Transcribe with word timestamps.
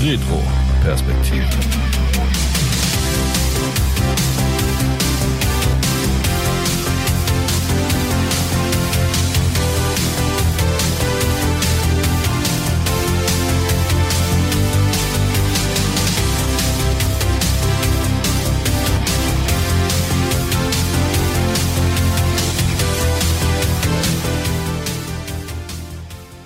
Retro-Perspektive. 0.00 2.03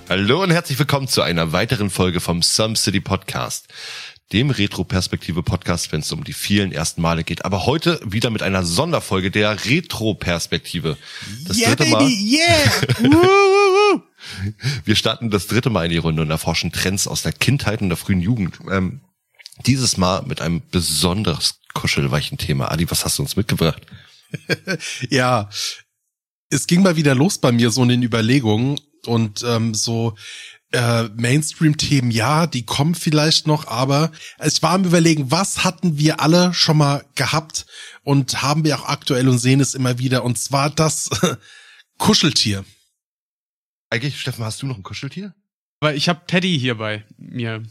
Hallo 0.09 0.41
und 0.41 0.49
herzlich 0.49 0.79
willkommen 0.79 1.07
zu 1.07 1.21
einer 1.21 1.51
weiteren 1.51 1.91
Folge 1.91 2.19
vom 2.19 2.41
Some 2.41 2.75
City 2.75 2.99
Podcast, 2.99 3.67
dem 4.33 4.49
Retro-Perspektive-Podcast, 4.49 5.91
wenn 5.91 5.99
es 5.99 6.11
um 6.11 6.23
die 6.23 6.33
vielen 6.33 6.71
ersten 6.71 7.03
Male 7.03 7.23
geht. 7.23 7.45
Aber 7.45 7.67
heute 7.67 7.99
wieder 8.03 8.31
mit 8.31 8.41
einer 8.41 8.63
Sonderfolge 8.63 9.29
der 9.29 9.65
Retro-Perspektive. 9.65 10.97
Das 11.47 11.59
yeah, 11.59 11.75
dritte 11.75 11.91
baby, 11.91 11.93
Mal. 11.93 12.09
yeah! 13.11 14.01
Wir 14.83 14.95
starten 14.95 15.29
das 15.29 15.45
dritte 15.45 15.69
Mal 15.69 15.85
in 15.85 15.91
die 15.91 15.97
Runde 15.97 16.23
und 16.23 16.31
erforschen 16.31 16.71
Trends 16.71 17.07
aus 17.07 17.21
der 17.21 17.31
Kindheit 17.31 17.83
und 17.83 17.89
der 17.89 17.97
frühen 17.97 18.21
Jugend. 18.21 18.57
Ähm, 18.71 19.01
dieses 19.67 19.97
Mal 19.97 20.23
mit 20.23 20.41
einem 20.41 20.63
besonders 20.71 21.59
kuschelweichen 21.75 22.39
Thema. 22.39 22.71
Adi, 22.71 22.89
was 22.89 23.05
hast 23.05 23.19
du 23.19 23.21
uns 23.21 23.35
mitgebracht? 23.35 23.83
ja, 25.11 25.49
es 26.49 26.67
ging 26.67 26.81
mal 26.81 26.95
wieder 26.95 27.15
los 27.15 27.37
bei 27.37 27.51
mir 27.51 27.71
so 27.71 27.83
in 27.83 27.89
den 27.89 28.03
Überlegungen 28.03 28.79
und 29.05 29.43
ähm, 29.43 29.73
so 29.73 30.15
äh, 30.71 31.03
Mainstream-Themen, 31.15 32.11
ja, 32.11 32.45
die 32.45 32.65
kommen 32.65 32.93
vielleicht 32.95 33.47
noch, 33.47 33.67
aber 33.67 34.11
ich 34.43 34.61
war 34.61 34.71
am 34.71 34.85
überlegen, 34.85 35.31
was 35.31 35.63
hatten 35.63 35.97
wir 35.97 36.21
alle 36.21 36.53
schon 36.53 36.77
mal 36.77 37.05
gehabt 37.15 37.65
und 38.03 38.41
haben 38.41 38.63
wir 38.63 38.79
auch 38.79 38.87
aktuell 38.87 39.27
und 39.27 39.39
sehen 39.39 39.61
es 39.61 39.73
immer 39.73 39.97
wieder 39.97 40.23
und 40.23 40.37
zwar 40.37 40.69
das 40.69 41.09
Kuscheltier. 41.97 42.65
Eigentlich, 43.89 44.19
Steffen, 44.19 44.45
hast 44.45 44.61
du 44.61 44.67
noch 44.67 44.77
ein 44.77 44.83
Kuscheltier? 44.83 45.33
Aber 45.79 45.95
ich 45.95 46.09
habe 46.09 46.21
Teddy 46.27 46.59
hier 46.59 46.75
bei 46.75 47.05
mir. 47.17 47.63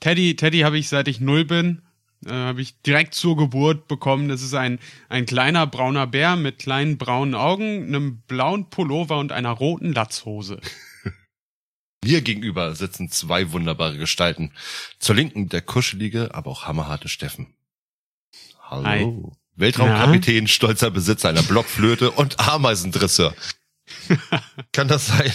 Teddy, 0.00 0.36
Teddy 0.36 0.60
habe 0.60 0.78
ich 0.78 0.88
seit 0.88 1.08
ich 1.08 1.20
null 1.20 1.44
bin, 1.44 1.82
äh, 2.26 2.30
habe 2.30 2.62
ich 2.62 2.80
direkt 2.82 3.14
zur 3.14 3.36
Geburt 3.36 3.88
bekommen. 3.88 4.28
Das 4.28 4.42
ist 4.42 4.54
ein 4.54 4.78
ein 5.08 5.26
kleiner 5.26 5.66
brauner 5.66 6.06
Bär 6.06 6.36
mit 6.36 6.58
kleinen 6.58 6.98
braunen 6.98 7.34
Augen, 7.34 7.86
einem 7.86 8.22
blauen 8.22 8.70
Pullover 8.70 9.18
und 9.18 9.32
einer 9.32 9.50
roten 9.50 9.92
Latzhose. 9.92 10.60
Mir 12.04 12.20
gegenüber 12.20 12.74
sitzen 12.74 13.10
zwei 13.10 13.52
wunderbare 13.52 13.96
Gestalten. 13.96 14.52
Zur 14.98 15.14
Linken 15.14 15.48
der 15.48 15.62
kuschelige, 15.62 16.34
aber 16.34 16.50
auch 16.50 16.66
hammerharte 16.66 17.08
Steffen. 17.08 17.54
Hallo. 18.60 18.84
Hi. 18.84 19.32
Weltraumkapitän, 19.56 20.48
stolzer 20.48 20.90
Besitzer 20.90 21.28
einer 21.28 21.42
Blockflöte 21.42 22.10
und 22.10 22.40
Ameisendresseur. 22.40 23.34
Kann 24.72 24.88
das 24.88 25.06
sein? 25.06 25.32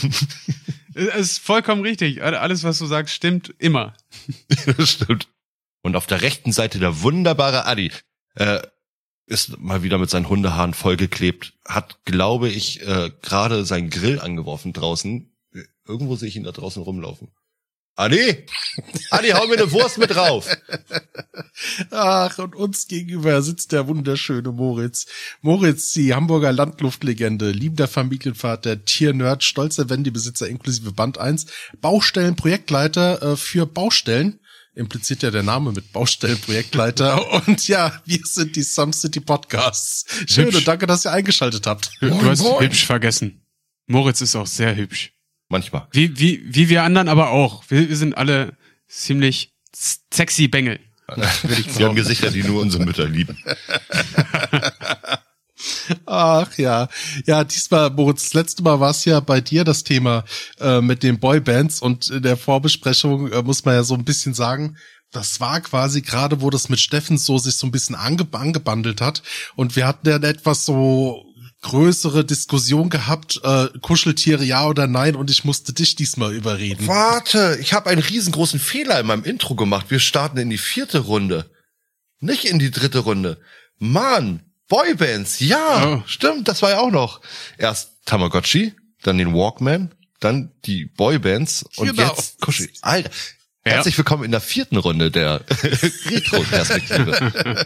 Es 0.94 1.32
ist 1.32 1.40
vollkommen 1.40 1.82
richtig. 1.82 2.22
Alles, 2.22 2.64
was 2.64 2.80
du 2.80 2.86
sagst, 2.86 3.16
stimmt 3.16 3.54
immer. 3.60 3.94
das 4.78 4.92
stimmt. 4.92 5.28
Und 5.82 5.96
auf 5.96 6.08
der 6.08 6.22
rechten 6.22 6.52
Seite 6.52 6.80
der 6.80 7.02
wunderbare 7.02 7.66
Adi. 7.66 7.92
Äh, 8.36 8.62
ist 9.30 9.60
mal 9.60 9.84
wieder 9.84 10.00
mit 10.00 10.10
seinen 10.10 10.28
Hundehaaren 10.28 10.74
vollgeklebt, 10.74 11.54
hat, 11.66 12.04
glaube 12.04 12.50
ich, 12.50 12.82
äh, 12.82 13.12
gerade 13.22 13.64
seinen 13.64 13.92
Grill 13.92 14.20
angeworfen 14.20 14.74
draußen. 14.74 15.32
Irgendwo 15.88 16.16
sehe 16.16 16.30
ich 16.30 16.36
ihn 16.36 16.44
da 16.44 16.52
draußen 16.52 16.82
rumlaufen. 16.82 17.30
Adi! 17.96 18.46
Adi, 19.10 19.30
hau 19.32 19.46
mir 19.48 19.58
eine 19.58 19.72
Wurst 19.72 19.98
mit 19.98 20.12
drauf! 20.12 20.48
Ach, 21.92 22.38
und 22.40 22.56
uns 22.56 22.88
gegenüber 22.88 23.42
sitzt 23.42 23.74
der 23.74 23.88
wunderschöne 23.88 24.54
Moritz. 24.54 25.06
Moritz, 25.42 25.92
die 25.92 26.14
Hamburger 26.14 26.54
Landluftlegende, 26.54 27.52
liebender 27.52 27.90
Familienvater, 27.90 28.86
Tiernerd, 28.86 29.44
stolzer 29.44 29.90
Wendy-Besitzer 29.90 30.48
inklusive 30.48 30.94
Band 30.94 31.18
1, 31.18 31.48
Baustellenprojektleiter 31.82 33.34
äh, 33.34 33.36
für 33.36 33.66
Baustellen. 33.66 34.40
Impliziert 34.80 35.24
ja 35.24 35.30
der 35.30 35.44
Name 35.44 35.74
mit 35.74 35.92
Baustellenprojektleiter. 35.92 37.32
und 37.48 37.68
ja, 37.68 38.02
wir 38.06 38.22
sind 38.24 38.56
die 38.56 38.64
Some 38.64 38.94
City 38.94 39.20
Podcasts. 39.20 40.06
Schön 40.26 40.46
Hübsch. 40.46 40.56
und 40.56 40.68
danke, 40.68 40.88
dass 40.88 41.06
ihr 41.06 41.12
eingeschaltet 41.12 41.68
habt. 41.68 41.92
Du 42.00 42.24
hast 42.24 42.44
hübsch 42.62 42.86
vergessen. 42.86 43.42
Moritz 43.88 44.22
ist 44.22 44.38
auch 44.38 44.48
sehr 44.48 44.76
hübsch. 44.76 45.12
Manchmal. 45.50 45.88
Wie, 45.92 46.18
wie, 46.18 46.44
wie 46.46 46.70
wir 46.70 46.84
anderen 46.84 47.10
aber 47.10 47.32
auch. 47.32 47.64
Wir, 47.68 47.90
wir 47.90 47.98
sind 47.98 48.16
alle 48.18 48.56
ziemlich 48.88 49.54
sexy 49.76 50.48
Bengel. 50.48 50.80
Sie 51.68 51.84
haben 51.84 51.96
Gesichter, 51.96 52.32
die 52.32 52.44
nur 52.44 52.62
unsere 52.62 52.86
Mütter 52.86 53.06
lieben. 53.06 53.38
Ach 56.06 56.58
ja, 56.58 56.88
ja, 57.26 57.44
diesmal, 57.44 57.90
Moritz, 57.90 58.24
das 58.26 58.34
letzte 58.34 58.64
Mal 58.64 58.80
war 58.80 58.92
es 58.92 59.06
ja 59.06 59.20
bei 59.20 59.42
dir 59.42 59.64
das 59.64 59.84
Thema 59.84 60.24
äh, 60.60 60.82
mit 60.82 61.04
den 61.04 61.20
Boybands 61.20 61.82
und 61.82 62.10
in 62.10 62.24
der 62.24 62.38
Vorbesprechung 62.38 63.32
äh, 63.32 63.42
muss 63.42 63.66
man 63.66 63.76
ja 63.76 63.84
so 63.84 63.96
ein 63.96 64.06
bisschen 64.06 64.34
sagen, 64.34 64.78
das 65.12 65.40
war 65.40 65.60
quasi 65.62 66.02
gerade, 66.02 66.42
wo 66.42 66.50
das 66.50 66.70
mit 66.70 66.80
Steffen 66.80 67.18
so 67.18 67.38
sich 67.38 67.56
so 67.56 67.68
ein 67.68 67.72
bisschen 67.72 67.96
ange 67.96 68.28
angebandelt 68.32 69.02
hat 69.02 69.24
und 69.56 69.76
wir 69.76 69.88
hatten 69.88 70.08
ja 70.08 70.18
etwas 70.18 70.66
so 70.66 71.26
größere 71.62 72.24
Diskussion 72.24 72.90
gehabt, 72.90 73.42
äh, 73.44 73.68
Kuscheltiere 73.82 74.44
ja 74.44 74.66
oder 74.66 74.88
nein 74.88 75.16
und 75.16 75.30
ich 75.30 75.44
musste 75.44 75.74
dich 75.74 75.96
diesmal 75.96 76.34
überreden. 76.34 76.88
Warte, 76.88 77.58
ich 77.60 77.74
habe 77.74 77.90
einen 77.90 78.02
riesengroßen 78.02 78.60
Fehler 78.60 79.00
in 79.00 79.08
meinem 79.08 79.26
Intro 79.26 79.56
gemacht. 79.56 79.88
Wir 79.90 80.00
starten 80.00 80.38
in 80.38 80.50
die 80.50 80.58
vierte 80.58 81.00
Runde. 81.00 81.50
Nicht 82.22 82.46
in 82.46 82.60
die 82.60 82.72
dritte 82.72 83.00
Runde. 83.00 83.40
Mann, 83.78 84.49
Boybands, 84.70 85.40
ja, 85.40 85.98
Oh. 85.98 86.04
stimmt, 86.06 86.48
das 86.48 86.62
war 86.62 86.70
ja 86.70 86.80
auch 86.80 86.92
noch. 86.92 87.22
Erst 87.58 87.90
Tamagotchi, 88.06 88.74
dann 89.02 89.18
den 89.18 89.34
Walkman, 89.34 89.94
dann 90.20 90.52
die 90.66 90.86
Boybands 90.86 91.64
und 91.76 91.88
Genau. 91.96 92.10
jetzt 92.16 92.40
Kuschel. 92.40 92.70
Alter, 92.82 93.10
Ja. 93.66 93.74
herzlich 93.74 93.98
willkommen 93.98 94.24
in 94.24 94.32
der 94.32 94.42
vierten 94.42 94.78
Runde 94.78 95.10
der 95.12 95.42
Retro-Perspektive. 96.06 97.66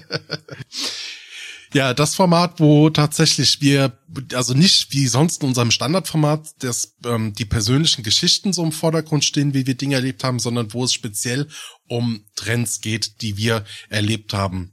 Ja, 1.73 1.93
das 1.95 2.15
Format, 2.15 2.59
wo 2.59 2.89
tatsächlich 2.91 3.59
wir, 3.59 3.97
also 4.33 4.53
nicht 4.53 4.93
wie 4.93 5.07
sonst 5.07 5.41
in 5.41 5.49
unserem 5.49 5.71
Standardformat, 5.71 6.51
das, 6.59 6.93
ähm, 7.03 7.33
die 7.33 7.45
persönlichen 7.45 8.03
Geschichten 8.03 8.53
so 8.53 8.63
im 8.63 8.71
Vordergrund 8.71 9.25
stehen, 9.25 9.53
wie 9.55 9.65
wir 9.65 9.73
Dinge 9.75 9.95
erlebt 9.95 10.23
haben, 10.23 10.37
sondern 10.39 10.71
wo 10.73 10.83
es 10.85 10.93
speziell 10.93 11.47
um 11.87 12.23
Trends 12.35 12.79
geht, 12.79 13.21
die 13.21 13.37
wir 13.37 13.65
erlebt 13.89 14.33
haben. 14.33 14.72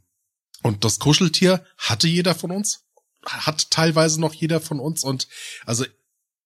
Und 0.62 0.84
das 0.84 0.98
Kuscheltier 0.98 1.64
hatte 1.78 2.08
jeder 2.08 2.34
von 2.34 2.50
uns, 2.50 2.84
hat 3.24 3.70
teilweise 3.70 4.20
noch 4.20 4.34
jeder 4.34 4.60
von 4.60 4.80
uns 4.80 5.04
und 5.04 5.28
also 5.66 5.84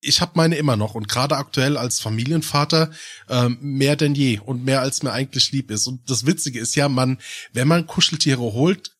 ich 0.04 0.20
habe 0.20 0.32
meine 0.34 0.56
immer 0.56 0.76
noch 0.76 0.94
und 0.94 1.08
gerade 1.08 1.36
aktuell 1.36 1.76
als 1.76 2.00
Familienvater 2.00 2.91
ähm, 3.28 3.58
mehr 3.60 3.97
denn 3.97 4.14
je 4.14 4.38
und 4.38 4.64
mehr 4.64 4.82
als 4.82 5.02
mir 5.02 5.12
eigentlich 5.12 5.50
lieb 5.52 5.70
ist. 5.70 5.86
Und 5.86 6.08
das 6.10 6.26
Witzige 6.26 6.60
ist 6.60 6.75
ja, 6.76 6.88
man, 6.88 7.19
wenn 7.52 7.69
man 7.69 7.86
Kuscheltiere 7.86 8.41
holt, 8.41 8.92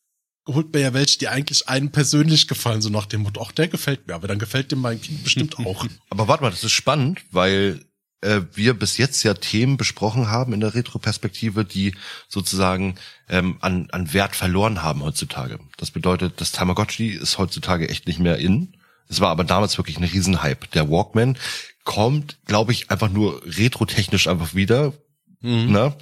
holt 0.47 0.73
man 0.73 0.81
ja 0.81 0.93
welche, 0.93 1.19
die 1.19 1.27
eigentlich 1.27 1.69
einem 1.69 1.91
persönlich 1.91 2.47
gefallen, 2.47 2.81
so 2.81 2.89
nach 2.89 3.05
dem 3.05 3.21
Motto, 3.21 3.41
ach, 3.41 3.51
der 3.51 3.67
gefällt 3.67 4.07
mir, 4.07 4.15
aber 4.15 4.27
dann 4.27 4.39
gefällt 4.39 4.71
dem 4.71 4.79
mein 4.79 5.01
Kind 5.01 5.23
bestimmt 5.23 5.59
auch. 5.65 5.85
Aber 6.09 6.27
warte 6.27 6.43
mal, 6.43 6.51
das 6.51 6.63
ist 6.63 6.71
spannend, 6.71 7.21
weil 7.31 7.85
äh, 8.21 8.41
wir 8.53 8.73
bis 8.73 8.97
jetzt 8.97 9.23
ja 9.23 9.33
Themen 9.33 9.77
besprochen 9.77 10.29
haben 10.29 10.53
in 10.53 10.59
der 10.59 10.75
Retroperspektive, 10.75 11.65
die 11.65 11.95
sozusagen 12.27 12.95
ähm, 13.29 13.57
an, 13.61 13.87
an 13.91 14.13
Wert 14.13 14.35
verloren 14.35 14.83
haben 14.83 15.03
heutzutage. 15.03 15.59
Das 15.77 15.91
bedeutet, 15.91 16.41
das 16.41 16.51
Tamagotchi 16.51 17.09
ist 17.09 17.37
heutzutage 17.37 17.89
echt 17.89 18.07
nicht 18.07 18.19
mehr 18.19 18.37
in. 18.37 18.77
Es 19.07 19.21
war 19.21 19.29
aber 19.29 19.43
damals 19.43 19.77
wirklich 19.77 19.97
ein 19.97 20.03
Riesenhype. 20.03 20.67
Der 20.73 20.89
Walkman 20.89 21.37
kommt, 21.83 22.39
glaube 22.45 22.71
ich, 22.71 22.89
einfach 22.89 23.09
nur 23.09 23.41
retrotechnisch 23.45 24.27
einfach 24.27 24.55
wieder. 24.55 24.93
Ne? 25.41 25.95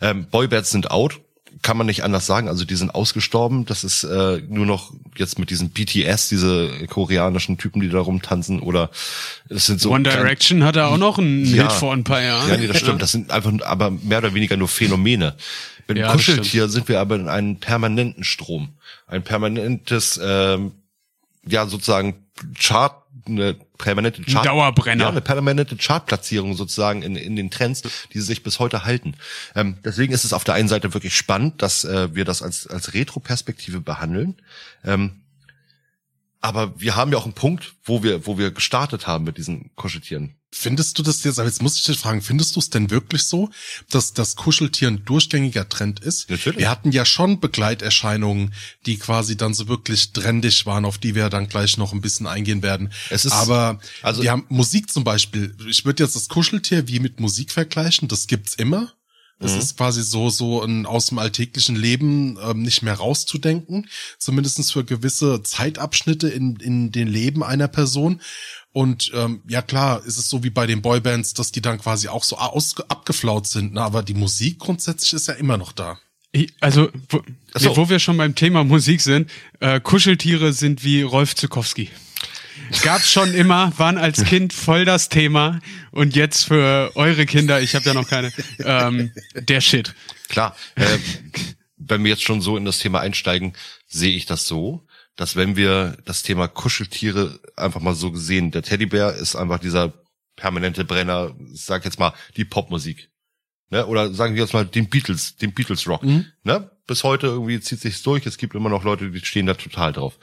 Ähm, 0.00 0.26
Boybands 0.30 0.70
sind 0.70 0.90
out, 0.90 1.20
kann 1.62 1.76
man 1.76 1.86
nicht 1.86 2.04
anders 2.04 2.26
sagen. 2.26 2.48
Also 2.48 2.64
die 2.64 2.76
sind 2.76 2.94
ausgestorben. 2.94 3.66
Das 3.66 3.84
ist 3.84 4.04
äh, 4.04 4.42
nur 4.48 4.66
noch 4.66 4.92
jetzt 5.16 5.38
mit 5.38 5.50
diesen 5.50 5.70
BTS, 5.70 6.28
diese 6.28 6.86
koreanischen 6.88 7.58
Typen, 7.58 7.80
die 7.80 7.88
da 7.88 8.00
rumtanzen. 8.00 8.60
Oder 8.60 8.90
es 9.48 9.66
sind 9.66 9.80
so 9.80 9.90
One 9.90 10.04
Direction 10.04 10.64
hatte 10.64 10.86
auch 10.86 10.98
noch 10.98 11.18
einen 11.18 11.44
Ja. 11.44 11.64
Hit 11.64 11.72
vor 11.72 11.92
ein 11.92 12.04
paar 12.04 12.22
Jahren. 12.22 12.48
Ja, 12.48 12.56
nee, 12.56 12.66
das 12.66 12.78
stimmt. 12.78 13.02
Das 13.02 13.12
sind 13.12 13.30
einfach 13.30 13.52
aber 13.64 13.90
mehr 13.90 14.18
oder 14.18 14.34
weniger 14.34 14.56
nur 14.56 14.68
Phänomene. 14.68 15.36
Mit 15.88 15.98
Ja, 15.98 16.12
Kuscheltier 16.12 16.68
sind 16.68 16.88
wir 16.88 17.00
aber 17.00 17.16
in 17.16 17.28
einem 17.28 17.56
permanenten 17.56 18.24
Strom. 18.24 18.70
Ein 19.06 19.22
permanentes, 19.22 20.20
ähm, 20.22 20.72
ja, 21.46 21.66
sozusagen 21.66 22.26
Chart, 22.58 23.02
eine 23.26 23.54
permanente 23.78 24.22
Chart. 24.22 24.46
Dauerbrenner. 24.46 25.04
Ja, 25.04 25.10
eine 25.10 25.20
permanente 25.20 25.76
Chartplatzierung 25.76 26.54
sozusagen 26.54 27.02
in, 27.02 27.16
in 27.16 27.36
den 27.36 27.50
Trends, 27.50 27.82
die 28.12 28.20
sich 28.20 28.42
bis 28.42 28.58
heute 28.58 28.84
halten. 28.84 29.14
Ähm, 29.54 29.78
deswegen 29.84 30.12
ist 30.12 30.24
es 30.24 30.32
auf 30.32 30.44
der 30.44 30.54
einen 30.54 30.68
Seite 30.68 30.94
wirklich 30.94 31.16
spannend, 31.16 31.62
dass 31.62 31.84
äh, 31.84 32.14
wir 32.14 32.24
das 32.24 32.42
als, 32.42 32.66
als 32.66 32.94
Retro-Perspektive 32.94 33.80
behandeln. 33.80 34.36
Ähm, 34.84 35.20
Aber 36.40 36.78
wir 36.80 36.94
haben 36.96 37.10
ja 37.12 37.18
auch 37.18 37.24
einen 37.24 37.32
Punkt, 37.32 37.74
wo 37.84 38.02
wir, 38.02 38.26
wo 38.26 38.38
wir 38.38 38.50
gestartet 38.50 39.06
haben 39.06 39.24
mit 39.24 39.36
diesen 39.38 39.70
Kuscheltieren. 39.74 40.36
Findest 40.52 40.98
du 40.98 41.02
das 41.02 41.22
jetzt, 41.24 41.38
aber 41.38 41.48
jetzt 41.48 41.60
muss 41.62 41.76
ich 41.76 41.84
dich 41.84 41.98
fragen, 41.98 42.22
findest 42.22 42.54
du 42.56 42.60
es 42.60 42.70
denn 42.70 42.90
wirklich 42.90 43.24
so, 43.24 43.50
dass 43.90 44.14
das 44.14 44.36
Kuscheltier 44.36 44.88
ein 44.88 45.04
durchgängiger 45.04 45.68
Trend 45.68 46.00
ist? 46.00 46.30
Natürlich. 46.30 46.60
Wir 46.60 46.70
hatten 46.70 46.92
ja 46.92 47.04
schon 47.04 47.40
Begleiterscheinungen, 47.40 48.54
die 48.86 48.96
quasi 48.98 49.36
dann 49.36 49.54
so 49.54 49.68
wirklich 49.68 50.12
trendig 50.12 50.64
waren, 50.64 50.84
auf 50.84 50.98
die 50.98 51.14
wir 51.14 51.28
dann 51.30 51.48
gleich 51.48 51.76
noch 51.78 51.92
ein 51.92 52.00
bisschen 52.00 52.26
eingehen 52.26 52.62
werden. 52.62 52.92
Es 53.10 53.24
ist- 53.24 53.32
aber 53.32 53.80
also- 54.02 54.22
wir 54.22 54.30
haben 54.30 54.46
Musik 54.48 54.90
zum 54.90 55.04
Beispiel. 55.04 55.54
Ich 55.68 55.84
würde 55.84 56.02
jetzt 56.04 56.16
das 56.16 56.28
Kuscheltier 56.28 56.88
wie 56.88 57.00
mit 57.00 57.20
Musik 57.20 57.50
vergleichen. 57.50 58.08
Das 58.08 58.26
gibt's 58.26 58.54
immer. 58.54 58.92
Es 59.38 59.52
Mhm. 59.52 59.58
ist 59.58 59.76
quasi 59.76 60.02
so, 60.02 60.30
so 60.30 60.62
ein 60.62 60.86
aus 60.86 61.06
dem 61.06 61.18
alltäglichen 61.18 61.76
Leben 61.76 62.38
ähm, 62.42 62.62
nicht 62.62 62.82
mehr 62.82 62.94
rauszudenken. 62.94 63.88
Zumindestens 64.18 64.72
für 64.72 64.84
gewisse 64.84 65.42
Zeitabschnitte 65.42 66.28
in, 66.28 66.56
in 66.56 66.90
den 66.90 67.08
Leben 67.08 67.42
einer 67.42 67.68
Person. 67.68 68.20
Und 68.72 69.10
ähm, 69.14 69.42
ja 69.48 69.62
klar, 69.62 70.04
ist 70.04 70.18
es 70.18 70.28
so 70.28 70.42
wie 70.42 70.50
bei 70.50 70.66
den 70.66 70.82
Boybands, 70.82 71.34
dass 71.34 71.52
die 71.52 71.62
dann 71.62 71.78
quasi 71.78 72.08
auch 72.08 72.24
so 72.24 72.36
aus, 72.38 72.74
abgeflaut 72.88 73.46
sind. 73.46 73.74
Ne? 73.74 73.82
Aber 73.82 74.02
die 74.02 74.14
Musik 74.14 74.58
grundsätzlich 74.58 75.12
ist 75.12 75.28
ja 75.28 75.34
immer 75.34 75.56
noch 75.58 75.72
da. 75.72 75.98
Also, 76.60 76.90
wo, 77.08 77.22
so. 77.54 77.70
nee, 77.70 77.76
wo 77.76 77.88
wir 77.88 77.98
schon 77.98 78.18
beim 78.18 78.34
Thema 78.34 78.64
Musik 78.64 79.00
sind, 79.00 79.30
äh, 79.60 79.80
Kuscheltiere 79.80 80.52
sind 80.52 80.84
wie 80.84 81.00
Rolf 81.02 81.34
Zukowski. 81.34 81.88
Gab's 82.82 83.10
schon 83.10 83.32
immer, 83.34 83.72
waren 83.78 83.96
als 83.98 84.24
Kind 84.24 84.52
voll 84.52 84.84
das 84.84 85.08
Thema 85.08 85.60
und 85.96 86.14
jetzt 86.14 86.44
für 86.44 86.92
eure 86.94 87.26
Kinder, 87.26 87.60
ich 87.60 87.74
habe 87.74 87.86
ja 87.86 87.94
noch 87.94 88.08
keine, 88.08 88.32
ähm, 88.58 89.12
der 89.34 89.60
Shit. 89.60 89.94
Klar, 90.28 90.56
äh, 90.74 90.98
wenn 91.76 92.04
wir 92.04 92.10
jetzt 92.10 92.22
schon 92.22 92.40
so 92.40 92.56
in 92.56 92.64
das 92.64 92.78
Thema 92.78 93.00
einsteigen, 93.00 93.54
sehe 93.86 94.14
ich 94.14 94.26
das 94.26 94.46
so, 94.46 94.86
dass 95.16 95.36
wenn 95.36 95.56
wir 95.56 95.96
das 96.04 96.22
Thema 96.22 96.48
Kuscheltiere 96.48 97.40
einfach 97.56 97.80
mal 97.80 97.94
so 97.94 98.12
gesehen, 98.12 98.50
der 98.50 98.62
Teddybär 98.62 99.14
ist 99.14 99.36
einfach 99.36 99.58
dieser 99.58 99.92
permanente 100.36 100.84
Brenner, 100.84 101.34
ich 101.52 101.62
sag 101.62 101.84
jetzt 101.84 101.98
mal 101.98 102.12
die 102.36 102.44
Popmusik. 102.44 103.10
Ne? 103.70 103.86
Oder 103.86 104.12
sagen 104.12 104.34
wir 104.34 104.42
jetzt 104.42 104.52
mal 104.52 104.66
den 104.66 104.88
Beatles, 104.88 105.36
den 105.36 105.54
Beatles 105.54 105.88
Rock. 105.88 106.02
Ne? 106.44 106.70
Bis 106.86 107.02
heute 107.04 107.28
irgendwie 107.28 107.58
zieht 107.60 107.80
sich's 107.80 108.02
durch. 108.02 108.26
Es 108.26 108.36
gibt 108.36 108.54
immer 108.54 108.68
noch 108.68 108.84
Leute, 108.84 109.10
die 109.10 109.24
stehen 109.24 109.46
da 109.46 109.54
total 109.54 109.92
drauf. 109.92 110.18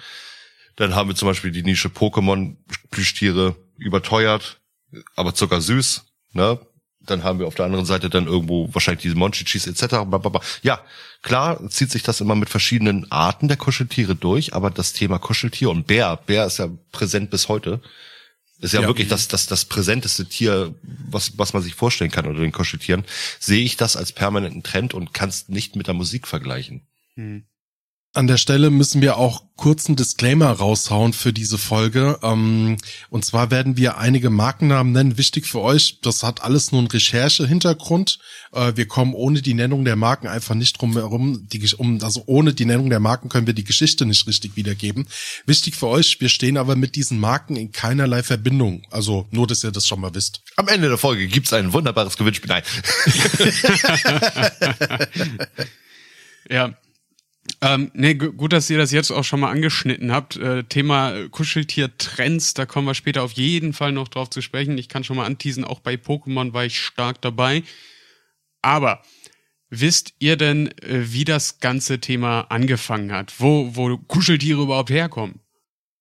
Dann 0.75 0.95
haben 0.95 1.09
wir 1.09 1.15
zum 1.15 1.27
Beispiel 1.27 1.51
die 1.51 1.63
Nische 1.63 1.89
Pokémon 1.89 2.55
Plüschtiere 2.89 3.55
überteuert, 3.77 4.61
aber 5.15 5.33
zuckersüß. 5.33 6.03
Ne? 6.33 6.59
Dann 7.01 7.23
haben 7.23 7.39
wir 7.39 7.47
auf 7.47 7.55
der 7.55 7.65
anderen 7.65 7.85
Seite 7.85 8.09
dann 8.09 8.27
irgendwo 8.27 8.73
wahrscheinlich 8.73 9.03
diese 9.03 9.15
Monchichis 9.15 9.67
etc. 9.67 10.05
Blablabla. 10.05 10.41
Ja, 10.61 10.79
klar 11.21 11.69
zieht 11.69 11.91
sich 11.91 12.03
das 12.03 12.21
immer 12.21 12.35
mit 12.35 12.49
verschiedenen 12.49 13.11
Arten 13.11 13.47
der 13.47 13.57
Kuscheltiere 13.57 14.15
durch, 14.15 14.53
aber 14.53 14.69
das 14.71 14.93
Thema 14.93 15.19
Kuscheltier 15.19 15.69
und 15.69 15.85
Bär, 15.85 16.17
Bär 16.17 16.45
ist 16.45 16.59
ja 16.59 16.69
präsent 16.91 17.29
bis 17.29 17.49
heute. 17.49 17.81
Ist 18.59 18.73
ja, 18.73 18.79
Ja. 18.81 18.87
wirklich 18.87 19.09
das, 19.09 19.27
das, 19.27 19.47
das 19.47 19.65
präsenteste 19.65 20.25
Tier, 20.25 20.73
was, 20.81 21.37
was 21.37 21.51
man 21.51 21.61
sich 21.61 21.75
vorstellen 21.75 22.11
kann 22.11 22.25
unter 22.25 22.39
den 22.39 22.53
Kuscheltieren. 22.53 23.03
Sehe 23.39 23.61
ich 23.65 23.75
das 23.75 23.97
als 23.97 24.13
permanenten 24.13 24.63
Trend 24.63 24.93
und 24.93 25.13
kann 25.13 25.27
es 25.27 25.49
nicht 25.49 25.75
mit 25.75 25.87
der 25.87 25.93
Musik 25.93 26.25
vergleichen. 26.27 26.87
An 28.15 28.27
der 28.27 28.37
Stelle 28.37 28.69
müssen 28.69 29.01
wir 29.01 29.17
auch 29.17 29.41
kurz 29.55 29.87
einen 29.87 29.95
Disclaimer 29.95 30.51
raushauen 30.51 31.13
für 31.13 31.33
diese 31.33 31.57
Folge. 31.57 32.19
Ähm, 32.21 32.77
und 33.09 33.25
zwar 33.25 33.49
werden 33.49 33.75
wir 33.75 33.97
einige 33.97 34.29
Markennamen 34.29 34.93
nennen. 34.93 35.17
Wichtig 35.17 35.47
für 35.47 35.61
euch, 35.61 35.99
das 36.01 36.21
hat 36.21 36.43
alles 36.43 36.71
nur 36.71 36.77
einen 36.79 36.89
Recherche-Hintergrund. 36.89 38.19
Äh, 38.51 38.73
wir 38.75 38.87
kommen 38.87 39.15
ohne 39.15 39.41
die 39.41 39.55
Nennung 39.55 39.83
der 39.83 39.95
Marken 39.95 40.27
einfach 40.27 40.53
nicht 40.53 40.79
drum 40.79 40.93
herum. 40.93 41.47
Um, 41.77 42.03
also 42.03 42.21
ohne 42.27 42.53
die 42.53 42.65
Nennung 42.65 42.91
der 42.91 42.99
Marken 42.99 43.29
können 43.29 43.47
wir 43.47 43.55
die 43.55 43.63
Geschichte 43.63 44.05
nicht 44.05 44.27
richtig 44.27 44.55
wiedergeben. 44.55 45.07
Wichtig 45.47 45.75
für 45.75 45.87
euch, 45.87 46.21
wir 46.21 46.29
stehen 46.29 46.57
aber 46.57 46.75
mit 46.75 46.95
diesen 46.95 47.19
Marken 47.19 47.55
in 47.55 47.71
keinerlei 47.71 48.21
Verbindung. 48.21 48.83
Also 48.91 49.27
nur, 49.31 49.47
dass 49.47 49.63
ihr 49.63 49.71
das 49.71 49.87
schon 49.87 50.01
mal 50.01 50.13
wisst. 50.13 50.43
Am 50.55 50.67
Ende 50.67 50.87
der 50.87 50.99
Folge 50.99 51.27
gibt's 51.27 51.51
ein 51.51 51.73
wunderbares 51.73 52.15
Gewinnspiel. 52.17 52.49
Nein. 52.49 52.63
Ja. 56.49 56.73
Ähm, 57.65 57.91
nee, 57.93 58.15
gu- 58.15 58.33
gut, 58.33 58.51
dass 58.51 58.69
ihr 58.69 58.77
das 58.77 58.91
jetzt 58.91 59.11
auch 59.11 59.23
schon 59.23 59.39
mal 59.39 59.49
angeschnitten 59.51 60.11
habt. 60.11 60.35
Äh, 60.35 60.63
Thema 60.65 61.29
Kuscheltier-Trends, 61.29 62.53
da 62.55 62.65
kommen 62.65 62.87
wir 62.87 62.93
später 62.93 63.23
auf 63.23 63.31
jeden 63.33 63.71
Fall 63.73 63.91
noch 63.93 64.09
drauf 64.09 64.29
zu 64.29 64.41
sprechen. 64.41 64.77
Ich 64.77 64.89
kann 64.89 65.03
schon 65.03 65.15
mal 65.15 65.25
anteasen, 65.25 65.63
auch 65.63 65.79
bei 65.79 65.93
Pokémon 65.95 66.53
war 66.53 66.65
ich 66.65 66.79
stark 66.79 67.21
dabei. 67.21 67.63
Aber 68.61 69.01
wisst 69.69 70.13
ihr 70.19 70.35
denn, 70.35 70.67
äh, 70.79 71.11
wie 71.13 71.23
das 71.25 71.59
ganze 71.59 71.99
Thema 71.99 72.41
angefangen 72.49 73.11
hat? 73.11 73.33
Wo, 73.39 73.75
wo 73.75 73.97
Kuscheltiere 73.97 74.61
überhaupt 74.61 74.89
herkommen? 74.89 75.39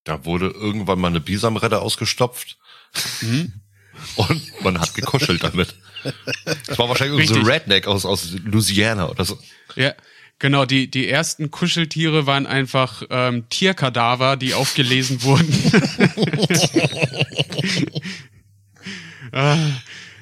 Da 0.04 0.24
wurde 0.24 0.46
irgendwann 0.48 0.98
mal 1.00 1.08
eine 1.08 1.20
Bisamredde 1.20 1.80
ausgestopft. 1.80 2.58
Und 4.16 4.62
man 4.64 4.80
hat 4.80 4.94
gekuschelt 4.94 5.44
damit. 5.44 5.74
Das 6.66 6.78
war 6.78 6.88
wahrscheinlich 6.88 7.20
irgendein 7.20 7.44
so. 7.44 7.50
Redneck 7.50 7.86
aus, 7.86 8.04
aus 8.04 8.32
Louisiana 8.44 9.08
oder 9.08 9.24
so. 9.24 9.38
Ja, 9.76 9.94
genau. 10.42 10.66
Die, 10.66 10.90
die 10.90 11.08
ersten 11.08 11.50
Kuscheltiere 11.50 12.26
waren 12.26 12.46
einfach 12.46 13.02
ähm, 13.08 13.48
Tierkadaver, 13.48 14.36
die 14.36 14.52
aufgelesen 14.52 15.22
wurden. 15.22 15.48
ah, 19.32 19.56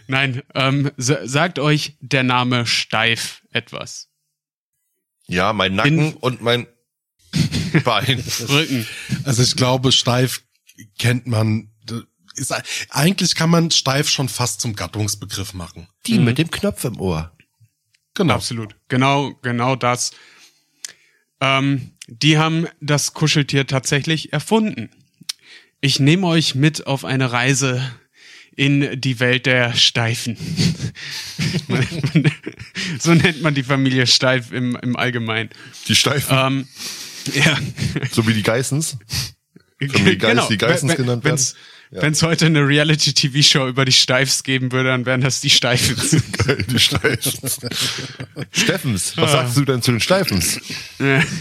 nein, 0.06 0.43
ähm, 0.55 0.90
sa- 0.96 1.26
sagt 1.26 1.58
euch 1.58 1.96
der 2.00 2.22
Name 2.22 2.67
Steif 2.67 3.43
etwas. 3.50 4.08
Ja, 5.26 5.52
mein 5.52 5.75
Nacken 5.75 5.99
In- 5.99 6.14
und 6.14 6.43
mein 6.43 6.66
Bein. 7.84 8.23
Rücken. 8.49 8.87
Also 9.25 9.43
ich 9.43 9.56
glaube, 9.56 9.93
steif 9.93 10.43
kennt 10.99 11.26
man. 11.26 11.70
Ist, 12.34 12.55
eigentlich 12.90 13.34
kann 13.34 13.50
man 13.50 13.70
steif 13.70 14.08
schon 14.08 14.28
fast 14.28 14.61
zum 14.61 14.75
Gattungsbegriff 14.75 15.52
machen. 15.52 15.88
Die 16.06 16.19
mit 16.19 16.38
dem 16.38 16.50
Knopf 16.50 16.84
im 16.84 16.99
Ohr. 17.00 17.32
Genau. 18.15 18.35
Absolut. 18.35 18.75
Genau, 18.89 19.35
genau 19.43 19.77
das. 19.77 20.12
Ähm, 21.41 21.93
die 22.07 22.39
haben 22.39 22.67
das 22.81 23.15
Kuscheltier 23.15 23.67
tatsächlich 23.67 24.33
erfunden. 24.33 24.91
Ich 25.81 26.01
nehme 26.01 26.27
euch 26.27 26.55
mit 26.55 26.87
auf 26.87 27.05
eine 27.05 27.33
Reise 27.33 27.83
in 28.57 29.01
die 29.01 29.21
Welt 29.21 29.47
der 29.47 29.75
Steifen. 29.75 30.37
So 32.99 33.15
nennt 33.15 33.41
man 33.41 33.55
die 33.55 33.62
Familie 33.62 34.07
Steif 34.07 34.53
im, 34.53 34.77
im 34.77 34.97
Allgemeinen. 34.97 35.51
Die 35.89 35.95
Steifen. 35.95 36.37
Ähm, 36.37 36.69
ja, 37.33 37.59
So 38.11 38.27
wie 38.27 38.35
die 38.35 38.43
Geissens. 38.43 38.99
Familie 39.81 40.19
Geis, 40.19 40.49
die 40.49 40.59
Geissens 40.59 40.97
genannt 40.97 41.25
werden. 41.25 41.39
Wenn's, 41.39 41.55
wenn's 41.90 42.22
heute 42.22 42.46
eine 42.46 42.66
Reality-TV-Show 42.66 43.69
über 43.69 43.84
die 43.84 43.92
Steifs 43.92 44.42
geben 44.42 44.72
würde, 44.72 44.90
dann 44.90 45.06
wären 45.06 45.20
das 45.20 45.40
die 45.40 45.50
Steifens. 45.50 46.16
Geil, 46.44 46.64
die 46.70 46.78
Steifens. 46.78 47.61
Steffens, 48.52 49.16
was 49.16 49.32
sagst 49.32 49.56
du 49.56 49.64
denn 49.64 49.82
zu 49.82 49.90
den 49.92 50.00
Steifens? 50.00 50.61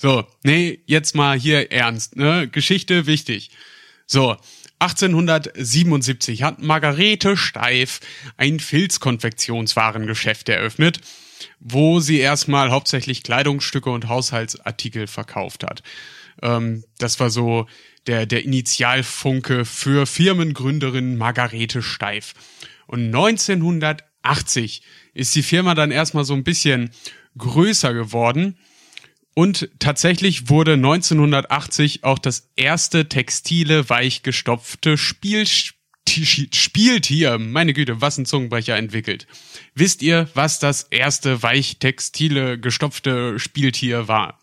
So, 0.00 0.24
nee, 0.44 0.78
jetzt 0.86 1.16
mal 1.16 1.36
hier 1.36 1.72
ernst, 1.72 2.14
ne? 2.14 2.46
Geschichte 2.46 3.06
wichtig. 3.06 3.50
So, 4.06 4.36
1877 4.78 6.44
hat 6.44 6.62
Margarete 6.62 7.36
Steif 7.36 7.98
ein 8.36 8.60
Filzkonfektionswarengeschäft 8.60 10.48
eröffnet, 10.48 11.00
wo 11.58 11.98
sie 11.98 12.18
erstmal 12.20 12.70
hauptsächlich 12.70 13.24
Kleidungsstücke 13.24 13.90
und 13.90 14.06
Haushaltsartikel 14.06 15.08
verkauft 15.08 15.64
hat. 15.64 15.82
Ähm, 16.42 16.84
das 16.98 17.18
war 17.18 17.30
so 17.30 17.66
der, 18.08 18.26
der 18.26 18.44
Initialfunke 18.44 19.64
für 19.64 20.06
Firmengründerin 20.06 21.16
Margarete 21.16 21.82
Steif. 21.82 22.34
Und 22.86 23.06
1980 23.06 24.82
ist 25.14 25.34
die 25.34 25.42
Firma 25.42 25.74
dann 25.74 25.90
erstmal 25.90 26.24
so 26.24 26.34
ein 26.34 26.44
bisschen 26.44 26.90
größer 27.36 27.92
geworden. 27.94 28.56
Und 29.34 29.68
tatsächlich 29.78 30.48
wurde 30.48 30.72
1980 30.72 32.02
auch 32.02 32.18
das 32.18 32.50
erste 32.56 33.08
textile, 33.08 33.88
weichgestopfte 33.88 34.98
Spiel, 34.98 35.46
Spieltier, 36.08 37.38
meine 37.38 37.74
Güte, 37.74 38.00
was 38.00 38.18
ein 38.18 38.26
Zungenbrecher 38.26 38.76
entwickelt. 38.76 39.26
Wisst 39.74 40.02
ihr, 40.02 40.28
was 40.34 40.58
das 40.58 40.84
erste 40.84 41.42
weichtextile, 41.42 42.58
gestopfte 42.58 43.38
Spieltier 43.38 44.08
war? 44.08 44.40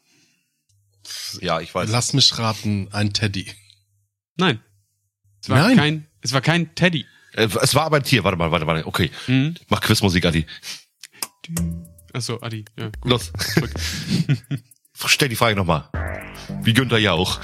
Ja, 1.42 1.60
ich 1.60 1.74
weiß. 1.74 1.90
Lass 1.90 2.14
mich 2.14 2.38
raten, 2.38 2.88
ein 2.92 3.14
Teddy. 3.14 3.52
Nein. 4.38 4.60
Es 5.42 5.50
war 5.50 5.60
Nein. 5.60 5.78
kein, 5.78 6.08
es 6.22 6.34
war 6.34 6.42
kein 6.42 6.74
Teddy. 6.76 7.06
Äh, 7.34 7.48
Es 7.62 7.76
war 7.76 7.84
aber 7.84 7.98
ein 7.98 8.04
Tier. 8.04 8.24
Warte 8.24 8.38
mal, 8.38 8.52
warte, 8.52 8.66
warte. 8.68 8.88
Okay. 8.88 9.12
Mhm. 9.28 9.56
Mach 9.70 9.82
Quizmusik, 9.82 10.26
Adi. 10.26 10.46
Achso, 12.14 12.40
Adi, 12.42 12.66
ja, 12.78 12.90
gut. 13.02 13.12
Los. 13.12 13.32
Stell 15.06 15.30
die 15.30 15.36
Frage 15.36 15.56
nochmal. 15.56 15.90
Wie 16.64 16.74
Günther 16.74 16.98
Jauch. 16.98 17.40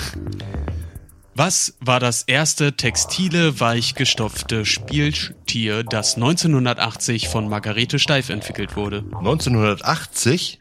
Was 1.36 1.75
war 1.80 2.00
das 2.00 2.24
erste 2.24 2.75
textile, 2.75 3.60
weichgestopfte 3.60 4.65
Spieltier, 4.65 5.84
das 5.84 6.15
1980 6.15 7.27
von 7.30 7.48
Margarete 7.50 8.00
Steif 8.00 8.30
entwickelt 8.30 8.75
wurde? 8.75 9.00
1980. 9.00 10.61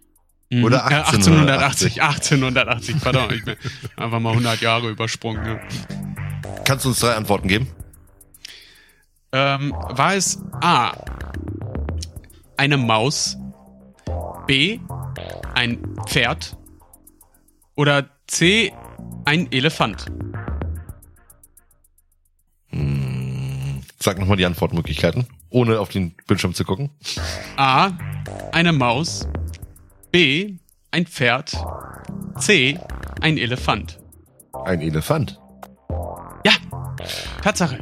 Mhm. 0.51 0.65
Oder 0.65 0.85
1880. 0.85 2.03
1880, 2.03 2.03
1880 2.03 3.01
pardon. 3.01 3.33
Ich 3.33 3.45
bin 3.45 3.57
einfach 3.97 4.19
mal 4.19 4.31
100 4.31 4.61
Jahre 4.61 4.91
übersprungen. 4.91 5.45
Ja. 5.47 5.61
Kannst 6.65 6.85
du 6.85 6.89
uns 6.89 6.99
drei 6.99 7.15
Antworten 7.15 7.47
geben? 7.49 7.69
Ähm, 9.33 9.73
war 9.73 10.15
es 10.15 10.43
A. 10.61 10.93
Eine 12.57 12.77
Maus, 12.77 13.39
B. 14.47 14.81
Ein 15.55 15.79
Pferd 16.07 16.57
oder 17.77 18.11
C. 18.27 18.73
Ein 19.25 19.51
Elefant? 19.53 20.07
Hm, 22.71 23.83
sag 23.99 24.19
nochmal 24.19 24.37
die 24.37 24.45
Antwortmöglichkeiten, 24.47 25.27
ohne 25.49 25.79
auf 25.79 25.91
den 25.91 26.15
Bildschirm 26.27 26.55
zu 26.55 26.65
gucken. 26.65 26.91
A. 27.57 27.93
Eine 28.53 28.73
Maus. 28.73 29.27
B. 30.11 30.59
Ein 30.91 31.07
Pferd. 31.07 31.57
C. 32.39 32.79
Ein 33.21 33.39
Elefant. 33.39 34.01
Ein 34.65 34.81
Elefant. 34.81 35.39
Ja, 36.45 36.53
Tatsache. 37.43 37.79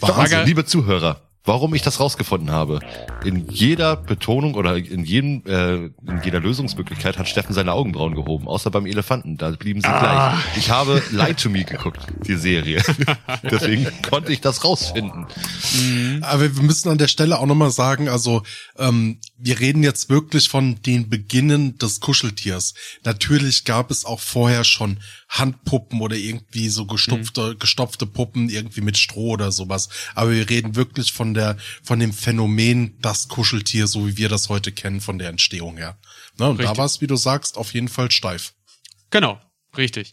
Wahnsinn, 0.00 0.44
liebe 0.44 0.66
Zuhörer 0.66 1.25
warum 1.46 1.74
ich 1.74 1.82
das 1.82 2.00
rausgefunden 2.00 2.50
habe. 2.50 2.80
In 3.24 3.48
jeder 3.48 3.96
Betonung 3.96 4.54
oder 4.54 4.76
in 4.76 5.04
jedem 5.04 5.42
äh, 5.46 5.86
in 5.86 6.20
jeder 6.24 6.40
Lösungsmöglichkeit 6.40 7.18
hat 7.18 7.28
Steffen 7.28 7.54
seine 7.54 7.72
Augenbrauen 7.72 8.14
gehoben, 8.14 8.48
außer 8.48 8.70
beim 8.70 8.86
Elefanten. 8.86 9.38
Da 9.38 9.50
blieben 9.50 9.80
sie 9.80 9.88
ah. 9.88 10.32
gleich. 10.40 10.56
Ich 10.58 10.70
habe 10.70 11.02
Lie 11.12 11.34
to 11.34 11.48
Me 11.48 11.64
geguckt, 11.64 12.00
die 12.26 12.34
Serie. 12.34 12.82
Deswegen 13.42 13.86
konnte 14.08 14.32
ich 14.32 14.40
das 14.40 14.64
rausfinden. 14.64 15.26
Mhm. 15.80 16.22
Aber 16.22 16.54
wir 16.56 16.62
müssen 16.62 16.88
an 16.88 16.98
der 16.98 17.08
Stelle 17.08 17.38
auch 17.38 17.46
nochmal 17.46 17.70
sagen, 17.70 18.08
also 18.08 18.42
ähm, 18.78 19.18
wir 19.38 19.60
reden 19.60 19.82
jetzt 19.82 20.08
wirklich 20.10 20.48
von 20.48 20.80
den 20.82 21.08
Beginnen 21.08 21.78
des 21.78 22.00
Kuscheltiers. 22.00 22.74
Natürlich 23.04 23.64
gab 23.64 23.90
es 23.90 24.04
auch 24.04 24.20
vorher 24.20 24.64
schon 24.64 24.98
Handpuppen 25.28 26.00
oder 26.00 26.16
irgendwie 26.16 26.68
so 26.68 26.86
gestopfte, 26.86 27.54
mhm. 27.54 27.58
gestopfte 27.58 28.06
Puppen 28.06 28.48
irgendwie 28.48 28.80
mit 28.80 28.96
Stroh 28.96 29.32
oder 29.32 29.52
sowas. 29.52 29.88
Aber 30.14 30.32
wir 30.32 30.48
reden 30.48 30.76
wirklich 30.76 31.12
von 31.12 31.34
der, 31.34 31.56
von 31.82 31.98
dem 31.98 32.12
Phänomen 32.12 32.96
das 33.00 33.28
Kuscheltier, 33.28 33.86
so 33.86 34.06
wie 34.06 34.16
wir 34.16 34.28
das 34.28 34.48
heute 34.48 34.72
kennen, 34.72 35.00
von 35.00 35.18
der 35.18 35.28
Entstehung 35.28 35.76
her. 35.76 35.98
Ne, 36.38 36.48
und 36.48 36.58
richtig. 36.58 36.72
da 36.72 36.78
war 36.78 36.86
es, 36.86 37.00
wie 37.00 37.06
du 37.06 37.16
sagst, 37.16 37.56
auf 37.56 37.74
jeden 37.74 37.88
Fall 37.88 38.10
steif. 38.10 38.54
Genau, 39.10 39.40
richtig. 39.76 40.12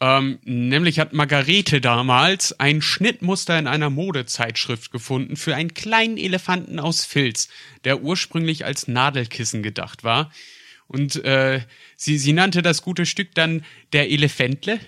Ähm, 0.00 0.40
nämlich 0.42 0.98
hat 0.98 1.12
Margarete 1.12 1.80
damals 1.80 2.58
ein 2.58 2.82
Schnittmuster 2.82 3.58
in 3.58 3.66
einer 3.66 3.90
Modezeitschrift 3.90 4.90
gefunden 4.90 5.36
für 5.36 5.54
einen 5.54 5.72
kleinen 5.72 6.18
Elefanten 6.18 6.78
aus 6.80 7.04
Filz, 7.04 7.48
der 7.84 8.02
ursprünglich 8.02 8.64
als 8.64 8.88
Nadelkissen 8.88 9.62
gedacht 9.62 10.04
war. 10.04 10.30
Und 10.86 11.24
äh, 11.24 11.60
sie, 11.96 12.18
sie 12.18 12.32
nannte 12.32 12.62
das 12.62 12.82
gute 12.82 13.06
Stück 13.06 13.34
dann 13.34 13.64
der 13.92 14.10
Elefantle, 14.10 14.78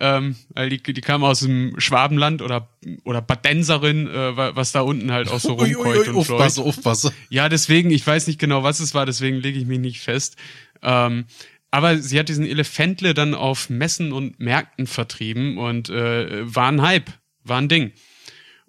ähm, 0.00 0.36
weil 0.50 0.70
die, 0.70 0.82
die 0.82 1.00
kam 1.00 1.24
aus 1.24 1.40
dem 1.40 1.78
Schwabenland 1.78 2.42
oder 2.42 2.68
oder 3.04 3.22
Badenserin, 3.22 4.08
äh, 4.08 4.36
was 4.56 4.72
da 4.72 4.80
unten 4.80 5.10
halt 5.12 5.28
auch 5.28 5.40
so 5.40 5.54
rumkeucht 5.54 6.08
und 6.08 6.16
aufpasse, 6.16 6.62
aufpasse. 6.62 7.12
Ja, 7.30 7.48
deswegen, 7.48 7.90
ich 7.90 8.06
weiß 8.06 8.26
nicht 8.26 8.38
genau, 8.38 8.62
was 8.62 8.80
es 8.80 8.94
war, 8.94 9.06
deswegen 9.06 9.36
lege 9.36 9.58
ich 9.58 9.66
mich 9.66 9.80
nicht 9.80 10.00
fest. 10.00 10.36
Ähm, 10.82 11.24
aber 11.70 11.98
sie 11.98 12.18
hat 12.18 12.28
diesen 12.28 12.46
Elefantle 12.46 13.14
dann 13.14 13.34
auf 13.34 13.68
Messen 13.68 14.12
und 14.12 14.40
Märkten 14.40 14.86
vertrieben 14.86 15.58
und 15.58 15.90
äh, 15.90 16.54
war 16.54 16.68
ein 16.68 16.82
Hype, 16.82 17.10
war 17.44 17.60
ein 17.60 17.68
Ding. 17.68 17.92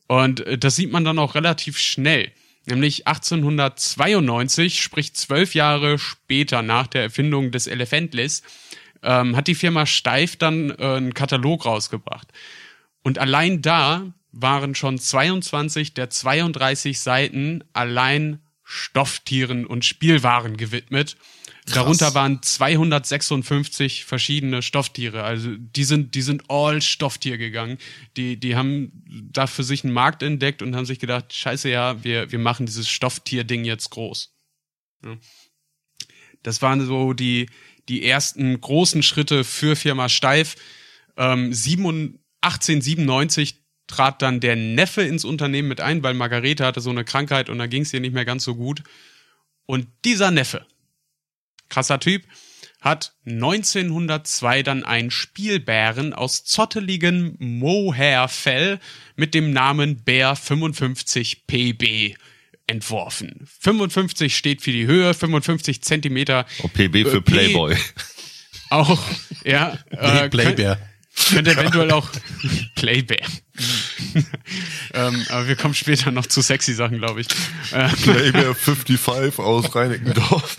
Und 0.07 0.41
äh, 0.41 0.57
das 0.57 0.75
sieht 0.75 0.91
man 0.91 1.05
dann 1.05 1.19
auch 1.19 1.35
relativ 1.35 1.77
schnell. 1.77 2.31
Nämlich 2.69 3.07
1892, 3.07 4.79
sprich 4.79 5.15
zwölf 5.15 5.55
Jahre 5.55 5.97
später 5.97 6.61
nach 6.61 6.85
der 6.85 7.01
Erfindung 7.01 7.49
des 7.49 7.65
Elefantlis, 7.65 8.43
ähm, 9.01 9.35
hat 9.35 9.47
die 9.47 9.55
Firma 9.55 9.87
Steif 9.87 10.35
dann 10.35 10.69
äh, 10.71 10.83
einen 10.83 11.15
Katalog 11.15 11.65
rausgebracht. 11.65 12.27
Und 13.01 13.17
allein 13.17 13.63
da 13.63 14.13
waren 14.31 14.75
schon 14.75 14.99
22 14.99 15.95
der 15.95 16.11
32 16.11 16.99
Seiten 16.99 17.63
allein 17.73 18.39
Stofftieren 18.63 19.65
und 19.65 19.83
Spielwaren 19.83 20.55
gewidmet. 20.55 21.17
Darunter 21.73 22.13
waren 22.13 22.41
256 22.41 24.05
verschiedene 24.05 24.61
Stofftiere. 24.61 25.23
Also 25.23 25.55
die 25.57 25.83
sind, 25.83 26.15
die 26.15 26.21
sind 26.21 26.49
all 26.49 26.81
Stofftier 26.81 27.37
gegangen. 27.37 27.77
Die, 28.17 28.39
die 28.39 28.55
haben 28.55 28.91
da 29.31 29.47
für 29.47 29.63
sich 29.63 29.83
einen 29.83 29.93
Markt 29.93 30.23
entdeckt 30.23 30.61
und 30.61 30.75
haben 30.75 30.85
sich 30.85 30.99
gedacht, 30.99 31.33
scheiße 31.33 31.69
ja, 31.69 32.03
wir, 32.03 32.31
wir 32.31 32.39
machen 32.39 32.65
dieses 32.65 32.89
Stofftier-Ding 32.89 33.65
jetzt 33.65 33.89
groß. 33.89 34.33
Ja. 35.05 35.17
Das 36.43 36.61
waren 36.61 36.85
so 36.85 37.13
die, 37.13 37.49
die 37.89 38.05
ersten 38.05 38.59
großen 38.59 39.03
Schritte 39.03 39.43
für 39.43 39.75
Firma 39.75 40.09
Steif. 40.09 40.55
Ähm, 41.17 41.51
1897 41.51 43.57
trat 43.87 44.21
dann 44.21 44.39
der 44.39 44.55
Neffe 44.55 45.01
ins 45.01 45.25
Unternehmen 45.25 45.67
mit 45.67 45.81
ein, 45.81 46.03
weil 46.03 46.13
Margarete 46.13 46.65
hatte 46.65 46.79
so 46.79 46.91
eine 46.91 47.03
Krankheit 47.03 47.49
und 47.49 47.57
da 47.57 47.67
ging 47.67 47.81
es 47.81 47.93
ihr 47.93 47.99
nicht 47.99 48.13
mehr 48.13 48.25
ganz 48.25 48.43
so 48.43 48.55
gut. 48.55 48.83
Und 49.65 49.87
dieser 50.05 50.31
Neffe, 50.31 50.65
krasser 51.69 51.99
Typ, 51.99 52.23
hat 52.81 53.13
1902 53.25 54.63
dann 54.63 54.83
einen 54.85 55.11
Spielbären 55.11 56.13
aus 56.13 56.45
zotteligem 56.45 57.35
Mohairfell 57.39 58.79
mit 59.15 59.33
dem 59.33 59.51
Namen 59.51 60.03
Bär 60.03 60.35
55 60.35 61.45
PB 61.45 62.15
entworfen. 62.67 63.47
55 63.59 64.35
steht 64.35 64.61
für 64.61 64.71
die 64.71 64.85
Höhe, 64.85 65.13
55 65.13 65.81
Zentimeter. 65.81 66.45
Oh, 66.63 66.67
PB 66.67 67.09
für 67.09 67.21
Playboy. 67.21 67.75
Auch, 68.69 69.01
ja. 69.43 69.77
Äh, 69.89 70.29
Playbär. 70.29 70.79
Könnte 71.29 71.51
eventuell 71.51 71.91
auch 71.91 72.09
Playbär. 72.75 73.25
ähm, 74.93 75.25
aber 75.29 75.47
wir 75.47 75.55
kommen 75.55 75.73
später 75.73 76.11
noch 76.11 76.25
zu 76.25 76.41
sexy 76.41 76.73
Sachen, 76.73 76.97
glaube 76.97 77.21
ich. 77.21 77.27
Playbär 77.69 78.55
55 78.55 79.39
aus 79.39 79.75
Reinickendorf. 79.75 80.57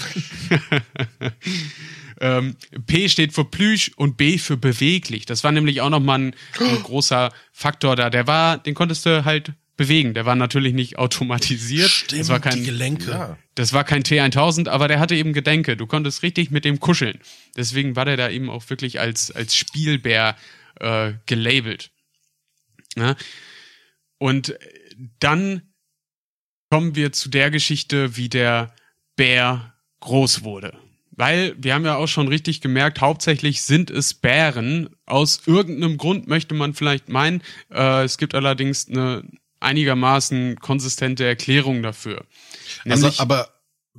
ähm, 2.21 2.57
P 2.87 3.09
steht 3.09 3.33
für 3.33 3.45
Plüsch 3.45 3.93
und 3.97 4.17
B 4.17 4.39
für 4.39 4.57
beweglich. 4.57 5.27
Das 5.27 5.45
war 5.45 5.53
nämlich 5.53 5.81
auch 5.81 5.91
nochmal 5.91 6.19
ein, 6.19 6.35
ein 6.61 6.77
großer 6.83 7.33
Faktor 7.53 7.97
da. 7.97 8.11
Der 8.11 8.27
war, 8.27 8.59
den 8.59 8.75
konntest 8.75 9.07
du 9.07 9.25
halt 9.25 9.53
bewegen. 9.81 10.13
Der 10.13 10.27
war 10.27 10.37
natürlich 10.37 10.75
nicht 10.75 10.99
automatisiert. 10.99 11.89
Stimmt, 11.89 12.21
das 12.21 12.29
war 12.29 12.41
kein, 12.41 12.57
die 12.57 12.65
Gelenke. 12.65 13.11
Ja. 13.11 13.39
Das 13.55 13.73
war 13.73 13.85
kein 13.85 14.03
T1000, 14.03 14.69
aber 14.69 14.89
der 14.89 15.01
hatte 15.01 15.15
eben 15.15 15.33
Gedenke. 15.33 15.75
Du 15.75 15.87
konntest 15.87 16.23
richtig 16.23 16.51
mit 16.51 16.67
dem 16.67 16.81
kuscheln. 16.81 17.19
Deswegen 17.57 17.97
war 17.97 18.05
der 18.05 18.19
da 18.19 18.29
eben 18.29 18.51
auch 18.51 18.69
wirklich 18.69 19.01
als, 19.01 19.31
als 19.31 19.57
Spielbär 19.57 20.37
äh, 20.81 21.13
gelabelt. 21.25 21.91
Ja? 22.97 23.17
Und 24.19 24.57
dann 25.19 25.63
kommen 26.71 26.95
wir 26.95 27.13
zu 27.13 27.29
der 27.29 27.51
Geschichte, 27.51 28.17
wie 28.17 28.29
der 28.29 28.75
Bär 29.17 29.75
groß 30.01 30.45
wurde. 30.45 30.79
Weil 31.11 31.55
wir 31.59 31.75
haben 31.75 31.85
ja 31.85 31.97
auch 31.97 32.07
schon 32.07 32.29
richtig 32.29 32.61
gemerkt, 32.61 33.01
hauptsächlich 33.01 33.63
sind 33.63 33.91
es 33.91 34.15
Bären. 34.15 34.89
Aus 35.05 35.43
irgendeinem 35.47 35.99
Grund 35.99 36.29
möchte 36.29 36.55
man 36.55 36.73
vielleicht 36.73 37.09
meinen. 37.09 37.43
Äh, 37.71 38.05
es 38.05 38.17
gibt 38.17 38.35
allerdings 38.35 38.89
eine 38.89 39.29
einigermaßen 39.59 40.57
konsistente 40.61 41.25
Erklärung 41.25 41.83
dafür. 41.83 42.25
Also, 42.85 43.03
Nämlich, 43.03 43.05
also, 43.05 43.23
aber 43.23 43.49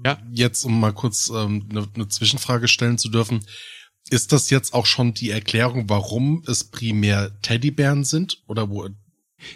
ja? 0.04 0.18
jetzt, 0.32 0.64
um 0.64 0.80
mal 0.80 0.94
kurz 0.94 1.30
ähm, 1.30 1.68
eine, 1.70 1.88
eine 1.94 2.08
Zwischenfrage 2.08 2.68
stellen 2.68 2.98
zu 2.98 3.10
dürfen, 3.10 3.46
ist 4.12 4.34
das 4.34 4.50
jetzt 4.50 4.74
auch 4.74 4.86
schon 4.86 5.14
die 5.14 5.32
Erklärung, 5.32 5.90
warum 5.90 6.44
es 6.46 6.66
primär 6.66 7.32
Teddybären 7.42 8.04
sind? 8.04 8.44
Oder 8.48 8.70
wo? 8.70 8.88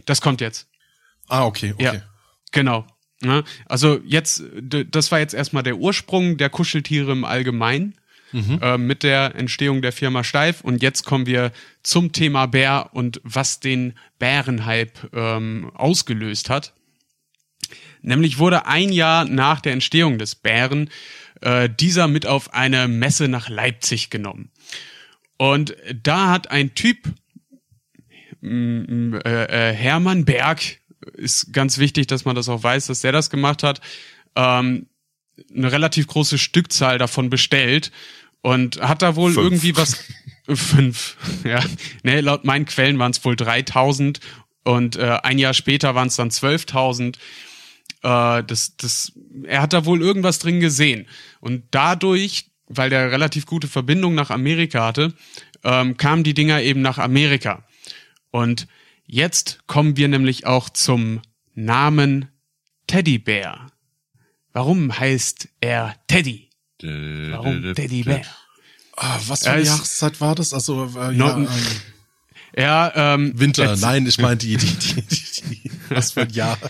Das 0.05 0.21
kommt 0.21 0.41
jetzt. 0.41 0.67
Ah, 1.27 1.45
okay, 1.45 1.73
okay. 1.73 1.83
Ja, 1.83 2.01
genau. 2.51 2.87
Also 3.65 3.99
jetzt, 4.05 4.43
das 4.61 5.11
war 5.11 5.19
jetzt 5.19 5.33
erstmal 5.33 5.63
der 5.63 5.77
Ursprung 5.77 6.37
der 6.37 6.49
Kuscheltiere 6.49 7.11
im 7.11 7.25
Allgemeinen 7.25 7.95
mhm. 8.31 8.59
äh, 8.61 8.77
mit 8.77 9.03
der 9.03 9.35
Entstehung 9.35 9.81
der 9.81 9.91
Firma 9.91 10.23
Steif. 10.23 10.61
Und 10.61 10.81
jetzt 10.81 11.03
kommen 11.05 11.25
wir 11.25 11.51
zum 11.83 12.11
Thema 12.11 12.45
Bär 12.45 12.91
und 12.93 13.19
was 13.23 13.59
den 13.59 13.93
Bärenhype 14.19 15.09
ähm, 15.13 15.71
ausgelöst 15.73 16.49
hat. 16.49 16.73
Nämlich 18.01 18.37
wurde 18.37 18.67
ein 18.67 18.91
Jahr 18.91 19.25
nach 19.25 19.59
der 19.59 19.73
Entstehung 19.73 20.19
des 20.19 20.35
Bären 20.35 20.89
äh, 21.45 21.69
dieser 21.69 22.07
mit 22.07 22.25
auf 22.25 22.53
eine 22.53 22.87
Messe 22.87 23.27
nach 23.27 23.49
Leipzig 23.49 24.09
genommen. 24.09 24.49
Und 25.37 25.75
da 26.01 26.31
hat 26.31 26.49
ein 26.49 26.73
Typ, 26.73 27.13
äh, 28.41 28.49
äh, 28.49 29.73
Hermann 29.73 30.25
Berg, 30.25 30.79
ist 31.13 31.53
ganz 31.53 31.77
wichtig, 31.77 32.07
dass 32.07 32.25
man 32.25 32.35
das 32.35 32.49
auch 32.49 32.63
weiß, 32.63 32.87
dass 32.87 33.01
der 33.01 33.11
das 33.11 33.29
gemacht 33.29 33.61
hat, 33.61 33.79
ähm, 34.35 34.87
eine 35.55 35.71
relativ 35.71 36.07
große 36.07 36.39
Stückzahl 36.39 36.97
davon 36.97 37.29
bestellt 37.29 37.91
und 38.41 38.81
hat 38.81 39.03
da 39.03 39.15
wohl 39.15 39.33
fünf. 39.33 39.45
irgendwie 39.45 39.77
was 39.77 40.03
fünf, 40.49 41.15
ja, 41.43 41.63
ne, 42.01 42.21
laut 42.21 42.43
meinen 42.43 42.65
Quellen 42.65 42.97
waren 42.97 43.11
es 43.11 43.23
wohl 43.23 43.35
3000 43.35 44.19
und 44.63 44.95
äh, 44.95 45.19
ein 45.21 45.37
Jahr 45.37 45.53
später 45.53 45.93
waren 45.93 46.07
es 46.07 46.15
dann 46.15 46.29
12.000. 46.29 47.17
Äh, 48.05 48.43
das, 48.43 48.77
das, 48.77 49.11
er 49.43 49.61
hat 49.61 49.73
da 49.73 49.85
wohl 49.85 50.01
irgendwas 50.01 50.39
drin 50.39 50.59
gesehen 50.59 51.07
und 51.41 51.63
dadurch 51.71 52.51
weil 52.67 52.89
der 52.89 53.11
relativ 53.11 53.45
gute 53.45 53.67
Verbindung 53.67 54.15
nach 54.15 54.31
Amerika 54.31 54.85
hatte, 54.87 55.13
ähm, 55.63 55.97
kamen 55.97 56.23
die 56.23 56.33
Dinger 56.33 56.61
eben 56.61 56.81
nach 56.81 56.97
Amerika. 56.97 57.63
Und 58.31 58.67
jetzt 59.05 59.59
kommen 59.67 59.97
wir 59.97 60.07
nämlich 60.07 60.47
auch 60.47 60.69
zum 60.69 61.21
Namen 61.53 62.27
Teddybär. 62.87 63.67
Warum 64.51 64.97
heißt 64.97 65.47
er 65.61 65.95
Teddy? 66.07 66.49
Warum 66.81 67.75
Teddybär? 67.75 68.23
Ah, 68.97 69.19
was 69.27 69.43
für 69.43 69.51
eine 69.51 69.57
Ja, 69.61 69.73
es- 69.73 69.77
Jahreszeit 69.77 70.21
war 70.21 70.33
das? 70.33 70.53
Also 70.53 70.85
äh, 70.97 71.15
ja, 71.15 71.37
ähm, 71.37 71.47
Ja, 72.57 73.13
ähm, 73.13 73.39
Winter. 73.39 73.75
Nein, 73.75 74.07
ich 74.07 74.17
meine 74.17 74.37
die, 74.37 74.57
die, 74.57 74.65
die, 74.65 75.01
die, 75.03 75.41
die 75.49 75.71
was 75.89 76.13
für 76.13 76.21
ein 76.21 76.31
Jahr. 76.31 76.57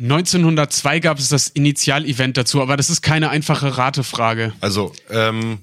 1902 0.00 1.00
gab 1.00 1.18
es 1.18 1.28
das 1.28 1.48
Initialevent 1.48 2.36
dazu, 2.36 2.60
aber 2.60 2.76
das 2.76 2.90
ist 2.90 3.02
keine 3.02 3.30
einfache 3.30 3.76
Ratefrage. 3.76 4.52
Also, 4.60 4.92
ähm, 5.10 5.58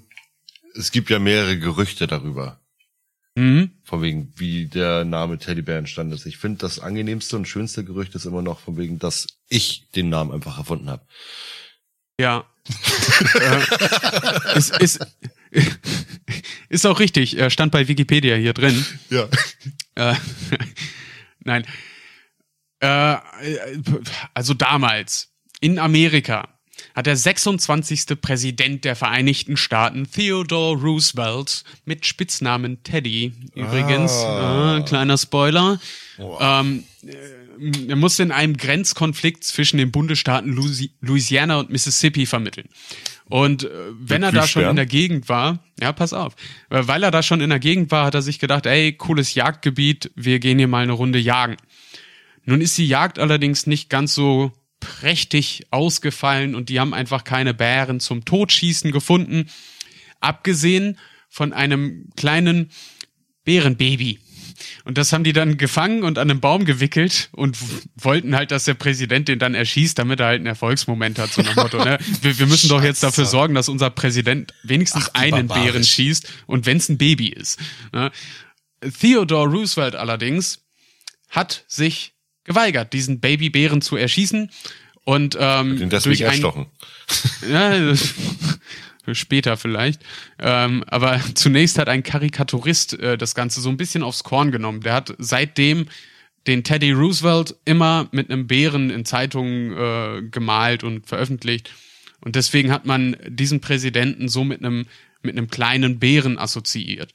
es 0.75 0.91
gibt 0.91 1.09
ja 1.09 1.19
mehrere 1.19 1.57
Gerüchte 1.57 2.07
darüber. 2.07 2.59
Mhm. 3.35 3.71
Von 3.83 4.01
wegen, 4.01 4.33
wie 4.35 4.65
der 4.65 5.05
Name 5.05 5.37
Teddybär 5.37 5.77
entstanden 5.77 6.13
ist. 6.13 6.25
Ich 6.25 6.37
finde, 6.37 6.59
das 6.59 6.79
angenehmste 6.79 7.35
und 7.35 7.47
schönste 7.47 7.83
Gerücht 7.83 8.15
ist 8.15 8.25
immer 8.25 8.41
noch 8.41 8.59
von 8.59 8.77
wegen, 8.77 8.97
dass 8.97 9.27
ich 9.47 9.89
den 9.91 10.09
Namen 10.09 10.31
einfach 10.31 10.57
erfunden 10.57 10.89
habe. 10.89 11.05
Ja. 12.19 12.45
äh, 13.39 14.57
ist, 14.57 14.75
ist, 14.81 14.99
ist 16.69 16.85
auch 16.87 16.99
richtig, 16.99 17.37
stand 17.49 17.71
bei 17.71 17.87
Wikipedia 17.87 18.35
hier 18.35 18.53
drin. 18.53 18.85
Ja. 19.09 19.29
Äh, 19.95 20.15
nein. 21.43 21.65
Äh, 22.79 23.15
also 24.33 24.53
damals 24.53 25.29
in 25.61 25.79
Amerika 25.79 26.49
hat 26.93 27.07
der 27.07 27.15
26. 27.15 28.21
Präsident 28.21 28.85
der 28.85 28.95
Vereinigten 28.95 29.57
Staaten, 29.57 30.07
Theodore 30.11 30.79
Roosevelt, 30.79 31.63
mit 31.85 32.05
Spitznamen 32.05 32.83
Teddy, 32.83 33.33
übrigens, 33.55 34.11
Ah. 34.11 34.77
äh, 34.77 34.83
kleiner 34.83 35.17
Spoiler, 35.17 35.79
ähm, 36.39 36.83
äh, 37.03 37.89
er 37.89 37.95
musste 37.95 38.21
in 38.21 38.31
einem 38.31 38.55
Grenzkonflikt 38.57 39.43
zwischen 39.43 39.77
den 39.77 39.91
Bundesstaaten 39.91 40.53
Louisi- 40.55 40.91
Louisiana 41.01 41.57
und 41.59 41.71
Mississippi 41.71 42.27
vermitteln. 42.27 42.69
Und 43.25 43.63
äh, 43.63 43.69
wenn 43.99 44.21
er 44.21 44.31
da 44.31 44.47
schon 44.47 44.63
in 44.69 44.75
der 44.75 44.85
Gegend 44.85 45.27
war, 45.29 45.63
ja, 45.81 45.91
pass 45.93 46.13
auf, 46.13 46.35
weil 46.69 47.01
er 47.03 47.09
da 47.11 47.23
schon 47.23 47.41
in 47.41 47.49
der 47.49 47.59
Gegend 47.59 47.89
war, 47.91 48.05
hat 48.05 48.13
er 48.13 48.21
sich 48.21 48.37
gedacht, 48.37 48.67
ey, 48.67 48.93
cooles 48.93 49.33
Jagdgebiet, 49.33 50.11
wir 50.15 50.37
gehen 50.39 50.59
hier 50.59 50.67
mal 50.67 50.83
eine 50.83 50.91
Runde 50.93 51.17
jagen. 51.19 51.57
Nun 52.47 52.61
ist 52.61 52.77
die 52.77 52.87
Jagd 52.87 53.19
allerdings 53.19 53.67
nicht 53.67 53.89
ganz 53.89 54.15
so 54.15 54.53
prächtig 54.79 55.67
ausgefallen 55.69 56.55
und 56.55 56.69
die 56.69 56.79
haben 56.79 56.93
einfach 56.93 57.25
keine 57.25 57.53
Bären 57.53 57.99
zum 57.99 58.23
Totschießen 58.23 58.91
gefunden, 58.91 59.49
abgesehen 60.21 60.97
von 61.29 61.51
einem 61.51 62.09
kleinen 62.15 62.71
Bärenbaby. 63.43 64.19
Und 64.85 64.97
das 64.97 65.11
haben 65.11 65.25
die 65.25 65.33
dann 65.33 65.57
gefangen 65.57 66.03
und 66.03 66.17
an 66.17 66.31
einen 66.31 66.39
Baum 66.39 66.63
gewickelt 66.63 67.29
und 67.33 67.57
wollten 67.95 68.33
halt, 68.33 68.51
dass 68.51 68.63
der 68.63 68.75
Präsident 68.75 69.27
den 69.27 69.39
dann 69.39 69.53
erschießt, 69.53 69.99
damit 69.99 70.21
er 70.21 70.27
halt 70.27 70.37
einen 70.37 70.47
Erfolgsmoment 70.47 71.19
hat, 71.19 71.31
so 71.31 71.41
nach 71.41 71.55
Motto. 71.55 71.83
Ne? 71.83 71.99
Wir, 72.21 72.39
wir 72.39 72.47
müssen 72.47 72.69
doch 72.69 72.81
jetzt 72.81 73.03
dafür 73.03 73.25
sorgen, 73.25 73.53
dass 73.55 73.67
unser 73.67 73.89
Präsident 73.89 74.53
wenigstens 74.63 75.09
Ach, 75.13 75.21
einen 75.21 75.47
barbarisch. 75.47 75.71
Bären 75.71 75.83
schießt 75.83 76.27
und 76.47 76.65
wenn 76.65 76.77
es 76.77 76.87
ein 76.87 76.97
Baby 76.97 77.27
ist. 77.27 77.59
Ne? 77.91 78.09
Theodore 78.99 79.49
Roosevelt 79.49 79.95
allerdings 79.95 80.61
hat 81.29 81.65
sich 81.67 82.13
geweigert, 82.47 82.93
diesen 82.93 83.19
Babybären 83.19 83.81
zu 83.81 83.95
erschießen 83.95 84.49
und 85.03 85.37
ähm, 85.39 85.77
Den 85.77 85.89
deswegen 85.89 86.17
durch 86.17 86.25
ein, 86.25 86.31
erstochen. 86.31 86.65
ja, 87.51 89.13
später 89.13 89.55
vielleicht. 89.57 90.01
Ähm, 90.39 90.83
aber 90.87 91.21
zunächst 91.35 91.77
hat 91.77 91.87
ein 91.87 92.03
Karikaturist 92.03 92.99
äh, 92.99 93.17
das 93.17 93.35
Ganze 93.35 93.61
so 93.61 93.69
ein 93.69 93.77
bisschen 93.77 94.01
aufs 94.01 94.23
Korn 94.23 94.51
genommen. 94.51 94.81
Der 94.81 94.93
hat 94.93 95.13
seitdem 95.19 95.85
den 96.47 96.63
Teddy 96.63 96.91
Roosevelt 96.91 97.55
immer 97.65 98.07
mit 98.11 98.29
einem 98.29 98.47
Bären 98.47 98.89
in 98.89 99.05
Zeitungen 99.05 99.77
äh, 99.77 100.21
gemalt 100.29 100.83
und 100.83 101.07
veröffentlicht. 101.07 101.71
Und 102.21 102.35
deswegen 102.35 102.71
hat 102.71 102.85
man 102.85 103.15
diesen 103.27 103.61
Präsidenten 103.61 104.27
so 104.27 104.43
mit 104.43 104.63
einem 104.63 104.87
mit 105.21 105.37
einem 105.37 105.49
kleinen 105.49 105.99
Bären 105.99 106.37
assoziiert. 106.37 107.13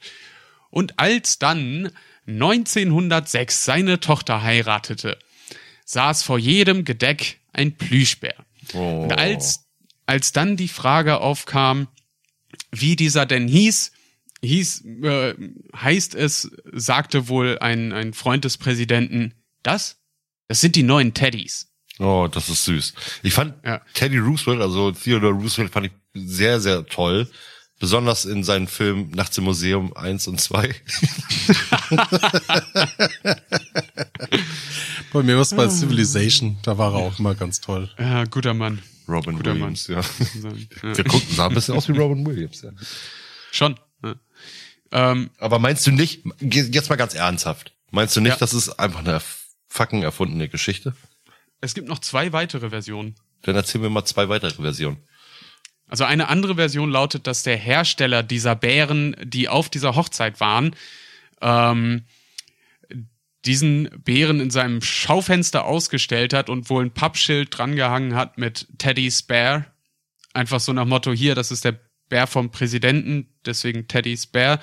Und 0.69 0.99
als 0.99 1.39
dann 1.39 1.89
1906 2.27 3.65
seine 3.65 3.99
Tochter 3.99 4.41
heiratete, 4.41 5.17
saß 5.85 6.23
vor 6.23 6.39
jedem 6.39 6.85
Gedeck 6.85 7.39
ein 7.51 7.75
Plüschbär. 7.75 8.35
Oh. 8.73 9.03
Und 9.03 9.13
als, 9.13 9.65
als 10.05 10.31
dann 10.31 10.57
die 10.57 10.67
Frage 10.67 11.19
aufkam, 11.19 11.87
wie 12.71 12.95
dieser 12.95 13.25
denn 13.25 13.47
hieß, 13.47 13.91
hieß, 14.41 14.85
äh, 15.03 15.35
heißt 15.75 16.15
es, 16.15 16.51
sagte 16.71 17.27
wohl 17.27 17.59
ein, 17.59 17.91
ein 17.93 18.13
Freund 18.13 18.45
des 18.45 18.57
Präsidenten, 18.57 19.33
das, 19.63 19.97
das 20.47 20.61
sind 20.61 20.75
die 20.75 20.83
neuen 20.83 21.13
Teddys. 21.13 21.69
Oh, 21.99 22.27
das 22.31 22.49
ist 22.49 22.65
süß. 22.65 22.93
Ich 23.21 23.33
fand 23.33 23.53
Ja. 23.63 23.81
Teddy 23.93 24.17
Roosevelt, 24.17 24.61
also 24.61 24.91
Theodore 24.91 25.33
Roosevelt, 25.33 25.71
fand 25.71 25.87
ich 25.87 25.91
sehr, 26.13 26.59
sehr 26.59 26.85
toll. 26.85 27.29
Besonders 27.83 28.23
in 28.23 28.45
seinen 28.45 28.67
Filmen 28.67 29.11
Nachts 29.11 29.37
im 29.37 29.43
Museum 29.43 29.93
1 29.93 30.27
und 30.29 30.39
2. 30.39 30.73
Bei 35.11 35.21
mir 35.21 35.35
war 35.35 35.41
es 35.41 35.53
bei 35.53 35.67
Civilization, 35.67 36.57
da 36.63 36.77
war 36.77 36.93
er 36.93 36.99
auch 36.99 37.19
immer 37.19 37.35
ganz 37.35 37.59
toll. 37.59 37.89
Ja, 37.99 38.23
guter 38.23 38.53
Mann. 38.53 38.81
Robin 39.09 39.35
Guter 39.35 39.55
Williams, 39.55 39.87
ja. 39.87 39.99
Ja. 40.81 40.93
Der 40.93 41.03
guckt, 41.03 41.29
sah 41.29 41.47
ein 41.49 41.53
bisschen 41.53 41.75
aus 41.75 41.89
wie 41.89 41.97
Robin 41.97 42.25
Williams, 42.25 42.61
ja. 42.61 42.71
Schon. 43.51 43.77
Ja. 44.01 44.15
Ähm, 44.93 45.29
Aber 45.37 45.59
meinst 45.59 45.85
du 45.85 45.91
nicht, 45.91 46.23
jetzt 46.39 46.89
mal 46.89 46.95
ganz 46.95 47.15
ernsthaft, 47.15 47.73
meinst 47.91 48.15
du 48.15 48.21
nicht, 48.21 48.31
Ja. 48.31 48.37
das 48.37 48.53
ist 48.53 48.79
einfach 48.79 48.99
eine 48.99 49.21
fucking 49.67 50.03
erfundene 50.03 50.47
Geschichte? 50.47 50.95
es 51.59 51.73
gibt 51.73 51.89
noch 51.89 51.99
zwei 51.99 52.31
weitere 52.31 52.69
Versionen. 52.69 53.15
Dann 53.41 53.55
erzähl 53.57 53.81
mir 53.81 53.89
mal 53.89 54.05
zwei 54.05 54.29
weitere 54.29 54.61
Versionen. 54.61 54.99
Also 55.93 56.05
eine 56.05 56.27
andere 56.27 56.55
Version 56.55 56.89
lautet, 56.89 57.27
dass 57.27 57.43
der 57.43 57.55
Hersteller 57.55 58.23
dieser 58.23 58.55
Bären, 58.55 59.15
die 59.21 59.47
auf 59.47 59.69
dieser 59.69 59.95
Hochzeit 59.95 60.39
waren, 60.39 60.75
ähm, 61.39 62.05
diesen 63.45 63.91
Bären 64.03 64.39
in 64.39 64.49
seinem 64.49 64.81
Schaufenster 64.81 65.65
ausgestellt 65.65 66.33
hat 66.33 66.49
und 66.49 66.71
wohl 66.71 66.83
ein 66.83 66.95
Pappschild 66.95 67.55
drangehangen 67.55 68.15
hat 68.15 68.39
mit 68.39 68.65
Teddy's 68.79 69.21
Bear. 69.21 69.67
Einfach 70.33 70.59
so 70.59 70.73
nach 70.73 70.85
Motto, 70.85 71.11
hier, 71.13 71.35
das 71.35 71.51
ist 71.51 71.63
der 71.63 71.79
Bär 72.09 72.25
vom 72.25 72.49
Präsidenten, 72.49 73.27
deswegen 73.45 73.87
Teddy's 73.87 74.25
Bear. 74.25 74.59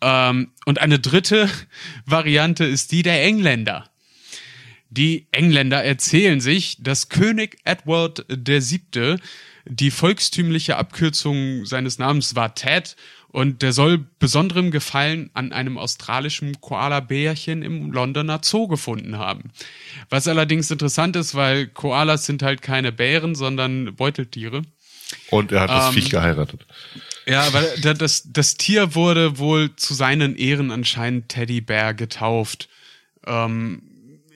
Ähm, 0.00 0.50
und 0.66 0.80
eine 0.80 0.98
dritte 0.98 1.48
Variante 2.04 2.64
ist 2.64 2.90
die 2.90 3.04
der 3.04 3.22
Engländer. 3.22 3.88
Die 4.90 5.28
Engländer 5.30 5.84
erzählen 5.84 6.40
sich, 6.40 6.82
dass 6.82 7.10
König 7.10 7.58
Edward 7.62 8.26
VII. 8.28 9.18
Die 9.68 9.90
volkstümliche 9.90 10.76
Abkürzung 10.76 11.64
seines 11.66 11.98
Namens 11.98 12.34
war 12.34 12.54
Ted 12.54 12.96
und 13.28 13.60
der 13.62 13.72
soll 13.72 13.98
besonderem 14.18 14.70
Gefallen 14.70 15.30
an 15.34 15.52
einem 15.52 15.76
australischen 15.76 16.60
Koala-Bärchen 16.60 17.62
im 17.62 17.92
Londoner 17.92 18.40
Zoo 18.42 18.68
gefunden 18.68 19.18
haben. 19.18 19.50
Was 20.08 20.26
allerdings 20.28 20.70
interessant 20.70 21.14
ist, 21.16 21.34
weil 21.34 21.66
Koalas 21.66 22.24
sind 22.26 22.42
halt 22.42 22.62
keine 22.62 22.90
Bären, 22.92 23.34
sondern 23.34 23.94
Beuteltiere. 23.94 24.62
Und 25.30 25.52
er 25.52 25.60
hat 25.62 25.70
das 25.70 25.88
Ähm, 25.88 25.92
Viech 25.94 26.10
geheiratet. 26.10 26.66
Ja, 27.26 27.52
weil 27.52 27.66
da- 27.82 27.94
das, 27.94 28.24
das 28.32 28.56
Tier 28.56 28.94
wurde 28.94 29.38
wohl 29.38 29.74
zu 29.76 29.92
seinen 29.94 30.34
Ehren 30.36 30.70
anscheinend 30.70 31.28
Teddybär 31.28 31.92
getauft. 31.94 32.68
Ähm, 33.26 33.82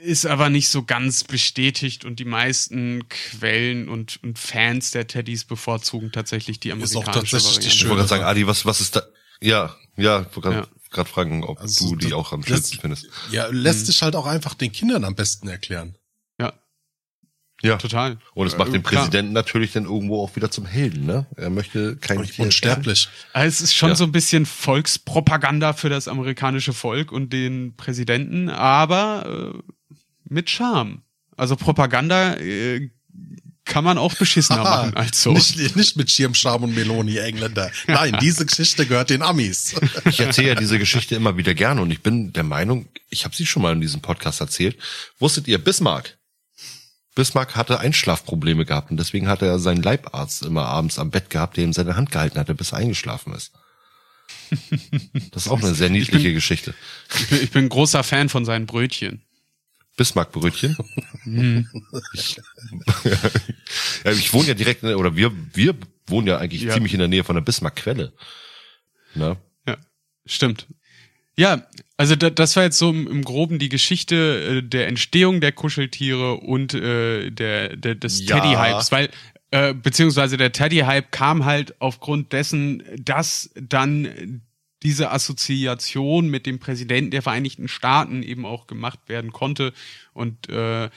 ist 0.04 0.26
aber 0.26 0.50
nicht 0.50 0.68
so 0.68 0.82
ganz 0.84 1.24
bestätigt 1.24 2.04
und 2.04 2.18
die 2.18 2.24
meisten 2.24 3.08
Quellen 3.08 3.88
und, 3.88 4.18
und 4.22 4.38
Fans 4.38 4.90
der 4.90 5.06
Teddys 5.06 5.44
bevorzugen 5.44 6.10
tatsächlich 6.12 6.58
die 6.60 6.70
Ist 6.70 6.96
auch 6.96 7.02
amerikanische 7.04 7.36
tatsächlich 7.36 7.58
die 7.58 7.60
Variante. 7.62 7.76
Ich 7.76 7.88
wollte 7.88 7.96
gerade 7.98 8.08
sagen, 8.08 8.24
Adi, 8.24 8.46
was, 8.46 8.66
was 8.66 8.80
ist 8.80 8.96
da? 8.96 9.02
Ja, 9.40 9.74
ja, 9.96 10.20
ich 10.20 10.26
wollte 10.36 10.40
gerade 10.40 10.56
Ja. 10.56 10.66
gerade 10.90 11.08
fragen, 11.08 11.44
ob 11.44 11.58
Also 11.60 11.90
du 11.90 11.96
die 11.96 12.14
auch 12.14 12.32
am 12.32 12.42
schönsten 12.44 12.78
findest. 12.80 13.06
Ja, 13.30 13.46
lässt 13.50 13.86
sich 13.86 14.02
halt 14.02 14.16
auch 14.16 14.26
einfach 14.26 14.54
den 14.54 14.72
Kindern 14.72 15.04
am 15.04 15.14
besten 15.14 15.48
erklären. 15.48 15.96
Ja, 16.40 16.52
Ja. 17.62 17.76
total. 17.76 18.18
Und 18.34 18.48
es 18.48 18.56
macht 18.58 18.70
Äh, 18.70 18.72
den 18.72 18.82
klar. 18.82 19.02
Präsidenten 19.04 19.32
natürlich 19.32 19.70
dann 19.72 19.84
irgendwo 19.84 20.20
auch 20.22 20.34
wieder 20.34 20.50
zum 20.50 20.66
Helden, 20.66 21.06
ne? 21.06 21.26
Er 21.36 21.48
möchte 21.50 21.96
kein 21.96 22.20
Tier 22.24 22.44
Unsterblich. 22.46 23.08
Also 23.32 23.48
es 23.48 23.60
ist 23.60 23.74
schon 23.74 23.90
Ja. 23.90 23.94
so 23.94 24.02
ein 24.04 24.10
bisschen 24.10 24.46
Volkspropaganda 24.46 25.72
für 25.72 25.88
das 25.88 26.08
amerikanische 26.08 26.72
Volk 26.72 27.12
und 27.12 27.32
den 27.32 27.76
Präsidenten, 27.76 28.48
aber 28.48 29.52
äh, 29.54 29.72
mit 30.32 30.50
Charme. 30.50 31.02
Also 31.36 31.56
Propaganda 31.56 32.34
äh, 32.36 32.90
kann 33.64 33.84
man 33.84 33.96
auch 33.96 34.14
beschissener 34.14 34.64
machen 34.64 34.94
als 34.94 35.22
so. 35.22 35.32
Nicht, 35.32 35.76
nicht 35.76 35.96
mit 35.96 36.10
Schirmscham 36.10 36.64
und 36.64 36.74
Meloni, 36.74 37.18
Engländer. 37.18 37.70
Nein, 37.86 38.16
diese 38.20 38.44
Geschichte 38.44 38.86
gehört 38.86 39.10
den 39.10 39.22
Amis. 39.22 39.74
Ich 40.06 40.20
erzähle 40.20 40.48
ja 40.48 40.54
diese 40.54 40.78
Geschichte 40.78 41.14
immer 41.14 41.36
wieder 41.36 41.54
gerne 41.54 41.80
und 41.80 41.90
ich 41.90 42.02
bin 42.02 42.32
der 42.32 42.42
Meinung, 42.42 42.88
ich 43.08 43.24
habe 43.24 43.36
sie 43.36 43.46
schon 43.46 43.62
mal 43.62 43.72
in 43.72 43.80
diesem 43.80 44.00
Podcast 44.00 44.40
erzählt. 44.40 44.76
Wusstet 45.18 45.46
ihr, 45.46 45.58
Bismarck 45.58 46.18
Bismarck 47.14 47.56
hatte 47.56 47.78
Einschlafprobleme 47.78 48.64
gehabt 48.64 48.90
und 48.90 48.96
deswegen 48.96 49.28
hatte 49.28 49.46
er 49.46 49.58
seinen 49.58 49.82
Leibarzt 49.82 50.42
immer 50.42 50.66
abends 50.66 50.98
am 50.98 51.10
Bett 51.10 51.28
gehabt, 51.28 51.56
der 51.56 51.64
ihm 51.64 51.72
seine 51.72 51.96
Hand 51.96 52.10
gehalten 52.10 52.38
hatte, 52.38 52.54
bis 52.54 52.72
er 52.72 52.78
eingeschlafen 52.78 53.34
ist. 53.34 53.52
Das 55.30 55.46
ist 55.46 55.48
auch 55.50 55.62
eine 55.62 55.74
sehr 55.74 55.90
niedliche 55.90 56.18
ich 56.18 56.24
bin, 56.24 56.34
Geschichte. 56.34 56.74
Ich 57.18 57.28
bin, 57.28 57.42
ich 57.42 57.50
bin 57.50 57.68
großer 57.68 58.02
Fan 58.02 58.28
von 58.28 58.44
seinen 58.44 58.66
Brötchen. 58.66 59.22
Bismarck-Brötchen. 59.96 60.76
ich, 62.14 62.40
ja, 64.04 64.10
ich 64.12 64.32
wohne 64.32 64.48
ja 64.48 64.54
direkt, 64.54 64.82
in, 64.82 64.94
oder 64.94 65.16
wir, 65.16 65.32
wir 65.54 65.74
wohnen 66.06 66.26
ja 66.26 66.38
eigentlich 66.38 66.62
ja. 66.62 66.72
ziemlich 66.72 66.94
in 66.94 66.98
der 66.98 67.08
Nähe 67.08 67.24
von 67.24 67.34
der 67.34 67.42
Bismarck-Quelle. 67.42 68.12
Ja, 69.14 69.36
stimmt. 70.24 70.66
Ja, 71.36 71.66
also 71.96 72.14
da, 72.14 72.30
das 72.30 72.56
war 72.56 72.64
jetzt 72.64 72.78
so 72.78 72.90
im, 72.90 73.06
im 73.06 73.24
Groben 73.24 73.58
die 73.58 73.68
Geschichte 73.68 74.58
äh, 74.58 74.62
der 74.62 74.88
Entstehung 74.88 75.40
der 75.40 75.52
Kuscheltiere 75.52 76.34
und 76.34 76.74
äh, 76.74 77.30
der, 77.30 77.76
der 77.76 77.94
des 77.94 78.26
ja. 78.26 78.38
Teddy-Hypes, 78.38 78.92
weil 78.92 79.08
äh, 79.50 79.72
beziehungsweise 79.72 80.36
der 80.36 80.52
Teddy-Hype 80.52 81.10
kam 81.10 81.44
halt 81.44 81.80
aufgrund 81.80 82.32
dessen, 82.32 82.82
dass 82.98 83.50
dann 83.54 84.42
diese 84.82 85.10
Assoziation 85.10 86.28
mit 86.28 86.46
dem 86.46 86.58
Präsidenten 86.58 87.10
der 87.10 87.22
Vereinigten 87.22 87.68
Staaten 87.68 88.22
eben 88.22 88.44
auch 88.44 88.66
gemacht 88.66 89.00
werden 89.06 89.32
konnte 89.32 89.72
und 90.12 90.48
äh, 90.48 90.90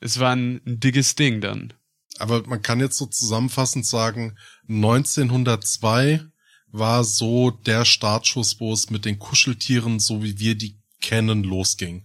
es 0.00 0.20
war 0.20 0.34
ein, 0.34 0.60
ein 0.66 0.80
dickes 0.80 1.14
Ding 1.14 1.40
dann. 1.40 1.72
Aber 2.18 2.46
man 2.46 2.62
kann 2.62 2.80
jetzt 2.80 2.98
so 2.98 3.06
zusammenfassend 3.06 3.86
sagen, 3.86 4.36
1902 4.68 6.20
war 6.68 7.04
so 7.04 7.50
der 7.50 7.84
Startschuss, 7.84 8.60
wo 8.60 8.72
es 8.72 8.90
mit 8.90 9.04
den 9.04 9.18
Kuscheltieren, 9.18 10.00
so 10.00 10.22
wie 10.22 10.38
wir 10.38 10.54
die 10.54 10.78
kennen, 11.00 11.42
losging. 11.42 12.04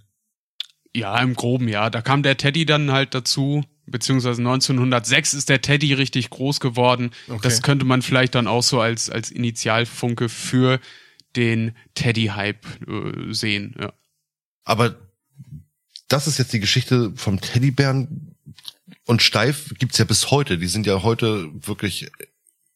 Ja, 0.94 1.18
im 1.20 1.36
Groben, 1.36 1.68
ja. 1.68 1.90
Da 1.90 2.02
kam 2.02 2.24
der 2.24 2.38
Teddy 2.38 2.66
dann 2.66 2.92
halt 2.92 3.14
dazu, 3.14 3.64
beziehungsweise 3.92 4.42
1906 4.42 5.34
ist 5.34 5.50
der 5.50 5.62
Teddy 5.62 5.94
richtig 5.94 6.30
groß 6.30 6.60
geworden. 6.60 7.12
Okay. 7.28 7.40
Das 7.44 7.62
könnte 7.62 7.86
man 7.86 8.02
vielleicht 8.02 8.36
dann 8.36 8.48
auch 8.48 8.64
so 8.64 8.82
als, 8.82 9.10
als 9.10 9.32
Initialfunke 9.32 10.30
für 10.30 10.80
den 11.36 11.76
Teddy-Hype 11.96 12.66
äh, 12.88 13.34
sehen, 13.34 13.76
ja. 13.80 13.94
Aber 14.64 14.96
das 16.08 16.28
ist 16.28 16.38
jetzt 16.38 16.54
die 16.54 16.60
Geschichte 16.60 17.14
vom 17.16 17.42
Teddybären 17.42 18.36
und 19.06 19.22
Steif 19.22 19.74
gibt's 19.80 19.98
ja 19.98 20.06
bis 20.06 20.30
heute. 20.30 20.58
Die 20.58 20.68
sind 20.68 20.86
ja 20.86 21.04
heute 21.04 21.50
wirklich 21.66 22.12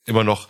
immer 0.06 0.24
noch 0.24 0.48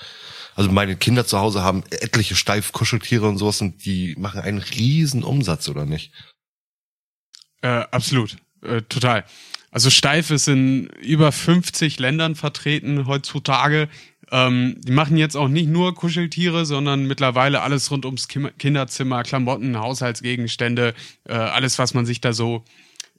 also 0.56 0.71
meine 0.71 0.95
Kinder 0.95 1.25
zu 1.25 1.38
Hause 1.38 1.63
haben 1.63 1.84
etliche 1.91 2.36
Steifkuscheltiere 2.36 3.28
und 3.28 3.38
sowas 3.38 3.60
und 3.60 3.86
die 3.86 4.15
machen 4.17 4.39
einen 4.39 4.60
riesen 4.60 5.23
Umsatz, 5.23 5.67
oder 5.67 5.86
nicht? 5.86 6.13
Äh, 7.62 7.84
absolut, 7.91 8.38
äh, 8.62 8.82
total. 8.84 9.25
Also 9.75 9.89
Steif 9.89 10.31
ist 10.31 10.47
in 10.47 10.88
über 11.01 11.33
50 11.33 11.99
Ländern 11.99 12.35
vertreten 12.35 13.07
heutzutage. 13.07 13.89
Ähm, 14.31 14.77
die 14.79 14.93
machen 14.93 15.17
jetzt 15.17 15.35
auch 15.35 15.49
nicht 15.49 15.67
nur 15.67 15.93
Kuscheltiere, 15.95 16.65
sondern 16.65 17.07
mittlerweile 17.07 17.61
alles 17.61 17.91
rund 17.91 18.05
ums 18.05 18.29
Kinderzimmer, 18.29 19.23
Klamotten, 19.23 19.77
Haushaltsgegenstände, 19.77 20.93
äh, 21.27 21.33
alles, 21.33 21.77
was 21.77 21.93
man 21.93 22.05
sich 22.05 22.21
da 22.21 22.31
so 22.31 22.63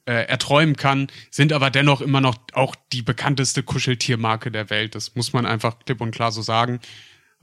äh, 0.07 0.15
erträumen 0.29 0.77
kann, 0.77 1.09
sind 1.31 1.53
aber 1.53 1.69
dennoch 1.69 2.01
immer 2.01 2.23
noch 2.23 2.39
auch 2.55 2.75
die 2.91 3.03
bekannteste 3.03 3.63
Kuscheltiermarke 3.63 4.51
der 4.51 4.71
Welt. 4.71 4.95
Das 4.95 5.15
muss 5.15 5.35
man 5.35 5.45
einfach 5.45 5.81
klipp 5.85 6.01
und 6.01 6.13
klar 6.13 6.33
so 6.33 6.41
sagen. 6.41 6.81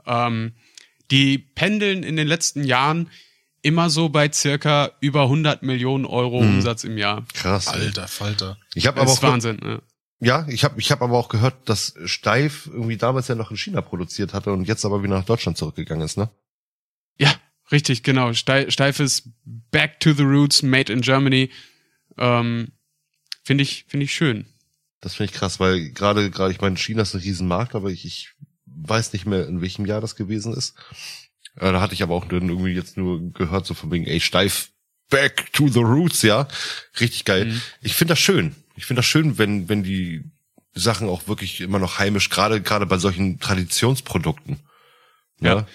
Ähm, 0.07 0.53
die 1.11 1.37
pendeln 1.37 2.01
in 2.01 2.15
den 2.15 2.27
letzten 2.27 2.63
Jahren 2.63 3.11
immer 3.63 3.89
so 3.89 4.09
bei 4.09 4.31
circa 4.31 4.91
über 4.99 5.23
100 5.23 5.63
Millionen 5.63 6.05
Euro 6.05 6.41
hm. 6.41 6.55
Umsatz 6.55 6.83
im 6.83 6.97
Jahr. 6.97 7.25
Krass. 7.33 7.67
Alter 7.67 8.07
Falter. 8.07 8.57
Ich 8.75 8.85
habe 8.85 9.01
aber 9.01 9.09
auch 9.09 9.23
Wahnsinn. 9.23 9.59
Ja. 9.63 9.79
Ja, 10.19 10.47
ich 10.47 10.63
habe 10.63 10.79
ich 10.79 10.89
hab 10.89 11.01
aber 11.01 11.17
auch 11.17 11.27
gehört, 11.27 11.67
dass 11.67 11.95
Steif 12.05 12.67
irgendwie 12.67 12.95
damals 12.95 13.27
ja 13.27 13.35
noch 13.35 13.51
in 13.51 13.57
China 13.57 13.81
produziert 13.81 14.33
hatte 14.33 14.53
und 14.53 14.65
jetzt 14.65 14.85
aber 14.85 15.03
wieder 15.03 15.15
nach 15.15 15.25
Deutschland 15.25 15.57
zurückgegangen 15.57 16.05
ist, 16.05 16.17
ne? 16.17 16.29
Ja, 17.17 17.33
richtig, 17.73 18.03
genau. 18.03 18.31
Steif 18.31 18.99
ist 19.01 19.27
back 19.43 19.99
to 19.99 20.13
the 20.13 20.23
roots, 20.23 20.63
made 20.63 20.91
in 20.93 21.01
Germany. 21.01 21.49
Ähm, 22.17 22.71
finde 23.43 23.63
ich, 23.63 23.83
finde 23.89 24.05
ich 24.05 24.13
schön. 24.13 24.45
Das 25.01 25.15
finde 25.15 25.33
ich 25.33 25.37
krass, 25.37 25.59
weil 25.59 25.89
gerade, 25.89 26.31
gerade, 26.31 26.53
ich 26.53 26.61
meine, 26.61 26.77
China 26.77 27.01
ist 27.01 27.13
ein 27.13 27.19
Riesenmarkt, 27.19 27.75
aber 27.75 27.89
ich, 27.89 28.05
ich 28.05 28.29
weiß 28.65 29.11
nicht 29.11 29.25
mehr, 29.25 29.45
in 29.45 29.59
welchem 29.61 29.85
Jahr 29.85 29.99
das 29.99 30.15
gewesen 30.15 30.53
ist. 30.53 30.75
Äh, 31.55 31.71
da 31.71 31.81
hatte 31.81 31.93
ich 31.93 32.03
aber 32.03 32.15
auch 32.15 32.25
dann 32.25 32.49
irgendwie 32.49 32.73
jetzt 32.73 32.97
nur 32.97 33.31
gehört, 33.31 33.65
so 33.65 33.73
von 33.73 33.91
wegen, 33.91 34.05
ey, 34.05 34.19
steif, 34.19 34.69
back 35.09 35.51
to 35.53 35.67
the 35.67 35.79
roots, 35.79 36.21
ja. 36.21 36.47
Richtig 36.99 37.25
geil. 37.25 37.45
Mhm. 37.45 37.61
Ich 37.81 37.93
finde 37.93 38.13
das 38.13 38.19
schön. 38.19 38.55
Ich 38.75 38.85
finde 38.85 38.99
das 38.99 39.05
schön, 39.05 39.37
wenn, 39.37 39.69
wenn 39.69 39.83
die 39.83 40.23
Sachen 40.73 41.07
auch 41.07 41.27
wirklich 41.27 41.61
immer 41.61 41.79
noch 41.79 41.99
heimisch, 41.99 42.29
gerade, 42.29 42.61
gerade 42.61 42.85
bei 42.85 42.97
solchen 42.97 43.39
Traditionsprodukten. 43.39 44.59
Ja. 45.39 45.55
ja. 45.55 45.67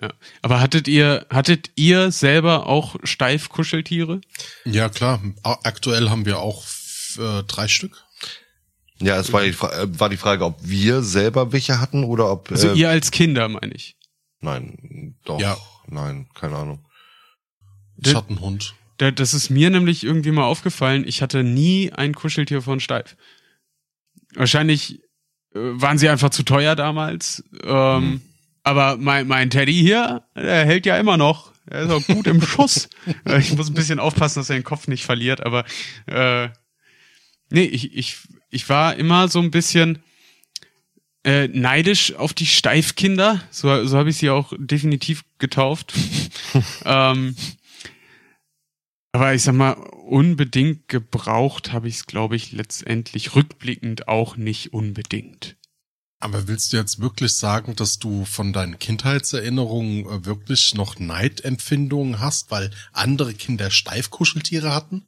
Ja. 0.00 0.10
Aber 0.40 0.60
hattet 0.60 0.88
ihr, 0.88 1.26
hattet 1.28 1.70
ihr 1.76 2.10
selber 2.12 2.66
auch 2.66 2.96
Steifkuscheltiere? 3.04 4.22
Ja, 4.64 4.88
klar. 4.88 5.20
Aktuell 5.42 6.08
haben 6.08 6.24
wir 6.24 6.38
auch 6.38 6.64
äh, 7.18 7.42
drei 7.42 7.68
Stück. 7.68 8.02
Ja, 9.00 9.18
es 9.18 9.32
war 9.32 9.42
die, 9.42 9.50
äh, 9.50 9.98
war 9.98 10.08
die 10.08 10.16
Frage, 10.16 10.44
ob 10.44 10.58
wir 10.62 11.02
selber 11.02 11.52
welche 11.52 11.80
hatten 11.80 12.04
oder 12.04 12.30
ob. 12.30 12.50
Also 12.50 12.70
äh, 12.70 12.74
ihr 12.74 12.88
als 12.88 13.10
Kinder, 13.10 13.48
meine 13.48 13.74
ich. 13.74 13.96
Nein, 14.42 15.16
doch. 15.24 15.40
Ja. 15.40 15.56
Nein, 15.86 16.28
keine 16.34 16.56
Ahnung. 16.56 16.84
Schattenhund. 18.04 18.74
Das 18.98 19.34
ist 19.34 19.50
mir 19.50 19.70
nämlich 19.70 20.04
irgendwie 20.04 20.30
mal 20.30 20.44
aufgefallen. 20.44 21.04
Ich 21.06 21.22
hatte 21.22 21.42
nie 21.42 21.92
ein 21.92 22.14
Kuscheltier 22.14 22.62
von 22.62 22.78
Steif. 22.78 23.16
Wahrscheinlich 24.34 25.00
äh, 25.54 25.58
waren 25.58 25.98
sie 25.98 26.08
einfach 26.08 26.30
zu 26.30 26.42
teuer 26.42 26.76
damals. 26.76 27.44
Ähm, 27.64 28.02
hm. 28.02 28.22
Aber 28.64 28.96
mein, 28.96 29.26
mein 29.26 29.50
Teddy 29.50 29.74
hier, 29.74 30.24
der 30.36 30.64
hält 30.64 30.86
ja 30.86 30.96
immer 30.98 31.16
noch. 31.16 31.52
Er 31.66 31.82
ist 31.82 31.90
auch 31.90 32.06
gut 32.06 32.26
im 32.26 32.42
Schuss. 32.46 32.88
Ich 33.38 33.56
muss 33.56 33.68
ein 33.68 33.74
bisschen 33.74 33.98
aufpassen, 33.98 34.40
dass 34.40 34.50
er 34.50 34.56
den 34.56 34.64
Kopf 34.64 34.88
nicht 34.88 35.04
verliert, 35.04 35.44
aber 35.44 35.64
äh, 36.06 36.48
nee, 37.50 37.64
ich, 37.64 37.96
ich, 37.96 38.18
ich 38.50 38.68
war 38.68 38.96
immer 38.96 39.28
so 39.28 39.40
ein 39.40 39.50
bisschen 39.50 40.02
äh, 41.24 41.48
neidisch 41.48 42.14
auf 42.14 42.34
die 42.34 42.46
Steifkinder. 42.46 43.42
So, 43.50 43.86
so 43.86 43.96
habe 43.96 44.10
ich 44.10 44.16
sie 44.16 44.30
auch 44.30 44.52
definitiv 44.56 45.24
getauft. 45.38 45.92
ähm, 46.84 47.36
aber 49.12 49.34
ich 49.34 49.42
sag 49.42 49.54
mal, 49.54 49.72
unbedingt 49.72 50.88
gebraucht 50.88 51.72
habe 51.72 51.88
ich 51.88 51.96
es, 51.96 52.06
glaube 52.06 52.34
ich, 52.34 52.52
letztendlich 52.52 53.34
rückblickend 53.34 54.08
auch 54.08 54.36
nicht 54.36 54.72
unbedingt. 54.72 55.56
Aber 56.18 56.46
willst 56.46 56.72
du 56.72 56.76
jetzt 56.76 57.00
wirklich 57.00 57.34
sagen, 57.34 57.74
dass 57.74 57.98
du 57.98 58.24
von 58.24 58.52
deinen 58.52 58.78
Kindheitserinnerungen 58.78 60.06
äh, 60.06 60.24
wirklich 60.24 60.74
noch 60.74 60.98
Neidempfindungen 60.98 62.20
hast, 62.20 62.50
weil 62.50 62.70
andere 62.92 63.34
Kinder 63.34 63.70
Steifkuscheltiere 63.70 64.72
hatten? 64.72 65.04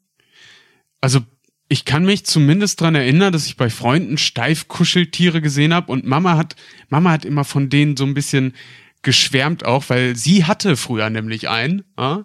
Also 1.00 1.20
ich 1.68 1.84
kann 1.84 2.04
mich 2.04 2.26
zumindest 2.26 2.80
dran 2.80 2.94
erinnern, 2.94 3.32
dass 3.32 3.46
ich 3.46 3.56
bei 3.56 3.70
Freunden 3.70 4.18
Steifkuscheltiere 4.18 5.40
gesehen 5.40 5.72
habe 5.72 5.90
und 5.90 6.04
Mama 6.04 6.36
hat, 6.36 6.56
Mama 6.88 7.10
hat 7.10 7.24
immer 7.24 7.44
von 7.44 7.70
denen 7.70 7.96
so 7.96 8.04
ein 8.04 8.14
bisschen 8.14 8.54
geschwärmt 9.02 9.64
auch, 9.64 9.84
weil 9.88 10.16
sie 10.16 10.44
hatte 10.44 10.76
früher 10.76 11.08
nämlich 11.10 11.48
einen. 11.48 11.84
Ja? 11.98 12.24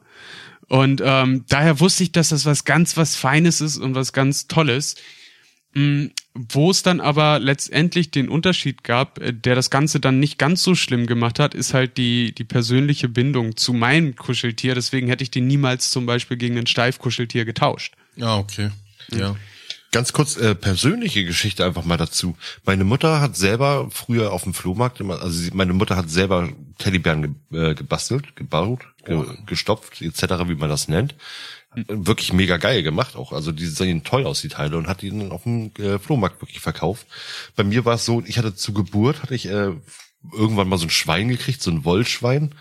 Und 0.68 1.02
ähm, 1.04 1.46
daher 1.48 1.80
wusste 1.80 2.04
ich, 2.04 2.12
dass 2.12 2.30
das 2.30 2.46
was 2.46 2.64
ganz 2.64 2.98
was 2.98 3.16
Feines 3.16 3.62
ist 3.62 3.78
und 3.78 3.96
was 3.96 4.14
ganz 4.14 4.48
Tolles. 4.48 4.96
Mhm, 5.74 6.12
wo 6.34 6.72
es 6.72 6.82
dann 6.82 7.00
aber 7.00 7.38
letztendlich 7.38 8.10
den 8.10 8.28
Unterschied 8.28 8.84
gab, 8.84 9.20
äh, 9.20 9.34
der 9.34 9.56
das 9.56 9.70
Ganze 9.70 10.00
dann 10.00 10.20
nicht 10.20 10.38
ganz 10.40 10.64
so 10.64 10.74
schlimm 10.74 11.06
gemacht 11.06 11.38
hat, 11.38 11.54
ist 11.54 11.74
halt 11.74 11.98
die, 11.98 12.34
die 12.34 12.44
persönliche 12.44 13.08
Bindung 13.08 13.56
zu 13.56 13.74
meinem 13.74 14.16
Kuscheltier. 14.16 14.74
Deswegen 14.74 15.08
hätte 15.08 15.24
ich 15.24 15.32
den 15.32 15.48
niemals 15.48 15.92
zum 15.92 16.06
Beispiel 16.06 16.38
gegen 16.38 16.58
ein 16.58 16.68
Steifkuscheltier 16.68 17.46
getauscht. 17.46 17.94
Ja, 18.16 18.38
okay. 18.38 18.72
Ja. 19.12 19.36
Ganz 19.92 20.14
kurz 20.14 20.38
äh, 20.38 20.54
persönliche 20.54 21.26
Geschichte 21.26 21.66
einfach 21.66 21.84
mal 21.84 21.98
dazu. 21.98 22.38
Meine 22.64 22.84
Mutter 22.84 23.22
hat 23.22 23.36
selber 23.36 23.90
früher 23.90 24.32
auf 24.32 24.44
dem 24.44 24.54
Flohmarkt 24.54 25.00
immer, 25.00 25.20
also 25.20 25.36
sie, 25.36 25.50
meine 25.52 25.74
Mutter 25.74 25.96
hat 25.96 26.12
selber 26.12 26.50
Teddybären 26.78 27.36
ge, 27.50 27.72
äh, 27.72 27.74
gebastelt, 27.74 28.36
gebaut, 28.36 28.82
ge, 29.04 29.16
oh. 29.16 29.26
gestopft 29.48 30.00
etc., 30.04 30.24
wie 30.46 30.56
man 30.56 30.70
das 30.70 30.90
nennt. 30.90 31.16
Wirklich 31.88 32.34
mega 32.34 32.58
geil 32.58 32.84
gemacht 32.84 33.16
auch. 33.16 33.34
Also 33.34 33.52
die 33.52 33.66
sehen 33.66 34.04
toll 34.04 34.28
aus, 34.28 34.42
die 34.42 34.48
Teile, 34.50 34.78
und 34.78 34.88
hat 34.88 35.02
die 35.02 35.10
dann 35.10 35.32
auf 35.32 35.44
dem 35.44 35.72
äh, 35.80 35.98
Flohmarkt 35.98 36.40
wirklich 36.42 36.60
verkauft. 36.60 37.08
Bei 37.56 37.64
mir 37.64 37.84
war 37.84 37.96
es 37.96 38.06
so, 38.06 38.22
ich 38.26 38.38
hatte 38.38 38.54
zur 38.54 38.76
Geburt, 38.76 39.24
hatte 39.24 39.34
ich 39.34 39.48
äh, 39.48 39.72
irgendwann 40.34 40.68
mal 40.68 40.78
so 40.78 40.86
ein 40.86 40.90
Schwein 40.90 41.30
gekriegt, 41.30 41.62
so 41.62 41.72
ein 41.72 41.86
Wollschwein, 41.86 42.56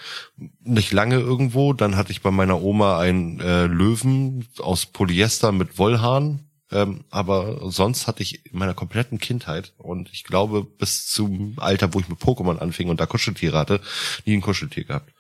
nicht 0.60 0.92
lange 0.92 1.16
irgendwo. 1.16 1.72
Dann 1.72 1.96
hatte 1.96 2.12
ich 2.12 2.22
bei 2.22 2.30
meiner 2.30 2.62
Oma 2.62 2.98
einen 2.98 3.40
äh, 3.40 3.66
Löwen 3.66 4.46
aus 4.58 4.86
Polyester 4.86 5.52
mit 5.52 5.78
Wollhaaren. 5.78 6.44
Ähm, 6.70 7.04
aber 7.08 7.70
sonst 7.70 8.06
hatte 8.06 8.22
ich 8.22 8.44
in 8.44 8.58
meiner 8.58 8.74
kompletten 8.74 9.18
Kindheit 9.18 9.72
und 9.78 10.10
ich 10.12 10.24
glaube 10.24 10.64
bis 10.64 11.06
zum 11.06 11.54
Alter, 11.56 11.94
wo 11.94 12.00
ich 12.00 12.10
mit 12.10 12.18
Pokémon 12.18 12.58
anfing 12.58 12.90
und 12.90 13.00
da 13.00 13.06
Kuscheltiere 13.06 13.56
hatte, 13.56 13.80
nie 14.26 14.34
ein 14.34 14.42
Kuscheltier 14.42 14.84
gehabt. 14.84 15.14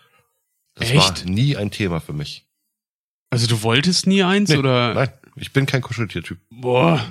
Das 0.74 0.90
Echt? 0.90 1.24
war 1.24 1.30
nie 1.30 1.56
ein 1.56 1.70
Thema 1.70 2.00
für 2.00 2.12
mich. 2.12 2.46
Also 3.30 3.46
du 3.46 3.62
wolltest 3.62 4.06
nie 4.06 4.22
eins 4.22 4.50
nee, 4.50 4.58
oder? 4.58 4.92
Nein, 4.92 5.10
ich 5.36 5.54
bin 5.54 5.64
kein 5.64 5.80
Kuscheltiertyp. 5.80 6.38
Boah, 6.50 7.02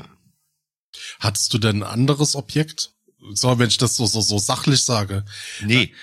Hattest 1.20 1.54
du 1.54 1.58
denn 1.58 1.78
ein 1.78 1.90
anderes 1.90 2.36
Objekt? 2.36 2.94
So, 3.34 3.58
wenn 3.60 3.68
ich 3.68 3.78
das 3.78 3.96
so, 3.96 4.06
so, 4.06 4.22
so 4.22 4.38
sachlich 4.38 4.84
sage. 4.84 5.26
Nee. 5.64 5.94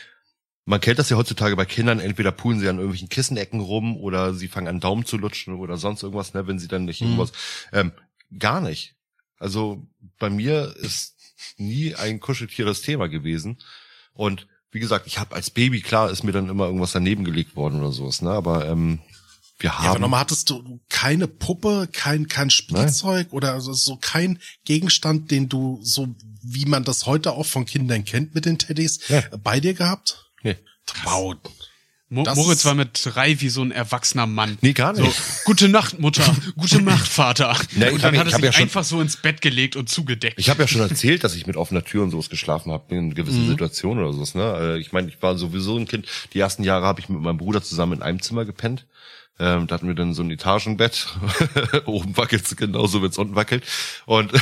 Man 0.67 0.81
kennt 0.81 0.99
das 0.99 1.11
ja 1.11 1.17
heutzutage 1.17 1.57
bei 1.57 1.67
Kindern, 1.67 2.01
entweder 2.01 2.33
pulen 2.33 2.59
sie 2.59 2.69
an 2.69 2.77
irgendwelchen 2.77 3.11
Kissenecken 3.11 3.61
rum 3.61 3.97
oder 3.99 4.33
sie 4.35 4.49
fangen 4.49 4.69
an 4.69 4.81
Daumen 4.81 5.05
zu 5.05 5.19
lutschen 5.19 5.55
oder 5.55 5.77
sonst 5.77 6.03
irgendwas, 6.03 6.33
ne, 6.33 6.47
wenn 6.47 6.59
sie 6.59 6.69
dann 6.69 6.87
nicht 6.87 7.03
Mhm. 7.03 7.09
irgendwas. 7.19 7.33
Ähm, 7.73 7.93
gar 8.39 8.61
nicht. 8.63 8.95
Also 9.39 9.87
bei 10.19 10.31
mir 10.31 10.75
ist 10.81 11.17
nie 11.59 11.95
ein 11.95 12.19
Kuscheltier 12.19 12.65
das 12.65 12.81
Thema 12.81 13.09
gewesen. 13.09 13.59
Und 14.15 14.47
wie 14.71 14.81
gesagt, 14.81 15.07
ich 15.07 15.19
habe 15.19 15.35
als 15.35 15.51
Baby, 15.51 15.83
klar, 15.83 16.11
ist 16.11 16.25
mir 16.25 16.33
dann 16.33 16.49
immer 16.49 16.65
irgendwas 16.67 16.93
daneben 16.93 17.25
gelegt 17.25 17.57
worden 17.57 17.81
oder 17.81 17.93
sowas, 17.93 18.23
ne? 18.23 18.31
Aber 18.31 18.67
ähm, 18.67 19.01
wir 19.59 19.69
Ja, 19.71 19.77
aber 19.77 19.89
haben. 19.91 20.01
nochmal 20.01 20.21
hattest 20.21 20.49
du 20.51 20.81
keine 20.89 21.29
Puppe, 21.29 21.89
kein, 21.93 22.27
kein 22.27 22.51
Spielzeug 22.51 23.33
oder 23.33 23.53
also 23.53 23.73
so 23.75 23.97
kein 23.97 24.41
Gegenstand, 24.65 25.31
den 25.31 25.49
du 25.49 25.79
so, 25.83 26.09
wie 26.45 26.67
man 26.67 26.85
das 26.85 27.07
heute 27.07 27.33
auch 27.33 27.47
von 27.47 27.65
Kindern 27.67 28.05
kennt 28.05 28.35
mit 28.35 28.45
den 28.45 28.59
Teddys, 28.59 29.01
Ja. 29.09 29.23
bei 29.43 29.61
dir 29.61 29.75
gehabt? 29.75 30.31
nee. 30.43 30.57
Wow. 31.05 31.37
Das 32.11 32.37
Moritz 32.37 32.65
war 32.65 32.75
mit 32.75 33.01
drei 33.03 33.41
wie 33.41 33.49
so 33.49 33.63
ein 33.63 33.73
erwachsener 33.73 34.27
Mann. 34.27 34.57
Nee, 34.61 34.73
gar 34.75 34.95
So, 34.95 35.03
nicht. 35.03 35.17
gute 35.47 35.69
Nacht, 35.69 35.99
Mutter. 35.99 36.37
Gute 36.57 36.81
Nacht, 36.81 37.09
Vater. 37.09 37.57
Ich 37.75 37.91
und 37.93 38.05
dann 38.05 38.17
hat 38.17 38.27
er 38.29 38.33
sich 38.35 38.45
ja 38.45 38.53
schon- 38.53 38.63
einfach 38.63 38.85
so 38.85 39.01
ins 39.01 39.17
Bett 39.17 39.41
gelegt 39.41 39.75
und 39.75 39.89
zugedeckt. 39.89 40.39
Ich 40.39 40.49
habe 40.51 40.63
ja 40.63 40.69
schon 40.69 40.83
erzählt, 40.83 41.25
dass 41.25 41.35
ich 41.35 41.47
mit 41.49 41.57
offener 41.57 41.83
Tür 41.83 42.05
und 42.05 42.11
sowas 42.11 42.29
geschlafen 42.31 42.71
habe 42.71 42.95
in 42.95 43.15
gewissen 43.15 43.49
Situationen 43.49 44.05
oder 44.05 44.13
sowas. 44.13 44.35
Ne? 44.37 44.75
Äh, 44.77 44.79
Ich 44.79 44.93
meine, 44.93 45.09
ich 45.09 45.21
war 45.23 45.37
sowieso 45.37 45.77
ein 45.77 45.89
Kind. 45.89 46.07
Die 46.35 46.39
ersten 46.39 46.63
Jahre 46.63 46.87
habe 46.87 47.01
ich 47.01 47.09
mit 47.09 47.21
meinem 47.21 47.39
Bruder 47.39 47.63
zusammen 47.63 47.95
in 47.95 48.03
einem 48.03 48.21
Zimmer 48.23 48.45
gepennt. 48.45 48.87
Ähm, 49.41 49.67
da 49.67 49.75
hatten 49.75 49.89
wir 49.89 49.95
dann 49.97 50.15
so 50.15 50.23
ein 50.23 50.31
Etagenbett. 50.31 51.09
Oben 51.87 52.17
wackelt's 52.17 52.55
genauso, 52.55 53.03
wenn's 53.03 53.19
unten 53.19 53.35
wackelt. 53.35 53.65
Und 54.07 54.31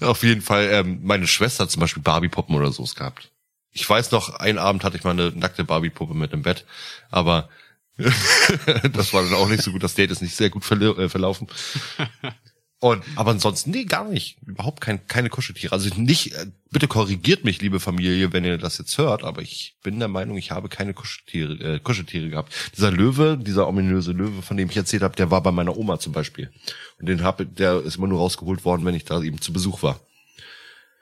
auf 0.00 0.22
jeden 0.22 0.42
Fall, 0.42 0.68
ähm, 0.70 1.00
meine 1.02 1.26
Schwester 1.26 1.64
hat 1.64 1.70
zum 1.70 1.80
Beispiel 1.80 2.02
Barbie-Puppen 2.02 2.54
oder 2.54 2.72
sowas 2.72 2.94
gehabt. 2.94 3.30
Ich 3.72 3.88
weiß 3.88 4.10
noch, 4.12 4.30
einen 4.30 4.58
Abend 4.58 4.84
hatte 4.84 4.96
ich 4.96 5.04
mal 5.04 5.10
eine 5.10 5.32
nackte 5.32 5.64
Barbie-Puppe 5.64 6.14
mit 6.14 6.32
im 6.32 6.42
Bett, 6.42 6.64
aber 7.10 7.48
das 7.96 9.12
war 9.12 9.22
dann 9.22 9.34
auch 9.34 9.48
nicht 9.48 9.62
so 9.62 9.72
gut. 9.72 9.82
Das 9.82 9.94
Date 9.94 10.10
ist 10.10 10.22
nicht 10.22 10.36
sehr 10.36 10.50
gut 10.50 10.68
äh, 10.70 11.08
verlaufen. 11.08 11.48
Und, 12.84 13.02
aber 13.16 13.30
ansonsten, 13.30 13.70
nee, 13.70 13.84
gar 13.84 14.06
nicht. 14.06 14.36
Überhaupt 14.46 14.82
kein, 14.82 15.06
keine 15.06 15.30
Kuscheltiere. 15.30 15.72
Also 15.72 15.88
nicht, 15.98 16.34
äh, 16.34 16.48
bitte 16.70 16.86
korrigiert 16.86 17.42
mich, 17.42 17.62
liebe 17.62 17.80
Familie, 17.80 18.34
wenn 18.34 18.44
ihr 18.44 18.58
das 18.58 18.76
jetzt 18.76 18.98
hört, 18.98 19.24
aber 19.24 19.40
ich 19.40 19.78
bin 19.82 19.98
der 19.98 20.08
Meinung, 20.08 20.36
ich 20.36 20.50
habe 20.50 20.68
keine 20.68 20.92
Kuscheltiere, 20.92 21.76
äh, 21.76 21.78
Kuscheltiere 21.78 22.28
gehabt. 22.28 22.52
Dieser 22.76 22.90
Löwe, 22.90 23.38
dieser 23.40 23.68
ominöse 23.68 24.12
Löwe, 24.12 24.42
von 24.42 24.58
dem 24.58 24.68
ich 24.68 24.76
erzählt 24.76 25.02
habe, 25.02 25.16
der 25.16 25.30
war 25.30 25.42
bei 25.42 25.50
meiner 25.50 25.78
Oma 25.78 25.98
zum 25.98 26.12
Beispiel. 26.12 26.52
Und 27.00 27.08
den 27.08 27.22
habe, 27.22 27.46
der 27.46 27.80
ist 27.80 27.96
immer 27.96 28.06
nur 28.06 28.18
rausgeholt 28.18 28.66
worden, 28.66 28.84
wenn 28.84 28.94
ich 28.94 29.06
da 29.06 29.22
eben 29.22 29.40
zu 29.40 29.54
Besuch 29.54 29.82
war. 29.82 29.98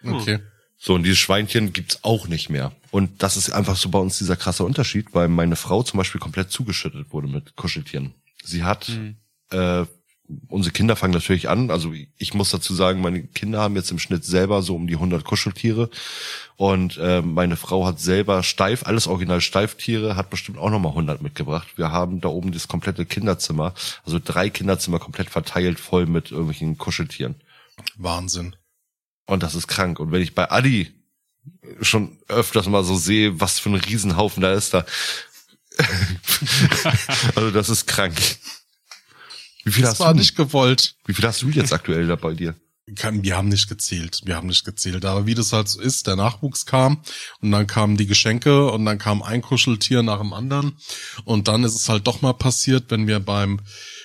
Okay. 0.04 0.38
So, 0.78 0.94
und 0.94 1.02
dieses 1.02 1.18
Schweinchen 1.18 1.72
gibt's 1.72 2.04
auch 2.04 2.28
nicht 2.28 2.48
mehr. 2.48 2.70
Und 2.92 3.24
das 3.24 3.36
ist 3.36 3.50
einfach 3.50 3.74
so 3.74 3.88
bei 3.88 3.98
uns 3.98 4.18
dieser 4.18 4.36
krasse 4.36 4.62
Unterschied, 4.62 5.14
weil 5.14 5.26
meine 5.26 5.56
Frau 5.56 5.82
zum 5.82 5.98
Beispiel 5.98 6.20
komplett 6.20 6.52
zugeschüttet 6.52 7.12
wurde 7.12 7.26
mit 7.26 7.56
Kuscheltieren. 7.56 8.14
Sie 8.44 8.62
hat, 8.62 8.88
äh, 9.50 9.84
unsere 10.48 10.72
Kinder 10.72 10.96
fangen 10.96 11.12
natürlich 11.12 11.48
an, 11.48 11.70
also 11.70 11.92
ich 12.16 12.34
muss 12.34 12.50
dazu 12.50 12.74
sagen, 12.74 13.00
meine 13.00 13.22
Kinder 13.24 13.60
haben 13.60 13.76
jetzt 13.76 13.90
im 13.90 13.98
Schnitt 13.98 14.24
selber 14.24 14.62
so 14.62 14.76
um 14.76 14.86
die 14.86 14.94
100 14.94 15.24
Kuscheltiere 15.24 15.90
und 16.56 16.96
äh, 16.98 17.22
meine 17.22 17.56
Frau 17.56 17.86
hat 17.86 18.00
selber 18.00 18.42
steif, 18.42 18.86
alles 18.86 19.06
original 19.06 19.40
Steiftiere, 19.40 20.16
hat 20.16 20.30
bestimmt 20.30 20.58
auch 20.58 20.70
nochmal 20.70 20.92
100 20.92 21.22
mitgebracht. 21.22 21.76
Wir 21.76 21.90
haben 21.90 22.20
da 22.20 22.28
oben 22.28 22.52
das 22.52 22.68
komplette 22.68 23.04
Kinderzimmer, 23.04 23.74
also 24.04 24.18
drei 24.22 24.48
Kinderzimmer 24.48 24.98
komplett 24.98 25.30
verteilt 25.30 25.80
voll 25.80 26.06
mit 26.06 26.30
irgendwelchen 26.30 26.78
Kuscheltieren. 26.78 27.34
Wahnsinn. 27.96 28.56
Und 29.26 29.42
das 29.42 29.54
ist 29.54 29.66
krank. 29.66 29.98
Und 29.98 30.12
wenn 30.12 30.22
ich 30.22 30.34
bei 30.34 30.50
Adi 30.50 30.92
schon 31.80 32.18
öfters 32.28 32.66
mal 32.68 32.84
so 32.84 32.96
sehe, 32.96 33.40
was 33.40 33.58
für 33.58 33.70
ein 33.70 33.76
Riesenhaufen 33.76 34.42
da 34.42 34.52
ist 34.52 34.74
da. 34.74 34.84
also 37.34 37.50
das 37.50 37.68
ist 37.68 37.86
krank. 37.86 38.14
Wie 39.64 39.70
viel, 39.72 39.82
Das 39.82 39.92
hast 39.92 40.00
war 40.00 40.12
du, 40.14 40.20
nicht 40.20 40.36
gewollt. 40.36 40.96
wie 41.06 41.14
viel 41.14 41.24
hast 41.26 41.42
du 41.42 41.48
jetzt 41.48 41.72
aktuell 41.72 42.06
da 42.06 42.16
bei 42.16 42.34
dir? 42.34 42.54
Kann- 42.96 43.22
Wir 43.22 43.36
haben 43.36 43.48
nicht 43.48 43.68
gezählt. 43.68 44.20
Wir 44.24 44.34
haben 44.36 44.48
nicht 44.48 44.64
gezählt. 44.64 45.04
Aber 45.04 45.24
wie 45.24 45.34
das 45.34 45.52
halt 45.52 45.68
so 45.68 45.80
ist, 45.80 46.08
der 46.08 46.16
Nachwuchs 46.16 46.66
kam 46.66 47.00
und 47.40 47.52
dann 47.52 47.66
kamen 47.68 47.96
die 47.96 48.06
Geschenke 48.06 48.70
und 48.70 48.84
dann 48.84 48.98
kam 48.98 49.22
ein 49.22 49.40
Kuscheltier 49.40 50.02
nach 50.02 50.18
dem 50.18 50.32
anderen. 50.32 50.76
Und 51.24 51.46
dann 51.46 51.62
ist 51.62 51.76
es 51.76 51.88
halt 51.88 52.06
doch 52.08 52.22
mal 52.22 52.32
passiert, 52.32 52.86
wenn 52.90 53.06
wir 53.06 53.20
beim, 53.20 53.60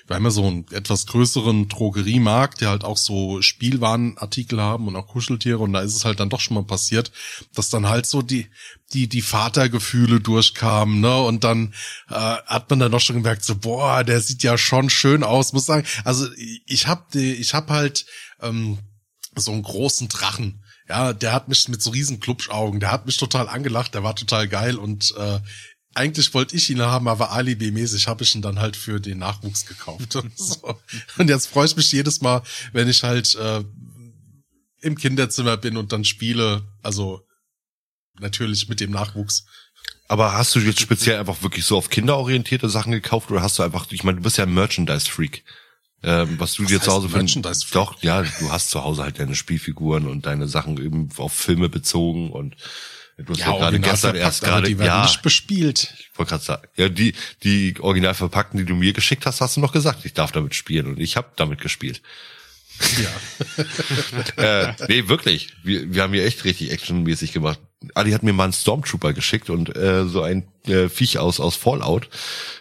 wir 0.07 0.15
haben 0.15 0.23
ja 0.23 0.31
so 0.31 0.47
einen 0.47 0.65
etwas 0.71 1.05
größeren 1.05 1.67
Drogeriemarkt, 1.67 2.61
der 2.61 2.69
halt 2.69 2.85
auch 2.85 2.95
so 2.97 3.41
Spielwarenartikel 3.41 4.61
haben 4.61 4.87
und 4.87 4.95
auch 4.95 5.07
Kuscheltiere. 5.07 5.59
Und 5.59 5.73
da 5.73 5.81
ist 5.81 5.95
es 5.95 6.05
halt 6.05 6.21
dann 6.21 6.29
doch 6.29 6.39
schon 6.39 6.55
mal 6.55 6.63
passiert, 6.63 7.11
dass 7.53 7.69
dann 7.69 7.89
halt 7.89 8.05
so 8.05 8.21
die, 8.21 8.47
die, 8.93 9.07
die 9.07 9.21
Vatergefühle 9.21 10.21
durchkamen, 10.21 11.01
ne? 11.01 11.17
Und 11.17 11.43
dann 11.43 11.73
äh, 12.09 12.13
hat 12.13 12.69
man 12.69 12.79
dann 12.79 12.91
doch 12.91 13.01
schon 13.01 13.17
gemerkt, 13.17 13.43
so, 13.43 13.57
boah, 13.57 14.05
der 14.05 14.21
sieht 14.21 14.43
ja 14.43 14.57
schon 14.57 14.89
schön 14.89 15.23
aus, 15.23 15.51
muss 15.51 15.65
sagen. 15.65 15.85
Also 16.05 16.27
ich 16.65 16.87
hab 16.87 17.11
die, 17.11 17.33
ich 17.33 17.53
hab 17.53 17.69
halt 17.69 18.05
ähm, 18.41 18.79
so 19.35 19.51
einen 19.51 19.63
großen 19.63 20.07
Drachen. 20.07 20.63
Ja, 20.87 21.11
der 21.11 21.33
hat 21.33 21.49
mich 21.49 21.67
mit 21.67 21.81
so 21.81 21.89
riesen 21.89 22.21
Klubschaugen, 22.21 22.79
der 22.79 22.93
hat 22.93 23.05
mich 23.05 23.17
total 23.17 23.49
angelacht, 23.49 23.93
der 23.93 24.03
war 24.03 24.15
total 24.15 24.47
geil 24.47 24.77
und 24.77 25.13
äh, 25.17 25.39
eigentlich 25.97 26.33
wollte 26.33 26.55
ich 26.55 26.69
ihn 26.69 26.81
haben, 26.81 27.07
aber 27.07 27.31
alibi-mäßig 27.31 28.07
habe 28.07 28.23
ich 28.23 28.35
ihn 28.35 28.41
dann 28.41 28.59
halt 28.59 28.77
für 28.77 28.99
den 28.99 29.17
Nachwuchs 29.19 29.65
gekauft. 29.65 30.15
Und, 30.15 30.37
so. 30.37 30.79
und 31.17 31.29
jetzt 31.29 31.47
freue 31.47 31.65
ich 31.65 31.75
mich 31.75 31.91
jedes 31.91 32.21
Mal, 32.21 32.43
wenn 32.71 32.87
ich 32.87 33.03
halt 33.03 33.35
äh, 33.35 33.63
im 34.81 34.95
Kinderzimmer 34.95 35.57
bin 35.57 35.75
und 35.77 35.91
dann 35.91 36.05
spiele, 36.05 36.63
also 36.81 37.25
natürlich 38.19 38.69
mit 38.69 38.79
dem 38.79 38.91
Nachwuchs. 38.91 39.45
Aber 40.07 40.33
hast 40.33 40.55
du 40.55 40.59
jetzt 40.59 40.79
speziell 40.79 41.19
einfach 41.19 41.41
wirklich 41.41 41.65
so 41.65 41.77
auf 41.77 41.89
kinderorientierte 41.89 42.69
Sachen 42.69 42.91
gekauft 42.93 43.29
oder 43.29 43.41
hast 43.41 43.59
du 43.59 43.63
einfach, 43.63 43.87
ich 43.91 44.03
meine, 44.03 44.17
du 44.17 44.23
bist 44.23 44.37
ja 44.37 44.45
ein 44.45 44.53
Merchandise-Freak. 44.53 45.43
Ähm, 46.03 46.39
was 46.39 46.53
du 46.53 46.63
Was 46.63 46.69
dir 46.69 46.81
zu 46.81 46.91
Hause 46.91 47.09
Merchandise-Freak? 47.09 47.73
Doch, 47.73 48.01
ja, 48.03 48.21
du 48.21 48.51
hast 48.51 48.69
zu 48.69 48.83
Hause 48.83 49.03
halt 49.03 49.19
deine 49.19 49.35
Spielfiguren 49.35 50.07
und 50.07 50.25
deine 50.25 50.47
Sachen 50.47 50.77
eben 50.77 51.09
auf 51.17 51.33
Filme 51.33 51.69
bezogen 51.69 52.31
und 52.31 52.55
du 53.17 53.33
hast 53.33 53.39
ja, 53.39 53.45
gerade 53.45 53.63
original 53.63 53.91
gestern 53.91 54.15
erst 54.15 54.43
gerade, 54.43 54.69
ja, 54.69 55.03
nicht 55.03 55.21
bespielt. 55.21 55.93
Ich 55.99 56.17
wollte 56.17 56.31
gerade 56.31 56.43
sagen, 56.43 56.67
ja, 56.75 56.89
die, 56.89 57.13
die 57.43 57.75
original 57.79 58.13
verpackten, 58.13 58.59
die 58.59 58.65
du 58.65 58.75
mir 58.75 58.93
geschickt 58.93 59.25
hast, 59.25 59.41
hast 59.41 59.57
du 59.57 59.61
noch 59.61 59.71
gesagt, 59.71 60.05
ich 60.05 60.13
darf 60.13 60.31
damit 60.31 60.55
spielen 60.55 60.87
und 60.87 60.99
ich 60.99 61.17
habe 61.17 61.27
damit 61.35 61.59
gespielt. 61.61 62.01
Ja. 64.37 64.43
äh, 64.67 64.73
nee, 64.87 65.07
wirklich. 65.07 65.53
Wir, 65.63 65.93
wir 65.93 66.03
haben 66.03 66.13
hier 66.13 66.25
echt 66.25 66.43
richtig 66.43 66.71
actionmäßig 66.71 67.33
gemacht. 67.33 67.59
Ali 67.95 68.11
hat 68.11 68.23
mir 68.23 68.33
mal 68.33 68.45
einen 68.45 68.53
Stormtrooper 68.53 69.13
geschickt 69.13 69.49
und 69.49 69.75
äh, 69.75 70.05
so 70.05 70.21
ein 70.21 70.47
äh, 70.67 70.89
Viech 70.89 71.17
aus 71.17 71.39
aus 71.39 71.55
Fallout, 71.55 72.09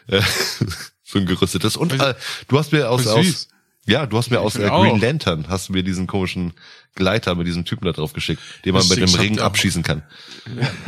äh, 0.09 0.23
so 1.05 1.19
ein 1.19 1.27
gerüstetes. 1.27 1.77
Und 1.77 1.93
äh, 2.01 2.15
du 2.49 2.59
hast 2.59 2.73
mir 2.73 2.91
aus, 2.91 3.07
aus 3.07 3.49
ja, 3.87 4.07
du 4.07 4.17
hast 4.19 4.31
mir 4.31 4.41
aus 4.41 4.57
äh. 4.57 4.69
Green 4.69 5.01
Lantern 5.01 5.47
hast 5.49 5.69
du 5.69 5.73
mir 5.75 5.83
diesen 5.83 6.07
komischen 6.07 6.55
Gleiter 6.97 7.35
mit 7.37 7.47
diesem 7.47 7.65
Typen 7.65 7.85
da 7.85 7.93
drauf 7.93 8.13
geschickt, 8.13 8.43
den 8.65 8.75
man 8.75 8.87
mit 8.89 8.99
dem 8.99 9.15
Ring 9.15 9.39
abschießen 9.39 9.85
kann. 9.85 10.03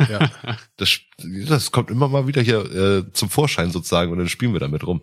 ja. 0.09 0.29
Das, 0.75 0.99
das 1.47 1.71
kommt 1.71 1.89
immer 1.91 2.09
mal 2.09 2.27
wieder 2.27 2.41
hier 2.41 2.59
äh, 2.59 3.13
zum 3.13 3.29
Vorschein 3.29 3.71
sozusagen 3.71 4.11
und 4.11 4.17
dann 4.17 4.27
spielen 4.27 4.53
wir 4.53 4.59
damit 4.59 4.85
rum. 4.85 5.01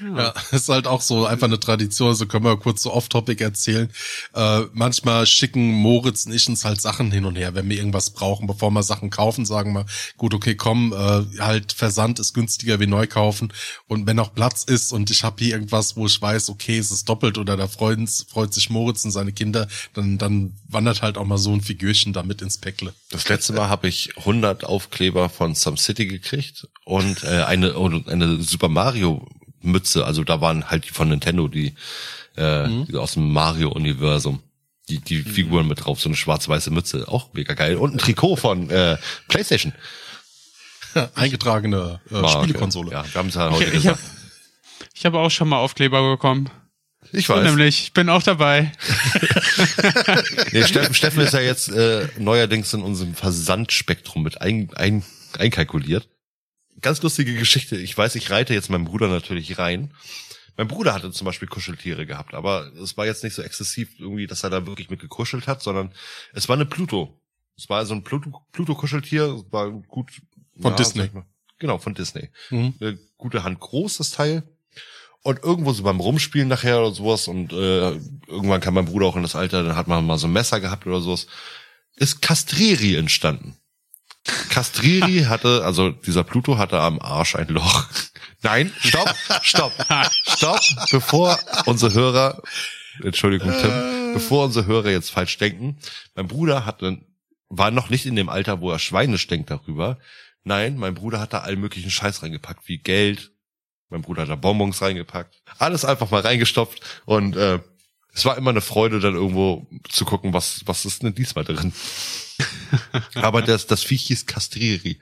Ja, 0.00 0.34
ist 0.50 0.68
halt 0.68 0.86
auch 0.86 1.00
so 1.00 1.26
einfach 1.26 1.46
eine 1.46 1.60
Tradition, 1.60 2.14
so 2.14 2.26
können 2.26 2.44
wir 2.44 2.56
kurz 2.56 2.82
so 2.82 2.92
off-topic 2.92 3.42
erzählen. 3.42 3.90
Äh, 4.34 4.62
manchmal 4.72 5.26
schicken 5.26 5.72
Moritz 5.72 6.26
und 6.26 6.32
ich 6.32 6.48
uns 6.48 6.64
halt 6.64 6.80
Sachen 6.80 7.10
hin 7.10 7.24
und 7.24 7.36
her, 7.36 7.54
wenn 7.54 7.68
wir 7.68 7.76
irgendwas 7.76 8.10
brauchen, 8.10 8.46
bevor 8.46 8.70
wir 8.70 8.82
Sachen 8.82 9.10
kaufen, 9.10 9.46
sagen 9.46 9.72
wir, 9.72 9.86
gut, 10.16 10.34
okay, 10.34 10.54
komm, 10.54 10.92
äh, 10.92 11.40
halt 11.40 11.72
Versand 11.72 12.18
ist 12.18 12.34
günstiger 12.34 12.80
wie 12.80 12.86
neu 12.86 13.06
kaufen 13.06 13.52
und 13.88 14.06
wenn 14.06 14.16
noch 14.16 14.34
Platz 14.34 14.64
ist 14.64 14.92
und 14.92 15.10
ich 15.10 15.24
habe 15.24 15.42
hier 15.42 15.54
irgendwas, 15.54 15.96
wo 15.96 16.06
ich 16.06 16.20
weiß, 16.20 16.50
okay, 16.50 16.78
es 16.78 16.90
ist 16.90 17.08
doppelt 17.08 17.38
oder 17.38 17.56
da 17.56 17.66
freuen, 17.68 18.06
freut 18.06 18.52
sich 18.52 18.70
Moritz 18.70 19.04
und 19.04 19.10
seine 19.10 19.32
Kinder, 19.32 19.68
dann, 19.94 20.18
dann 20.18 20.54
wandert 20.68 21.02
halt 21.02 21.18
auch 21.18 21.24
mal 21.24 21.38
so 21.38 21.52
ein 21.52 21.60
Figürchen 21.60 22.12
damit 22.12 22.42
ins 22.42 22.58
Päckle. 22.58 22.92
Das 23.10 23.28
letzte 23.28 23.52
Mal 23.52 23.68
habe 23.68 23.88
ich 23.88 24.16
100 24.18 24.64
Aufkleber 24.64 25.28
von 25.28 25.54
Some 25.54 25.76
City 25.76 26.06
gekriegt 26.06 26.68
und 26.84 27.24
äh, 27.24 27.42
eine 27.42 27.76
eine 28.06 28.42
Super 28.42 28.68
Mario 28.68 29.26
Mütze. 29.66 30.04
Also 30.06 30.24
da 30.24 30.40
waren 30.40 30.70
halt 30.70 30.84
die 30.86 30.90
von 30.90 31.08
Nintendo, 31.08 31.48
die, 31.48 31.74
äh, 32.36 32.66
Mhm. 32.66 32.86
die 32.86 32.96
aus 32.96 33.14
dem 33.14 33.30
Mario 33.32 33.70
Universum. 33.70 34.42
Die, 34.88 34.98
die 35.00 35.22
Figuren 35.22 35.66
mit 35.66 35.84
drauf, 35.84 36.00
so 36.00 36.08
eine 36.08 36.14
schwarz-weiße 36.16 36.70
Mütze, 36.70 37.08
auch 37.08 37.32
mega 37.32 37.54
geil. 37.54 37.76
Und 37.76 37.94
ein 37.94 37.98
Trikot 37.98 38.36
von 38.36 38.70
äh, 38.70 38.96
PlayStation. 39.26 39.72
Eingetragene 41.16 42.00
äh, 42.10 42.14
Marke. 42.14 42.44
Spielekonsole. 42.44 42.92
Ja, 42.92 43.04
wir 43.04 43.14
haben 43.18 43.28
es 43.28 43.34
ja 43.34 43.50
heute 43.50 43.64
Ich, 43.64 43.74
ich 43.74 43.86
habe 43.88 43.96
gesagt. 43.98 44.16
ich 44.94 45.04
hab 45.06 45.14
auch 45.14 45.30
schon 45.30 45.48
mal 45.48 45.58
Aufkleber 45.58 46.08
bekommen. 46.10 46.50
Ich 47.12 47.26
So 47.26 47.34
weiß. 47.34 47.44
nämlich, 47.44 47.82
ich 47.82 47.92
bin 47.94 48.08
auch 48.08 48.22
dabei. 48.22 48.72
Nee, 50.52 50.64
Steffen, 50.64 50.94
Steffen 50.94 51.20
ist 51.22 51.32
ja 51.34 51.40
jetzt 51.40 51.68
äh, 51.68 52.08
neuerdings 52.18 52.72
in 52.74 52.82
unserem 52.82 53.14
Versandspektrum 53.14 54.22
mit 54.22 54.40
ein, 54.40 54.70
ein, 54.74 55.04
einkalkuliert. 55.38 56.08
Ganz 56.80 57.02
lustige 57.02 57.34
Geschichte. 57.34 57.76
Ich 57.76 57.96
weiß, 57.96 58.14
ich 58.16 58.30
reite 58.30 58.54
jetzt 58.54 58.70
meinem 58.70 58.84
Bruder 58.84 59.08
natürlich 59.08 59.58
rein. 59.58 59.94
Mein 60.56 60.68
Bruder 60.68 60.94
hatte 60.94 61.10
zum 61.10 61.24
Beispiel 61.26 61.48
Kuscheltiere 61.48 62.06
gehabt, 62.06 62.34
aber 62.34 62.72
es 62.82 62.96
war 62.96 63.04
jetzt 63.06 63.22
nicht 63.24 63.34
so 63.34 63.42
exzessiv 63.42 63.90
irgendwie, 63.98 64.26
dass 64.26 64.42
er 64.42 64.50
da 64.50 64.66
wirklich 64.66 64.88
mit 64.88 65.00
gekuschelt 65.00 65.46
hat, 65.46 65.62
sondern 65.62 65.92
es 66.32 66.48
war 66.48 66.56
eine 66.56 66.64
Pluto. 66.66 67.20
Es 67.58 67.68
war 67.68 67.84
so 67.86 67.94
ein 67.94 68.04
Pluto- 68.04 68.46
Pluto-Kuscheltier, 68.52 69.44
war 69.50 69.70
gut. 69.70 70.10
Von 70.60 70.72
ja, 70.72 70.76
Disney. 70.76 71.10
Genau, 71.58 71.78
von 71.78 71.94
Disney. 71.94 72.30
Mhm. 72.50 72.74
Eine 72.80 72.98
gute 73.16 73.44
Hand 73.44 73.60
groß, 73.60 73.98
das 73.98 74.10
Teil. 74.10 74.42
Und 75.22 75.42
irgendwo 75.42 75.72
so 75.72 75.82
beim 75.82 76.00
Rumspielen 76.00 76.48
nachher 76.48 76.80
oder 76.80 76.94
sowas 76.94 77.26
und 77.28 77.52
äh, 77.52 77.90
irgendwann 78.28 78.60
kam 78.60 78.74
mein 78.74 78.84
Bruder 78.84 79.06
auch 79.06 79.16
in 79.16 79.22
das 79.22 79.34
Alter, 79.34 79.64
dann 79.64 79.74
hat 79.76 79.88
man 79.88 80.06
mal 80.06 80.18
so 80.18 80.28
ein 80.28 80.32
Messer 80.32 80.60
gehabt 80.60 80.86
oder 80.86 81.00
sowas, 81.00 81.26
ist 81.96 82.22
Castreri 82.22 82.94
entstanden. 82.94 83.56
Castreri 84.56 85.24
hatte, 85.28 85.62
also 85.66 85.90
dieser 85.90 86.24
Pluto 86.24 86.56
hatte 86.56 86.80
am 86.80 86.98
Arsch 86.98 87.36
ein 87.36 87.48
Loch. 87.48 87.84
Nein, 88.42 88.72
stopp, 88.78 89.14
stopp, 89.42 89.72
stopp, 90.26 90.60
bevor 90.90 91.38
unsere 91.66 91.92
Hörer, 91.92 92.42
Entschuldigung 93.02 93.52
Tim, 93.60 94.14
bevor 94.14 94.46
unsere 94.46 94.64
Hörer 94.64 94.90
jetzt 94.90 95.10
falsch 95.10 95.36
denken, 95.36 95.76
mein 96.14 96.26
Bruder 96.26 96.64
hatte, 96.64 97.02
war 97.50 97.70
noch 97.70 97.90
nicht 97.90 98.06
in 98.06 98.16
dem 98.16 98.30
Alter, 98.30 98.62
wo 98.62 98.70
er 98.70 98.78
Schweinisch 98.78 99.26
denkt 99.26 99.50
darüber. 99.50 99.98
Nein, 100.42 100.78
mein 100.78 100.94
Bruder 100.94 101.20
hat 101.20 101.34
da 101.34 101.40
allen 101.40 101.60
möglichen 101.60 101.90
Scheiß 101.90 102.22
reingepackt, 102.22 102.66
wie 102.66 102.78
Geld. 102.78 103.32
Mein 103.90 104.00
Bruder 104.00 104.22
hat 104.22 104.30
da 104.30 104.36
Bonbons 104.36 104.80
reingepackt. 104.80 105.42
Alles 105.58 105.84
einfach 105.84 106.10
mal 106.10 106.22
reingestopft 106.22 106.80
und 107.04 107.36
äh, 107.36 107.60
es 108.16 108.24
war 108.24 108.38
immer 108.38 108.50
eine 108.50 108.62
Freude, 108.62 108.98
dann 108.98 109.14
irgendwo 109.14 109.66
zu 109.90 110.06
gucken, 110.06 110.32
was, 110.32 110.62
was 110.64 110.86
ist 110.86 111.02
denn 111.02 111.14
diesmal 111.14 111.44
drin. 111.44 111.74
Aber 113.14 113.42
das, 113.42 113.66
das 113.66 113.82
Viech 113.82 114.06
hieß 114.06 114.24
Castreri. 114.24 114.98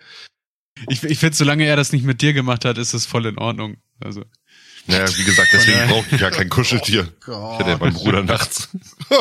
Ich, 0.89 1.05
ich 1.05 1.19
finde, 1.21 1.37
solange 1.37 1.65
er 1.65 1.77
das 1.77 1.93
nicht 1.93 2.05
mit 2.05 2.23
dir 2.23 2.33
gemacht 2.33 2.65
hat, 2.65 2.77
ist 2.77 2.93
es 2.93 3.07
voll 3.07 3.27
in 3.27 3.39
Ordnung. 3.39 3.77
Also. 4.01 4.25
Naja, 4.89 5.07
wie 5.17 5.23
gesagt, 5.23 5.49
deswegen 5.53 5.89
brauchte 5.89 6.17
ich 6.17 6.21
ja 6.21 6.31
kein 6.31 6.49
Kuscheltier. 6.49 7.09
Ich 7.23 7.29
hatte 7.29 7.71
ja 7.71 7.79
meinen 7.79 7.95
Bruder 7.95 8.25
nachts. 8.25 8.71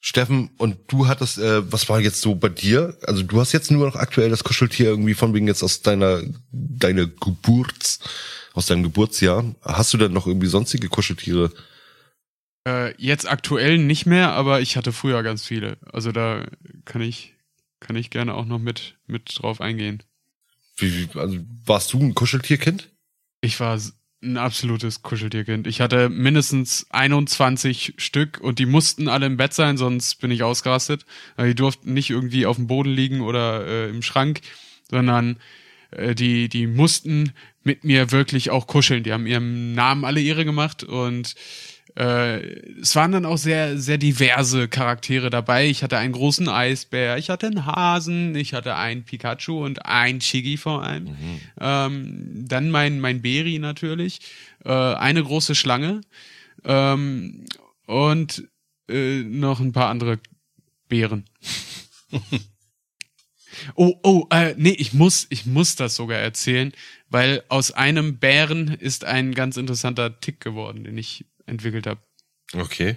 Steffen, 0.00 0.50
und 0.58 0.78
du 0.88 1.06
hattest, 1.06 1.38
äh, 1.38 1.72
was 1.72 1.88
war 1.88 2.00
jetzt 2.00 2.20
so 2.20 2.34
bei 2.34 2.48
dir? 2.48 2.98
Also 3.06 3.22
du 3.22 3.40
hast 3.40 3.52
jetzt 3.52 3.70
nur 3.70 3.86
noch 3.86 3.94
aktuell 3.94 4.30
das 4.30 4.42
Kuscheltier 4.42 4.86
irgendwie 4.86 5.14
von 5.14 5.34
wegen 5.34 5.46
jetzt 5.46 5.62
aus 5.62 5.82
deiner, 5.82 6.20
deiner 6.50 7.06
Geburts, 7.06 8.00
aus 8.54 8.66
deinem 8.66 8.82
Geburtsjahr. 8.82 9.54
Hast 9.62 9.94
du 9.94 9.98
denn 9.98 10.12
noch 10.12 10.26
irgendwie 10.26 10.48
sonstige 10.48 10.88
Kuscheltiere? 10.88 11.52
Äh, 12.66 12.94
jetzt 13.00 13.30
aktuell 13.30 13.78
nicht 13.78 14.06
mehr, 14.06 14.32
aber 14.32 14.60
ich 14.60 14.76
hatte 14.76 14.92
früher 14.92 15.22
ganz 15.22 15.46
viele. 15.46 15.78
Also 15.92 16.10
da 16.10 16.44
kann 16.84 17.00
ich, 17.00 17.34
kann 17.78 17.94
ich 17.94 18.10
gerne 18.10 18.34
auch 18.34 18.44
noch 18.44 18.58
mit, 18.58 18.96
mit 19.06 19.38
drauf 19.38 19.60
eingehen. 19.60 20.02
Wie, 20.76 20.92
wie- 21.14 21.18
also 21.18 21.38
warst 21.64 21.92
du 21.92 22.00
ein 22.00 22.14
Kuscheltierkind? 22.14 22.90
Ich 23.40 23.60
war 23.60 23.78
ein 24.22 24.36
absolutes 24.36 25.02
Kuscheltierkind. 25.02 25.68
Ich 25.68 25.80
hatte 25.80 26.08
mindestens 26.08 26.86
21 26.90 27.94
Stück 27.98 28.40
und 28.40 28.58
die 28.58 28.66
mussten 28.66 29.08
alle 29.08 29.26
im 29.26 29.36
Bett 29.36 29.54
sein, 29.54 29.76
sonst 29.76 30.16
bin 30.16 30.32
ich 30.32 30.42
ausgerastet. 30.42 31.06
Die 31.38 31.54
durften 31.54 31.92
nicht 31.94 32.10
irgendwie 32.10 32.46
auf 32.46 32.56
dem 32.56 32.66
Boden 32.66 32.90
liegen 32.90 33.20
oder 33.20 33.64
äh, 33.66 33.88
im 33.90 34.02
Schrank, 34.02 34.40
sondern 34.90 35.38
äh, 35.92 36.14
die, 36.16 36.48
die 36.48 36.66
mussten 36.66 37.32
mit 37.62 37.84
mir 37.84 38.10
wirklich 38.10 38.50
auch 38.50 38.66
kuscheln. 38.66 39.04
Die 39.04 39.12
haben 39.12 39.26
ihrem 39.26 39.72
Namen 39.72 40.04
alle 40.04 40.20
Ehre 40.20 40.44
gemacht 40.44 40.82
und 40.82 41.34
äh, 41.96 42.40
es 42.78 42.94
waren 42.94 43.12
dann 43.12 43.24
auch 43.24 43.38
sehr, 43.38 43.78
sehr 43.78 43.96
diverse 43.96 44.68
Charaktere 44.68 45.30
dabei. 45.30 45.66
Ich 45.66 45.82
hatte 45.82 45.96
einen 45.96 46.12
großen 46.12 46.46
Eisbär, 46.48 47.16
ich 47.16 47.30
hatte 47.30 47.46
einen 47.46 47.64
Hasen, 47.64 48.34
ich 48.34 48.52
hatte 48.52 48.76
einen 48.76 49.04
Pikachu 49.04 49.64
und 49.64 49.86
einen 49.86 50.20
Chigi 50.20 50.58
vor 50.58 50.82
allem. 50.82 51.16
Ähm, 51.58 52.44
dann 52.46 52.70
mein, 52.70 53.00
mein 53.00 53.22
Beri 53.22 53.58
natürlich, 53.58 54.20
äh, 54.64 54.72
eine 54.72 55.24
große 55.24 55.54
Schlange 55.54 56.02
ähm, 56.64 57.46
und 57.86 58.46
äh, 58.90 59.22
noch 59.22 59.60
ein 59.60 59.72
paar 59.72 59.88
andere 59.88 60.18
Bären. 60.88 61.24
oh, 63.74 63.94
oh, 64.02 64.26
äh, 64.30 64.54
nee, 64.58 64.76
ich 64.78 64.92
muss, 64.92 65.26
ich 65.30 65.46
muss 65.46 65.76
das 65.76 65.96
sogar 65.96 66.18
erzählen, 66.18 66.72
weil 67.08 67.42
aus 67.48 67.72
einem 67.72 68.18
Bären 68.18 68.68
ist 68.68 69.06
ein 69.06 69.34
ganz 69.34 69.56
interessanter 69.56 70.20
Tick 70.20 70.40
geworden, 70.40 70.84
den 70.84 70.98
ich 70.98 71.24
entwickelt 71.46 71.86
habe. 71.86 72.00
Okay. 72.54 72.96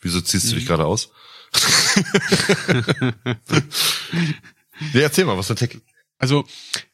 Wieso 0.00 0.20
ziehst 0.20 0.50
du 0.50 0.56
dich 0.56 0.64
Mhm. 0.64 0.68
gerade 0.68 0.86
aus? 0.86 1.10
nee, 4.92 5.00
erzähl 5.00 5.24
mal, 5.24 5.36
was 5.36 5.46
für 5.46 5.54
ein 5.54 5.56
Tick. 5.56 5.80
Also, 6.18 6.44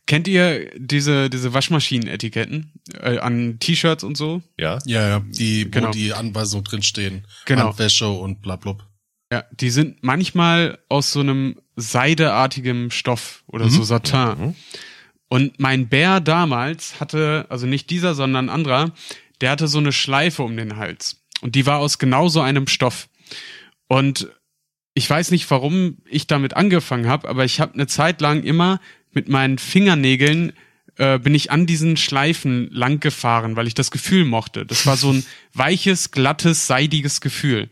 kennt 0.06 0.26
ihr 0.26 0.70
diese, 0.78 1.28
diese 1.28 1.52
Waschmaschinen-Etiketten 1.52 2.72
äh, 3.00 3.18
an 3.18 3.58
T-Shirts 3.58 4.04
und 4.04 4.16
so? 4.16 4.42
Ja? 4.56 4.78
Ja, 4.86 5.06
ja, 5.08 5.20
die, 5.20 5.70
Genau. 5.70 5.88
wo 5.88 5.92
die 5.92 6.14
Anweisungen 6.14 6.64
drinstehen. 6.64 7.26
Genau. 7.44 7.68
Handwäsche 7.68 8.08
und 8.08 8.40
bla 8.40 8.56
blub. 8.56 8.84
Ja, 9.30 9.44
die 9.52 9.68
sind 9.70 10.02
manchmal 10.02 10.78
aus 10.88 11.12
so 11.12 11.20
einem 11.20 11.60
seideartigem 11.76 12.90
Stoff 12.90 13.44
oder 13.46 13.68
so 13.68 13.82
Satin. 13.82 14.46
Mhm. 14.46 14.54
Und 15.28 15.60
mein 15.60 15.88
Bär 15.88 16.20
damals 16.20 16.98
hatte, 17.00 17.44
also 17.50 17.66
nicht 17.66 17.90
dieser, 17.90 18.14
sondern 18.14 18.46
ein 18.46 18.54
anderer, 18.54 18.92
der 19.40 19.50
hatte 19.50 19.68
so 19.68 19.78
eine 19.78 19.92
Schleife 19.92 20.42
um 20.42 20.56
den 20.56 20.76
Hals. 20.76 21.22
Und 21.40 21.54
die 21.54 21.66
war 21.66 21.78
aus 21.78 21.98
genau 21.98 22.28
so 22.28 22.40
einem 22.40 22.66
Stoff. 22.66 23.08
Und 23.86 24.28
ich 24.94 25.08
weiß 25.08 25.30
nicht, 25.30 25.48
warum 25.50 25.98
ich 26.06 26.26
damit 26.26 26.56
angefangen 26.56 27.06
habe, 27.06 27.28
aber 27.28 27.44
ich 27.44 27.60
habe 27.60 27.74
eine 27.74 27.86
Zeit 27.86 28.20
lang 28.20 28.42
immer 28.42 28.80
mit 29.12 29.28
meinen 29.28 29.58
Fingernägeln 29.58 30.52
äh, 30.96 31.18
bin 31.18 31.34
ich 31.34 31.50
an 31.50 31.66
diesen 31.66 31.96
Schleifen 31.96 32.68
lang 32.72 32.98
gefahren, 32.98 33.56
weil 33.56 33.68
ich 33.68 33.74
das 33.74 33.90
Gefühl 33.90 34.24
mochte. 34.24 34.66
Das 34.66 34.84
war 34.86 34.96
so 34.96 35.12
ein 35.12 35.24
weiches, 35.54 36.10
glattes, 36.10 36.66
seidiges 36.66 37.20
Gefühl. 37.20 37.70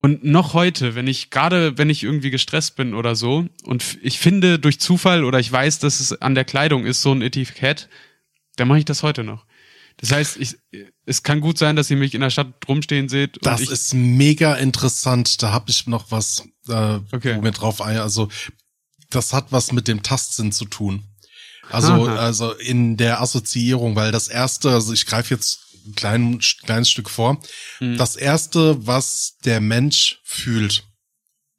Und 0.00 0.22
noch 0.22 0.54
heute, 0.54 0.94
wenn 0.94 1.08
ich 1.08 1.30
gerade, 1.30 1.76
wenn 1.76 1.90
ich 1.90 2.04
irgendwie 2.04 2.30
gestresst 2.30 2.76
bin 2.76 2.94
oder 2.94 3.16
so, 3.16 3.46
und 3.64 3.98
ich 4.00 4.20
finde 4.20 4.60
durch 4.60 4.78
Zufall 4.78 5.24
oder 5.24 5.40
ich 5.40 5.50
weiß, 5.50 5.80
dass 5.80 5.98
es 5.98 6.22
an 6.22 6.36
der 6.36 6.44
Kleidung 6.44 6.86
ist, 6.86 7.02
so 7.02 7.10
ein 7.10 7.20
Etikett, 7.20 7.88
dann 8.54 8.68
mache 8.68 8.78
ich 8.78 8.84
das 8.84 9.02
heute 9.02 9.24
noch. 9.24 9.44
Das 10.00 10.12
heißt, 10.12 10.36
ich, 10.36 10.56
es 11.06 11.22
kann 11.22 11.40
gut 11.40 11.58
sein, 11.58 11.74
dass 11.76 11.90
ihr 11.90 11.96
mich 11.96 12.14
in 12.14 12.20
der 12.20 12.30
Stadt 12.30 12.54
rumstehen 12.68 13.08
seht. 13.08 13.38
Das 13.42 13.60
und 13.60 13.66
ich, 13.66 13.72
ist 13.72 13.94
mega 13.94 14.54
interessant. 14.54 15.42
Da 15.42 15.50
habe 15.52 15.70
ich 15.70 15.86
noch 15.86 16.10
was, 16.10 16.44
äh, 16.68 17.00
Okay. 17.12 17.36
wo 17.36 17.42
mir 17.42 17.50
drauf 17.50 17.82
ein. 17.82 17.98
Also 17.98 18.28
das 19.10 19.32
hat 19.32 19.50
was 19.50 19.72
mit 19.72 19.88
dem 19.88 20.02
Tastsinn 20.02 20.52
zu 20.52 20.66
tun. 20.66 21.04
Also 21.70 21.92
Aha. 21.92 22.16
also 22.16 22.52
in 22.52 22.96
der 22.96 23.20
Assoziierung, 23.20 23.96
weil 23.96 24.12
das 24.12 24.28
erste, 24.28 24.70
also 24.70 24.92
ich 24.92 25.04
greife 25.04 25.34
jetzt 25.34 25.60
ein 25.86 25.94
klein, 25.94 26.40
kleines 26.64 26.90
Stück 26.90 27.10
vor. 27.10 27.40
Hm. 27.78 27.96
Das 27.96 28.16
erste, 28.16 28.86
was 28.86 29.36
der 29.44 29.60
Mensch 29.60 30.20
fühlt, 30.24 30.84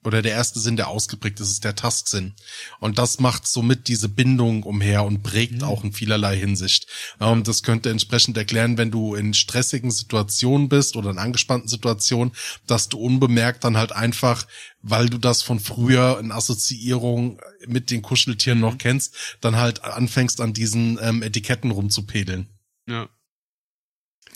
oder 0.04 0.22
der 0.22 0.32
erste 0.32 0.60
Sinn, 0.60 0.78
der 0.78 0.88
ausgeprägt 0.88 1.40
ist, 1.40 1.52
ist 1.52 1.64
der 1.66 1.76
Tastsinn. 1.76 2.34
Und 2.80 2.98
das 2.98 3.20
macht 3.20 3.48
somit 3.48 3.88
diese 3.88 4.08
Bindung 4.08 4.64
umher 4.64 5.04
und 5.04 5.24
prägt 5.24 5.62
auch 5.62 5.84
in 5.84 5.92
vielerlei 5.92 6.38
Hinsicht. 6.38 6.88
Ähm, 7.20 7.44
das 7.44 7.64
könnte 7.64 7.90
entsprechend 7.90 8.38
erklären, 8.38 8.78
wenn 8.78 8.92
du 8.92 9.16
in 9.16 9.34
stressigen 9.34 9.92
Situationen 9.92 10.70
bist 10.70 10.96
oder 10.96 11.10
in 11.10 11.18
angespannten 11.18 11.68
Situationen, 11.68 12.34
dass 12.66 12.88
du 12.88 12.98
unbemerkt 12.98 13.64
dann 13.64 13.76
halt 13.76 13.92
einfach, 13.92 14.48
weil 14.82 15.10
du 15.10 15.18
das 15.18 15.42
von 15.42 15.60
früher 15.60 16.18
in 16.20 16.32
Assoziierung 16.32 17.42
mit 17.68 17.92
den 17.92 18.02
Kuscheltieren 18.02 18.60
noch 18.62 18.78
kennst, 18.78 19.38
dann 19.42 19.58
halt 19.58 19.84
anfängst 19.84 20.40
an 20.40 20.54
diesen 20.54 20.98
ähm, 21.02 21.24
Etiketten 21.24 21.72
rumzupedeln. 21.72 22.48
ja. 22.88 23.10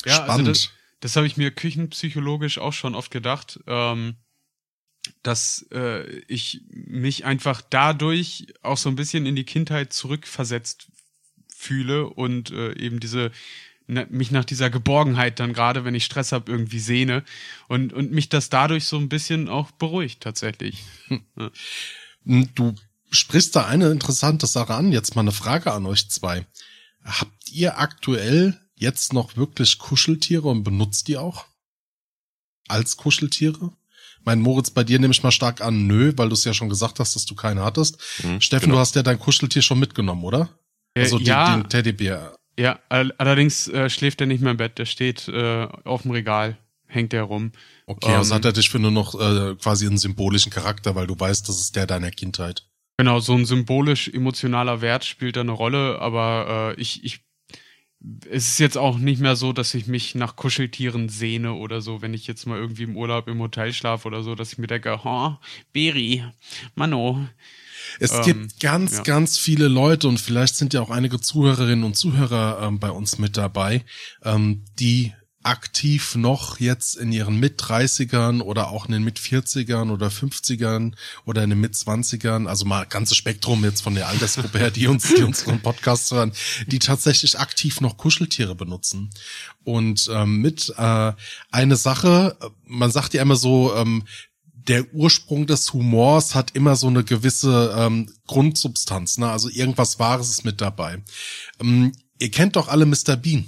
Ja, 0.05 0.15
Spannend. 0.15 0.49
Also 0.49 0.67
das, 0.67 0.69
das 0.99 1.15
habe 1.15 1.27
ich 1.27 1.37
mir 1.37 1.51
küchenpsychologisch 1.51 2.57
auch 2.57 2.73
schon 2.73 2.95
oft 2.95 3.11
gedacht, 3.11 3.59
ähm, 3.67 4.17
dass 5.21 5.65
äh, 5.71 6.09
ich 6.27 6.61
mich 6.69 7.25
einfach 7.25 7.61
dadurch 7.61 8.47
auch 8.61 8.77
so 8.77 8.89
ein 8.89 8.95
bisschen 8.95 9.25
in 9.25 9.35
die 9.35 9.43
Kindheit 9.45 9.93
zurückversetzt 9.93 10.87
fühle 11.55 12.07
und 12.07 12.51
äh, 12.51 12.73
eben 12.77 12.99
diese 12.99 13.31
na, 13.85 14.05
mich 14.09 14.31
nach 14.31 14.45
dieser 14.45 14.69
Geborgenheit 14.69 15.39
dann 15.39 15.53
gerade, 15.53 15.83
wenn 15.83 15.95
ich 15.95 16.05
Stress 16.05 16.31
habe, 16.31 16.51
irgendwie 16.51 16.79
sehne 16.79 17.23
und 17.67 17.91
und 17.91 18.11
mich 18.11 18.29
das 18.29 18.49
dadurch 18.49 18.85
so 18.85 18.97
ein 18.97 19.09
bisschen 19.09 19.49
auch 19.49 19.71
beruhigt 19.71 20.21
tatsächlich. 20.21 20.83
Hm, 22.25 22.49
Du 22.55 22.73
sprichst 23.11 23.55
da 23.55 23.65
eine 23.65 23.91
interessante 23.91 24.47
Sache 24.47 24.73
an. 24.73 24.91
Jetzt 24.91 25.15
mal 25.15 25.21
eine 25.21 25.33
Frage 25.33 25.73
an 25.73 25.85
euch 25.85 26.09
zwei. 26.09 26.45
Habt 27.03 27.51
ihr 27.51 27.77
aktuell 27.77 28.59
jetzt 28.75 29.13
noch 29.13 29.35
wirklich 29.35 29.77
Kuscheltiere 29.77 30.47
und 30.47 30.63
benutzt 30.63 31.07
die 31.07 31.17
auch? 31.17 31.45
Als 32.67 32.97
Kuscheltiere? 32.97 33.73
Mein 34.25 34.39
Moritz, 34.41 34.69
bei 34.71 34.83
dir 34.83 34.99
nehme 34.99 35.11
ich 35.11 35.21
mal 35.23 35.31
stark 35.31 35.61
an, 35.61 35.87
nö, 35.87 36.13
weil 36.15 36.29
du 36.29 36.33
es 36.33 36.43
ja 36.45 36.53
schon 36.53 36.69
gesagt 36.69 36.99
hast, 36.99 37.15
dass 37.15 37.25
du 37.25 37.35
keine 37.35 37.63
hattest. 37.63 37.97
Mhm, 38.23 38.39
Steffen, 38.41 38.65
genau. 38.65 38.75
du 38.75 38.79
hast 38.79 38.95
ja 38.95 39.03
dein 39.03 39.19
Kuscheltier 39.19 39.61
schon 39.61 39.79
mitgenommen, 39.79 40.23
oder? 40.23 40.49
Äh, 40.93 41.01
Also 41.01 41.17
die, 41.17 41.25
ja, 41.25 41.55
den 41.57 41.67
Teddybär. 41.69 42.35
ja. 42.57 42.79
all- 42.89 43.13
Allerdings 43.17 43.67
äh, 43.67 43.89
schläft 43.89 44.21
er 44.21 44.27
nicht 44.27 44.41
mehr 44.41 44.51
im 44.51 44.57
Bett. 44.57 44.77
Der 44.77 44.85
steht 44.85 45.27
äh, 45.27 45.67
auf 45.83 46.03
dem 46.03 46.11
Regal, 46.11 46.57
hängt 46.87 47.13
er 47.13 47.23
rum. 47.23 47.51
Okay, 47.85 48.13
also 48.13 48.31
Ähm, 48.31 48.35
hat 48.37 48.45
er 48.45 48.53
dich 48.53 48.69
für 48.69 48.79
nur 48.79 48.91
noch 48.91 49.13
äh, 49.19 49.55
quasi 49.55 49.87
einen 49.87 49.97
symbolischen 49.97 50.51
Charakter, 50.51 50.95
weil 50.95 51.07
du 51.07 51.19
weißt, 51.19 51.47
das 51.49 51.59
ist 51.59 51.75
der 51.75 51.85
deiner 51.87 52.11
Kindheit. 52.11 52.65
Genau, 52.97 53.19
so 53.19 53.33
ein 53.33 53.45
symbolisch 53.45 54.07
emotionaler 54.07 54.79
Wert 54.81 55.03
spielt 55.03 55.35
da 55.35 55.41
eine 55.41 55.51
Rolle, 55.51 55.99
aber 55.99 56.75
äh, 56.77 56.81
ich, 56.81 57.03
ich 57.03 57.21
es 58.29 58.47
ist 58.47 58.59
jetzt 58.59 58.77
auch 58.77 58.97
nicht 58.97 59.21
mehr 59.21 59.35
so, 59.35 59.53
dass 59.53 59.73
ich 59.73 59.87
mich 59.87 60.15
nach 60.15 60.35
Kuscheltieren 60.35 61.09
sehne 61.09 61.53
oder 61.53 61.81
so, 61.81 62.01
wenn 62.01 62.13
ich 62.13 62.27
jetzt 62.27 62.45
mal 62.45 62.57
irgendwie 62.57 62.83
im 62.83 62.97
Urlaub 62.97 63.27
im 63.27 63.39
Hotel 63.39 63.71
schlafe 63.71 64.07
oder 64.07 64.23
so, 64.23 64.35
dass 64.35 64.51
ich 64.51 64.57
mir 64.57 64.67
denke, 64.67 64.99
oh, 65.03 65.33
Beri, 65.71 66.23
Mano. 66.75 67.27
Es 67.99 68.11
ähm, 68.11 68.23
gibt 68.23 68.59
ganz, 68.59 68.97
ja. 68.97 69.03
ganz 69.03 69.37
viele 69.37 69.67
Leute 69.67 70.07
und 70.07 70.19
vielleicht 70.19 70.55
sind 70.55 70.73
ja 70.73 70.81
auch 70.81 70.89
einige 70.89 71.19
Zuhörerinnen 71.19 71.83
und 71.83 71.95
Zuhörer 71.95 72.61
ähm, 72.63 72.79
bei 72.79 72.91
uns 72.91 73.19
mit 73.19 73.37
dabei, 73.37 73.83
ähm, 74.23 74.63
die 74.79 75.13
aktiv 75.43 76.15
noch 76.15 76.59
jetzt 76.59 76.95
in 76.95 77.11
ihren 77.11 77.39
Mit-30ern 77.39 78.41
oder 78.41 78.69
auch 78.69 78.85
in 78.85 78.93
den 78.93 79.03
Mit-40ern 79.03 79.91
oder 79.91 80.07
50ern 80.07 80.93
oder 81.25 81.43
in 81.43 81.49
den 81.49 81.59
Mit-20ern, 81.59 82.47
also 82.47 82.65
mal 82.65 82.85
ganzes 82.85 83.17
Spektrum 83.17 83.63
jetzt 83.63 83.81
von 83.81 83.95
der 83.95 84.07
Altersgruppe 84.07 84.59
her, 84.59 84.71
die 84.71 84.87
uns, 84.87 85.13
die 85.13 85.23
unseren 85.23 85.61
Podcast 85.61 86.11
hören, 86.11 86.31
die 86.67 86.79
tatsächlich 86.79 87.39
aktiv 87.39 87.81
noch 87.81 87.97
Kuscheltiere 87.97 88.55
benutzen. 88.55 89.09
Und 89.63 90.09
ähm, 90.11 90.41
mit 90.41 90.73
äh, 90.77 91.13
eine 91.51 91.75
Sache, 91.75 92.37
man 92.65 92.91
sagt 92.91 93.13
ja 93.13 93.21
immer 93.21 93.35
so, 93.35 93.75
ähm, 93.75 94.03
der 94.67 94.93
Ursprung 94.93 95.45
des 95.45 95.73
Humors 95.73 96.35
hat 96.35 96.51
immer 96.55 96.75
so 96.75 96.87
eine 96.87 97.03
gewisse 97.03 97.75
ähm, 97.77 98.09
Grundsubstanz, 98.27 99.17
ne? 99.17 99.29
also 99.29 99.49
irgendwas 99.49 99.99
Wahres 99.99 100.29
ist 100.29 100.45
mit 100.45 100.61
dabei. 100.61 101.01
Ähm, 101.59 101.91
ihr 102.19 102.31
kennt 102.31 102.55
doch 102.55 102.69
alle 102.69 102.85
Mr. 102.85 103.17
Bean. 103.17 103.45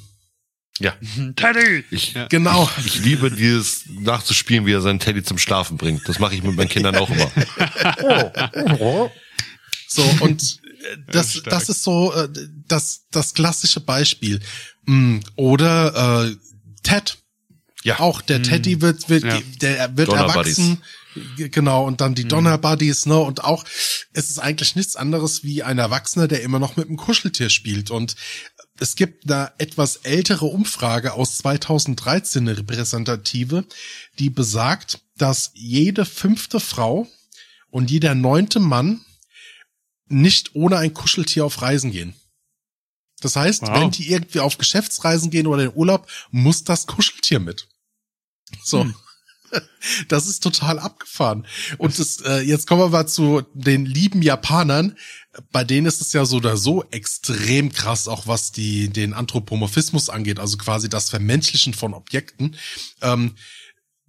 Ja. 0.80 0.94
Teddy! 1.36 1.86
Ich, 1.90 2.14
ja. 2.14 2.28
Genau. 2.28 2.70
Ich, 2.80 2.88
ich, 2.88 3.04
liebe 3.04 3.32
dieses 3.32 3.86
nachzuspielen, 3.88 4.66
wie 4.66 4.74
er 4.74 4.82
seinen 4.82 5.00
Teddy 5.00 5.24
zum 5.24 5.38
Schlafen 5.38 5.78
bringt. 5.78 6.08
Das 6.08 6.20
mache 6.20 6.36
ich 6.36 6.44
mit 6.44 6.56
meinen 6.56 6.68
Kindern 6.68 6.96
auch 6.98 7.10
immer. 7.10 7.32
so, 9.88 10.04
und 10.20 10.60
äh, 10.64 10.98
das, 11.08 11.42
das 11.44 11.70
ist 11.70 11.84
so 11.84 12.14
äh, 12.14 12.28
das, 12.68 13.06
das 13.12 13.34
klassische 13.34 13.80
Beispiel. 13.80 14.42
Mm, 14.86 15.20
oder 15.36 16.26
äh, 16.26 16.36
Ted. 16.84 17.18
Ja. 17.84 18.00
Auch 18.00 18.22
der 18.22 18.40
mm. 18.40 18.44
Teddy 18.44 18.82
wird, 18.82 19.10
wird, 19.10 19.24
ja. 19.24 19.40
der 19.62 19.96
wird 19.96 20.10
Donner 20.10 20.22
erwachsen. 20.22 20.82
Buddies. 21.14 21.52
Genau, 21.52 21.86
und 21.86 22.02
dann 22.02 22.14
die 22.14 22.26
mm. 22.26 22.30
Donner 22.30 22.58
Buddies, 22.58 23.06
ne? 23.06 23.18
Und 23.18 23.46
auch, 23.46 23.64
es 24.12 24.30
ist 24.30 24.40
eigentlich 24.40 24.76
nichts 24.76 24.98
anderes 24.98 25.44
wie 25.44 25.64
ein 25.64 25.78
Erwachsener, 25.78 26.28
der 26.28 26.42
immer 26.42 26.60
noch 26.60 26.76
mit 26.76 26.88
einem 26.88 26.98
Kuscheltier 26.98 27.50
spielt. 27.50 27.92
Und 27.92 28.18
es 28.80 28.96
gibt 28.96 29.30
eine 29.32 29.54
etwas 29.58 29.98
ältere 29.98 30.46
Umfrage 30.46 31.14
aus 31.14 31.38
2013, 31.38 32.48
eine 32.48 32.58
repräsentative, 32.58 33.66
die 34.20 34.30
besagt, 34.30 35.02
dass 35.18 35.52
jede 35.54 36.06
fünfte 36.06 36.60
Frau 36.60 37.08
und 37.70 37.90
jeder 37.90 38.16
neunte 38.16 38.60
Mann 38.60 39.06
nicht 40.08 40.56
ohne 40.56 40.78
ein 40.78 40.94
Kuscheltier 40.94 41.46
auf 41.46 41.62
Reisen 41.62 41.92
gehen. 41.92 42.16
Das 43.22 43.36
heißt, 43.36 43.64
wow. 43.64 43.80
wenn 43.80 43.92
die 43.92 44.12
irgendwie 44.12 44.42
auf 44.42 44.58
Geschäftsreisen 44.58 45.32
gehen 45.32 45.48
oder 45.48 45.64
in 45.64 45.74
Urlaub, 45.74 46.08
muss 46.32 46.64
das 46.64 46.86
Kuscheltier 46.86 47.40
mit. 47.40 47.68
So. 48.64 48.84
Hm. 48.84 48.96
Das 50.08 50.28
ist 50.28 50.42
total 50.42 50.80
abgefahren. 50.80 51.46
Und 51.78 52.00
das, 52.00 52.20
äh, 52.22 52.40
jetzt 52.40 52.66
kommen 52.66 52.82
wir 52.82 52.90
mal 52.90 53.08
zu 53.08 53.44
den 53.54 53.86
lieben 53.86 54.24
Japanern. 54.24 54.98
Bei 55.52 55.64
denen 55.64 55.86
ist 55.86 56.02
es 56.02 56.12
ja 56.14 56.26
so 56.26 56.38
oder 56.38 56.58
so 56.58 56.84
extrem 56.92 57.72
krass, 57.72 58.08
auch 58.08 58.26
was 58.26 58.52
die 58.52 58.90
den 58.90 59.14
Anthropomorphismus 59.14 60.10
angeht, 60.10 60.40
also 60.40 60.58
quasi 60.58 60.90
das 60.90 61.10
Vermenschlichen 61.10 61.76
von 61.76 61.94
Objekten. 61.94 62.56
Ähm, 63.02 63.36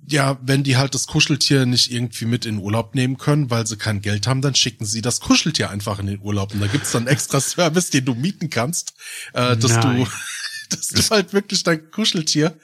ja, 0.09 0.39
wenn 0.43 0.63
die 0.63 0.77
halt 0.77 0.95
das 0.95 1.07
Kuscheltier 1.07 1.67
nicht 1.67 1.91
irgendwie 1.91 2.27
mit 2.27 2.47
in 2.47 2.59
Urlaub 2.59 2.95
nehmen 2.95 3.19
können, 3.19 3.51
weil 3.51 3.67
sie 3.67 3.77
kein 3.77 4.01
Geld 4.01 4.27
haben, 4.27 4.41
dann 4.41 4.55
schicken 4.55 4.85
sie 4.85 5.03
das 5.03 5.21
Kuscheltier 5.21 5.71
einfach 5.71 5.99
in 5.99 6.07
den 6.07 6.21
Urlaub. 6.21 6.55
Und 6.55 6.61
da 6.61 6.69
gibt's 6.69 6.93
dann 6.93 7.07
extra 7.07 7.41
Service, 7.41 7.91
den 7.91 8.05
du 8.05 8.15
mieten 8.15 8.49
kannst, 8.51 8.95
äh, 9.33 9.57
dass 9.57 9.73
Nein. 9.73 10.05
du, 10.05 10.11
dass 10.77 10.89
du 10.89 11.11
halt 11.11 11.33
wirklich 11.33 11.63
dein 11.65 11.91
Kuscheltier. 11.91 12.57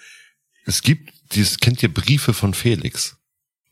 Es 0.67 0.83
gibt 0.83 1.13
dieses, 1.35 1.59
kennt 1.59 1.83
ihr 1.83 1.93
Briefe 1.93 2.33
von 2.35 2.55
Felix? 2.55 3.17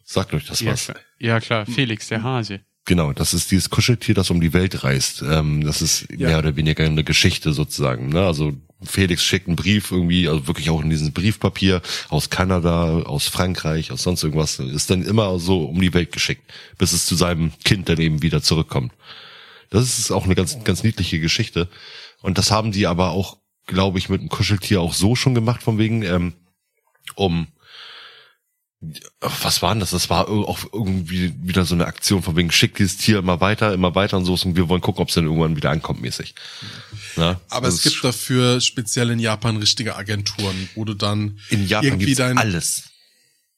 Sagt 0.04 0.34
euch 0.34 0.46
das 0.46 0.60
ja, 0.60 0.72
was? 0.72 0.86
Klar. 0.86 0.96
Ja 1.18 1.40
klar, 1.40 1.66
Felix, 1.66 2.08
der 2.08 2.22
Hase. 2.22 2.60
Genau, 2.86 3.12
das 3.12 3.34
ist 3.34 3.50
dieses 3.50 3.70
Kuscheltier, 3.70 4.14
das 4.14 4.30
um 4.30 4.40
die 4.40 4.52
Welt 4.52 4.82
reist. 4.82 5.22
Ähm, 5.22 5.62
das 5.62 5.82
ist 5.82 6.08
ja. 6.10 6.28
mehr 6.28 6.38
oder 6.38 6.56
weniger 6.56 6.84
eine 6.84 7.04
Geschichte 7.04 7.52
sozusagen. 7.52 8.08
Ne? 8.08 8.26
Also 8.26 8.54
Felix 8.82 9.22
schickt 9.22 9.46
einen 9.46 9.56
Brief 9.56 9.92
irgendwie, 9.92 10.28
also 10.28 10.46
wirklich 10.48 10.70
auch 10.70 10.80
in 10.80 10.90
diesem 10.90 11.12
Briefpapier 11.12 11.82
aus 12.08 12.30
Kanada, 12.30 13.02
aus 13.02 13.28
Frankreich, 13.28 13.92
aus 13.92 14.02
sonst 14.02 14.24
irgendwas, 14.24 14.58
ist 14.58 14.90
dann 14.90 15.02
immer 15.02 15.38
so 15.38 15.64
um 15.64 15.80
die 15.80 15.94
Welt 15.94 16.12
geschickt, 16.12 16.42
bis 16.78 16.92
es 16.92 17.06
zu 17.06 17.14
seinem 17.14 17.52
Kind 17.64 17.88
dann 17.88 18.00
eben 18.00 18.22
wieder 18.22 18.42
zurückkommt. 18.42 18.92
Das 19.68 19.98
ist 19.98 20.10
auch 20.10 20.24
eine 20.24 20.34
ganz, 20.34 20.62
ganz 20.64 20.82
niedliche 20.82 21.20
Geschichte. 21.20 21.68
Und 22.22 22.38
das 22.38 22.50
haben 22.50 22.72
die 22.72 22.86
aber 22.86 23.10
auch, 23.10 23.38
glaube 23.66 23.98
ich, 23.98 24.08
mit 24.08 24.20
dem 24.20 24.30
Kuscheltier 24.30 24.80
auch 24.80 24.94
so 24.94 25.14
schon 25.14 25.34
gemacht, 25.34 25.62
von 25.62 25.78
wegen, 25.78 26.02
ähm, 26.02 26.32
um 27.14 27.48
was 29.20 29.60
war 29.60 29.74
denn 29.74 29.80
das? 29.80 29.90
Das 29.90 30.08
war 30.08 30.28
auch 30.28 30.58
irgendwie 30.72 31.34
wieder 31.42 31.66
so 31.66 31.74
eine 31.74 31.86
Aktion 31.86 32.22
von 32.22 32.34
wegen 32.34 32.50
schick 32.50 32.76
dieses 32.76 32.96
Tier 32.96 33.18
immer 33.18 33.42
weiter, 33.42 33.74
immer 33.74 33.94
weiter 33.94 34.16
und 34.16 34.24
so 34.24 34.32
und 34.32 34.56
wir 34.56 34.70
wollen 34.70 34.80
gucken, 34.80 35.02
ob 35.02 35.08
es 35.08 35.14
dann 35.14 35.24
irgendwann 35.24 35.54
wieder 35.54 35.70
ankommt 35.70 36.00
mäßig. 36.00 36.34
Na? 37.16 37.38
Aber 37.50 37.66
das 37.66 37.74
es 37.74 37.82
gibt 37.82 38.02
dafür 38.02 38.62
speziell 38.62 39.10
in 39.10 39.18
Japan 39.18 39.58
richtige 39.58 39.96
Agenturen, 39.96 40.70
wo 40.74 40.86
du 40.86 40.94
dann 40.94 41.38
in 41.50 41.66
Japan 41.66 41.88
irgendwie 41.88 42.14
dein 42.14 42.38
alles 42.38 42.84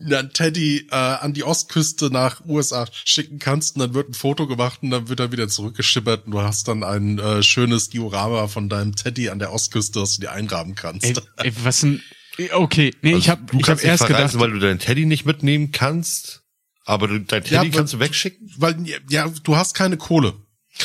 dann 0.09 0.33
Teddy 0.33 0.89
äh, 0.91 0.95
an 0.95 1.33
die 1.33 1.45
Ostküste 1.45 2.11
nach 2.11 2.45
USA 2.47 2.87
schicken 3.05 3.39
kannst 3.39 3.77
und 3.77 3.81
dann 3.81 3.95
wird 3.95 4.11
ein 4.11 4.15
Foto 4.15 4.47
gemacht 4.47 4.81
und 4.83 4.91
dann 4.91 5.09
wird 5.09 5.21
er 5.21 5.33
wieder 5.33 5.49
zurückgeschippert 5.49 6.27
und 6.27 6.33
du 6.33 6.41
hast 6.41 6.69
dann 6.69 6.83
ein 6.83 7.19
äh, 7.19 7.43
schönes 7.43 7.89
Diorama 7.89 8.49
von 8.49 8.69
deinem 8.69 8.97
Teddy 8.97 9.29
an 9.29 9.39
der 9.39 9.53
Ostküste, 9.53 10.01
das 10.01 10.17
du 10.17 10.23
dir 10.23 10.33
eingraben 10.33 10.75
kannst. 10.75 11.05
Ey, 11.05 11.15
ey, 11.37 11.53
was 11.63 11.83
ein 11.83 12.03
Okay, 12.53 12.95
nee, 13.03 13.15
also 13.15 13.19
ich 13.19 13.29
habe 13.29 13.43
ich 13.59 13.69
hab 13.69 13.85
erst 13.85 14.07
gedacht, 14.07 14.39
weil 14.39 14.51
du 14.53 14.59
deinen 14.59 14.79
Teddy 14.79 15.05
nicht 15.07 15.27
mitnehmen 15.27 15.71
kannst, 15.71 16.43
aber 16.85 17.09
du, 17.09 17.21
dein 17.21 17.45
Teddy 17.45 17.67
ja, 17.67 17.73
kannst 17.73 17.93
du 17.93 17.99
wegschicken, 17.99 18.53
weil 18.57 18.77
ja, 19.09 19.29
du 19.43 19.57
hast 19.57 19.75
keine 19.75 19.97
Kohle. 19.97 20.35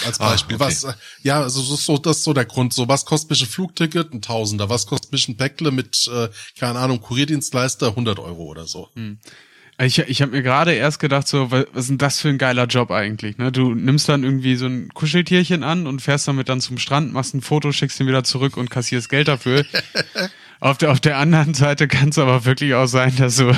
Als 0.05 0.19
ah, 0.19 0.31
Beispiel. 0.31 0.57
Ah, 0.59 0.65
okay. 0.65 0.75
Was, 0.83 0.95
ja, 1.23 1.41
also 1.41 1.61
das 1.61 1.79
ist 1.79 1.85
so, 1.85 1.97
das 1.97 2.17
ist 2.17 2.23
so 2.25 2.33
der 2.33 2.45
Grund. 2.45 2.73
So, 2.73 2.89
was 2.89 3.05
kostet 3.05 3.29
mich 3.29 3.41
ein 3.41 3.47
Flugticket? 3.47 4.13
Ein 4.13 4.21
Tausender. 4.21 4.69
Was 4.69 4.85
kostet 4.85 5.13
mich 5.13 5.29
ein 5.29 5.37
Päckle 5.37 5.71
mit, 5.71 6.09
äh, 6.13 6.27
keine 6.59 6.79
Ahnung, 6.79 6.99
Kurierdienstleister? 6.99 7.87
100 7.87 8.19
Euro 8.19 8.43
oder 8.43 8.67
so. 8.67 8.89
Hm. 8.95 9.19
Ich, 9.79 9.99
ich 9.99 10.21
habe 10.23 10.31
mir 10.31 10.41
gerade 10.41 10.73
erst 10.73 10.99
gedacht, 10.99 11.27
so, 11.27 11.51
was 11.51 11.65
ist 11.75 11.89
denn 11.89 11.99
das 11.99 12.19
für 12.19 12.29
ein 12.29 12.39
geiler 12.39 12.65
Job 12.65 12.89
eigentlich? 12.89 13.37
Ne? 13.37 13.51
Du 13.51 13.75
nimmst 13.75 14.09
dann 14.09 14.23
irgendwie 14.23 14.55
so 14.55 14.65
ein 14.65 14.89
Kuscheltierchen 14.89 15.63
an 15.63 15.85
und 15.85 16.01
fährst 16.01 16.27
damit 16.27 16.49
dann 16.49 16.61
zum 16.61 16.79
Strand, 16.79 17.13
machst 17.13 17.35
ein 17.35 17.41
Foto, 17.41 17.71
schickst 17.71 17.99
ihn 17.99 18.07
wieder 18.07 18.23
zurück 18.23 18.57
und 18.57 18.71
kassierst 18.71 19.07
Geld 19.07 19.27
dafür. 19.27 19.65
Auf 20.59 20.77
der, 20.77 20.91
auf 20.91 20.99
der 20.99 21.17
anderen 21.17 21.53
Seite 21.53 21.87
kann 21.87 22.09
es 22.09 22.17
aber 22.17 22.45
wirklich 22.45 22.73
auch 22.73 22.87
sein, 22.87 23.15
dass 23.17 23.37
du, 23.37 23.55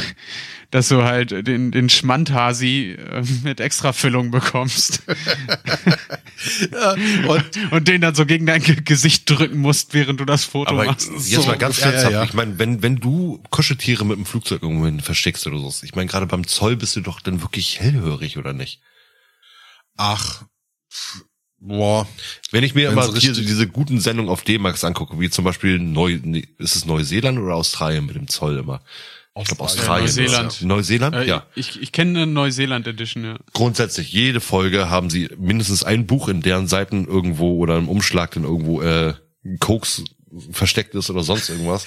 dass 0.69 0.89
du 0.89 1.03
halt 1.03 1.47
den, 1.47 1.71
den 1.71 1.89
Schmandhasi 1.89 2.97
äh, 2.97 3.23
mit 3.43 3.59
Extrafüllung 3.59 4.31
bekommst. 4.31 5.03
ja, 6.71 6.91
und, 7.27 7.45
und 7.71 7.87
den 7.87 8.01
dann 8.01 8.15
so 8.15 8.25
gegen 8.25 8.45
dein 8.45 8.61
Gesicht 8.61 9.29
drücken 9.29 9.59
musst, 9.59 9.93
während 9.93 10.19
du 10.19 10.25
das 10.25 10.43
Foto 10.43 10.71
aber 10.71 10.85
machst. 10.85 11.09
Jetzt 11.09 11.29
so 11.31 11.43
mal 11.43 11.57
ganz 11.57 11.77
ungefähr, 11.77 11.93
ernsthaft. 11.93 12.13
Ja. 12.13 12.23
Ich 12.23 12.33
meine, 12.33 12.59
wenn, 12.59 12.81
wenn 12.83 12.97
du 12.97 13.41
Kuscheltiere 13.49 14.05
mit 14.05 14.17
dem 14.17 14.25
Flugzeug 14.25 14.61
irgendwohin 14.61 14.99
versteckst 14.99 15.47
oder 15.47 15.57
so, 15.57 15.71
ich 15.83 15.95
meine, 15.95 16.09
gerade 16.09 16.27
beim 16.27 16.45
Zoll 16.47 16.75
bist 16.75 16.95
du 16.97 17.01
doch 17.01 17.21
dann 17.21 17.41
wirklich 17.41 17.79
hellhörig, 17.79 18.37
oder 18.37 18.53
nicht? 18.53 18.81
Ach, 19.95 20.43
Boah. 21.61 22.07
Wenn 22.51 22.63
ich 22.63 22.73
mir 22.73 22.89
immer 22.89 23.13
hier 23.13 23.35
so 23.35 23.41
diese 23.41 23.67
guten 23.67 23.99
Sendungen 23.99 24.31
auf 24.31 24.43
D-Max 24.43 24.83
angucke, 24.83 25.19
wie 25.19 25.29
zum 25.29 25.43
Beispiel 25.43 25.79
Neu, 25.79 26.19
ist 26.57 26.75
es 26.75 26.85
Neuseeland 26.85 27.37
oder 27.37 27.55
Australien 27.55 28.05
mit 28.05 28.15
dem 28.15 28.27
Zoll 28.27 28.57
immer? 28.57 28.81
Ich 29.37 29.45
glaube 29.45 29.63
Australien. 29.63 30.05
Neuseeland. 30.05 30.61
Neuseeland, 30.63 31.15
äh, 31.15 31.25
ja. 31.25 31.45
Ich, 31.55 31.81
ich 31.81 31.91
kenne 31.91 32.23
eine 32.23 32.31
Neuseeland 32.31 32.87
Edition, 32.87 33.23
ja. 33.23 33.37
Grundsätzlich, 33.53 34.11
jede 34.11 34.41
Folge 34.41 34.89
haben 34.89 35.09
sie 35.09 35.29
mindestens 35.37 35.83
ein 35.83 36.07
Buch 36.07 36.27
in 36.27 36.41
deren 36.41 36.67
Seiten 36.67 37.05
irgendwo 37.05 37.57
oder 37.57 37.77
im 37.77 37.87
Umschlag 37.87 38.31
dann 38.31 38.43
irgendwo 38.43 38.81
äh, 38.81 39.13
Koks 39.59 40.03
versteckt 40.51 40.95
ist 40.95 41.09
oder 41.09 41.23
sonst 41.23 41.49
irgendwas. 41.49 41.85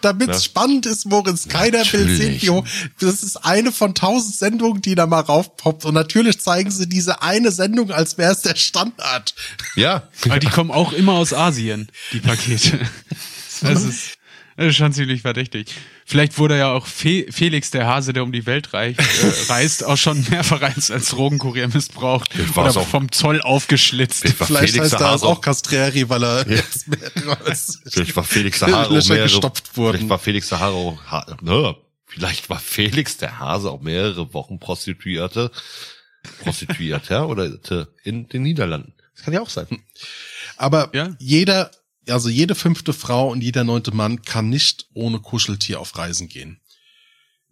Damit 0.00 0.30
es 0.30 0.36
ja. 0.36 0.42
spannend 0.44 0.86
ist, 0.86 1.06
Moritz, 1.06 1.48
keiner 1.48 1.80
will 1.92 2.16
Silvio. 2.16 2.64
Das 3.00 3.22
ist 3.22 3.36
eine 3.36 3.70
von 3.70 3.94
tausend 3.94 4.34
Sendungen, 4.34 4.80
die 4.80 4.94
da 4.94 5.06
mal 5.06 5.20
raufpoppt. 5.20 5.84
Und 5.84 5.94
natürlich 5.94 6.40
zeigen 6.40 6.70
sie 6.70 6.88
diese 6.88 7.22
eine 7.22 7.50
Sendung, 7.50 7.90
als 7.90 8.16
wäre 8.16 8.32
es 8.32 8.42
der 8.42 8.56
Standard. 8.56 9.34
Ja. 9.76 10.08
Aber 10.24 10.38
die 10.38 10.48
kommen 10.48 10.70
auch 10.70 10.92
immer 10.92 11.12
aus 11.12 11.34
Asien, 11.34 11.90
die 12.12 12.20
Pakete. 12.20 12.78
Das 13.62 13.84
ist, 13.84 14.16
das 14.56 14.68
ist 14.68 14.76
schon 14.76 14.94
ziemlich 14.94 15.20
verdächtig. 15.20 15.74
Vielleicht 16.10 16.38
wurde 16.38 16.58
ja 16.58 16.72
auch 16.72 16.88
Fe 16.88 17.26
Felix, 17.30 17.70
der 17.70 17.86
Hase, 17.86 18.12
der 18.12 18.24
um 18.24 18.32
die 18.32 18.44
Welt 18.44 18.74
reich, 18.74 18.96
äh, 18.98 19.48
reist, 19.52 19.84
auch 19.84 19.96
schon 19.96 20.26
mehrfach 20.28 20.60
als, 20.60 20.90
als 20.90 21.10
Drogenkurier 21.10 21.68
missbraucht 21.68 22.34
oder 22.56 22.76
auch, 22.76 22.88
vom 22.88 23.12
Zoll 23.12 23.40
aufgeschlitzt. 23.40 24.26
Vielleicht 24.26 24.72
Felix 24.72 24.92
heißt 24.92 25.00
er 25.00 25.22
auch 25.22 25.40
Castreri, 25.40 26.08
weil 26.08 26.24
er 26.24 26.50
ja. 26.50 26.62
Vielleicht 27.86 28.16
war 28.16 28.24
Felix 28.24 28.58
der 28.58 28.72
Hase 28.72 28.90
auch 28.90 29.08
mehrere, 29.08 29.22
gestopft 29.22 29.76
worden. 29.76 29.98
Vielleicht 29.98 30.10
war 30.10 30.18
Felix 30.18 30.48
der 30.48 30.58
Hase 30.58 30.74
auch, 30.74 31.42
ne, 31.42 31.76
vielleicht 32.06 32.50
war 32.50 32.58
Felix 32.58 33.16
der 33.18 33.38
Hase 33.38 33.70
auch 33.70 33.80
mehrere 33.80 34.34
Wochen 34.34 34.58
Prostituierte, 34.58 35.52
Prostituierte, 36.42 37.24
oder 37.24 37.52
in 38.02 38.28
den 38.28 38.42
Niederlanden. 38.42 38.94
Das 39.14 39.24
kann 39.26 39.32
ja 39.32 39.42
auch 39.42 39.48
sein. 39.48 39.68
Aber 40.56 40.90
ja? 40.92 41.14
jeder 41.20 41.70
also 42.08 42.28
jede 42.28 42.54
fünfte 42.54 42.92
Frau 42.92 43.30
und 43.30 43.42
jeder 43.42 43.64
neunte 43.64 43.92
Mann 43.92 44.22
kann 44.22 44.48
nicht 44.48 44.88
ohne 44.94 45.20
Kuscheltier 45.20 45.80
auf 45.80 45.96
Reisen 45.96 46.28
gehen. 46.28 46.60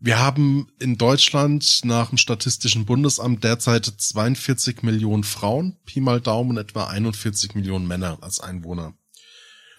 Wir 0.01 0.18
haben 0.18 0.68
in 0.78 0.96
Deutschland 0.96 1.80
nach 1.82 2.11
dem 2.11 2.18
Statistischen 2.18 2.86
Bundesamt 2.86 3.42
derzeit 3.42 3.84
42 3.84 4.82
Millionen 4.82 5.24
Frauen, 5.24 5.76
Pi 5.84 6.01
mal 6.01 6.20
Daumen, 6.20 6.57
etwa 6.57 6.86
41 6.86 7.57
Millionen 7.57 7.88
Männer 7.88 8.18
als 8.20 8.38
Einwohner. 8.38 8.94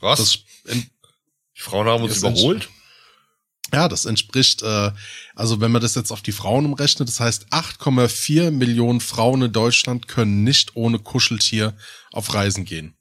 Was? 0.01 0.20
Das, 0.20 0.39
die 0.76 1.61
Frauen 1.61 1.88
haben 1.88 2.03
uns 2.03 2.17
überholt? 2.17 2.70
Ja, 3.72 3.88
das 3.88 4.05
entspricht, 4.05 4.61
äh, 4.63 4.91
also 5.36 5.61
wenn 5.61 5.72
man 5.72 5.82
das 5.82 5.95
jetzt 5.95 6.11
auf 6.11 6.22
die 6.22 6.32
Frauen 6.32 6.65
umrechnet, 6.65 7.07
das 7.07 7.20
heißt 7.20 7.53
8,4 7.53 8.51
Millionen 8.51 8.99
Frauen 8.99 9.43
in 9.43 9.53
Deutschland 9.53 10.07
können 10.07 10.43
nicht 10.43 10.76
ohne 10.76 10.99
Kuscheltier 10.99 11.78
auf 12.11 12.34
Reisen 12.34 12.65
gehen. 12.65 12.95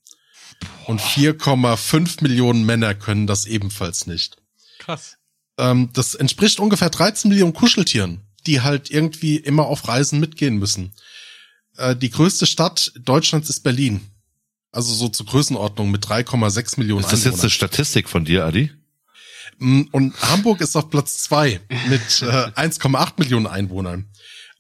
Und 0.87 1.01
4,5 1.01 2.23
Millionen 2.23 2.65
Männer 2.65 2.95
können 2.95 3.27
das 3.27 3.47
ebenfalls 3.47 4.07
nicht. 4.07 4.39
Krass. 4.79 5.17
Ähm, 5.59 5.91
das 5.93 6.15
entspricht 6.15 6.61
ungefähr 6.61 6.91
13 6.91 7.29
Millionen 7.29 7.53
Kuscheltieren, 7.53 8.23
die 8.47 8.61
halt 8.61 8.91
irgendwie 8.91 9.37
immer 9.37 9.67
auf 9.67 9.87
Reisen 9.89 10.21
mitgehen 10.21 10.57
müssen. 10.57 10.93
Äh, 11.77 11.95
die 11.97 12.11
größte 12.11 12.47
Stadt 12.47 12.93
Deutschlands 12.99 13.51
ist 13.51 13.61
Berlin. 13.61 14.01
Also 14.71 14.93
so 14.95 15.09
zur 15.09 15.27
Größenordnung 15.27 15.91
mit 15.91 16.05
3,6 16.07 16.79
Millionen 16.79 17.03
Ist 17.03 17.13
das 17.13 17.25
jetzt 17.25 17.41
eine 17.41 17.51
Statistik 17.51 18.09
von 18.09 18.25
dir, 18.25 18.45
Adi? 18.45 18.71
Mm, 19.59 19.83
und 19.93 20.21
Hamburg 20.23 20.61
ist 20.61 20.77
auf 20.77 20.91
Platz 20.91 21.19
zwei 21.19 21.61
mit 21.89 22.23
äh, 22.23 22.51
1,8 22.55 23.15
Millionen 23.19 23.47
Einwohnern. 23.47 24.09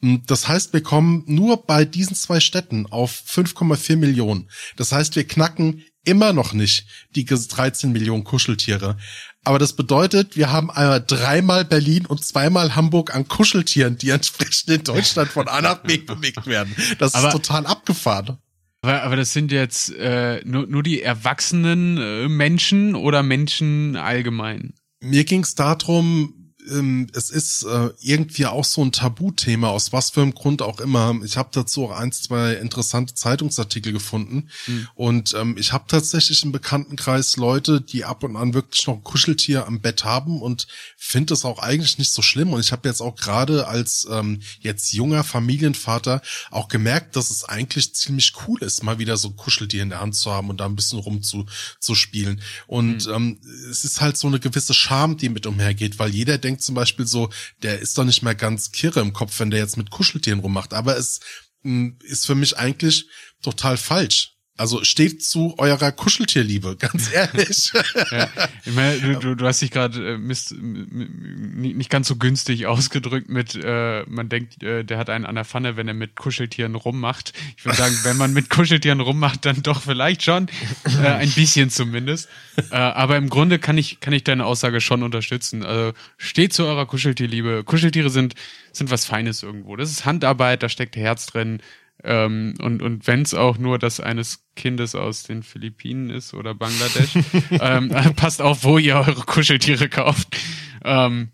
Mm, 0.00 0.16
das 0.26 0.48
heißt, 0.48 0.72
wir 0.72 0.82
kommen 0.82 1.24
nur 1.26 1.66
bei 1.66 1.84
diesen 1.84 2.16
zwei 2.16 2.40
Städten 2.40 2.86
auf 2.86 3.22
5,4 3.26 3.96
Millionen. 3.96 4.50
Das 4.76 4.92
heißt, 4.92 5.16
wir 5.16 5.26
knacken 5.26 5.82
immer 6.04 6.32
noch 6.32 6.52
nicht 6.52 6.86
die 7.14 7.24
13 7.24 7.92
Millionen 7.92 8.24
Kuscheltiere. 8.24 8.96
Aber 9.44 9.58
das 9.58 9.74
bedeutet, 9.74 10.36
wir 10.36 10.50
haben 10.50 10.70
einmal 10.70 11.04
dreimal 11.06 11.64
Berlin 11.64 12.06
und 12.06 12.24
zweimal 12.24 12.74
Hamburg 12.76 13.14
an 13.14 13.28
Kuscheltieren, 13.28 13.96
die 13.96 14.10
entsprechend 14.10 14.68
in 14.68 14.84
Deutschland 14.84 15.30
von 15.30 15.48
A 15.48 15.60
nach 15.60 15.82
B 15.82 15.96
bewegt 16.06 16.46
werden. 16.46 16.74
Das 16.98 17.14
Aber 17.14 17.28
ist 17.28 17.32
total 17.32 17.66
abgefahren. 17.66 18.38
Aber, 18.82 19.02
aber 19.02 19.16
das 19.16 19.32
sind 19.32 19.50
jetzt 19.52 19.90
äh, 19.94 20.40
nur, 20.44 20.66
nur 20.66 20.82
die 20.82 21.02
erwachsenen 21.02 21.98
äh, 21.98 22.28
Menschen 22.28 22.94
oder 22.94 23.22
Menschen 23.22 23.96
allgemein? 23.96 24.74
Mir 25.00 25.24
ging 25.24 25.42
es 25.42 25.54
darum, 25.54 26.37
ähm, 26.70 27.08
es 27.12 27.30
ist 27.30 27.64
äh, 27.64 27.90
irgendwie 28.00 28.46
auch 28.46 28.64
so 28.64 28.84
ein 28.84 28.92
Tabuthema, 28.92 29.68
aus 29.68 29.92
was 29.92 30.10
für 30.10 30.22
einem 30.22 30.34
Grund 30.34 30.62
auch 30.62 30.80
immer. 30.80 31.18
Ich 31.24 31.36
habe 31.36 31.50
dazu 31.52 31.84
auch 31.84 31.98
ein, 31.98 32.12
zwei 32.12 32.54
interessante 32.54 33.14
Zeitungsartikel 33.14 33.92
gefunden. 33.92 34.48
Mhm. 34.66 34.88
Und 34.94 35.34
ähm, 35.34 35.56
ich 35.58 35.72
habe 35.72 35.84
tatsächlich 35.88 36.42
im 36.44 36.52
Bekanntenkreis 36.52 37.36
Leute, 37.36 37.80
die 37.80 38.04
ab 38.04 38.24
und 38.24 38.36
an 38.36 38.54
wirklich 38.54 38.86
noch 38.86 38.96
ein 38.96 39.04
Kuscheltier 39.04 39.66
am 39.66 39.80
Bett 39.80 40.04
haben 40.04 40.40
und 40.40 40.66
finde 40.96 41.34
es 41.34 41.44
auch 41.44 41.58
eigentlich 41.58 41.98
nicht 41.98 42.12
so 42.12 42.22
schlimm. 42.22 42.52
Und 42.52 42.60
ich 42.60 42.72
habe 42.72 42.88
jetzt 42.88 43.00
auch 43.00 43.16
gerade 43.16 43.66
als 43.66 44.06
ähm, 44.10 44.40
jetzt 44.60 44.92
junger 44.92 45.24
Familienvater 45.24 46.22
auch 46.50 46.68
gemerkt, 46.68 47.16
dass 47.16 47.30
es 47.30 47.44
eigentlich 47.44 47.94
ziemlich 47.94 48.32
cool 48.46 48.62
ist, 48.62 48.82
mal 48.82 48.98
wieder 48.98 49.16
so 49.16 49.28
ein 49.28 49.36
Kuscheltier 49.36 49.82
in 49.82 49.90
der 49.90 50.00
Hand 50.00 50.14
zu 50.14 50.30
haben 50.30 50.50
und 50.50 50.58
da 50.58 50.66
ein 50.66 50.76
bisschen 50.76 50.98
rum 50.98 51.22
zu, 51.22 51.46
zu 51.80 51.94
spielen. 51.94 52.40
Und 52.66 53.06
mhm. 53.06 53.12
ähm, 53.14 53.38
es 53.70 53.84
ist 53.84 54.00
halt 54.00 54.16
so 54.16 54.28
eine 54.28 54.40
gewisse 54.40 54.74
Scham, 54.74 55.16
die 55.16 55.28
mit 55.28 55.46
umhergeht, 55.46 55.98
weil 55.98 56.10
jeder 56.10 56.38
denkt 56.38 56.57
zum 56.58 56.74
Beispiel 56.74 57.06
so, 57.06 57.30
der 57.62 57.78
ist 57.78 57.96
doch 57.98 58.04
nicht 58.04 58.22
mehr 58.22 58.34
ganz 58.34 58.72
kirre 58.72 59.00
im 59.00 59.12
Kopf, 59.12 59.38
wenn 59.40 59.50
der 59.50 59.60
jetzt 59.60 59.76
mit 59.76 59.90
Kuscheltieren 59.90 60.40
rummacht. 60.40 60.74
Aber 60.74 60.96
es 60.96 61.20
mh, 61.62 61.70
hm, 61.70 61.98
ist 62.02 62.26
für 62.26 62.34
mich 62.34 62.58
eigentlich 62.58 63.08
total 63.42 63.76
falsch. 63.76 64.37
Also 64.58 64.82
steht 64.82 65.22
zu 65.22 65.54
eurer 65.58 65.92
Kuscheltierliebe, 65.92 66.76
ganz 66.76 67.12
ehrlich. 67.14 67.72
ja, 68.10 68.28
ich 68.64 68.74
meine, 68.74 68.98
du, 69.18 69.36
du 69.36 69.46
hast 69.46 69.62
dich 69.62 69.70
gerade 69.70 70.14
äh, 70.14 70.18
nicht 70.18 71.90
ganz 71.90 72.08
so 72.08 72.16
günstig 72.16 72.66
ausgedrückt 72.66 73.28
mit, 73.28 73.54
äh, 73.54 74.02
man 74.08 74.28
denkt, 74.28 74.60
äh, 74.64 74.84
der 74.84 74.98
hat 74.98 75.10
einen 75.10 75.26
an 75.26 75.36
der 75.36 75.44
Pfanne, 75.44 75.76
wenn 75.76 75.86
er 75.86 75.94
mit 75.94 76.16
Kuscheltieren 76.16 76.74
rummacht. 76.74 77.34
Ich 77.56 77.64
würde 77.64 77.78
sagen, 77.78 77.94
wenn 78.02 78.16
man 78.16 78.32
mit 78.32 78.50
Kuscheltieren 78.50 78.98
rummacht, 78.98 79.44
dann 79.44 79.62
doch 79.62 79.80
vielleicht 79.80 80.24
schon, 80.24 80.48
äh, 80.84 81.06
ein 81.06 81.30
bisschen 81.30 81.70
zumindest. 81.70 82.28
Äh, 82.72 82.76
aber 82.76 83.16
im 83.16 83.28
Grunde 83.28 83.60
kann 83.60 83.78
ich, 83.78 84.00
kann 84.00 84.12
ich 84.12 84.24
deine 84.24 84.44
Aussage 84.44 84.80
schon 84.80 85.04
unterstützen. 85.04 85.64
Also 85.64 85.92
steht 86.16 86.52
zu 86.52 86.64
eurer 86.64 86.86
Kuscheltierliebe. 86.86 87.62
Kuscheltiere 87.62 88.10
sind, 88.10 88.34
sind 88.72 88.90
was 88.90 89.04
Feines 89.04 89.44
irgendwo. 89.44 89.76
Das 89.76 89.90
ist 89.90 90.04
Handarbeit, 90.04 90.64
da 90.64 90.68
steckt 90.68 90.96
Herz 90.96 91.26
drin. 91.26 91.60
Ähm, 92.04 92.54
und 92.60 92.80
und 92.80 93.06
wenn 93.06 93.22
es 93.22 93.34
auch 93.34 93.58
nur 93.58 93.78
das 93.78 93.98
eines 94.00 94.44
Kindes 94.54 94.94
aus 94.94 95.24
den 95.24 95.42
Philippinen 95.42 96.10
ist 96.10 96.32
oder 96.32 96.54
Bangladesch, 96.54 97.10
ähm, 97.50 97.88
passt 98.14 98.40
auf, 98.40 98.64
wo 98.64 98.78
ihr 98.78 98.96
eure 98.96 99.24
Kuscheltiere 99.24 99.88
kauft. 99.88 100.36
Ähm, 100.84 101.30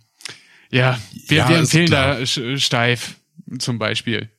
ja, 0.70 0.98
wir, 1.28 1.38
ja, 1.38 1.48
wir 1.48 1.58
empfehlen 1.58 1.90
da 1.90 2.24
steif 2.26 3.16
zum 3.58 3.78
Beispiel. 3.78 4.30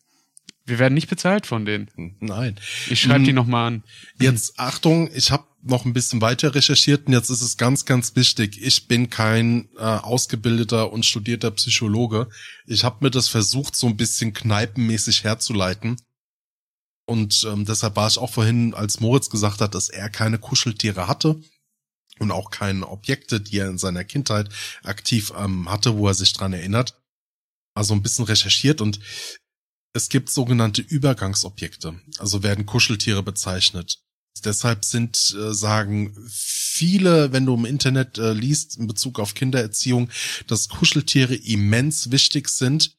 Wir 0.65 0.79
werden 0.79 0.95
nicht 0.95 1.09
bezahlt 1.09 1.45
von 1.45 1.63
denen. 1.65 1.89
Nein. 2.19 2.55
Ich 2.89 3.01
schreibe 3.01 3.23
die 3.23 3.29
hm. 3.29 3.35
nochmal 3.35 3.67
an. 3.67 3.83
Jetzt 4.19 4.59
Achtung, 4.59 5.11
ich 5.13 5.29
habe 5.29 5.45
noch 5.61 5.85
ein 5.85 5.93
bisschen 5.93 6.21
weiter 6.21 6.55
recherchiert 6.55 7.07
und 7.07 7.13
jetzt 7.13 7.29
ist 7.29 7.41
es 7.41 7.57
ganz, 7.57 7.85
ganz 7.85 8.15
wichtig. 8.15 8.59
Ich 8.61 8.87
bin 8.87 9.09
kein 9.09 9.69
äh, 9.77 9.81
ausgebildeter 9.81 10.91
und 10.91 11.05
studierter 11.05 11.51
Psychologe. 11.51 12.29
Ich 12.65 12.83
habe 12.83 12.97
mir 13.01 13.11
das 13.11 13.27
versucht, 13.27 13.75
so 13.75 13.87
ein 13.87 13.97
bisschen 13.97 14.33
kneipenmäßig 14.33 15.23
herzuleiten. 15.23 15.97
Und 17.07 17.45
ähm, 17.47 17.65
deshalb 17.65 17.95
war 17.95 18.07
ich 18.07 18.17
auch 18.17 18.31
vorhin, 18.31 18.73
als 18.73 18.99
Moritz 18.99 19.29
gesagt 19.29 19.61
hat, 19.61 19.75
dass 19.75 19.89
er 19.89 20.09
keine 20.09 20.39
Kuscheltiere 20.39 21.07
hatte 21.07 21.39
und 22.19 22.31
auch 22.31 22.49
keine 22.49 22.87
Objekte, 22.87 23.39
die 23.39 23.59
er 23.59 23.69
in 23.69 23.77
seiner 23.77 24.03
Kindheit 24.03 24.49
aktiv 24.83 25.31
ähm, 25.37 25.69
hatte, 25.69 25.97
wo 25.97 26.07
er 26.07 26.13
sich 26.15 26.33
dran 26.33 26.53
erinnert. 26.53 26.99
Also 27.75 27.93
ein 27.93 28.01
bisschen 28.01 28.25
recherchiert 28.25 28.81
und 28.81 28.99
es 29.93 30.09
gibt 30.09 30.29
sogenannte 30.29 30.81
Übergangsobjekte, 30.81 31.99
also 32.17 32.43
werden 32.43 32.65
Kuscheltiere 32.65 33.23
bezeichnet. 33.23 34.01
Deshalb 34.43 34.83
sind, 34.83 35.33
äh, 35.39 35.53
sagen 35.53 36.15
viele, 36.29 37.31
wenn 37.31 37.45
du 37.45 37.55
im 37.55 37.65
Internet 37.65 38.17
äh, 38.17 38.33
liest 38.33 38.77
in 38.77 38.87
Bezug 38.87 39.19
auf 39.19 39.33
Kindererziehung, 39.33 40.09
dass 40.47 40.67
Kuscheltiere 40.67 41.35
immens 41.35 42.11
wichtig 42.11 42.49
sind. 42.49 42.97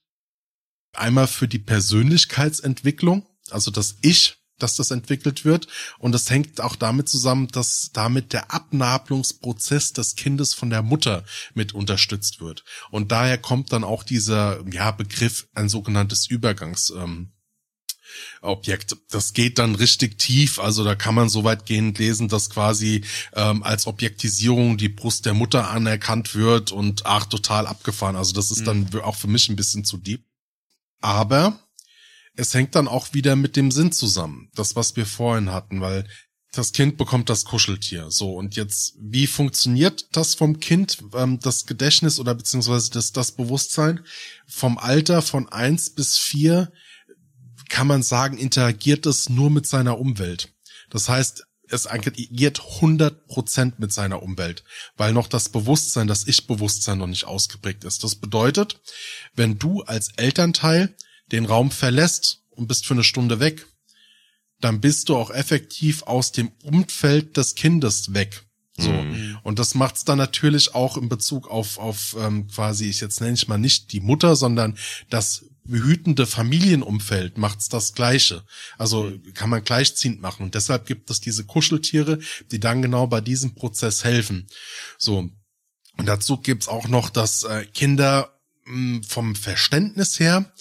Einmal 0.95 1.27
für 1.27 1.47
die 1.47 1.59
Persönlichkeitsentwicklung, 1.59 3.27
also 3.53 3.71
das 3.71 3.97
Ich, 4.03 4.37
dass 4.59 4.77
das 4.77 4.91
entwickelt 4.91 5.45
wird. 5.45 5.69
Und 5.99 6.13
das 6.13 6.31
hängt 6.31 6.61
auch 6.61 6.77
damit 6.77 7.09
zusammen, 7.09 7.49
dass 7.49 7.91
damit 7.93 8.33
der 8.33 8.53
Abnabelungsprozess 8.53 9.93
des 9.93 10.17
Kindes 10.17 10.55
von 10.55 10.71
der 10.71 10.83
Mutter 10.83 11.25
mit 11.55 11.75
unterstützt 11.75 12.41
wird. 12.41 12.65
Und 12.91 13.13
daher 13.13 13.39
kommt 13.39 13.73
dann 13.73 13.85
auch 13.85 14.03
dieser 14.03 14.65
ja, 14.73 14.91
Begriff, 14.91 15.49
ein 15.55 15.69
sogenanntes 15.69 16.27
Übergangs. 16.27 16.91
Ähm, 16.91 17.33
Objekt. 18.41 18.97
Das 19.11 19.33
geht 19.33 19.59
dann 19.59 19.75
richtig 19.75 20.19
tief, 20.19 20.59
also 20.59 20.85
da 20.85 20.95
kann 20.95 21.15
man 21.15 21.29
so 21.29 21.45
weitgehend 21.45 21.99
lesen, 21.99 22.29
dass 22.29 22.51
quasi 22.51 23.03
ähm, 23.35 23.63
als 23.63 23.87
Objektisierung 23.87 24.77
die 24.79 24.89
Brust 24.89 25.27
der 25.27 25.35
Mutter 25.35 25.71
anerkannt 25.71 26.35
wird 26.35 26.73
und 26.73 27.05
ach, 27.05 27.27
total 27.27 27.67
abgefahren. 27.67 28.17
Also 28.17 28.33
das 28.33 28.51
ist 28.51 28.61
mhm. 28.61 28.91
dann 28.91 29.01
auch 29.03 29.17
für 29.17 29.29
mich 29.29 29.49
ein 29.49 29.57
bisschen 29.57 29.85
zu 29.85 29.97
deep. 29.97 30.25
Aber 31.01 31.59
es 32.37 32.55
hängt 32.55 32.75
dann 32.75 32.89
auch 32.89 33.15
wieder 33.15 33.35
mit 33.35 33.57
dem 33.57 33.71
Sinn 33.71 33.93
zusammen, 33.93 34.51
das, 34.55 34.77
was 34.77 34.97
wir 34.97 35.07
vorhin 35.07 35.53
hatten, 35.53 35.81
weil 35.81 36.07
das 36.53 36.73
Kind 36.73 36.97
bekommt 36.97 37.29
das 37.29 37.45
Kuscheltier. 37.45 38.11
So, 38.11 38.35
und 38.35 38.57
jetzt, 38.57 38.95
wie 38.99 39.27
funktioniert 39.27 40.09
das 40.13 40.35
vom 40.35 40.61
Kind, 40.61 40.99
ähm, 41.15 41.39
das 41.41 41.67
Gedächtnis 41.67 42.19
oder 42.19 42.35
beziehungsweise 42.35 42.91
das, 42.91 43.13
das 43.13 43.33
Bewusstsein? 43.33 44.01
Vom 44.47 44.79
Alter 44.79 45.23
von 45.23 45.49
eins 45.49 45.91
bis 45.91 46.17
vier 46.17 46.73
kann 47.69 47.87
man 47.87 48.03
sagen, 48.03 48.39
interagiert 48.39 49.07
es 49.07 49.29
nur 49.29 49.51
mit 49.51 49.67
seiner 49.67 49.99
Umwelt. 49.99 50.55
Das 50.89 51.09
heißt, 51.09 51.45
es 51.69 51.87
agiert 51.89 52.61
100% 52.61 53.73
mit 53.79 53.93
seiner 53.93 54.23
Umwelt, 54.23 54.63
weil 54.97 55.13
noch 55.13 55.27
das 55.27 55.49
Bewusstsein, 55.49 56.07
das 56.07 56.27
Ich-Bewusstsein 56.29 56.99
noch 56.99 57.09
nicht 57.09 57.25
ausgeprägt 57.25 57.83
ist. 57.83 58.05
Das 58.05 58.15
bedeutet, 58.15 58.81
wenn 59.35 59.59
du 59.59 59.83
als 59.83 60.11
Elternteil 60.17 60.95
den 61.33 61.45
Raum 61.45 61.71
verlässt 61.71 62.43
und 62.51 62.69
bist 62.69 62.87
für 62.87 62.95
eine 62.95 63.05
Stunde 63.05 63.41
weg, 63.41 63.67
dann 64.61 64.81
bist 64.81 65.09
du 65.09 65.17
auch 65.17 65.31
effektiv 65.31 66.03
aus 66.05 66.33
dem 66.33 66.51
Umfeld 66.63 67.37
des 67.37 67.55
Kindes 67.55 68.15
weg. 68.15 68.47
So. 68.79 68.91
Mhm. 68.91 69.39
Und 69.43 69.59
das 69.59 69.75
macht's 69.75 70.05
dann 70.05 70.19
natürlich 70.19 70.75
auch 70.75 70.97
in 70.97 71.09
Bezug 71.09 71.49
auf, 71.49 71.79
auf 71.79 72.17
ähm, 72.19 72.47
quasi, 72.49 72.89
ich 72.89 73.01
jetzt 73.01 73.21
nenne 73.21 73.35
ich 73.35 73.49
mal 73.49 73.59
nicht 73.59 73.93
die 73.93 74.01
Mutter, 74.01 74.37
sondern 74.37 74.77
das 75.09 75.47
behütende 75.65 76.27
Familienumfeld 76.27 77.39
macht's 77.39 77.69
das 77.69 77.95
Gleiche. 77.95 78.45
Also 78.79 79.05
mhm. 79.05 79.33
kann 79.35 79.51
man 79.51 79.65
gleichziehend 79.65 80.21
machen. 80.21 80.45
Und 80.45 80.55
deshalb 80.55 80.87
gibt 80.87 81.11
es 81.11 81.21
diese 81.21 81.45
Kuscheltiere, 81.45 82.19
die 82.51 82.61
dann 82.61 82.83
genau 82.83 83.07
bei 83.07 83.21
diesem 83.21 83.55
Prozess 83.55 84.05
helfen. 84.05 84.47
So. 84.99 85.31
Und 85.97 86.07
dazu 86.07 86.37
gibt's 86.37 86.69
auch 86.69 86.89
noch, 86.89 87.09
dass 87.09 87.45
äh, 87.45 87.65
Kinder 87.65 88.39
mh, 88.67 89.03
vom 89.09 89.35
Verständnis 89.35 90.21
her 90.21 90.53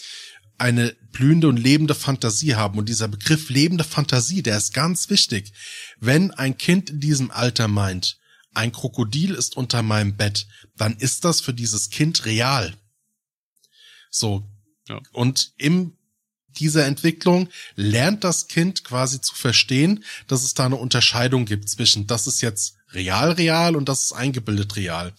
eine 0.58 0.96
blühende 1.12 1.48
und 1.48 1.58
lebende 1.58 1.96
Fantasie 1.96 2.56
haben. 2.56 2.78
Und 2.78 2.90
dieser 2.90 3.08
Begriff 3.08 3.50
lebende 3.50 3.84
Fantasie, 3.84 4.44
der 4.44 4.58
ist 4.58 4.74
ganz 4.74 5.10
wichtig. 5.10 5.54
Wenn 6.00 6.32
ein 6.32 6.58
Kind 6.58 6.90
in 6.90 7.00
diesem 7.00 7.32
Alter 7.32 7.68
meint, 7.68 8.18
ein 8.54 8.72
Krokodil 8.72 9.34
ist 9.34 9.58
unter 9.58 9.82
meinem 9.84 10.16
Bett, 10.16 10.48
dann 10.78 10.96
ist 10.98 11.26
das 11.26 11.42
für 11.42 11.54
dieses 11.54 11.90
Kind 11.90 12.26
real. 12.26 12.74
So. 14.10 14.50
Ja. 14.88 15.02
Und 15.12 15.54
im 15.58 15.98
dieser 16.60 16.86
Entwicklung 16.86 17.50
lernt 17.76 18.24
das 18.24 18.48
Kind 18.48 18.84
quasi 18.84 19.20
zu 19.22 19.36
verstehen, 19.36 20.04
dass 20.28 20.44
es 20.44 20.54
da 20.54 20.66
eine 20.66 20.78
Unterscheidung 20.78 21.46
gibt 21.46 21.70
zwischen 21.70 22.08
das 22.08 22.28
ist 22.28 22.42
jetzt 22.42 22.78
real 22.92 23.32
real 23.32 23.76
und 23.76 23.90
das 23.90 24.06
ist 24.06 24.14
eingebildet 24.14 24.76
real. 24.78 25.14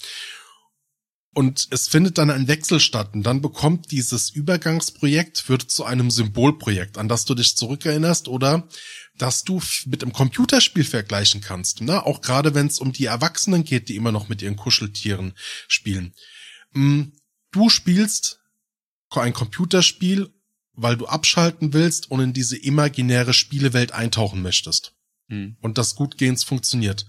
Und 1.36 1.68
es 1.70 1.86
findet 1.86 2.16
dann 2.16 2.30
ein 2.30 2.48
Wechsel 2.48 2.80
statt 2.80 3.10
und 3.12 3.22
dann 3.24 3.42
bekommt 3.42 3.90
dieses 3.90 4.30
Übergangsprojekt, 4.30 5.50
wird 5.50 5.70
zu 5.70 5.84
einem 5.84 6.10
Symbolprojekt, 6.10 6.96
an 6.96 7.10
das 7.10 7.26
du 7.26 7.34
dich 7.34 7.58
zurückerinnerst 7.58 8.26
oder 8.28 8.66
das 9.18 9.44
du 9.44 9.60
mit 9.84 10.02
einem 10.02 10.14
Computerspiel 10.14 10.84
vergleichen 10.84 11.42
kannst. 11.42 11.82
Ne? 11.82 12.06
Auch 12.06 12.22
gerade 12.22 12.54
wenn 12.54 12.68
es 12.68 12.78
um 12.78 12.94
die 12.94 13.04
Erwachsenen 13.04 13.64
geht, 13.64 13.90
die 13.90 13.96
immer 13.96 14.12
noch 14.12 14.30
mit 14.30 14.40
ihren 14.40 14.56
Kuscheltieren 14.56 15.34
spielen. 15.68 16.14
Mm, 16.72 17.02
du 17.50 17.68
spielst 17.68 18.40
ein 19.10 19.34
Computerspiel, 19.34 20.32
weil 20.72 20.96
du 20.96 21.04
abschalten 21.04 21.74
willst 21.74 22.10
und 22.10 22.20
in 22.20 22.32
diese 22.32 22.56
imaginäre 22.56 23.34
Spielewelt 23.34 23.92
eintauchen 23.92 24.40
möchtest. 24.40 24.94
Hm. 25.28 25.58
Und 25.60 25.76
das 25.76 25.96
gutgehends 25.96 26.44
funktioniert. 26.44 27.04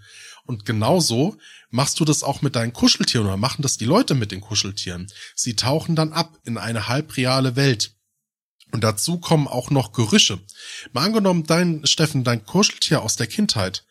Und 0.48 0.66
genauso 0.66 1.38
machst 1.70 2.00
du 2.00 2.06
das 2.06 2.24
auch 2.24 2.42
mit 2.42 2.56
deinen 2.56 2.72
Kuscheltieren 2.72 3.28
oder 3.28 3.36
machen 3.36 3.62
das 3.62 3.78
die 3.78 3.86
Leute 3.86 4.16
mit 4.16 4.32
den 4.32 4.40
Kuscheltieren. 4.42 5.12
Sie 5.36 5.58
tauchen 5.58 5.96
dann 5.96 6.14
ab 6.14 6.40
in 6.46 6.58
eine 6.58 6.88
halbreale 6.88 7.58
Welt. 7.58 7.92
Und 8.72 8.84
dazu 8.84 9.20
kommen 9.20 9.48
auch 9.48 9.70
noch 9.70 9.92
Gerüche. 9.92 10.40
Mal 10.94 11.06
angenommen, 11.06 11.44
dein, 11.44 11.86
Steffen, 11.86 12.24
dein 12.24 12.46
Kuscheltier 12.46 13.02
aus 13.02 13.18
der 13.18 13.28
Kindheit. 13.28 13.86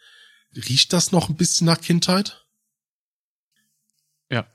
Riecht 0.55 0.95
das 0.95 1.13
noch 1.13 1.29
ein 1.29 1.37
bisschen 1.37 1.67
nach 1.67 1.81
Kindheit? 1.81 2.47
Ja. 4.31 4.47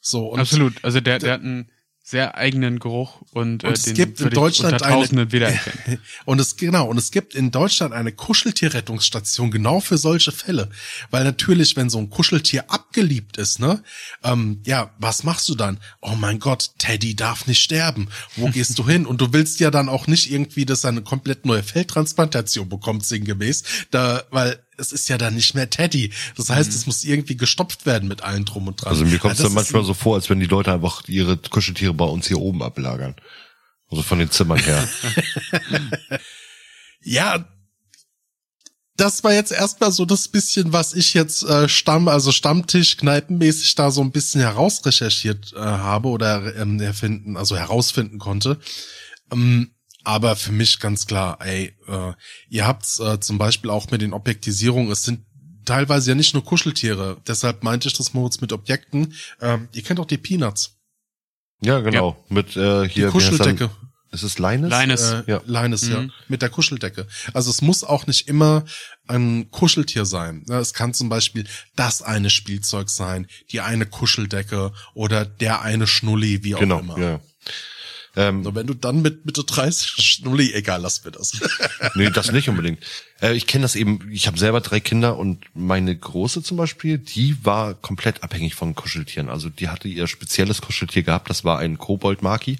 So, 0.00 0.28
und 0.28 0.40
Absolut. 0.40 0.84
Also 0.84 1.00
der, 1.00 1.18
der 1.18 1.32
hat 1.32 1.40
einen, 1.40 1.70
sehr 2.08 2.38
eigenen 2.38 2.78
Geruch 2.78 3.20
und, 3.32 3.64
äh, 3.64 3.66
und 3.66 3.72
es 3.74 3.82
den 3.82 3.94
gibt 3.94 4.20
in 4.22 4.30
Deutschland 4.30 4.82
eine 4.82 5.30
wiedererkennen. 5.30 6.00
und 6.24 6.40
es 6.40 6.56
genau 6.56 6.86
und 6.88 6.96
es 6.96 7.10
gibt 7.10 7.34
in 7.34 7.50
Deutschland 7.50 7.92
eine 7.92 8.12
Kuscheltierrettungsstation 8.12 9.50
genau 9.50 9.80
für 9.80 9.98
solche 9.98 10.32
Fälle, 10.32 10.70
weil 11.10 11.24
natürlich 11.24 11.76
wenn 11.76 11.90
so 11.90 11.98
ein 11.98 12.08
Kuscheltier 12.08 12.70
abgeliebt 12.70 13.36
ist, 13.36 13.60
ne, 13.60 13.82
ähm, 14.24 14.62
ja, 14.64 14.94
was 14.98 15.22
machst 15.22 15.50
du 15.50 15.54
dann? 15.54 15.80
Oh 16.00 16.14
mein 16.18 16.38
Gott, 16.38 16.70
Teddy 16.78 17.14
darf 17.14 17.46
nicht 17.46 17.62
sterben. 17.62 18.08
Wo 18.36 18.48
gehst 18.52 18.78
du 18.78 18.88
hin? 18.88 19.04
Und 19.04 19.20
du 19.20 19.34
willst 19.34 19.60
ja 19.60 19.70
dann 19.70 19.90
auch 19.90 20.06
nicht 20.06 20.30
irgendwie, 20.30 20.64
dass 20.64 20.84
er 20.84 20.90
eine 20.90 21.02
komplett 21.02 21.44
neue 21.44 21.62
Feldtransplantation 21.62 22.70
bekommt 22.70 23.04
sinngemäß, 23.04 23.64
da 23.90 24.22
weil 24.30 24.58
es 24.78 24.92
ist 24.92 25.08
ja 25.08 25.18
dann 25.18 25.34
nicht 25.34 25.54
mehr 25.54 25.68
Teddy. 25.68 26.12
Das 26.36 26.48
heißt, 26.50 26.70
mhm. 26.70 26.76
es 26.76 26.86
muss 26.86 27.04
irgendwie 27.04 27.36
gestopft 27.36 27.86
werden 27.86 28.08
mit 28.08 28.22
allen 28.22 28.44
drum 28.44 28.68
und 28.68 28.82
dran. 28.82 28.90
Also 28.90 29.04
mir 29.04 29.18
kommt 29.18 29.34
es 29.34 29.40
ja, 29.40 29.44
dann 29.44 29.54
manchmal 29.54 29.84
so 29.84 29.94
vor, 29.94 30.16
als 30.16 30.30
wenn 30.30 30.40
die 30.40 30.46
Leute 30.46 30.72
einfach 30.72 31.06
ihre 31.08 31.36
Kuscheltiere 31.36 31.94
bei 31.94 32.04
uns 32.04 32.26
hier 32.28 32.38
oben 32.38 32.62
ablagern. 32.62 33.16
Also 33.90 34.02
von 34.02 34.18
den 34.18 34.30
Zimmern 34.30 34.58
her. 34.58 34.88
ja, 37.02 37.44
das 38.96 39.22
war 39.22 39.32
jetzt 39.32 39.52
erstmal 39.52 39.92
so 39.92 40.04
das 40.04 40.28
bisschen, 40.28 40.72
was 40.72 40.92
ich 40.92 41.14
jetzt 41.14 41.44
äh, 41.44 41.68
Stamm, 41.68 42.08
also 42.08 42.32
Stammtisch 42.32 42.96
kneipenmäßig 42.96 43.76
da 43.76 43.90
so 43.90 44.00
ein 44.02 44.10
bisschen 44.10 44.40
herausrecherchiert 44.40 45.54
äh, 45.54 45.60
habe 45.60 46.08
oder 46.08 46.56
ähm, 46.56 46.80
erfinden, 46.80 47.36
also 47.36 47.56
herausfinden 47.56 48.18
konnte. 48.18 48.58
Ähm, 49.32 49.70
aber 50.08 50.36
für 50.36 50.52
mich 50.52 50.80
ganz 50.80 51.06
klar, 51.06 51.36
ey, 51.42 51.76
äh, 51.86 52.12
ihr 52.48 52.66
habt 52.66 52.98
äh, 52.98 53.20
zum 53.20 53.36
Beispiel 53.36 53.68
auch 53.68 53.90
mit 53.90 54.00
den 54.00 54.14
Objektisierungen, 54.14 54.90
es 54.90 55.02
sind 55.02 55.20
teilweise 55.66 56.12
ja 56.12 56.14
nicht 56.14 56.32
nur 56.32 56.42
Kuscheltiere, 56.42 57.18
deshalb 57.26 57.62
meinte 57.62 57.88
ich 57.88 57.94
das 57.94 58.14
Moritz 58.14 58.40
mit 58.40 58.54
Objekten. 58.54 59.12
Ähm, 59.42 59.68
ihr 59.72 59.82
kennt 59.82 60.00
auch 60.00 60.06
die 60.06 60.16
Peanuts. 60.16 60.78
Ja, 61.60 61.80
genau. 61.80 62.16
Ja. 62.30 62.34
Mit 62.34 62.56
äh, 62.56 62.88
hier. 62.88 63.06
Die 63.06 63.12
Kuscheldecke. 63.12 63.70
Ist 64.10 64.22
es 64.22 64.38
Leines? 64.38 64.70
Leines. 64.70 65.02
Äh, 65.02 65.22
ja. 65.26 65.42
Leines, 65.44 65.82
mhm. 65.82 65.92
ja. 65.92 66.06
Mit 66.26 66.40
der 66.40 66.48
Kuscheldecke. 66.48 67.06
Also 67.34 67.50
es 67.50 67.60
muss 67.60 67.84
auch 67.84 68.06
nicht 68.06 68.28
immer 68.28 68.64
ein 69.08 69.50
Kuscheltier 69.50 70.06
sein. 70.06 70.46
Es 70.48 70.72
kann 70.72 70.94
zum 70.94 71.10
Beispiel 71.10 71.46
das 71.76 72.00
eine 72.00 72.30
Spielzeug 72.30 72.88
sein, 72.88 73.26
die 73.50 73.60
eine 73.60 73.84
Kuscheldecke 73.84 74.72
oder 74.94 75.26
der 75.26 75.60
eine 75.60 75.86
Schnulli, 75.86 76.44
wie 76.44 76.54
auch 76.54 76.60
genau, 76.60 76.78
immer. 76.78 76.98
Ja. 76.98 77.20
Ähm, 78.16 78.44
so, 78.44 78.54
wenn 78.54 78.66
du 78.66 78.74
dann 78.74 79.02
mit 79.02 79.26
Mitte 79.26 79.44
30 79.44 79.90
Schnulli, 79.90 80.52
egal, 80.52 80.80
lass 80.80 81.04
mir 81.04 81.10
das. 81.10 81.32
nee, 81.94 82.10
das 82.10 82.32
nicht 82.32 82.48
unbedingt. 82.48 82.80
Äh, 83.20 83.34
ich 83.34 83.46
kenne 83.46 83.62
das 83.62 83.76
eben, 83.76 84.08
ich 84.10 84.26
habe 84.26 84.38
selber 84.38 84.60
drei 84.60 84.80
Kinder 84.80 85.16
und 85.18 85.44
meine 85.54 85.96
Große 85.96 86.42
zum 86.42 86.56
Beispiel, 86.56 86.98
die 86.98 87.44
war 87.44 87.74
komplett 87.74 88.22
abhängig 88.22 88.54
von 88.54 88.74
Kuscheltieren. 88.74 89.28
Also 89.28 89.48
die 89.48 89.68
hatte 89.68 89.88
ihr 89.88 90.06
spezielles 90.06 90.60
Kuscheltier 90.60 91.02
gehabt, 91.02 91.30
das 91.30 91.44
war 91.44 91.58
ein 91.58 91.78
Kobold-Maki, 91.78 92.58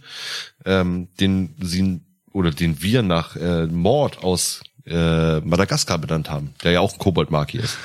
ähm, 0.64 1.08
den 1.18 1.54
sie 1.60 2.00
oder 2.32 2.50
den 2.50 2.82
wir 2.82 3.02
nach 3.02 3.36
äh, 3.36 3.66
Mord 3.66 4.18
aus 4.18 4.62
äh, 4.86 5.40
Madagaskar 5.40 5.98
benannt 5.98 6.30
haben, 6.30 6.54
der 6.62 6.72
ja 6.72 6.80
auch 6.80 6.92
ein 6.92 6.98
Kobold-Maki 6.98 7.58
ist. 7.58 7.76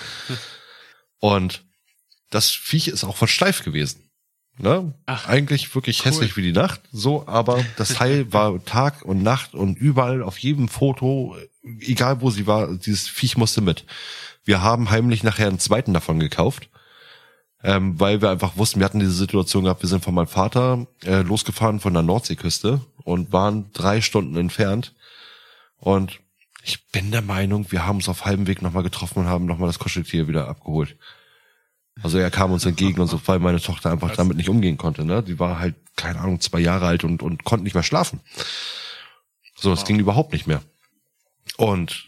Und 1.20 1.64
das 2.30 2.50
Viech 2.50 2.88
ist 2.88 3.04
auch 3.04 3.16
von 3.16 3.28
steif 3.28 3.64
gewesen. 3.64 4.10
Ne? 4.58 4.94
Ach, 5.08 5.28
Eigentlich 5.28 5.74
wirklich 5.74 6.00
cool. 6.00 6.12
hässlich 6.12 6.38
wie 6.38 6.44
die 6.44 6.52
Nacht, 6.52 6.82
so, 6.92 7.28
aber 7.28 7.64
das 7.76 7.90
Teil 7.96 8.32
war 8.32 8.64
Tag 8.66 9.04
und 9.04 9.24
Nacht 9.24 9.56
und 9.56 9.78
überall 9.78 10.22
auf 10.22 10.38
jedem 10.38 10.68
Foto, 10.68 11.36
egal 11.80 12.22
wo 12.22 12.30
sie 12.30 12.46
war, 12.46 12.74
dieses 12.76 13.08
Viech 13.08 13.36
musste 13.36 13.62
mit. 13.62 13.86
Wir 14.46 14.62
haben 14.62 14.92
heimlich 14.92 15.24
nachher 15.24 15.48
einen 15.48 15.60
zweiten 15.60 15.94
davon 15.94 16.20
gekauft, 16.20 16.70
ähm, 17.64 18.00
weil 18.00 18.22
wir 18.22 18.30
einfach 18.30 18.56
wussten, 18.56 18.80
wir 18.80 18.86
hatten 18.86 19.00
diese 19.00 19.12
Situation 19.14 19.64
gehabt, 19.64 19.82
wir 19.82 19.90
sind 19.90 20.04
von 20.04 20.14
meinem 20.14 20.28
Vater 20.28 20.86
äh, 21.04 21.22
losgefahren 21.22 21.80
von 21.80 21.94
der 21.94 22.04
Nordseeküste 22.04 22.82
und 23.04 23.32
waren 23.32 23.72
drei 23.74 24.02
Stunden 24.02 24.38
entfernt 24.38 24.94
und 25.78 26.20
ich 26.64 26.88
bin 26.92 27.12
der 27.12 27.22
Meinung, 27.22 27.72
wir 27.72 27.86
haben 27.86 27.98
uns 27.98 28.08
auf 28.08 28.26
halbem 28.26 28.48
Weg 28.48 28.62
nochmal 28.62 28.84
getroffen 28.84 29.20
und 29.20 29.26
haben 29.26 29.46
nochmal 29.46 29.68
das 29.68 29.80
Kuscheltier 29.80 30.28
wieder 30.28 30.48
abgeholt. 30.48 30.96
Also 32.02 32.18
er 32.18 32.32
kam 32.32 32.52
uns 32.52 32.66
entgegen 32.66 33.00
und 33.00 33.08
so, 33.08 33.22
weil 33.26 33.40
meine 33.40 33.62
Tochter 33.62 33.92
einfach 33.92 34.16
damit 34.16 34.38
nicht 34.38 34.50
umgehen 34.50 34.78
konnte. 34.78 35.06
Ne? 35.06 35.22
Die 35.22 35.40
war 35.40 35.60
halt, 35.60 35.76
keine 35.96 36.20
Ahnung, 36.20 36.42
zwei 36.42 36.60
Jahre 36.60 36.88
alt 36.88 37.04
und, 37.04 37.22
und 37.22 37.44
konnte 37.44 37.64
nicht 37.64 37.76
mehr 37.76 37.84
schlafen. 37.84 38.20
So, 39.56 39.70
das 39.70 39.82
wow. 39.82 39.88
ging 39.88 40.00
überhaupt 40.00 40.34
nicht 40.34 40.48
mehr. 40.48 40.64
Und 41.58 42.08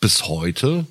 bis 0.00 0.28
heute 0.28 0.86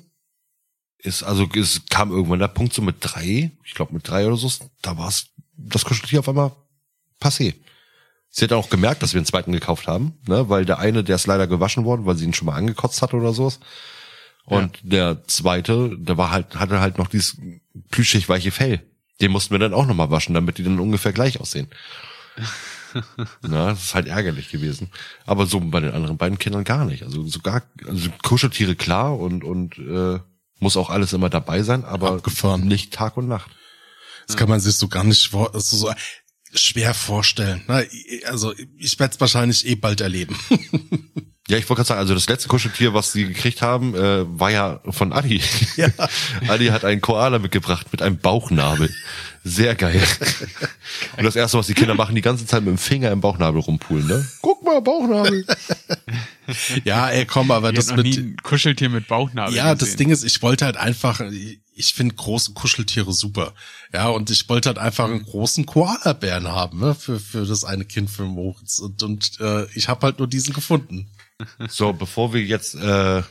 ist, 0.98 1.22
also 1.22 1.48
es 1.54 1.82
kam 1.88 2.10
irgendwann 2.10 2.40
der 2.40 2.48
Punkt 2.48 2.72
so 2.72 2.82
mit 2.82 2.96
drei, 3.00 3.52
ich 3.64 3.74
glaube 3.74 3.94
mit 3.94 4.08
drei 4.08 4.26
oder 4.26 4.36
so, 4.36 4.50
da 4.82 4.98
war 4.98 5.08
es 5.08 5.26
das 5.56 5.84
Kuscheltier 5.84 6.20
auf 6.20 6.28
einmal 6.28 6.52
passé. 7.20 7.54
Sie 8.28 8.44
hat 8.44 8.52
auch 8.52 8.70
gemerkt, 8.70 9.02
dass 9.02 9.12
wir 9.12 9.18
einen 9.18 9.26
zweiten 9.26 9.52
gekauft 9.52 9.86
haben, 9.86 10.18
ne, 10.26 10.48
weil 10.48 10.64
der 10.64 10.78
eine, 10.78 11.04
der 11.04 11.16
ist 11.16 11.26
leider 11.26 11.46
gewaschen 11.46 11.84
worden, 11.84 12.06
weil 12.06 12.16
sie 12.16 12.24
ihn 12.24 12.32
schon 12.32 12.46
mal 12.46 12.56
angekotzt 12.56 13.02
hat 13.02 13.14
oder 13.14 13.32
sowas. 13.32 13.60
Und 14.44 14.78
ja. 14.78 14.82
der 14.82 15.24
zweite, 15.26 15.96
der 15.98 16.16
war 16.16 16.30
halt, 16.30 16.56
hatte 16.56 16.80
halt 16.80 16.98
noch 16.98 17.08
dieses 17.08 17.36
plüschig 17.90 18.28
weiche 18.28 18.50
Fell. 18.50 18.82
Den 19.20 19.30
mussten 19.30 19.52
wir 19.54 19.58
dann 19.58 19.74
auch 19.74 19.86
nochmal 19.86 20.10
waschen, 20.10 20.34
damit 20.34 20.58
die 20.58 20.64
dann 20.64 20.80
ungefähr 20.80 21.12
gleich 21.12 21.40
aussehen. 21.40 21.68
Na, 23.42 23.70
das 23.70 23.84
ist 23.84 23.94
halt 23.94 24.06
ärgerlich 24.06 24.50
gewesen. 24.50 24.90
Aber 25.26 25.46
so 25.46 25.60
bei 25.60 25.80
den 25.80 25.92
anderen 25.92 26.18
beiden 26.18 26.38
Kindern 26.38 26.64
gar 26.64 26.84
nicht. 26.84 27.02
Also 27.04 27.26
sogar, 27.26 27.62
also 27.86 28.10
Kuscheltiere 28.22 28.74
klar 28.74 29.18
und, 29.18 29.44
und 29.44 29.78
äh, 29.78 30.18
muss 30.58 30.76
auch 30.76 30.90
alles 30.90 31.12
immer 31.12 31.30
dabei 31.30 31.62
sein, 31.62 31.84
aber 31.84 32.12
Abgefahren. 32.12 32.66
nicht 32.66 32.92
Tag 32.92 33.16
und 33.16 33.28
Nacht. 33.28 33.50
Das 34.26 34.36
kann 34.36 34.48
man 34.48 34.60
sich 34.60 34.76
so 34.76 34.88
gar 34.88 35.04
nicht 35.04 35.28
vor, 35.28 35.54
also 35.54 35.76
so 35.76 35.92
schwer 36.54 36.94
vorstellen. 36.94 37.62
Also 38.26 38.54
ich 38.76 38.98
werde 38.98 39.14
es 39.14 39.20
wahrscheinlich 39.20 39.66
eh 39.66 39.74
bald 39.74 40.00
erleben. 40.00 40.36
Ja, 41.48 41.58
ich 41.58 41.68
wollte 41.68 41.80
gerade 41.80 41.88
sagen, 41.88 41.98
also 41.98 42.14
das 42.14 42.28
letzte 42.28 42.48
Kuscheltier, 42.48 42.94
was 42.94 43.10
sie 43.10 43.26
gekriegt 43.26 43.62
haben, 43.62 43.96
äh, 43.96 44.24
war 44.38 44.50
ja 44.52 44.80
von 44.90 45.12
Adi. 45.12 45.42
Ja. 45.76 45.88
Adi 46.48 46.66
hat 46.66 46.84
einen 46.84 47.00
Koala 47.00 47.40
mitgebracht 47.40 47.88
mit 47.90 48.00
einem 48.00 48.18
Bauchnabel. 48.18 48.94
Sehr 49.42 49.74
geil. 49.74 50.00
Und 51.16 51.24
das 51.24 51.34
erste, 51.34 51.58
was 51.58 51.66
die 51.66 51.74
Kinder 51.74 51.96
machen, 51.96 52.14
die 52.14 52.20
ganze 52.20 52.46
Zeit 52.46 52.62
mit 52.62 52.68
dem 52.68 52.78
Finger 52.78 53.10
im 53.10 53.20
Bauchnabel 53.20 53.60
rumpulen, 53.60 54.06
ne? 54.06 54.28
Guck 54.40 54.64
mal, 54.64 54.80
Bauchnabel. 54.80 55.44
ja, 56.84 57.08
ey, 57.10 57.26
komm, 57.26 57.50
aber 57.50 57.70
ich 57.70 57.76
das 57.76 57.96
mit 57.96 58.40
Kuscheltier 58.44 58.88
mit 58.88 59.08
Bauchnabel. 59.08 59.52
Ja, 59.52 59.74
gesehen. 59.74 59.78
das 59.78 59.96
Ding 59.96 60.10
ist, 60.10 60.22
ich 60.22 60.42
wollte 60.42 60.64
halt 60.64 60.76
einfach, 60.76 61.20
ich 61.74 61.92
finde 61.92 62.14
große 62.14 62.52
Kuscheltiere 62.52 63.12
super. 63.12 63.52
Ja, 63.92 64.10
und 64.10 64.30
ich 64.30 64.48
wollte 64.48 64.68
halt 64.68 64.78
einfach 64.78 65.06
einen 65.06 65.24
großen 65.24 65.66
Koala-Bären 65.66 66.46
haben, 66.46 66.78
ne, 66.78 66.94
für, 66.94 67.18
für 67.18 67.44
das 67.44 67.64
eine 67.64 67.84
Kind 67.84 68.10
für 68.10 68.22
Moritz. 68.22 68.78
Und, 68.78 69.02
und 69.02 69.40
äh, 69.40 69.66
ich 69.74 69.88
habe 69.88 70.06
halt 70.06 70.20
nur 70.20 70.28
diesen 70.28 70.54
gefunden. 70.54 71.10
So, 71.68 71.92
bevor 71.92 72.32
wir 72.32 72.42
jetzt 72.42 72.74
äh, 72.74 73.22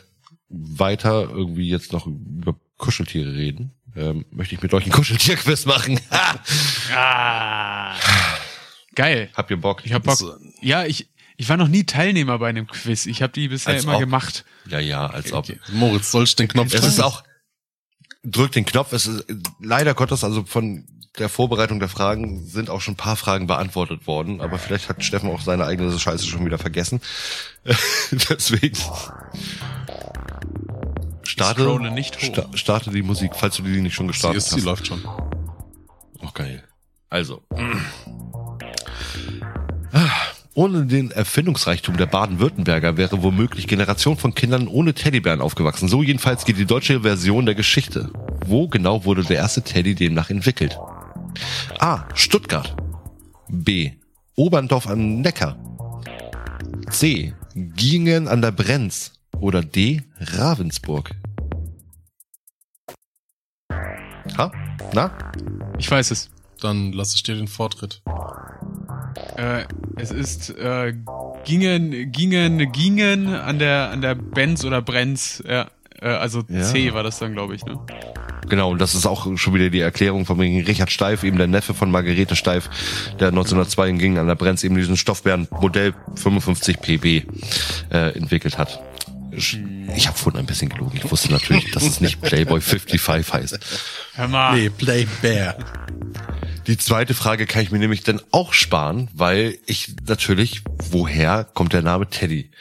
weiter 0.50 1.30
irgendwie 1.30 1.70
jetzt 1.70 1.94
noch 1.94 2.08
über 2.08 2.56
Kuscheltiere 2.78 3.34
reden, 3.34 3.72
ähm, 3.96 4.26
möchte 4.32 4.56
ich 4.56 4.62
mit 4.62 4.74
euch 4.74 4.86
ein 4.86 4.92
Kuscheltierquiz 4.92 5.66
machen. 5.66 6.00
ah, 6.96 7.96
geil. 8.96 9.30
Habt 9.36 9.52
ihr 9.52 9.58
Bock? 9.58 9.82
Ich 9.86 9.94
hab 9.94 10.04
Bock. 10.04 10.20
Ja, 10.62 10.86
ich, 10.86 11.08
Ich 11.38 11.50
war 11.50 11.58
noch 11.58 11.68
nie 11.68 11.84
Teilnehmer 11.84 12.38
bei 12.40 12.50
einem 12.50 12.68
Quiz. 12.68 13.06
Ich 13.06 13.22
habe 13.22 13.34
die 13.34 13.48
bisher 13.48 13.74
Als 13.74 13.84
immer 13.84 13.96
ob. 13.96 14.00
gemacht. 14.00 14.46
Ja, 14.68 14.80
ja, 14.80 15.08
als 15.08 15.34
ob. 15.34 15.46
Okay. 15.50 15.60
Moritz, 15.72 16.12
soll 16.12 16.24
ich 16.24 16.36
den 16.36 16.48
Knopf 16.48 16.68
Es 16.68 16.82
drücken? 16.82 16.88
ist 16.88 17.00
auch, 17.00 17.24
drück 18.24 18.52
den 18.52 18.66
Knopf, 18.66 18.94
es 18.94 19.08
ist, 19.08 19.26
leider 19.60 19.94
Gottes, 19.94 20.24
also 20.24 20.44
von 20.46 20.86
der 21.20 21.30
Vorbereitung 21.30 21.80
der 21.80 21.90
Fragen 21.90 22.46
sind 22.46 22.70
auch 22.70 22.82
schon 22.82 22.94
ein 22.94 22.98
paar 22.98 23.16
Fragen 23.16 23.48
beantwortet 23.48 24.08
worden, 24.08 24.40
aber 24.40 24.58
vielleicht 24.58 24.88
hat 24.88 25.04
Steffen 25.04 25.30
auch 25.30 25.42
seine 25.42 25.66
eigene 25.66 25.98
Scheiße 25.98 26.26
schon 26.26 26.46
wieder 26.46 26.58
vergessen. 26.58 27.02
Deswegen. 28.12 28.78
Starte, 31.24 31.80
sta 32.20 32.46
starte 32.54 32.92
die 32.92 33.04
Musik, 33.04 33.32
falls 33.36 33.58
du 33.58 33.64
die 33.64 33.82
nicht 33.82 33.94
schon 33.94 34.08
sie, 34.08 34.14
gestartet 34.14 34.38
ist, 34.38 34.50
sie 34.50 34.58
hast. 34.58 34.64
läuft 34.64 34.88
schon. 34.88 35.04
Oh, 36.22 36.30
geil. 36.34 36.64
Also. 37.10 37.42
Ohne 40.54 40.86
den 40.86 41.12
Erfindungsreichtum 41.12 41.98
der 41.98 42.06
Baden-Württemberger 42.06 42.98
wäre 42.98 43.22
womöglich 43.24 43.68
Generation 43.68 44.18
von 44.18 44.34
Kindern 44.34 44.68
ohne 44.68 44.94
Teddybären 44.94 45.42
aufgewachsen. 45.42 45.90
So 45.90 46.04
jedenfalls 46.04 46.46
geht 46.46 46.58
die 46.58 46.66
deutsche 46.66 47.02
Version 47.02 47.46
der 47.46 47.56
Geschichte. 47.56 48.12
Wo 48.46 48.68
genau 48.68 49.06
wurde 49.06 49.24
der 49.24 49.38
erste 49.38 49.62
Teddy 49.62 49.96
demnach 49.96 50.30
entwickelt? 50.30 50.78
A. 51.80 52.06
Stuttgart. 52.14 52.76
B. 53.50 53.92
Oberndorf 54.36 54.88
am 54.88 55.22
Neckar. 55.22 55.58
C. 56.90 57.34
Gingen 57.54 58.28
an 58.28 58.42
der 58.42 58.52
Brenz. 58.52 59.14
Oder 59.40 59.62
D. 59.62 60.04
Ravensburg. 60.20 61.12
Ha? 64.38 64.52
Na? 64.94 65.32
Ich 65.78 65.90
weiß 65.90 66.12
es. 66.12 66.30
Dann 66.60 66.92
lasse 66.94 67.16
ich 67.16 67.24
dir 67.24 67.36
den 67.36 67.48
Vortritt. 67.48 68.02
Äh, 69.36 69.66
es 69.96 70.12
ist 70.12 70.52
äh, 70.52 70.94
gingen, 71.44 72.12
gingen, 72.12 72.72
gingen 72.72 73.34
an 73.34 73.60
der 73.60 73.90
an 73.90 74.02
der 74.02 74.16
Benz 74.16 74.64
oder 74.64 74.82
Brenz. 74.82 75.44
Ja, 75.48 75.70
äh, 76.02 76.08
also 76.08 76.44
Ja. 76.48 76.64
C 76.64 76.94
war 76.94 77.04
das 77.04 77.20
dann, 77.20 77.34
glaube 77.34 77.56
ich. 77.56 77.66
Ne? 77.66 77.80
Genau, 78.50 78.72
und 78.72 78.82
das 78.82 78.96
ist 78.96 79.06
auch 79.06 79.38
schon 79.38 79.54
wieder 79.54 79.70
die 79.70 79.80
Erklärung 79.80 80.26
von 80.26 80.40
Richard 80.40 80.92
Steif, 80.92 81.24
eben 81.24 81.38
der 81.38 81.48
Neffe 81.48 81.74
von 81.74 81.92
Margarete 81.92 82.36
Steif, 82.36 82.70
der 83.20 83.30
1902 83.30 83.90
in 83.90 83.98
Gingen 83.98 84.18
an 84.18 84.28
der 84.28 84.36
Brenz 84.36 84.64
eben 84.64 84.76
diesen 84.76 84.98
Stoffbären 84.98 85.48
Modell 85.62 85.94
55 86.16 86.82
PB 86.82 87.06
äh, 87.92 88.18
entwickelt 88.18 88.58
hat. 88.58 88.82
Ich, 89.34 90.08
habe 90.08 90.18
vorhin 90.18 90.40
ein 90.40 90.46
bisschen 90.46 90.70
gelogen. 90.70 90.98
Ich 90.98 91.10
wusste 91.10 91.32
natürlich, 91.32 91.72
dass 91.72 91.84
es 91.84 92.02
nicht 92.02 92.22
Playboy 92.22 92.60
55 92.62 93.34
heißt. 93.34 93.60
Hör 94.16 94.28
mal. 94.28 94.56
Nee, 94.56 94.70
Play 94.70 95.08
Bear. 95.22 95.56
Die 96.68 96.78
zweite 96.78 97.14
Frage 97.14 97.48
kann 97.48 97.64
ich 97.64 97.72
mir 97.72 97.80
nämlich 97.80 98.04
dann 98.04 98.22
auch 98.32 98.54
sparen, 98.54 99.10
weil 99.14 99.58
ich 99.66 99.96
natürlich, 100.08 100.62
woher 100.92 101.44
kommt 101.44 101.74
der 101.74 101.82
Name 101.82 102.08
Teddy? 102.10 102.52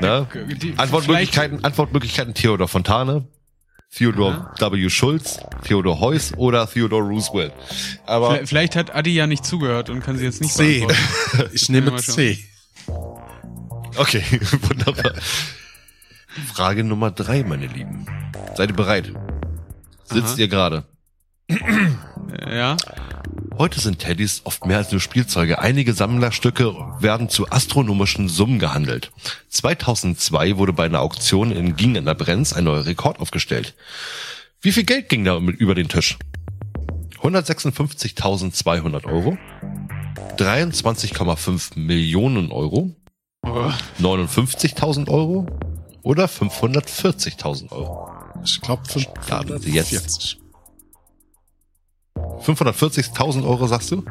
Ne? 0.00 0.28
Die- 0.60 0.74
Antwortmöglichkeiten, 0.76 1.64
Antwortmöglichkeiten 1.64 2.34
Theodor 2.34 2.68
Fontane, 2.68 3.26
Theodor 3.94 4.54
W. 4.58 4.88
Schulz, 4.90 5.38
Theodor 5.66 6.00
Heuss 6.00 6.32
oder 6.36 6.70
Theodor 6.70 7.02
Roosevelt. 7.02 7.52
Aber 8.06 8.30
Vielleicht, 8.30 8.48
vielleicht 8.48 8.76
hat 8.76 8.94
Adi 8.94 9.14
ja 9.14 9.26
nicht 9.26 9.44
zugehört 9.44 9.90
und 9.90 10.00
kann 10.00 10.16
sie 10.16 10.24
jetzt 10.24 10.40
nicht 10.40 10.54
C. 10.54 10.80
beantworten. 10.86 11.50
Ich 11.54 11.68
nehme. 11.68 11.96
C. 11.96 12.38
okay, 13.96 14.22
wunderbar. 14.62 15.12
Frage 16.54 16.84
Nummer 16.84 17.10
drei, 17.10 17.42
meine 17.44 17.66
Lieben. 17.66 18.06
Seid 18.54 18.70
ihr 18.70 18.76
bereit? 18.76 19.12
Sitzt 20.04 20.34
Aha. 20.34 20.38
ihr 20.38 20.48
gerade? 20.48 20.84
Ja. 22.50 22.78
Heute 23.58 23.78
sind 23.80 23.98
Teddys 23.98 24.40
oft 24.44 24.64
mehr 24.64 24.78
als 24.78 24.90
nur 24.90 25.00
Spielzeuge. 25.02 25.58
Einige 25.58 25.92
Sammlerstücke 25.92 26.74
werden 26.98 27.28
zu 27.28 27.50
astronomischen 27.50 28.30
Summen 28.30 28.58
gehandelt. 28.58 29.12
2002 29.50 30.56
wurde 30.56 30.72
bei 30.72 30.86
einer 30.86 31.00
Auktion 31.00 31.52
in 31.52 31.76
Ging 31.76 31.94
in 31.94 32.06
der 32.06 32.14
Brenz 32.14 32.54
ein 32.54 32.64
neuer 32.64 32.86
Rekord 32.86 33.20
aufgestellt. 33.20 33.74
Wie 34.62 34.72
viel 34.72 34.84
Geld 34.84 35.10
ging 35.10 35.24
da 35.24 35.38
mit 35.40 35.56
über 35.56 35.74
den 35.74 35.88
Tisch? 35.88 36.16
156.200 37.20 39.04
Euro, 39.04 39.36
23,5 40.38 41.78
Millionen 41.78 42.50
Euro, 42.50 42.96
Oh, 43.44 43.72
59.000 44.00 45.08
Euro 45.08 45.46
oder 46.02 46.26
540.000 46.26 47.72
Euro? 47.72 48.10
Ich 48.44 48.60
glaube 48.60 48.82
Starten 48.88 49.58
Sie 49.60 49.70
jetzt. 49.72 50.38
540. 52.40 53.06
540.000 53.14 53.44
Euro 53.46 53.66
sagst 53.66 53.90
du? 53.92 54.02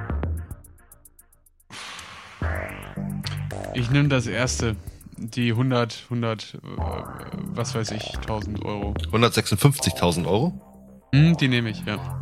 ich 3.74 3.90
nehme 3.90 4.10
das 4.10 4.28
erste. 4.28 4.76
Die 5.18 5.52
100, 5.52 6.06
100, 6.06 6.56
äh, 6.56 6.58
was 7.54 7.76
weiß 7.76 7.92
ich, 7.92 8.18
1000 8.18 8.66
Euro. 8.66 8.94
156.000 9.12 10.26
Euro? 10.26 10.60
Hm, 11.14 11.38
die 11.38 11.48
nehme 11.48 11.70
ich, 11.70 11.84
ja. 11.86 12.20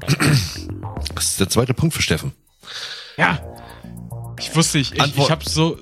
Das 1.16 1.26
ist 1.26 1.40
der 1.40 1.48
zweite 1.48 1.74
Punkt 1.74 1.96
für 1.96 2.02
Steffen. 2.02 2.34
Ja. 3.18 3.40
Ich 4.38 4.54
wusste, 4.56 4.80
ich, 4.80 4.92
ich, 4.94 5.02
Antwort- 5.02 5.26
ich 5.28 5.32
habe 5.32 5.50
so, 5.50 5.78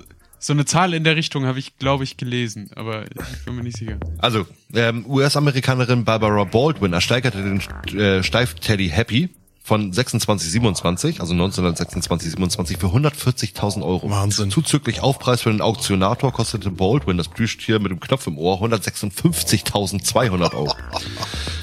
so 0.48 0.54
eine 0.54 0.64
Zahl 0.64 0.94
in 0.94 1.04
der 1.04 1.18
Richtung 1.18 1.46
habe 1.46 1.60
ich, 1.60 1.78
glaube 1.78 2.06
ich, 2.06 2.16
gelesen, 2.16 2.72
aber 2.74 3.04
ich 3.04 3.46
bin 3.46 3.56
mir 3.56 3.64
nicht 3.64 3.76
sicher. 3.76 3.98
Also, 4.20 4.48
ähm, 4.74 5.06
US-Amerikanerin 5.06 6.06
Barbara 6.06 6.46
Baldwin 6.46 6.94
ersteigerte 6.94 7.44
den 7.44 8.00
äh, 8.00 8.24
Steif-Teddy 8.24 8.88
Happy 8.88 9.30
von 9.68 9.92
2627, 9.92 11.20
also 11.20 11.34
1926, 11.34 12.32
27 12.32 12.78
für 12.78 12.88
140.000 12.88 13.84
Euro. 13.86 14.10
Wahnsinn. 14.10 14.50
Zuzüglich 14.50 15.02
Aufpreis 15.02 15.42
für 15.42 15.50
den 15.52 15.60
Auktionator 15.62 16.32
kostete 16.32 16.72
Baldwin 16.72 17.18
das 17.18 17.28
Plüschtier 17.28 17.80
mit 17.80 17.92
dem 17.92 18.00
Knopf 18.00 18.28
im 18.28 18.38
Ohr 18.38 18.62
156.200 18.62 20.54
Euro. 20.54 20.74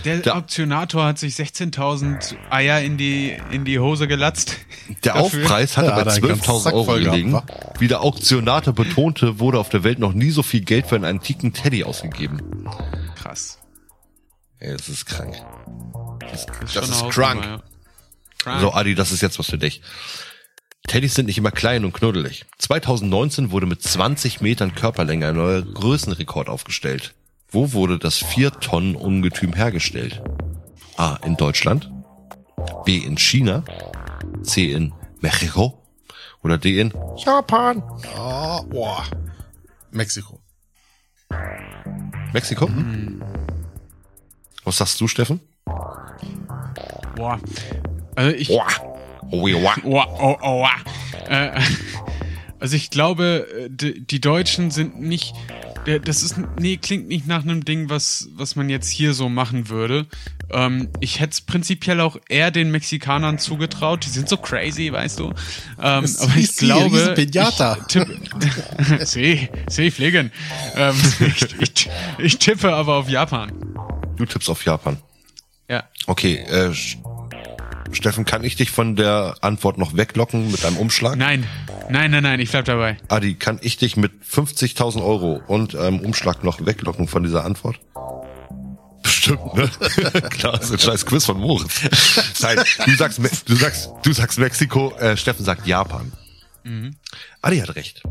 Der 0.05 0.19
Der- 0.19 0.37
Auktionator 0.37 1.05
hat 1.07 1.19
sich 1.19 1.35
16.000 1.35 2.37
Eier 2.51 2.81
in 2.83 2.99
die, 2.99 3.35
in 3.51 3.65
die 3.65 3.79
Hose 3.79 4.07
gelatzt. 4.07 4.57
Der 5.03 5.15
Dafür- 5.15 5.41
Aufpreis 5.43 5.79
hatte 5.79 5.89
Ja, 5.89 5.95
bei 5.95 6.01
hat 6.03 6.07
er 6.09 6.13
einen 6.15 6.29
ganzen 6.29 6.43
12.000 6.45 6.61
Sack 6.63 6.75
Euro 6.75 6.85
gehabt, 6.87 7.05
gelegen. 7.05 7.43
Wie 7.79 7.89
der 7.89 8.03
Auktionator 8.03 8.75
betonte, 8.75 9.39
wurde 9.39 9.59
auf 9.59 9.71
der 9.71 9.83
Welt 9.83 9.99
noch 9.99 10.13
nie 10.13 10.31
so 10.31 10.43
viel 10.43 10.61
Geld 10.61 10.87
für 10.89 10.97
einen 10.97 11.07
antiken 11.07 11.55
Teddy 11.55 11.85
ausgegeben. 11.85 12.69
Krass. 13.17 13.59
Ey, 14.59 14.77
das 14.77 14.91
ist 14.91 15.07
krank. 15.07 15.35
Das, 16.21 16.45
Das 16.45 16.73
das 16.75 16.89
ist 16.91 17.03
Hausnummer, 17.03 17.13
drunk. 17.35 17.45
ja. 17.45 17.63
So, 18.61 18.73
Adi, 18.73 18.95
das 18.95 19.13
ist 19.13 19.23
jetzt 19.23 19.39
was 19.39 19.47
für 19.47 19.59
dich. 19.59 19.81
Teddys 20.87 21.15
sind 21.15 21.27
nicht 21.27 21.39
immer 21.39 21.51
klein 21.51 21.85
und 21.85 21.93
knuddelig. 21.93 22.45
2019 22.59 23.51
wurde 23.51 23.67
mit 23.67 23.83
20 23.83 24.41
Metern 24.43 24.75
Körperlänge 24.75 25.29
ein 25.29 25.37
neuer 25.37 25.63
Größenrekord 25.63 26.49
aufgestellt. 26.49 27.15
Wo 27.49 27.73
wurde 27.73 27.99
das 27.99 28.19
4 28.19 28.51
Tonnen 28.61 28.95
Ungetüm 28.97 29.55
hergestellt? 29.55 30.23
A. 30.97 31.17
In 31.25 31.37
Deutschland. 31.37 31.91
B. 32.85 32.99
In 32.99 33.17
China. 33.17 33.65
C. 34.43 34.73
In 34.73 34.93
Mexiko. 35.21 35.83
Oder 36.43 36.59
D. 36.59 36.81
In 36.81 36.93
Japan. 37.17 37.83
Ah, 38.15 38.61
boah. 38.63 39.05
Mexiko. 39.91 40.41
Mexiko? 42.33 42.69
Was 44.65 44.77
sagst 44.77 45.01
du, 45.01 45.09
Steffen? 45.09 45.41
Boah. 47.17 47.41
Also 48.17 48.37
ich, 48.37 48.49
Boah. 48.49 48.67
Oh, 49.31 49.47
ja. 49.49 49.75
Oh, 49.83 50.03
oh, 50.21 50.37
oh. 50.43 50.67
Äh, 51.29 51.61
also 52.61 52.77
ich 52.77 52.91
glaube, 52.91 53.69
die, 53.69 54.21
Deutschen 54.21 54.71
sind 54.71 55.01
nicht. 55.01 55.35
Das 56.05 56.23
ist 56.23 56.37
nee 56.59 56.79
klingt 56.79 57.09
nicht 57.09 57.27
nach 57.27 57.43
einem 57.43 57.63
Ding, 57.65 57.91
was 57.91 58.29
was 58.35 58.57
man 58.57 58.71
jetzt 58.71 58.89
hier 58.89 59.13
so 59.13 59.29
machen 59.29 59.69
würde. 59.69 60.07
Ähm, 60.51 60.89
ich 61.01 61.21
hätte 61.21 61.33
es 61.33 61.41
prinzipiell 61.41 62.01
auch 62.01 62.17
eher 62.29 62.51
den 62.51 62.71
Mexikanern 62.71 63.39
zugetraut. 63.39 64.05
Die 64.07 64.11
sind 64.11 64.29
so 64.29 64.37
crazy, 64.37 64.93
weißt 64.93 65.19
du. 65.19 65.25
Ähm, 65.27 65.35
aber 65.79 66.37
ich 66.37 66.37
riesen 66.37 66.69
glaube, 66.69 67.15
Pinata. 67.15 67.77
ich 67.81 67.87
tippe, 67.87 68.19
see, 69.05 69.49
see 69.69 69.91
fliegen. 69.91 70.33
Ähm, 70.77 70.95
ich, 71.21 71.61
ich, 71.61 71.91
ich 72.19 72.39
tippe 72.39 72.73
aber 72.73 72.95
auf 72.97 73.09
Japan. 73.09 73.53
Du 74.17 74.25
tippst 74.25 74.49
auf 74.49 74.65
Japan. 74.65 74.97
Ja. 75.69 75.85
Okay, 76.07 76.37
äh, 76.37 76.73
Steffen, 77.93 78.25
kann 78.25 78.45
ich 78.45 78.57
dich 78.57 78.71
von 78.71 78.97
der 78.97 79.37
Antwort 79.41 79.79
noch 79.79 79.97
weglocken 79.97 80.51
mit 80.51 80.65
einem 80.65 80.77
Umschlag? 80.77 81.17
Nein, 81.17 81.47
nein, 81.91 82.11
nein, 82.11 82.23
nein. 82.23 82.41
Ich 82.41 82.51
bleib 82.51 82.65
dabei. 82.65 82.97
Adi, 83.09 83.35
kann 83.35 83.59
ich 83.63 83.77
dich 83.77 83.97
mit 83.97 84.13
50.000 84.25 85.05
Euro 85.05 85.41
und 85.47 85.75
ähm, 85.75 86.01
Umschlag 86.01 86.45
noch 86.45 86.65
weglocken 86.65 87.09
von 87.09 87.23
dieser 87.23 87.45
Antwort? 87.45 87.79
Bestimmt, 89.03 89.55
ne? 89.55 89.71
Klar, 90.31 90.61
ist 90.61 90.73
ein 90.73 90.79
scheiß 90.79 91.07
Quiz 91.07 91.27
von 91.27 91.39
Moritz. 91.39 91.83
Nein, 92.41 92.59
du 92.87 92.95
sagst, 92.97 93.21
du 93.47 93.55
sagst, 93.55 93.91
du 94.03 94.13
sagst 94.13 94.39
Mexiko, 94.39 94.95
äh, 94.97 95.17
Steffen 95.17 95.45
sagt 95.45 95.67
Japan. 95.67 96.13
Adi 97.43 97.59
hat 97.59 97.77
recht. 97.77 98.03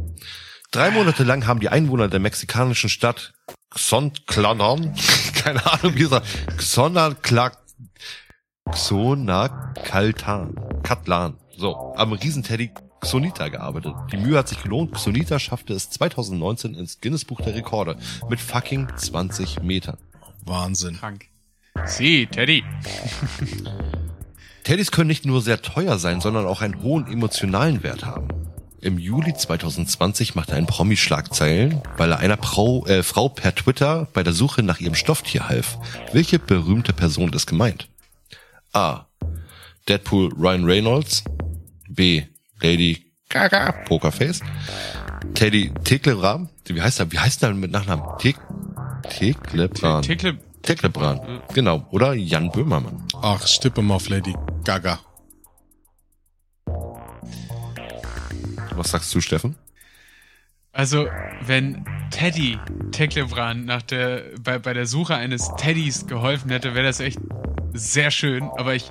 Drei 0.72 0.92
Monate 0.92 1.24
lang 1.24 1.48
haben 1.48 1.60
die 1.60 1.70
Einwohner 1.70 2.08
der 2.08 2.20
mexikanischen 2.20 2.90
Stadt 2.90 3.34
Xontlanon, 3.76 4.94
keine 5.44 5.66
Ahnung, 5.66 5.96
wie 5.96 6.00
gesagt, 6.00 6.28
Xonaclac, 6.58 7.58
Xonacaltan, 8.72 10.56
Catlan, 10.84 11.38
so, 11.56 11.94
am 11.96 12.14
Riesenteddy 12.14 12.72
Xonita 13.02 13.50
gearbeitet. 13.50 13.94
Die 14.12 14.18
Mühe 14.18 14.38
hat 14.38 14.48
sich 14.48 14.64
gelohnt. 14.64 14.94
Xonita 14.94 15.38
schaffte 15.38 15.74
es 15.74 15.90
2019 15.90 16.74
ins 16.74 17.00
Guinness-Buch 17.02 17.42
der 17.42 17.54
Rekorde 17.54 17.98
mit 18.30 18.40
fucking 18.40 18.88
20 18.96 19.62
Metern. 19.62 19.98
Wahnsinn. 20.46 20.98
Krank. 20.98 21.26
Sie, 21.86 22.28
Teddy. 22.28 22.64
Teddys 24.64 24.92
können 24.92 25.08
nicht 25.08 25.26
nur 25.26 25.42
sehr 25.42 25.62
teuer 25.62 26.00
sein, 26.00 26.22
sondern 26.22 26.46
auch 26.46 26.62
einen 26.62 26.82
hohen 26.82 27.08
emotionalen 27.08 27.84
Wert 27.84 28.06
haben. 28.06 28.30
Im 28.80 28.98
Juli 28.98 29.34
2020 29.34 30.36
machte 30.36 30.56
ein 30.56 30.66
Promi 30.66 30.98
Schlagzeilen, 30.98 31.82
weil 31.98 32.12
er 32.12 32.20
einer 32.20 32.38
Frau, 32.38 32.86
äh, 32.86 33.04
Frau 33.04 33.30
per 33.30 33.54
Twitter 33.54 34.08
bei 34.14 34.24
der 34.24 34.34
Suche 34.34 34.64
nach 34.64 34.80
ihrem 34.80 34.96
Stofftier 34.96 35.48
half. 35.48 35.78
Welche 36.12 36.40
berühmte 36.40 36.94
Person 36.94 37.32
ist 37.34 37.48
gemeint? 37.48 37.88
A. 38.74 39.06
Deadpool 39.88 40.32
Ryan 40.36 40.66
Reynolds. 40.66 41.24
B. 41.90 42.24
Lady 42.62 43.14
Gaga 43.30 43.72
Pokerface. 43.86 44.42
Teddy 45.34 45.72
Teklebran. 45.84 46.50
Wie 46.66 46.82
heißt 46.82 47.00
er? 47.00 47.12
Wie 47.12 47.20
heißt 47.20 47.44
er 47.44 47.54
mit 47.54 47.72
Nachnamen? 47.72 48.06
Tek 48.20 48.38
Teklebran. 49.10 50.02
Tickle. 50.02 50.38
Teklebran. 50.62 51.42
Genau. 51.54 51.86
Oder 51.92 52.14
Jan 52.14 52.52
Böhmermann. 52.52 53.04
Ach, 53.22 53.44
ich 53.46 53.60
tippe 53.60 53.82
mal 53.82 53.96
auf 53.96 54.10
Lady 54.10 54.34
Gaga. 54.64 55.00
Was 58.76 58.92
sagst 58.92 59.14
du, 59.14 59.22
Steffen? 59.22 59.56
Also, 60.72 61.08
wenn 61.46 61.86
Teddy 62.10 62.58
Teklebran 62.92 63.66
nach 63.66 63.84
der, 63.84 64.24
bei, 64.42 64.58
bei 64.58 64.74
der 64.74 64.88
Suche 64.88 65.16
eines 65.16 65.52
Teddys 65.58 66.08
geholfen 66.08 66.50
hätte, 66.50 66.74
wäre 66.74 66.88
das 66.88 67.00
echt 67.00 67.20
sehr 67.74 68.12
schön. 68.12 68.44
Aber 68.58 68.76
ich. 68.76 68.90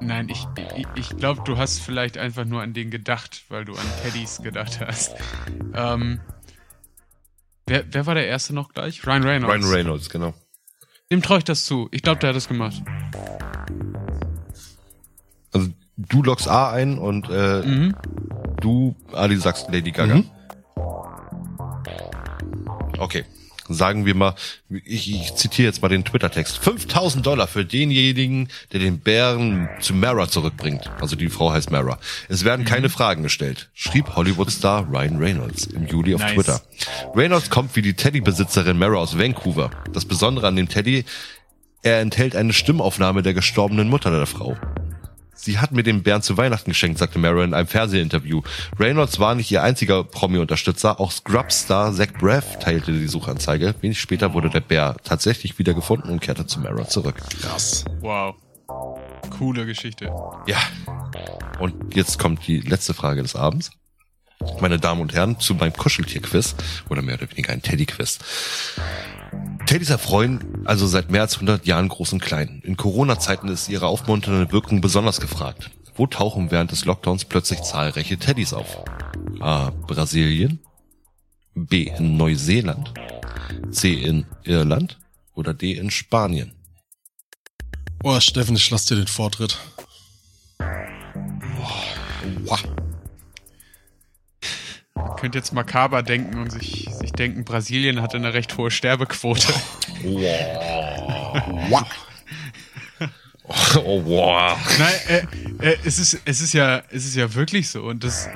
Nein, 0.00 0.28
ich, 0.28 0.44
ich, 0.74 0.86
ich 0.96 1.16
glaube, 1.16 1.40
du 1.44 1.56
hast 1.56 1.80
vielleicht 1.80 2.18
einfach 2.18 2.44
nur 2.44 2.60
an 2.62 2.74
den 2.74 2.90
gedacht, 2.90 3.44
weil 3.48 3.64
du 3.64 3.72
an 3.72 3.86
Teddys 4.02 4.42
gedacht 4.42 4.80
hast. 4.80 5.14
Ähm, 5.72 6.20
wer, 7.66 7.84
wer 7.90 8.04
war 8.06 8.14
der 8.14 8.26
Erste 8.26 8.54
noch 8.54 8.72
gleich? 8.72 9.06
Ryan 9.06 9.22
Reynolds. 9.24 9.64
Ryan 9.66 9.74
Reynolds, 9.74 10.10
genau. 10.10 10.34
Dem 11.10 11.22
traue 11.22 11.38
ich 11.38 11.44
das 11.44 11.64
zu. 11.64 11.88
Ich 11.90 12.02
glaube, 12.02 12.18
der 12.18 12.30
hat 12.30 12.36
das 12.36 12.48
gemacht. 12.48 12.82
Also 15.52 15.70
du 15.96 16.22
loggst 16.22 16.48
A 16.48 16.72
ein 16.72 16.98
und 16.98 17.28
äh, 17.30 17.62
Mhm. 17.62 17.94
du, 18.60 18.96
Ali, 19.12 19.36
sagst 19.36 19.68
Lady 19.70 19.90
Gaga. 19.92 20.16
Mhm. 20.16 20.30
Okay. 22.98 23.24
Sagen 23.68 24.04
wir 24.04 24.14
mal, 24.14 24.34
ich, 24.84 25.12
ich 25.12 25.34
zitiere 25.34 25.68
jetzt 25.68 25.80
mal 25.80 25.88
den 25.88 26.04
Twitter-Text. 26.04 26.58
5000 26.58 27.24
Dollar 27.24 27.46
für 27.46 27.64
denjenigen, 27.64 28.48
der 28.72 28.80
den 28.80 28.98
Bären 28.98 29.68
zu 29.80 29.94
Mara 29.94 30.28
zurückbringt. 30.28 30.90
Also 31.00 31.16
die 31.16 31.28
Frau 31.28 31.52
heißt 31.52 31.70
Mara. 31.70 31.98
Es 32.28 32.44
werden 32.44 32.64
keine 32.64 32.88
Fragen 32.88 33.22
gestellt, 33.22 33.70
schrieb 33.74 34.16
Hollywood-Star 34.16 34.86
Ryan 34.90 35.16
Reynolds 35.16 35.66
im 35.66 35.86
Juli 35.86 36.14
auf 36.14 36.20
Nice. 36.20 36.34
Twitter. 36.34 36.60
Reynolds 37.14 37.50
kommt 37.50 37.74
wie 37.76 37.82
die 37.82 37.94
Teddy-Besitzerin 37.94 38.78
Mara 38.78 38.96
aus 38.96 39.18
Vancouver. 39.18 39.70
Das 39.92 40.04
Besondere 40.04 40.46
an 40.46 40.56
dem 40.56 40.68
Teddy, 40.68 41.04
er 41.82 42.00
enthält 42.00 42.34
eine 42.34 42.52
Stimmaufnahme 42.52 43.22
der 43.22 43.34
gestorbenen 43.34 43.88
Mutter 43.88 44.10
der 44.10 44.26
Frau. 44.26 44.56
Sie 45.34 45.58
hat 45.58 45.72
mir 45.72 45.82
den 45.82 46.02
Bären 46.02 46.22
zu 46.22 46.36
Weihnachten 46.36 46.70
geschenkt, 46.70 46.98
sagte 46.98 47.18
Mara 47.18 47.44
in 47.44 47.54
einem 47.54 47.66
Fernsehinterview. 47.66 48.42
Reynolds 48.78 49.18
war 49.18 49.34
nicht 49.34 49.50
ihr 49.50 49.62
einziger 49.62 50.04
Promi-Unterstützer, 50.04 51.00
auch 51.00 51.10
Scrubs-Star 51.10 51.92
Zach 51.92 52.12
Braff 52.18 52.58
teilte 52.58 52.92
die 52.92 53.08
Suchanzeige. 53.08 53.74
Wenig 53.80 54.00
später 54.00 54.34
wurde 54.34 54.50
der 54.50 54.60
Bär 54.60 54.96
tatsächlich 55.04 55.58
wieder 55.58 55.74
gefunden 55.74 56.08
und 56.08 56.20
kehrte 56.20 56.46
zu 56.46 56.60
Mara 56.60 56.86
zurück. 56.88 57.16
Krass. 57.40 57.84
Wow. 58.00 58.36
Coole 59.38 59.66
Geschichte. 59.66 60.06
Ja. 60.46 60.58
Und 61.58 61.94
jetzt 61.94 62.18
kommt 62.18 62.46
die 62.46 62.60
letzte 62.60 62.94
Frage 62.94 63.22
des 63.22 63.36
Abends. 63.36 63.70
Meine 64.60 64.78
Damen 64.78 65.00
und 65.00 65.14
Herren, 65.14 65.38
zu 65.40 65.54
meinem 65.54 65.72
Kuscheltier-Quiz 65.72 66.54
oder 66.88 67.02
mehr 67.02 67.14
oder 67.14 67.30
weniger 67.30 67.52
ein 67.52 67.62
Teddy-Quiz. 67.62 68.18
Teddys 69.66 69.90
erfreuen 69.90 70.54
also 70.64 70.86
seit 70.86 71.10
mehr 71.10 71.22
als 71.22 71.34
100 71.34 71.66
Jahren 71.66 71.88
Groß 71.88 72.12
und 72.12 72.22
Klein. 72.22 72.62
In 72.64 72.76
Corona-Zeiten 72.76 73.48
ist 73.48 73.68
ihre 73.68 73.86
aufmunternde 73.86 74.52
Wirkung 74.52 74.80
besonders 74.80 75.20
gefragt. 75.20 75.70
Wo 75.94 76.06
tauchen 76.06 76.50
während 76.50 76.72
des 76.72 76.84
Lockdowns 76.84 77.24
plötzlich 77.24 77.62
zahlreiche 77.62 78.18
Teddys 78.18 78.52
auf? 78.52 78.84
A. 79.40 79.70
Brasilien. 79.70 80.60
B. 81.54 81.90
In 81.96 82.16
Neuseeland. 82.16 82.92
C. 83.70 83.94
In 83.94 84.26
Irland. 84.42 84.98
Oder 85.34 85.54
D. 85.54 85.72
In 85.72 85.90
Spanien. 85.90 86.52
Oh, 88.02 88.18
Steffen, 88.20 88.56
ich 88.56 88.70
lass 88.70 88.86
dir 88.86 88.96
den 88.96 89.06
Vortritt. 89.06 89.58
Wow. 92.44 92.62
Ihr 95.08 95.16
könnt 95.16 95.34
jetzt 95.34 95.52
makaber 95.52 96.02
denken 96.02 96.38
und 96.38 96.50
sich, 96.50 96.88
sich 96.90 97.12
denken, 97.12 97.44
Brasilien 97.44 98.00
hat 98.02 98.14
eine 98.14 98.34
recht 98.34 98.56
hohe 98.56 98.70
Sterbequote. 98.70 99.52
Wow. 100.02 101.82
Oh, 103.76 104.02
wow. 104.06 104.58
Nein, 104.78 105.26
äh, 105.60 105.72
äh, 105.72 105.76
es 105.84 105.98
ist, 105.98 106.18
es 106.24 106.40
ist 106.40 106.54
ja, 106.54 106.82
es 106.88 107.04
ist 107.04 107.14
ja 107.14 107.34
wirklich 107.34 107.68
so 107.68 107.82
und 107.82 108.02
das, 108.02 108.26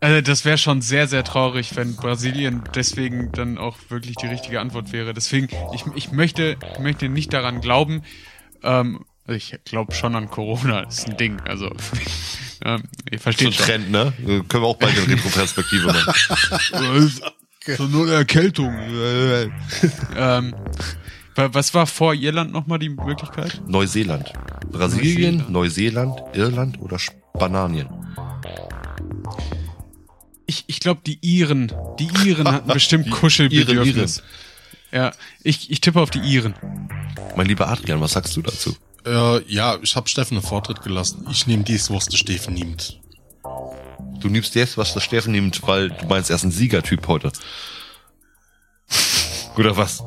also 0.00 0.20
das 0.20 0.44
wäre 0.44 0.58
schon 0.58 0.80
sehr, 0.80 1.06
sehr 1.06 1.22
traurig, 1.22 1.76
wenn 1.76 1.94
Brasilien 1.94 2.64
deswegen 2.74 3.30
dann 3.32 3.56
auch 3.56 3.76
wirklich 3.88 4.16
die 4.16 4.26
richtige 4.26 4.60
Antwort 4.60 4.92
wäre. 4.92 5.14
Deswegen, 5.14 5.48
ich, 5.72 5.84
ich 5.94 6.10
möchte, 6.10 6.56
ich 6.72 6.78
möchte 6.80 7.08
nicht 7.08 7.32
daran 7.32 7.60
glauben, 7.60 8.02
ähm, 8.62 9.04
also 9.24 9.36
ich 9.36 9.56
glaube 9.64 9.94
schon 9.94 10.16
an 10.16 10.28
Corona, 10.28 10.82
das 10.82 10.98
ist 10.98 11.08
ein 11.08 11.16
Ding, 11.16 11.40
also, 11.42 11.70
ähm, 12.64 12.82
ihr 13.10 13.18
So 13.18 13.22
versteht 13.22 13.46
ein 13.48 13.52
schon. 13.52 13.66
Trend, 13.66 13.90
ne? 13.90 14.12
Können 14.48 14.62
wir 14.62 14.68
auch 14.68 14.76
bald 14.76 14.96
Retro-Perspektive 15.08 15.86
machen. 15.86 16.14
So 17.76 17.84
nur 17.86 18.10
Erkältung. 18.10 18.74
ähm, 20.16 20.54
wa- 21.34 21.48
was 21.52 21.74
war 21.74 21.86
vor 21.86 22.14
Irland 22.14 22.52
nochmal 22.52 22.78
die 22.78 22.88
Möglichkeit? 22.88 23.60
Neuseeland. 23.66 24.32
Brasilien, 24.72 25.44
Neuseeland. 25.50 26.10
Neuseeland, 26.16 26.36
Irland 26.36 26.80
oder 26.80 26.98
Spanien. 26.98 27.88
Ich, 30.46 30.64
ich 30.66 30.80
glaube, 30.80 31.02
die 31.06 31.18
Iren, 31.20 31.72
die 31.98 32.08
Iren 32.26 32.48
hatten 32.50 32.68
bestimmt 32.72 33.06
Die 33.06 33.10
Kuschelbedürfnis. 33.10 34.22
Ja, 34.90 35.12
ich, 35.42 35.70
ich 35.70 35.82
tippe 35.82 36.00
auf 36.00 36.08
die 36.10 36.20
Iren. 36.20 36.54
Mein 37.36 37.46
lieber 37.46 37.68
Adrian, 37.68 38.00
was 38.00 38.12
sagst 38.12 38.34
du 38.36 38.40
dazu? 38.42 38.74
Äh, 39.08 39.42
ja, 39.50 39.78
ich 39.82 39.96
habe 39.96 40.08
Steffen 40.08 40.36
einen 40.36 40.46
Vortritt 40.46 40.82
gelassen. 40.82 41.26
Ich 41.30 41.46
nehme 41.46 41.64
dies, 41.64 41.90
was 41.90 42.06
der 42.06 42.18
Steffen 42.18 42.52
nimmt. 42.54 43.00
Du 44.20 44.28
nimmst 44.28 44.54
jetzt, 44.54 44.76
was 44.76 44.92
der 44.92 45.00
Steffen 45.00 45.32
nimmt, 45.32 45.66
weil 45.66 45.88
du 45.88 46.06
meinst, 46.06 46.28
er 46.28 46.36
ist 46.36 46.44
ein 46.44 46.50
Siegertyp 46.50 47.08
heute. 47.08 47.32
Oder 49.56 49.76
was? 49.76 50.00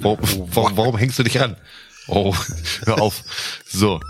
Warum, 0.00 0.18
warum, 0.22 0.76
warum 0.76 0.96
hängst 0.96 1.18
du 1.18 1.24
dich 1.24 1.40
an? 1.40 1.56
Oh, 2.06 2.34
hör 2.84 3.00
auf. 3.02 3.24
So. 3.66 4.00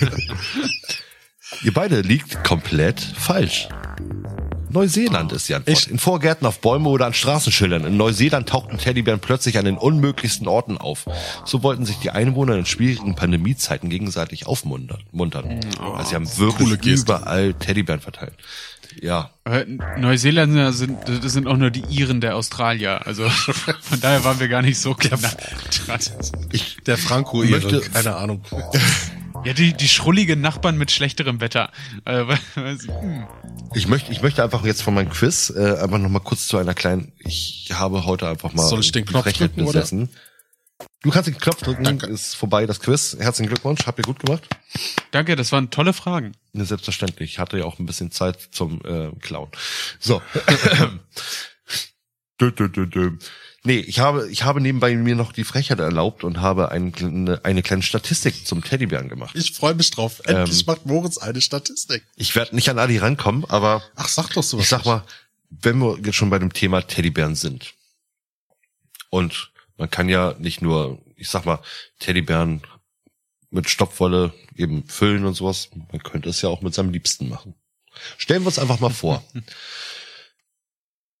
Ihr 1.62 1.74
beide 1.74 2.00
liegt 2.00 2.42
komplett 2.44 3.00
falsch. 3.00 3.68
Neuseeland 4.72 5.32
ist 5.32 5.48
die 5.48 5.54
Antwort. 5.54 5.76
Echt? 5.76 5.88
In 5.88 5.98
Vorgärten 5.98 6.46
auf 6.46 6.60
Bäume 6.60 6.88
oder 6.88 7.06
an 7.06 7.14
Straßenschildern. 7.14 7.84
In 7.84 7.96
Neuseeland 7.96 8.48
tauchten 8.48 8.78
Teddybären 8.78 9.20
plötzlich 9.20 9.58
an 9.58 9.64
den 9.64 9.76
unmöglichsten 9.78 10.48
Orten 10.48 10.78
auf. 10.78 11.04
So 11.44 11.62
wollten 11.62 11.84
sich 11.84 11.96
die 11.98 12.10
Einwohner 12.10 12.56
in 12.56 12.66
schwierigen 12.66 13.14
Pandemiezeiten 13.14 13.90
gegenseitig 13.90 14.46
aufmuntern. 14.46 15.02
muntern. 15.12 15.60
also 15.80 16.08
sie 16.08 16.14
haben 16.14 16.38
wirklich 16.38 16.84
überall 17.00 17.54
Teddybären 17.54 18.00
verteilt. 18.00 18.34
Ja. 19.00 19.30
Neuseeländer 19.98 20.72
sind, 20.72 20.98
das 21.06 21.32
sind 21.32 21.46
auch 21.46 21.56
nur 21.56 21.70
die 21.70 21.82
Iren 21.88 22.20
der 22.20 22.36
Australier. 22.36 23.06
Also 23.06 23.28
von 23.80 24.00
daher 24.00 24.22
waren 24.24 24.38
wir 24.38 24.48
gar 24.48 24.62
nicht 24.62 24.78
so 24.78 24.94
knapp 24.94 25.20
Der 26.86 26.98
Franco 26.98 27.38
Möchte- 27.38 27.76
Ehre, 27.76 27.80
keine 27.90 28.16
Ahnung. 28.16 28.42
Ja, 29.44 29.52
die, 29.54 29.72
die 29.72 29.88
schrulligen 29.88 30.40
Nachbarn 30.40 30.78
mit 30.78 30.92
schlechterem 30.92 31.40
Wetter. 31.40 31.72
Äh, 32.04 32.24
was- 32.54 32.86
hm. 32.86 33.26
ich 33.74 33.88
möchte, 33.88 34.12
ich 34.12 34.22
möchte 34.22 34.42
einfach 34.42 34.64
jetzt 34.64 34.82
von 34.82 34.94
meinem 34.94 35.10
Quiz 35.10 35.50
äh, 35.50 35.78
einfach 35.80 35.98
noch 35.98 36.08
mal 36.08 36.20
kurz 36.20 36.46
zu 36.46 36.58
einer 36.58 36.74
kleinen. 36.74 37.12
Ich 37.18 37.70
habe 37.72 38.04
heute 38.04 38.28
einfach 38.28 38.52
mal 38.52 38.68
Soll 38.68 38.80
ich 38.80 38.92
den 38.92 39.04
Knopf 39.04 39.24
Frechheit 39.24 39.56
drücken, 39.56 39.68
oder? 39.68 39.84
Du 41.02 41.10
kannst 41.10 41.26
den 41.28 41.38
Knopf 41.38 41.60
drücken. 41.62 41.82
Danke. 41.84 42.06
Ist 42.06 42.34
vorbei 42.36 42.66
das 42.66 42.78
Quiz. 42.80 43.16
Herzlichen 43.18 43.48
Glückwunsch. 43.48 43.84
Habt 43.86 43.98
ihr 43.98 44.04
gut 44.04 44.20
gemacht? 44.20 44.46
Danke, 45.10 45.34
das 45.34 45.50
waren 45.50 45.70
tolle 45.70 45.92
Fragen. 45.92 46.32
Ne, 46.52 46.64
selbstverständlich. 46.64 47.32
Ich 47.32 47.38
hatte 47.40 47.58
ja 47.58 47.64
auch 47.64 47.78
ein 47.80 47.86
bisschen 47.86 48.12
Zeit 48.12 48.48
zum 48.52 48.80
äh, 48.84 49.10
Klauen. 49.20 49.50
So. 49.98 50.22
dö, 52.40 52.50
dö, 52.52 52.68
dö, 52.68 52.86
dö. 52.86 53.10
Nee, 53.64 53.78
ich 53.78 54.00
habe, 54.00 54.28
ich 54.28 54.42
habe 54.42 54.60
nebenbei 54.60 54.94
mir 54.96 55.14
noch 55.14 55.32
die 55.32 55.44
Frechheit 55.44 55.78
erlaubt 55.78 56.24
und 56.24 56.40
habe 56.40 56.72
ein, 56.72 56.92
eine, 56.98 57.44
eine 57.44 57.62
kleine 57.62 57.82
Statistik 57.82 58.44
zum 58.44 58.64
Teddybären 58.64 59.08
gemacht. 59.08 59.36
Ich 59.36 59.52
freue 59.52 59.74
mich 59.74 59.90
drauf. 59.92 60.20
Endlich 60.24 60.60
Ähm, 60.60 60.64
macht 60.66 60.84
Moritz 60.86 61.18
eine 61.18 61.40
Statistik. 61.40 62.04
Ich 62.16 62.34
werde 62.34 62.56
nicht 62.56 62.68
an 62.70 62.80
Ali 62.80 62.98
rankommen, 62.98 63.44
aber 63.44 63.82
Ach, 63.94 64.08
sag 64.08 64.30
doch 64.30 64.42
sowas. 64.42 64.64
ich 64.64 64.68
sag 64.68 64.84
mal, 64.84 65.04
wenn 65.50 65.78
wir 65.78 65.96
jetzt 66.04 66.16
schon 66.16 66.30
bei 66.30 66.40
dem 66.40 66.52
Thema 66.52 66.80
Teddybären 66.82 67.36
sind 67.36 67.74
und 69.10 69.52
man 69.76 69.90
kann 69.90 70.08
ja 70.08 70.34
nicht 70.38 70.60
nur, 70.60 71.00
ich 71.16 71.28
sag 71.28 71.44
mal, 71.44 71.60
Teddybären 72.00 72.62
mit 73.50 73.70
Stopfwolle 73.70 74.32
eben 74.56 74.84
füllen 74.88 75.24
und 75.24 75.34
sowas. 75.34 75.68
Man 75.92 76.02
könnte 76.02 76.30
es 76.30 76.42
ja 76.42 76.48
auch 76.48 76.62
mit 76.62 76.74
seinem 76.74 76.90
Liebsten 76.90 77.28
machen. 77.28 77.54
Stellen 78.18 78.42
wir 78.42 78.46
uns 78.48 78.58
einfach 78.58 78.80
mal 78.80 78.90
vor. 78.90 79.22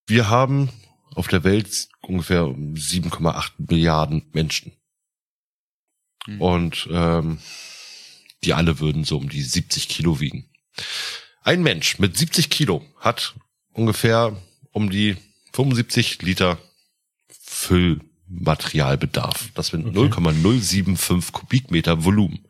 Wir 0.08 0.28
haben 0.28 0.68
auf 1.14 1.28
der 1.28 1.44
Welt 1.44 1.88
ungefähr 2.00 2.42
7,8 2.42 3.52
Milliarden 3.58 4.22
Menschen. 4.32 4.72
Mhm. 6.26 6.40
Und 6.40 6.88
ähm, 6.90 7.38
die 8.44 8.54
alle 8.54 8.80
würden 8.80 9.04
so 9.04 9.18
um 9.18 9.28
die 9.28 9.42
70 9.42 9.88
Kilo 9.88 10.20
wiegen. 10.20 10.48
Ein 11.42 11.62
Mensch 11.62 11.98
mit 11.98 12.16
70 12.16 12.48
Kilo 12.50 12.84
hat 12.98 13.34
ungefähr 13.72 14.36
um 14.70 14.88
die 14.90 15.16
75 15.52 16.22
Liter 16.22 16.58
Füllmaterialbedarf. 17.28 19.50
Das 19.54 19.68
sind 19.68 19.86
okay. 19.86 19.94
0,075 19.94 21.32
Kubikmeter 21.32 22.04
Volumen. 22.04 22.46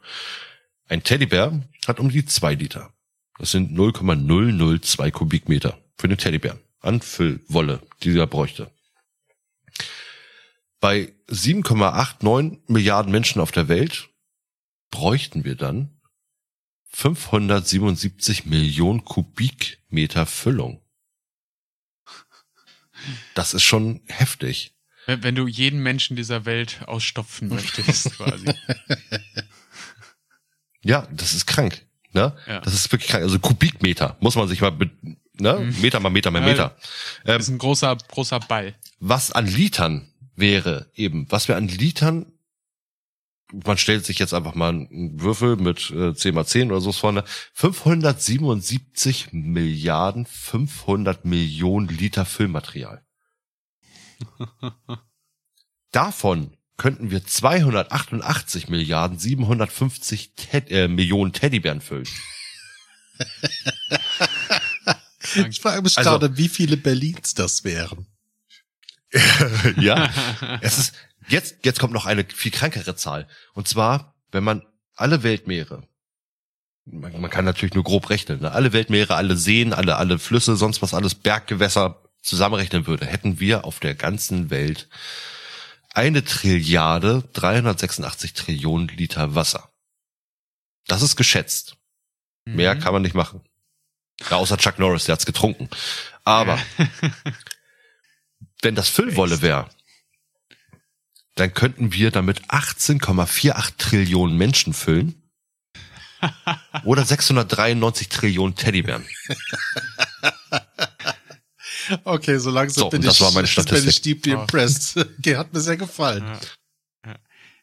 Ein 0.88 1.02
Teddybär 1.02 1.60
hat 1.86 2.00
um 2.00 2.08
die 2.10 2.24
2 2.24 2.54
Liter. 2.54 2.94
Das 3.38 3.50
sind 3.50 3.72
0,002 3.72 5.10
Kubikmeter 5.10 5.78
für 5.96 6.08
den 6.08 6.18
Teddybär 6.18 6.58
an 6.82 7.00
Füllwolle, 7.00 7.80
die 8.02 8.16
er 8.16 8.26
bräuchte. 8.26 8.70
Bei 10.80 11.12
7,89 11.28 12.58
Milliarden 12.66 13.12
Menschen 13.12 13.40
auf 13.40 13.52
der 13.52 13.68
Welt 13.68 14.08
bräuchten 14.90 15.44
wir 15.44 15.54
dann 15.54 16.00
577 16.90 18.46
Millionen 18.46 19.04
Kubikmeter 19.04 20.26
Füllung. 20.26 20.82
Das 23.34 23.54
ist 23.54 23.62
schon 23.62 24.02
heftig. 24.06 24.74
Wenn, 25.06 25.22
wenn 25.22 25.34
du 25.34 25.46
jeden 25.46 25.82
Menschen 25.82 26.16
dieser 26.16 26.44
Welt 26.44 26.82
ausstopfen 26.86 27.48
möchtest, 27.48 28.12
quasi. 28.16 28.52
Ja, 30.82 31.08
das 31.12 31.34
ist 31.34 31.46
krank. 31.46 31.86
Ne? 32.12 32.36
Ja. 32.46 32.60
Das 32.60 32.74
ist 32.74 32.92
wirklich 32.92 33.10
krank. 33.10 33.24
Also 33.24 33.38
Kubikmeter 33.38 34.16
muss 34.20 34.36
man 34.36 34.48
sich 34.48 34.60
mal, 34.60 34.76
ne? 35.34 35.54
Mhm. 35.54 35.80
Meter 35.80 36.00
mal 36.00 36.10
Meter 36.10 36.30
mal 36.30 36.42
Meter. 36.42 36.76
Ähm, 37.24 37.38
das 37.38 37.44
ist 37.44 37.48
ein 37.50 37.58
großer, 37.58 37.96
großer 38.08 38.40
Ball. 38.40 38.74
Was 39.00 39.32
an 39.32 39.46
Litern 39.46 40.08
wäre 40.34 40.90
eben, 40.94 41.26
was 41.30 41.48
wir 41.48 41.56
an 41.56 41.68
Litern 41.68 42.32
man 43.52 43.76
stellt 43.76 44.04
sich 44.04 44.18
jetzt 44.18 44.34
einfach 44.34 44.54
mal 44.54 44.70
einen 44.70 45.20
Würfel 45.20 45.56
mit 45.56 45.90
äh, 45.90 46.14
10 46.14 46.34
mal 46.34 46.46
10 46.46 46.70
oder 46.70 46.80
so 46.80 46.92
vorne. 46.92 47.24
577 47.52 49.32
Milliarden 49.32 50.26
500 50.26 51.24
Millionen 51.24 51.88
Liter 51.88 52.24
Füllmaterial. 52.24 53.04
Davon 55.92 56.56
könnten 56.76 57.10
wir 57.10 57.24
288 57.24 58.68
Milliarden 58.68 59.18
750 59.18 60.34
Ted 60.34 60.70
äh, 60.70 60.88
Millionen 60.88 61.32
Teddybären 61.32 61.80
füllen. 61.80 62.08
ich 65.34 65.60
frage 65.60 65.82
mich 65.82 65.98
also, 65.98 66.10
gerade, 66.10 66.36
wie 66.36 66.48
viele 66.48 66.76
Berlins 66.76 67.34
das 67.34 67.64
wären. 67.64 68.06
ja, 69.76 70.10
es 70.62 70.78
ist, 70.78 70.94
Jetzt, 71.28 71.64
jetzt 71.64 71.80
kommt 71.80 71.92
noch 71.92 72.06
eine 72.06 72.24
viel 72.24 72.50
krankere 72.50 72.96
Zahl. 72.96 73.28
Und 73.54 73.68
zwar, 73.68 74.14
wenn 74.30 74.44
man 74.44 74.62
alle 74.94 75.22
Weltmeere, 75.22 75.86
man, 76.84 77.20
man 77.20 77.30
kann 77.30 77.44
natürlich 77.44 77.74
nur 77.74 77.84
grob 77.84 78.10
rechnen, 78.10 78.40
ne? 78.40 78.52
alle 78.52 78.72
Weltmeere, 78.72 79.14
alle 79.14 79.36
Seen, 79.36 79.72
alle, 79.72 79.96
alle 79.96 80.18
Flüsse, 80.18 80.56
sonst 80.56 80.82
was 80.82 80.94
alles, 80.94 81.14
Berggewässer 81.14 82.02
zusammenrechnen 82.22 82.86
würde, 82.86 83.06
hätten 83.06 83.40
wir 83.40 83.64
auf 83.64 83.80
der 83.80 83.94
ganzen 83.94 84.50
Welt 84.50 84.88
eine 85.94 86.24
Trilliarde 86.24 87.28
386 87.34 88.32
Trillionen 88.32 88.88
Liter 88.88 89.34
Wasser. 89.34 89.70
Das 90.86 91.02
ist 91.02 91.16
geschätzt. 91.16 91.76
Mhm. 92.46 92.56
Mehr 92.56 92.76
kann 92.76 92.92
man 92.92 93.02
nicht 93.02 93.14
machen. 93.14 93.42
Ja, 94.30 94.36
außer 94.36 94.56
Chuck 94.56 94.78
Norris, 94.78 95.04
der 95.04 95.14
hat's 95.14 95.26
getrunken. 95.26 95.68
Aber 96.24 96.58
wenn 98.62 98.74
das 98.74 98.88
Füllwolle 98.88 99.42
wäre, 99.42 99.68
dann 101.34 101.54
könnten 101.54 101.92
wir 101.92 102.10
damit 102.10 102.42
18,48 102.48 103.76
Trillionen 103.78 104.36
Menschen 104.36 104.74
füllen. 104.74 105.14
Oder 106.84 107.04
693 107.04 108.08
Trillionen 108.08 108.54
Teddybären. 108.54 109.06
Okay, 112.04 112.38
so 112.38 112.50
langsam 112.50 112.84
so, 112.84 112.90
bin, 112.90 113.02
das 113.02 113.16
ich, 113.16 113.20
war 113.20 113.32
meine 113.32 113.48
Statistik. 113.48 113.80
bin 113.80 113.88
ich 113.88 114.00
deeply 114.02 114.32
impressed. 114.32 114.96
Okay, 115.18 115.36
hat 115.36 115.52
mir 115.52 115.60
sehr 115.60 115.76
gefallen. 115.76 116.24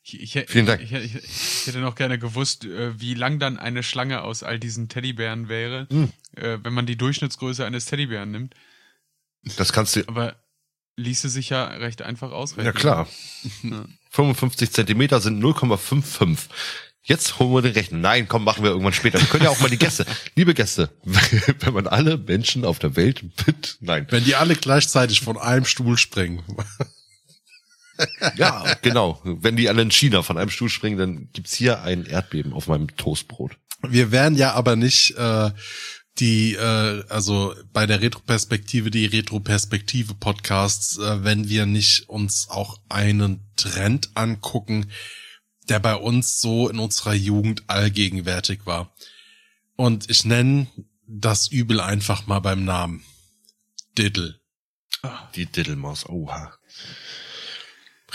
Ich, 0.01 0.35
ich, 0.35 0.45
Vielen 0.47 0.65
Dank. 0.65 0.81
Ich, 0.81 0.91
ich, 0.91 1.15
ich, 1.15 1.67
hätte 1.67 1.79
noch 1.79 1.95
gerne 1.95 2.17
gewusst, 2.17 2.65
äh, 2.65 2.99
wie 2.99 3.13
lang 3.13 3.39
dann 3.39 3.57
eine 3.57 3.83
Schlange 3.83 4.21
aus 4.21 4.43
all 4.43 4.59
diesen 4.59 4.89
Teddybären 4.89 5.49
wäre, 5.49 5.87
hm. 5.89 6.11
wenn 6.35 6.73
man 6.73 6.85
die 6.85 6.95
Durchschnittsgröße 6.95 7.65
eines 7.65 7.85
Teddybären 7.85 8.31
nimmt. 8.31 8.55
Das 9.57 9.73
kannst 9.73 9.95
du. 9.95 10.07
Aber 10.07 10.35
ließe 10.99 11.29
sich 11.29 11.49
ja 11.49 11.65
recht 11.65 12.01
einfach 12.01 12.31
ausrechnen. 12.31 12.65
Ja 12.65 12.71
klar. 12.71 13.07
Ja. 13.63 13.85
55 14.11 14.71
Zentimeter 14.71 15.21
sind 15.21 15.41
0,55. 15.41 16.49
Jetzt 17.03 17.39
holen 17.39 17.53
wir 17.53 17.61
den 17.61 17.73
Rechner. 17.73 17.97
Nein, 17.99 18.27
komm, 18.27 18.43
machen 18.43 18.63
wir 18.63 18.71
irgendwann 18.71 18.93
später. 18.93 19.19
Wir 19.19 19.27
können 19.27 19.43
ja 19.43 19.49
auch 19.49 19.59
mal 19.59 19.69
die 19.69 19.77
Gäste, 19.77 20.05
liebe 20.35 20.53
Gäste, 20.53 20.89
wenn 21.03 21.73
man 21.73 21.87
alle 21.87 22.17
Menschen 22.17 22.65
auf 22.65 22.79
der 22.79 22.95
Welt 22.95 23.23
mit, 23.45 23.77
nein. 23.81 24.07
Wenn 24.09 24.23
die 24.23 24.35
alle 24.35 24.55
gleichzeitig 24.55 25.21
von 25.21 25.37
einem 25.37 25.65
Stuhl 25.65 25.97
springen. 25.97 26.43
Ja, 28.35 28.75
genau. 28.81 29.21
Wenn 29.23 29.55
die 29.55 29.69
alle 29.69 29.81
in 29.81 29.91
China 29.91 30.21
von 30.21 30.37
einem 30.37 30.49
Stuhl 30.49 30.69
springen, 30.69 30.97
dann 30.97 31.29
gibt's 31.33 31.53
hier 31.53 31.81
ein 31.81 32.05
Erdbeben 32.05 32.53
auf 32.53 32.67
meinem 32.67 32.95
Toastbrot. 32.95 33.57
Wir 33.87 34.11
wären 34.11 34.35
ja 34.35 34.53
aber 34.53 34.75
nicht 34.75 35.15
äh, 35.17 35.51
die, 36.19 36.55
äh, 36.55 37.03
also 37.09 37.55
bei 37.71 37.85
der 37.85 38.01
Retroperspektive, 38.01 38.91
die 38.91 39.05
Retroperspektive 39.05 40.15
Podcasts, 40.15 40.97
äh, 40.97 41.23
wenn 41.23 41.49
wir 41.49 41.65
nicht 41.65 42.09
uns 42.09 42.49
auch 42.49 42.79
einen 42.89 43.41
Trend 43.55 44.09
angucken, 44.15 44.91
der 45.69 45.79
bei 45.79 45.95
uns 45.95 46.41
so 46.41 46.67
in 46.67 46.79
unserer 46.79 47.13
Jugend 47.13 47.63
allgegenwärtig 47.67 48.65
war. 48.65 48.93
Und 49.75 50.09
ich 50.09 50.25
nenne 50.25 50.67
das 51.07 51.47
Übel 51.47 51.79
einfach 51.79 52.27
mal 52.27 52.39
beim 52.39 52.65
Namen. 52.65 53.03
Diddle. 53.97 54.39
Die 55.35 55.45
Diddlemaus, 55.45 56.07
oha. 56.07 56.53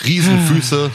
Riesenfüße, 0.03 0.91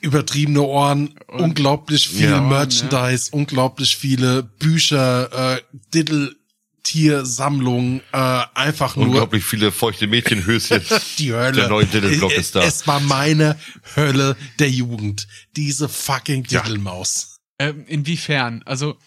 übertriebene 0.00 0.62
Ohren, 0.62 1.14
und, 1.28 1.40
unglaublich 1.40 2.08
viel 2.08 2.30
ja, 2.30 2.40
Merchandise, 2.40 3.30
ja. 3.32 3.38
unglaublich 3.38 3.96
viele 3.96 4.42
Bücher, 4.42 5.56
äh, 5.56 5.60
Diddle 5.94 6.34
Tiersammlung, 6.82 8.00
äh, 8.12 8.42
einfach 8.54 8.96
nur. 8.96 9.06
Unglaublich 9.06 9.44
viele 9.44 9.70
feuchte 9.70 10.06
Mädchenhöschen. 10.06 10.82
Die 11.18 11.32
Hölle. 11.32 11.52
Der 11.52 11.68
neue 11.68 11.86
Diddle-Block 11.86 12.32
ist 12.32 12.56
da. 12.56 12.62
Es 12.62 12.86
war 12.86 13.00
meine 13.00 13.56
Hölle 13.96 14.36
der 14.58 14.70
Jugend. 14.70 15.28
Diese 15.56 15.88
fucking 15.88 16.44
Diddle-Maus. 16.44 17.38
Ja. 17.60 17.68
Ähm, 17.68 17.84
inwiefern? 17.86 18.62
Also, 18.64 18.98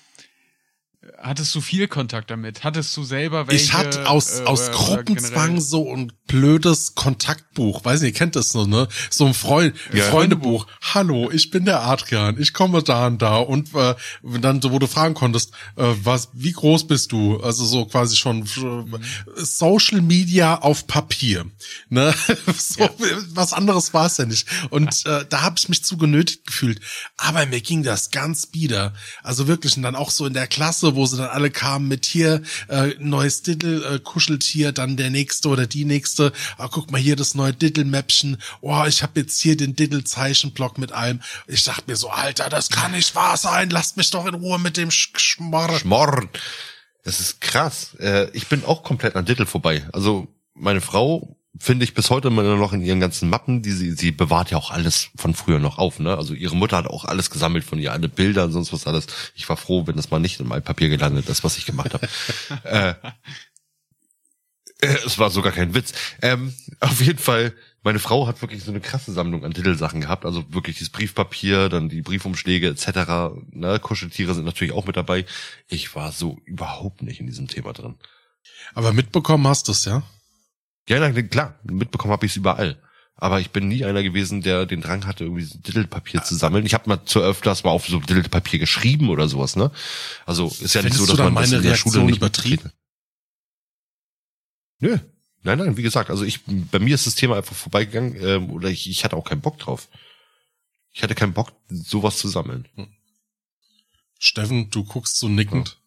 Hattest 1.21 1.53
du 1.53 1.61
viel 1.61 1.87
Kontakt 1.87 2.31
damit? 2.31 2.63
Hattest 2.63 2.95
du 2.97 3.03
selber 3.03 3.47
welche? 3.47 3.63
Ich 3.63 3.73
hatte 3.73 4.09
aus, 4.09 4.39
äh, 4.39 4.45
aus 4.45 4.71
Gruppenzwang 4.71 5.61
so 5.61 5.93
ein 5.93 6.11
blödes 6.27 6.95
Kontaktbuch. 6.95 7.85
Weiß 7.85 8.01
nicht, 8.01 8.13
ihr 8.13 8.17
kennt 8.17 8.35
das 8.35 8.49
so, 8.49 8.65
ne? 8.65 8.87
So 9.11 9.27
ein 9.27 9.35
Freund, 9.35 9.75
ja. 9.93 10.05
Freundebuch. 10.05 10.65
Hallo, 10.81 11.29
ich 11.31 11.51
bin 11.51 11.65
der 11.65 11.83
Adrian. 11.83 12.39
Ich 12.39 12.53
komme 12.53 12.81
da 12.81 13.07
und 13.07 13.21
da. 13.21 13.37
Und 13.37 13.73
äh, 13.75 13.95
dann, 14.23 14.63
wo 14.63 14.79
du 14.79 14.87
fragen 14.87 15.13
konntest, 15.13 15.51
äh, 15.75 15.93
was, 16.03 16.29
wie 16.33 16.51
groß 16.51 16.87
bist 16.87 17.11
du? 17.11 17.39
Also 17.41 17.65
so 17.65 17.85
quasi 17.85 18.15
schon 18.15 18.47
mhm. 18.55 18.99
Social 19.35 20.01
Media 20.01 20.59
auf 20.59 20.87
Papier. 20.87 21.45
Ne? 21.89 22.13
so, 22.57 22.83
ja. 22.83 22.89
Was 23.29 23.53
anderes 23.53 23.93
war 23.93 24.07
es 24.07 24.17
ja 24.17 24.25
nicht. 24.25 24.47
Und 24.71 25.05
äh, 25.05 25.25
da 25.29 25.41
habe 25.43 25.55
ich 25.57 25.69
mich 25.69 25.83
zu 25.83 25.97
genötigt 25.97 26.47
gefühlt. 26.47 26.79
Aber 27.17 27.45
mir 27.45 27.61
ging 27.61 27.83
das 27.83 28.09
ganz 28.09 28.47
bieder. 28.47 28.93
Also 29.21 29.47
wirklich, 29.47 29.77
und 29.77 29.83
dann 29.83 29.95
auch 29.95 30.09
so 30.09 30.25
in 30.25 30.33
der 30.33 30.47
Klasse, 30.47 30.94
wo 30.95 31.05
sie 31.05 31.17
dann 31.17 31.29
alle 31.29 31.51
kamen 31.51 31.87
mit 31.87 32.05
hier, 32.05 32.41
äh, 32.69 32.93
neues 32.99 33.41
Diddle, 33.41 33.95
äh, 33.95 33.99
Kuscheltier, 33.99 34.71
dann 34.71 34.97
der 34.97 35.09
nächste 35.09 35.49
oder 35.49 35.67
die 35.67 35.85
nächste. 35.85 36.31
Ah, 36.57 36.67
guck 36.69 36.91
mal 36.91 36.99
hier 37.01 37.15
das 37.15 37.35
neue 37.35 37.53
Diddle-Mäppchen. 37.53 38.37
Oh, 38.61 38.83
ich 38.87 39.03
habe 39.03 39.19
jetzt 39.19 39.39
hier 39.39 39.57
den 39.57 39.75
Diddle-Zeichenblock 39.75 40.77
mit 40.77 40.91
allem. 40.91 41.21
Ich 41.47 41.63
dachte 41.63 41.83
mir 41.87 41.95
so, 41.95 42.09
Alter, 42.09 42.49
das 42.49 42.69
kann 42.69 42.91
nicht 42.91 43.15
wahr 43.15 43.37
sein. 43.37 43.69
Lasst 43.69 43.97
mich 43.97 44.09
doch 44.09 44.25
in 44.25 44.35
Ruhe 44.35 44.59
mit 44.59 44.77
dem 44.77 44.91
Sch 44.91 45.11
Schmorren. 45.15 45.79
Schmorren. 45.79 46.29
Das 47.03 47.19
ist 47.19 47.39
krass. 47.41 47.95
Äh, 47.99 48.29
ich 48.31 48.47
bin 48.47 48.65
auch 48.65 48.83
komplett 48.83 49.15
an 49.15 49.25
Diddle 49.25 49.45
vorbei. 49.45 49.87
Also 49.93 50.27
meine 50.53 50.81
Frau 50.81 51.37
finde 51.59 51.83
ich 51.85 51.93
bis 51.93 52.09
heute 52.09 52.27
immer 52.27 52.43
noch 52.43 52.73
in 52.73 52.81
ihren 52.81 52.99
ganzen 52.99 53.29
Mappen, 53.29 53.61
die 53.61 53.71
sie, 53.71 53.91
sie 53.91 54.11
bewahrt 54.11 54.51
ja 54.51 54.57
auch 54.57 54.71
alles 54.71 55.09
von 55.15 55.33
früher 55.33 55.59
noch 55.59 55.77
auf, 55.77 55.99
ne? 55.99 56.17
Also 56.17 56.33
ihre 56.33 56.55
Mutter 56.55 56.77
hat 56.77 56.87
auch 56.87 57.05
alles 57.05 57.29
gesammelt 57.29 57.63
von 57.63 57.79
ihr, 57.79 57.91
alle 57.91 58.09
Bilder 58.09 58.45
und 58.45 58.51
sonst 58.51 58.73
was 58.73 58.87
alles. 58.87 59.07
Ich 59.35 59.47
war 59.47 59.57
froh, 59.57 59.87
wenn 59.87 59.95
das 59.95 60.11
mal 60.11 60.19
nicht 60.19 60.39
in 60.39 60.47
meinem 60.47 60.63
Papier 60.63 60.89
gelandet 60.89 61.29
ist, 61.29 61.43
was 61.43 61.57
ich 61.57 61.65
gemacht 61.65 61.93
habe. 61.93 62.07
äh, 62.63 62.93
äh, 64.81 64.97
es 65.05 65.17
war 65.17 65.29
sogar 65.29 65.51
kein 65.51 65.73
Witz. 65.73 65.93
Ähm, 66.21 66.53
auf 66.79 67.01
jeden 67.01 67.19
Fall 67.19 67.53
meine 67.85 67.99
Frau 67.99 68.25
hat 68.25 68.41
wirklich 68.41 68.63
so 68.63 68.71
eine 68.71 68.81
krasse 68.81 69.13
Sammlung 69.13 69.45
an 69.45 69.53
Diddle-Sachen 69.53 70.01
gehabt, 70.01 70.25
also 70.25 70.43
wirklich 70.51 70.77
dieses 70.77 70.89
Briefpapier, 70.89 71.69
dann 71.69 71.87
die 71.87 72.01
Briefumschläge 72.01 72.67
etc. 72.69 73.35
Ne, 73.51 73.79
Kuscheltiere 73.79 74.33
sind 74.33 74.43
natürlich 74.43 74.73
auch 74.73 74.87
mit 74.87 74.97
dabei. 74.97 75.25
Ich 75.67 75.95
war 75.95 76.11
so 76.11 76.39
überhaupt 76.45 77.03
nicht 77.03 77.19
in 77.19 77.27
diesem 77.27 77.47
Thema 77.47 77.73
drin. 77.73 77.93
Aber 78.73 78.91
mitbekommen 78.91 79.47
hast 79.47 79.67
du 79.67 79.71
es, 79.71 79.85
ja? 79.85 80.01
Ja, 80.87 80.99
na, 80.99 81.21
klar, 81.23 81.59
mitbekommen 81.63 82.13
habe 82.13 82.25
ich 82.25 82.33
es 82.33 82.35
überall. 82.37 82.81
Aber 83.17 83.39
ich 83.39 83.51
bin 83.51 83.69
nie 83.69 83.85
einer 83.85 84.03
gewesen, 84.03 84.41
der 84.41 84.65
den 84.65 84.81
Drang 84.81 85.05
hatte, 85.05 85.23
irgendwie 85.23 85.43
so 85.43 85.57
Diddle-Papier 85.57 86.23
zu 86.23 86.35
sammeln. 86.35 86.65
Ich 86.65 86.73
habe 86.73 86.89
mal 86.89 87.05
zu 87.05 87.21
öfters 87.21 87.63
mal 87.63 87.71
auf 87.71 87.87
so 87.87 87.99
Diddle-Papier 87.99 88.59
geschrieben 88.59 89.09
oder 89.09 89.29
sowas, 89.29 89.55
ne? 89.55 89.71
Also 90.25 90.47
ist 90.47 90.75
ja 90.75 90.81
nicht 90.81 90.95
Findest 90.95 90.97
so, 90.97 91.05
du 91.05 91.11
dass 91.17 91.19
man 91.19 91.35
das 91.35 91.49
meine 91.49 91.57
in 91.57 91.63
der 91.63 91.75
Schule 91.75 91.95
Reaktion 91.95 92.05
nicht 92.07 92.17
übertrieben? 92.17 92.71
Nö. 94.79 94.99
Nein, 95.43 95.59
nein, 95.59 95.77
wie 95.77 95.83
gesagt, 95.83 96.09
also 96.09 96.25
ich, 96.25 96.41
bei 96.45 96.79
mir 96.79 96.95
ist 96.95 97.07
das 97.07 97.15
Thema 97.15 97.37
einfach 97.37 97.55
vorbeigegangen, 97.55 98.17
ähm, 98.19 98.49
oder 98.49 98.69
ich, 98.69 98.89
ich 98.89 99.05
hatte 99.05 99.15
auch 99.15 99.23
keinen 99.23 99.41
Bock 99.41 99.59
drauf. 99.59 99.87
Ich 100.91 101.03
hatte 101.03 101.15
keinen 101.15 101.33
Bock, 101.33 101.53
sowas 101.69 102.17
zu 102.17 102.27
sammeln. 102.27 102.67
Steffen, 104.19 104.71
du 104.71 104.83
guckst 104.83 105.17
so 105.17 105.29
nickend. 105.29 105.77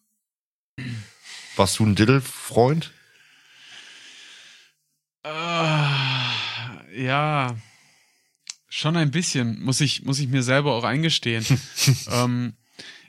Warst 1.55 1.77
du 1.79 1.85
ein 1.85 1.95
Diddle-Freund? 1.95 2.91
Äh, 5.23 7.03
ja, 7.03 7.55
schon 8.67 8.95
ein 8.97 9.11
bisschen, 9.11 9.61
muss 9.61 9.81
ich, 9.81 10.03
muss 10.03 10.19
ich 10.19 10.27
mir 10.27 10.43
selber 10.43 10.73
auch 10.73 10.83
eingestehen. 10.83 11.45
ähm, 12.11 12.53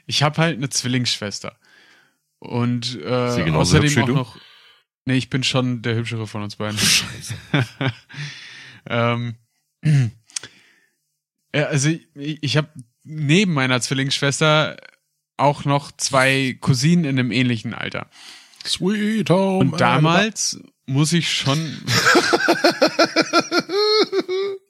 ich 0.05 0.23
habe 0.23 0.37
halt 0.41 0.57
eine 0.57 0.69
Zwillingsschwester. 0.69 1.57
Und 2.39 2.99
äh, 3.01 3.51
außerdem 3.51 4.03
auch 4.03 4.07
noch. 4.07 4.37
Nee, 5.05 5.15
ich 5.15 5.29
bin 5.29 5.43
schon 5.43 5.81
der 5.81 5.95
hübschere 5.95 6.27
von 6.27 6.43
uns 6.43 6.55
beiden. 6.55 6.77
Scheiße. 6.79 7.35
ähm, 8.87 9.35
ja, 11.55 11.65
also 11.65 11.89
ich, 11.89 12.07
ich 12.41 12.57
habe 12.57 12.69
neben 13.03 13.53
meiner 13.53 13.79
Zwillingsschwester 13.81 14.77
auch 15.37 15.65
noch 15.65 15.91
zwei 15.91 16.57
Cousinen 16.59 17.05
in 17.05 17.19
einem 17.19 17.31
ähnlichen 17.31 17.73
Alter. 17.73 18.09
Sweet 18.65 19.29
Home. 19.29 19.71
Und 19.71 19.81
damals 19.81 20.59
muss 20.85 21.13
ich 21.13 21.31
schon. 21.31 21.57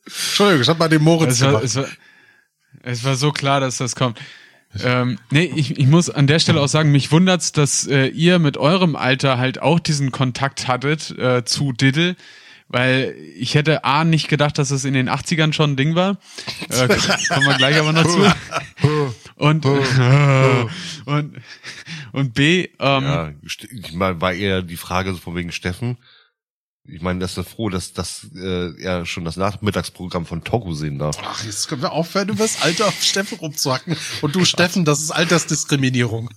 Entschuldigung, 0.06 0.62
ich 0.62 0.70
hab 0.70 0.80
mal 0.80 0.90
den 0.90 1.04
Moritz 1.04 1.34
es, 1.34 1.42
war, 1.42 1.48
gemacht. 1.50 1.64
es, 1.64 1.76
war, 1.76 1.86
es 2.84 3.04
war 3.04 3.16
so 3.16 3.32
klar, 3.32 3.60
dass 3.60 3.78
das 3.78 3.96
kommt. 3.96 4.20
Ähm, 4.84 5.20
nee, 5.30 5.52
ich, 5.56 5.78
ich 5.78 5.88
muss 5.88 6.10
an 6.10 6.28
der 6.28 6.40
Stelle 6.40 6.62
auch 6.62 6.68
sagen, 6.68 6.92
mich 6.92 7.12
wundert's, 7.12 7.52
dass 7.52 7.86
äh, 7.88 8.08
ihr 8.08 8.40
mit 8.40 8.58
eurem 8.58 8.96
Alter 8.96 9.38
halt 9.38 9.62
auch 9.62 9.80
diesen 9.80 10.12
Kontakt 10.12 10.68
hattet 10.68 11.12
äh, 11.18 11.44
zu 11.44 11.74
Diddle, 11.74 12.16
weil 12.70 13.14
ich 13.36 13.56
hätte 13.56 13.84
A 13.84 14.06
nicht 14.06 14.30
gedacht, 14.30 14.58
dass 14.58 14.72
es 14.72 14.86
in 14.86 14.94
den 14.94 15.10
80ern 15.10 15.52
schon 15.52 15.72
ein 15.72 15.76
Ding 15.76 15.96
war. 15.96 16.18
Äh, 16.70 16.88
kommen 17.30 17.48
wir 17.48 17.58
gleich 17.58 17.78
aber 17.78 17.92
noch 17.92 18.06
zu. 18.06 18.34
Und, 19.42 19.66
und, 21.06 21.42
und 22.12 22.34
B, 22.36 22.70
ähm, 22.78 23.04
Ja, 23.04 23.32
ich 23.44 23.94
meine, 23.94 24.22
war 24.22 24.34
eher 24.34 24.62
die 24.62 24.78
Frage 24.78 25.12
so 25.14 25.18
von 25.18 25.36
wegen 25.36 25.52
Steffen. 25.52 25.98
Ich 26.86 27.02
meine, 27.02 27.20
das 27.20 27.36
ist 27.38 27.50
froh, 27.50 27.70
dass, 27.70 27.94
dass 27.94 28.28
äh, 28.36 28.80
er 28.80 29.08
schon 29.08 29.26
das 29.26 29.38
Nachmittagsprogramm 29.38 30.28
von 30.28 30.44
Togo 30.44 30.74
sehen 30.74 31.00
darf. 31.00 31.18
Ach, 31.24 31.44
jetzt 31.44 31.68
können 31.70 31.82
wir 31.82 31.92
aufhören, 31.92 32.30
über 32.30 32.44
das 32.44 32.62
Alter 32.62 32.88
auf 32.88 33.02
Steffen 33.02 33.40
rumzuhacken. 33.40 33.98
Und 34.22 34.36
du, 34.36 34.46
Steffen, 34.46 34.86
das 34.86 35.02
ist 35.02 35.10
Altersdiskriminierung. 35.10 36.30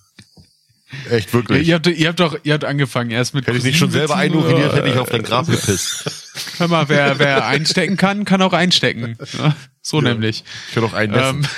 Echt, 1.11 1.29
ja, 1.29 1.33
wirklich. 1.35 1.69
ihr, 1.69 1.75
habt, 1.75 1.87
ihr 1.87 2.09
habt 2.09 2.21
doch, 2.21 2.39
ihr 2.43 2.55
habt 2.55 2.65
angefangen 2.65 3.11
erst 3.11 3.35
mit 3.35 3.47
Hätte 3.47 3.59
ich 3.59 3.65
nicht 3.65 3.79
schon 3.79 3.91
selber 3.91 4.17
einuriniert, 4.17 4.75
hätte 4.75 4.89
ich 4.89 4.97
auf 4.99 5.11
dein 5.11 5.25
Grab 5.25 5.47
gepisst. 5.47 6.11
Hör 6.57 6.69
mal, 6.69 6.89
wer, 6.89 7.19
wer 7.19 7.47
einstecken 7.47 7.99
kann, 7.99 8.25
kann 8.25 8.41
auch 8.41 8.55
einstecken. 8.55 9.19
Ja, 9.37 9.55
so 9.83 10.01
Ja. 10.01 10.09
nämlich. 10.11 10.43
Ich 10.71 10.77
hätte 10.77 10.87
auch 10.87 10.95
einen 10.95 11.13
Neffen. 11.13 11.43
Ähm, 11.43 11.49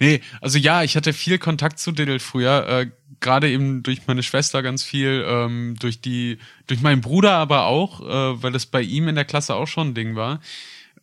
nee, 0.00 0.20
also 0.40 0.58
ja, 0.58 0.82
ich 0.82 0.96
hatte 0.96 1.12
viel 1.12 1.38
Kontakt 1.38 1.78
zu 1.78 1.92
Diddle 1.92 2.20
früher, 2.20 2.66
äh, 2.68 2.86
gerade 3.20 3.50
eben 3.50 3.82
durch 3.82 4.06
meine 4.06 4.22
Schwester 4.22 4.62
ganz 4.62 4.82
viel, 4.82 5.24
ähm, 5.28 5.76
durch 5.80 6.00
die, 6.00 6.38
durch 6.66 6.80
meinen 6.80 7.00
Bruder 7.00 7.32
aber 7.32 7.66
auch, 7.66 8.00
äh, 8.00 8.42
weil 8.42 8.54
es 8.54 8.66
bei 8.66 8.82
ihm 8.82 9.08
in 9.08 9.14
der 9.14 9.24
Klasse 9.24 9.54
auch 9.54 9.66
schon 9.66 9.88
ein 9.88 9.94
Ding 9.94 10.14
war. 10.14 10.40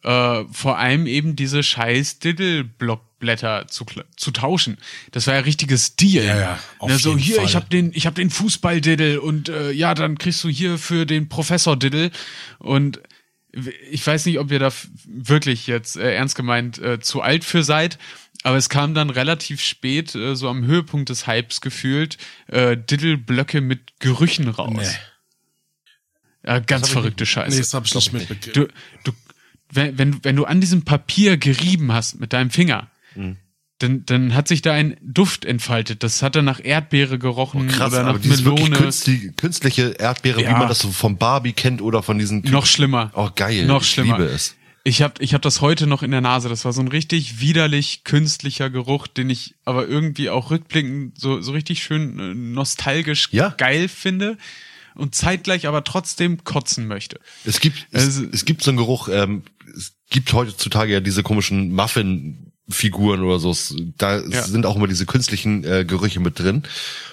Äh, 0.04 0.44
vor 0.52 0.78
allem 0.78 1.08
eben 1.08 1.36
diese 1.36 1.64
scheiß 1.64 2.20
Diddle-Blockblätter 2.20 3.66
zu, 3.68 3.86
zu 4.16 4.32
tauschen. 4.32 4.78
Das 5.12 5.26
war 5.26 5.34
ja 5.34 5.40
richtiges 5.40 5.96
Deal. 5.96 6.24
Ja, 6.24 6.40
ja, 6.40 6.60
auf 6.78 6.90
Ne, 6.90 6.98
so 7.00 7.10
jeden 7.10 7.22
hier, 7.22 7.36
Fall. 7.38 7.46
ich 7.46 7.56
hab 7.56 7.70
den, 7.72 7.92
ich 7.94 8.06
hab 8.06 8.14
den 8.14 8.30
Fußball-Diddle 8.30 9.20
und 9.20 9.50
äh, 9.50 9.72
ja, 9.72 9.96
dann 9.96 10.20
kriegst 10.20 10.44
du 10.44 10.50
hier 10.50 10.78
für 10.78 11.08
den 11.08 11.28
Professor-Diddle 11.28 12.12
und 12.60 13.02
ich 13.90 14.06
weiß 14.06 14.26
nicht, 14.26 14.40
ob 14.40 14.52
ihr 14.52 14.60
da 14.60 14.72
wirklich 15.08 15.68
jetzt 15.68 15.96
äh, 15.96 16.14
ernst 16.16 16.36
gemeint 16.36 16.78
äh, 16.80 17.00
zu 17.00 17.22
alt 17.22 17.44
für 17.44 17.64
seid, 17.64 17.98
aber 18.44 18.58
es 18.58 18.70
kam 18.70 18.94
dann 18.94 19.10
relativ 19.10 19.62
spät, 19.62 20.14
äh, 20.16 20.36
so 20.36 20.50
am 20.50 20.66
Höhepunkt 20.66 21.10
des 21.10 21.26
Hypes 21.28 21.62
gefühlt, 21.62 22.18
äh, 22.48 22.76
Diddle-Blöcke 22.78 23.62
mit 23.62 24.00
Gerüchen 24.00 24.48
raus. 24.50 24.74
Nee. 24.78 24.88
Ja, 26.48 26.60
ganz 26.60 26.88
ich 26.88 26.94
verrückte 26.94 27.26
Scheiße. 27.26 27.52
Nee, 27.56 27.58
das 27.62 27.74
hab 27.74 27.86
ich 27.86 27.96
nicht 27.96 28.12
Du, 28.14 28.20
mitbekommen. 28.20 28.68
du, 29.04 29.12
wenn, 29.72 29.98
wenn, 29.98 30.24
wenn 30.24 30.36
du 30.36 30.46
an 30.46 30.62
diesem 30.62 30.84
Papier 30.84 31.38
gerieben 31.38 31.92
hast 31.92 32.20
mit 32.20 32.34
deinem 32.34 32.50
Finger, 32.52 32.90
Mhm. 33.18 33.38
Dann, 33.80 34.06
dann 34.06 34.34
hat 34.34 34.48
sich 34.48 34.62
da 34.62 34.72
ein 34.74 34.96
Duft 35.02 35.44
entfaltet. 35.44 36.02
Das 36.04 36.22
hatte 36.22 36.42
nach 36.42 36.60
Erdbeere 36.64 37.20
gerochen 37.20 37.68
Krass, 37.68 37.92
oder 37.92 38.02
aber 38.06 38.14
nach 38.14 38.24
wirklich 38.24 38.44
Melone. 38.46 38.78
künstliche, 38.78 39.32
künstliche 39.34 39.90
Erdbeere, 40.00 40.42
Ja. 40.42 40.50
wie 40.50 40.60
man 40.60 40.68
das 40.70 40.80
so 40.80 40.92
vom 40.92 41.18
Barbie 41.18 41.54
kennt 41.54 41.82
oder 41.82 42.02
von 42.02 42.18
diesen 42.18 42.42
Noch 42.44 42.66
schlimmer. 42.66 43.12
Oh, 43.16 43.30
geil. 43.36 43.66
Noch 43.66 43.82
ich 43.82 43.90
schlimmer. 43.90 44.18
liebe 44.18 44.30
es. 44.32 44.56
Ich 44.88 45.02
hab, 45.02 45.20
ich 45.20 45.34
hab 45.34 45.42
das 45.42 45.62
heute 45.62 45.88
noch 45.88 46.04
in 46.04 46.12
der 46.12 46.22
Nase. 46.22 46.48
Das 46.48 46.64
war 46.64 46.72
so 46.72 46.80
ein 46.80 46.88
richtig 46.88 47.40
widerlich 47.42 48.04
künstlicher 48.04 48.70
Geruch, 48.70 49.08
den 49.08 49.30
ich 49.32 49.56
aber 49.66 49.88
irgendwie 49.88 50.30
auch 50.30 50.52
rückblickend 50.52 51.20
so, 51.20 51.42
so 51.42 51.52
richtig 51.54 51.82
schön 51.84 52.20
äh, 52.20 52.34
nostalgisch 52.36 53.30
Ja. 53.32 53.50
geil 53.58 53.88
finde 53.88 54.38
und 54.94 55.16
zeitgleich 55.16 55.68
aber 55.68 55.84
trotzdem 55.84 56.44
kotzen 56.44 56.88
möchte. 56.88 57.20
Es 57.46 57.60
gibt, 57.60 57.88
es, 57.92 58.04
Also- 58.06 58.26
es 58.32 58.46
gibt 58.46 58.62
so 58.62 58.70
einen 58.72 58.78
Geruch, 58.78 59.10
ähm, 59.12 59.42
es 59.76 59.96
gibt 60.12 60.32
heutzutage 60.34 60.94
ja 60.94 61.00
diese 61.02 61.24
komischen 61.24 61.72
Muffin-Figuren 62.68 63.22
oder 63.24 63.40
so. 63.40 63.56
Da 63.98 64.20
Ja. 64.20 64.44
sind 64.44 64.66
auch 64.66 64.76
immer 64.76 64.88
diese 64.88 65.06
künstlichen 65.06 65.64
äh, 65.64 65.86
Gerüche 65.86 66.20
mit 66.20 66.40
drin. 66.40 66.64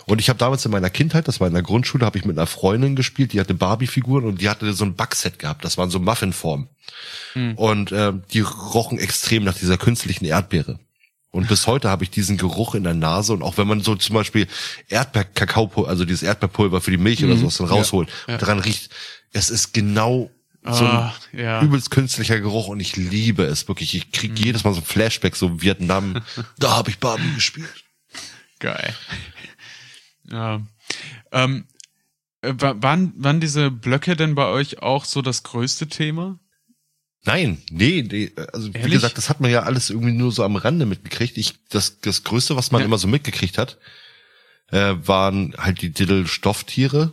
Und 0.07 0.20
ich 0.20 0.28
habe 0.28 0.38
damals 0.38 0.64
in 0.64 0.70
meiner 0.72 0.90
Kindheit, 0.90 1.28
das 1.28 1.40
war 1.40 1.46
in 1.48 1.55
der 1.55 1.62
Grundschule, 1.62 2.05
habe 2.07 2.18
ich 2.18 2.24
mit 2.24 2.38
einer 2.38 2.46
Freundin 2.46 2.96
gespielt, 2.96 3.32
die 3.32 3.40
hatte 3.40 3.55
Barbie-Figuren 3.55 4.24
und 4.24 4.40
die 4.40 4.48
hatte 4.48 4.72
so 4.72 4.84
ein 4.84 4.94
Backset 4.94 5.38
gehabt. 5.38 5.64
Das 5.64 5.78
waren 5.78 5.90
so 5.90 5.98
Muffin-Formen. 5.98 6.68
Hm. 7.34 7.55
Und 7.57 7.92
ähm, 7.92 8.22
die 8.32 8.40
rochen 8.40 8.98
extrem 8.98 9.44
nach 9.44 9.55
dieser 9.57 9.78
künstlichen 9.78 10.24
Erdbeere. 10.24 10.78
Und 11.30 11.48
bis 11.48 11.66
heute 11.66 11.88
habe 11.88 12.05
ich 12.05 12.11
diesen 12.11 12.36
Geruch 12.36 12.74
in 12.74 12.84
der 12.84 12.92
Nase 12.94 13.32
und 13.32 13.42
auch 13.42 13.57
wenn 13.57 13.66
man 13.66 13.80
so 13.80 13.94
zum 13.94 14.14
Beispiel 14.14 14.48
Erdbeer-Kakaopulver, 14.88 15.88
also 15.88 16.05
dieses 16.05 16.22
Erdbeerpulver 16.22 16.80
für 16.82 16.90
die 16.90 16.98
Milch 16.98 17.24
oder 17.24 17.36
sowas 17.38 17.57
dann 17.57 17.68
rausholt, 17.68 18.09
Mhm. 18.26 18.32
Ja. 18.32 18.38
daran 18.38 18.59
riecht, 18.59 18.90
es 19.32 19.48
ist 19.48 19.72
genau 19.72 20.30
so 20.64 20.84
ein 20.84 20.90
Ah, 20.90 21.14
ja. 21.32 21.62
übelst 21.62 21.90
künstlicher 21.90 22.38
Geruch 22.40 22.68
und 22.68 22.78
ich 22.80 22.96
liebe 22.96 23.42
es 23.44 23.66
wirklich. 23.68 23.94
Ich 23.94 24.12
krieg 24.12 24.30
Mhm. 24.32 24.36
jedes 24.36 24.64
Mal 24.64 24.72
so 24.74 24.80
ein 24.80 24.84
Flashback, 24.86 25.34
so 25.36 25.60
Vietnam, 25.60 26.22
da 26.58 26.76
habe 26.76 26.90
ich 26.90 26.98
Barbie 26.98 27.34
gespielt. 27.34 27.84
Geil. 28.60 28.94
Ja. 30.30 30.62
Ähm, 31.32 31.66
äh, 32.43 32.55
wa- 32.59 32.76
waren, 32.80 33.12
waren 33.16 33.40
diese 33.40 33.70
Blöcke 33.70 34.14
denn 34.16 34.34
bei 34.34 34.47
euch 34.47 34.80
auch 34.82 35.05
so 35.05 35.20
das 35.22 35.43
größte 35.43 35.89
Thema? 35.89 36.39
Nein, 37.24 37.62
nee, 37.70 38.02
nee, 38.09 38.32
also 38.52 38.72
wie 38.74 38.78
Ehrlich? 38.78 38.94
gesagt, 38.94 39.16
das 39.16 39.28
hat 39.28 39.40
man 39.40 39.51
ja 39.51 39.62
alles 39.62 39.90
irgendwie 39.90 40.12
nur 40.12 40.32
so 40.32 40.43
am 40.44 40.56
Rande 40.56 40.86
mitgekriegt. 40.86 41.39
Ich, 41.39 41.55
das, 41.68 42.01
das 42.01 42.24
Größte, 42.24 42.56
was 42.56 42.72
man 42.72 42.80
Ja. 42.80 42.86
immer 42.86 42.98
so 42.98 43.06
mitgekriegt 43.06 43.59
hat, 43.59 43.78
äh, 44.68 44.94
waren 45.06 45.55
halt 45.56 45.82
die 45.82 45.90
Diddle-Stofftiere. 45.90 47.12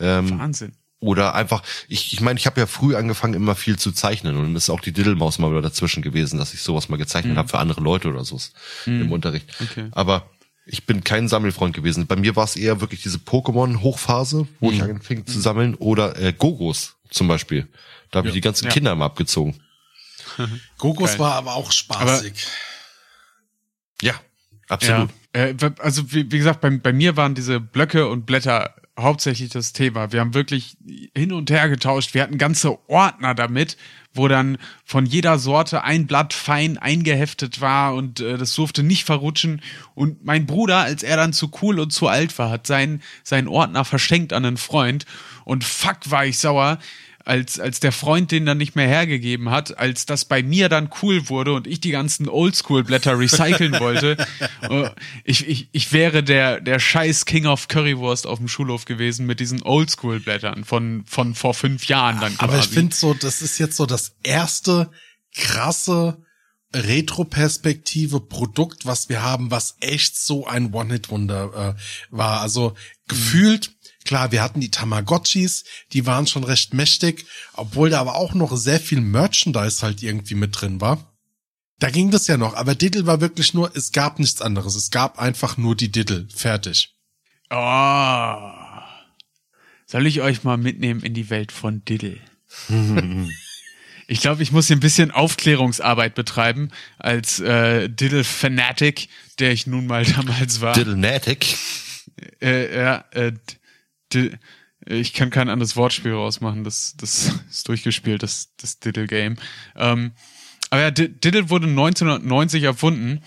Ähm, 0.00 0.38
Wahnsinn. 0.38 0.76
Oder 1.02 1.34
einfach, 1.34 1.62
ich 1.88 2.12
ich, 2.12 2.20
meine, 2.20 2.38
ich 2.38 2.46
habe 2.46 2.60
ja 2.60 2.66
früh 2.66 2.94
angefangen, 2.96 3.34
immer 3.34 3.54
viel 3.56 3.76
zu 3.78 3.90
zeichnen 3.92 4.36
und 4.36 4.44
dann 4.44 4.56
ist 4.56 4.70
auch 4.70 4.80
die 4.80 4.92
Diddle-Maus 4.92 5.38
mal 5.40 5.50
wieder 5.50 5.60
dazwischen 5.60 6.00
gewesen, 6.02 6.38
dass 6.38 6.54
ich 6.54 6.62
sowas 6.62 6.88
mal 6.88 6.96
gezeichnet 6.96 7.34
Mhm. 7.34 7.38
habe 7.38 7.48
für 7.48 7.58
andere 7.58 7.80
Leute 7.80 8.08
oder 8.08 8.24
so 8.24 8.40
im 8.86 9.10
Unterricht. 9.12 9.46
Okay. 9.60 9.88
Aber 9.90 10.30
ich 10.64 10.86
bin 10.86 11.02
kein 11.02 11.26
Sammelfreund 11.28 11.74
gewesen. 11.74 12.06
Bei 12.06 12.14
mir 12.14 12.36
war 12.36 12.44
es 12.44 12.54
eher 12.54 12.80
wirklich 12.80 13.02
diese 13.02 13.18
Pokémon-Hochphase, 13.18 14.46
wo 14.60 14.70
Mhm. 14.70 14.74
ich 14.76 14.82
anfing 14.84 15.26
zu 15.26 15.40
sammeln, 15.40 15.74
oder 15.74 16.16
äh, 16.20 16.32
Gogos 16.32 16.94
zum 17.10 17.26
Beispiel. 17.26 17.66
Da 18.12 18.18
habe 18.18 18.28
ich 18.28 18.34
die 18.34 18.40
ganzen 18.40 18.66
Ja. 18.66 18.70
Kinder 18.70 18.92
immer 18.92 19.06
abgezogen. 19.06 19.60
Gogos 20.78 21.10
Geil. 21.10 21.18
war 21.18 21.32
aber 21.34 21.56
auch 21.56 21.72
spaßig. 21.72 22.46
Ja, 24.02 24.14
absolut. 24.68 25.10
Ja. 25.34 25.40
Äh, 25.46 25.56
also 25.80 26.12
wie, 26.12 26.30
wie 26.30 26.38
gesagt, 26.38 26.60
bei, 26.60 26.70
bei 26.70 26.92
mir 26.92 27.16
waren 27.16 27.34
diese 27.34 27.58
Blöcke 27.58 28.06
und 28.08 28.24
Blätter 28.26 28.74
hauptsächlich 28.98 29.50
das 29.50 29.72
Thema. 29.72 30.12
Wir 30.12 30.20
haben 30.20 30.34
wirklich 30.34 30.76
hin 31.16 31.32
und 31.32 31.50
her 31.50 31.68
getauscht. 31.68 32.14
Wir 32.14 32.22
hatten 32.22 32.36
ganze 32.36 32.78
Ordner 32.88 33.34
damit, 33.34 33.76
wo 34.12 34.28
dann 34.28 34.58
von 34.84 35.06
jeder 35.06 35.38
Sorte 35.38 35.82
ein 35.82 36.06
Blatt 36.06 36.34
fein 36.34 36.76
eingeheftet 36.76 37.60
war 37.60 37.94
und 37.94 38.20
äh, 38.20 38.36
das 38.36 38.54
durfte 38.54 38.82
nicht 38.82 39.04
verrutschen. 39.04 39.62
Und 39.94 40.24
mein 40.24 40.44
Bruder, 40.44 40.78
als 40.78 41.02
er 41.02 41.16
dann 41.16 41.32
zu 41.32 41.50
cool 41.62 41.80
und 41.80 41.92
zu 41.92 42.08
alt 42.08 42.38
war, 42.38 42.50
hat 42.50 42.66
seinen, 42.66 43.02
seinen 43.22 43.48
Ordner 43.48 43.84
verschenkt 43.84 44.32
an 44.34 44.44
einen 44.44 44.58
Freund. 44.58 45.06
Und 45.44 45.64
fuck 45.64 46.10
war 46.10 46.26
ich 46.26 46.38
sauer, 46.38 46.78
als, 47.24 47.60
als 47.60 47.80
der 47.80 47.92
Freund 47.92 48.30
den 48.30 48.46
dann 48.46 48.58
nicht 48.58 48.76
mehr 48.76 48.86
hergegeben 48.86 49.50
hat, 49.50 49.78
als 49.78 50.06
das 50.06 50.24
bei 50.24 50.42
mir 50.42 50.68
dann 50.68 50.90
cool 51.02 51.28
wurde 51.28 51.52
und 51.52 51.66
ich 51.66 51.80
die 51.80 51.90
ganzen 51.90 52.28
Oldschool-Blätter 52.28 53.18
recyceln 53.18 53.78
wollte. 53.80 54.16
Äh, 54.62 54.90
ich, 55.24 55.48
ich, 55.48 55.68
ich 55.72 55.92
wäre 55.92 56.22
der, 56.22 56.60
der 56.60 56.78
scheiß 56.78 57.24
King 57.24 57.46
of 57.46 57.68
Currywurst 57.68 58.26
auf 58.26 58.38
dem 58.38 58.48
Schulhof 58.48 58.84
gewesen 58.84 59.26
mit 59.26 59.40
diesen 59.40 59.62
Oldschool-Blättern 59.62 60.64
von, 60.64 61.04
von 61.06 61.34
vor 61.34 61.54
fünf 61.54 61.86
Jahren 61.86 62.20
dann 62.20 62.36
quasi. 62.36 62.52
Aber 62.52 62.58
ich 62.58 62.68
finde 62.68 62.94
so, 62.94 63.14
das 63.14 63.42
ist 63.42 63.58
jetzt 63.58 63.76
so 63.76 63.86
das 63.86 64.16
erste 64.22 64.90
krasse 65.34 66.18
Retro-Perspektive 66.74 68.20
Produkt, 68.20 68.86
was 68.86 69.08
wir 69.08 69.22
haben, 69.22 69.50
was 69.50 69.76
echt 69.80 70.16
so 70.16 70.46
ein 70.46 70.72
One-Hit-Wunder 70.72 71.76
äh, 71.76 72.14
war. 72.14 72.40
Also 72.40 72.74
gefühlt, 73.08 73.72
klar, 74.04 74.32
wir 74.32 74.42
hatten 74.42 74.60
die 74.60 74.70
Tamagotchis, 74.70 75.64
die 75.92 76.06
waren 76.06 76.26
schon 76.26 76.44
recht 76.44 76.74
mächtig, 76.74 77.26
obwohl 77.54 77.90
da 77.90 78.00
aber 78.00 78.16
auch 78.16 78.34
noch 78.34 78.56
sehr 78.56 78.80
viel 78.80 79.00
Merchandise 79.00 79.82
halt 79.82 80.02
irgendwie 80.02 80.34
mit 80.34 80.60
drin 80.60 80.80
war. 80.80 81.12
Da 81.78 81.90
ging 81.90 82.10
das 82.10 82.28
ja 82.28 82.36
noch, 82.36 82.54
aber 82.54 82.74
Diddle 82.74 83.06
war 83.06 83.20
wirklich 83.20 83.54
nur, 83.54 83.74
es 83.76 83.90
gab 83.90 84.20
nichts 84.20 84.40
anderes. 84.40 84.76
Es 84.76 84.90
gab 84.90 85.18
einfach 85.18 85.56
nur 85.56 85.74
die 85.74 85.90
Diddle. 85.90 86.28
Fertig. 86.32 86.94
Oh. 87.50 88.50
Soll 89.86 90.06
ich 90.06 90.20
euch 90.20 90.44
mal 90.44 90.56
mitnehmen 90.56 91.02
in 91.02 91.12
die 91.12 91.28
Welt 91.28 91.50
von 91.52 91.84
Diddle? 91.84 92.18
Ich 94.08 94.20
glaube, 94.20 94.42
ich 94.42 94.52
muss 94.52 94.66
hier 94.66 94.76
ein 94.76 94.80
bisschen 94.80 95.10
Aufklärungsarbeit 95.10 96.14
betreiben 96.14 96.70
als 96.98 97.40
äh, 97.40 97.88
Diddle 97.88 98.24
Fanatic, 98.24 99.08
der 99.38 99.52
ich 99.52 99.66
nun 99.66 99.86
mal 99.86 100.04
damals 100.04 100.60
war. 100.60 100.74
Diddlenatic? 100.74 101.56
Äh, 102.42 102.76
ja, 102.76 103.04
äh, 103.12 103.32
ich 104.86 105.12
kann 105.12 105.30
kein 105.30 105.48
anderes 105.48 105.76
Wortspiel 105.76 106.12
rausmachen, 106.12 106.64
das, 106.64 106.94
das 106.96 107.32
ist 107.50 107.68
durchgespielt, 107.68 108.22
das, 108.22 108.54
das 108.56 108.78
Diddle 108.78 109.06
Game. 109.06 109.36
Ähm, 109.76 110.12
aber 110.70 110.82
ja, 110.82 110.90
Diddle 110.90 111.50
wurde 111.50 111.66
1990 111.66 112.62
erfunden, 112.62 113.20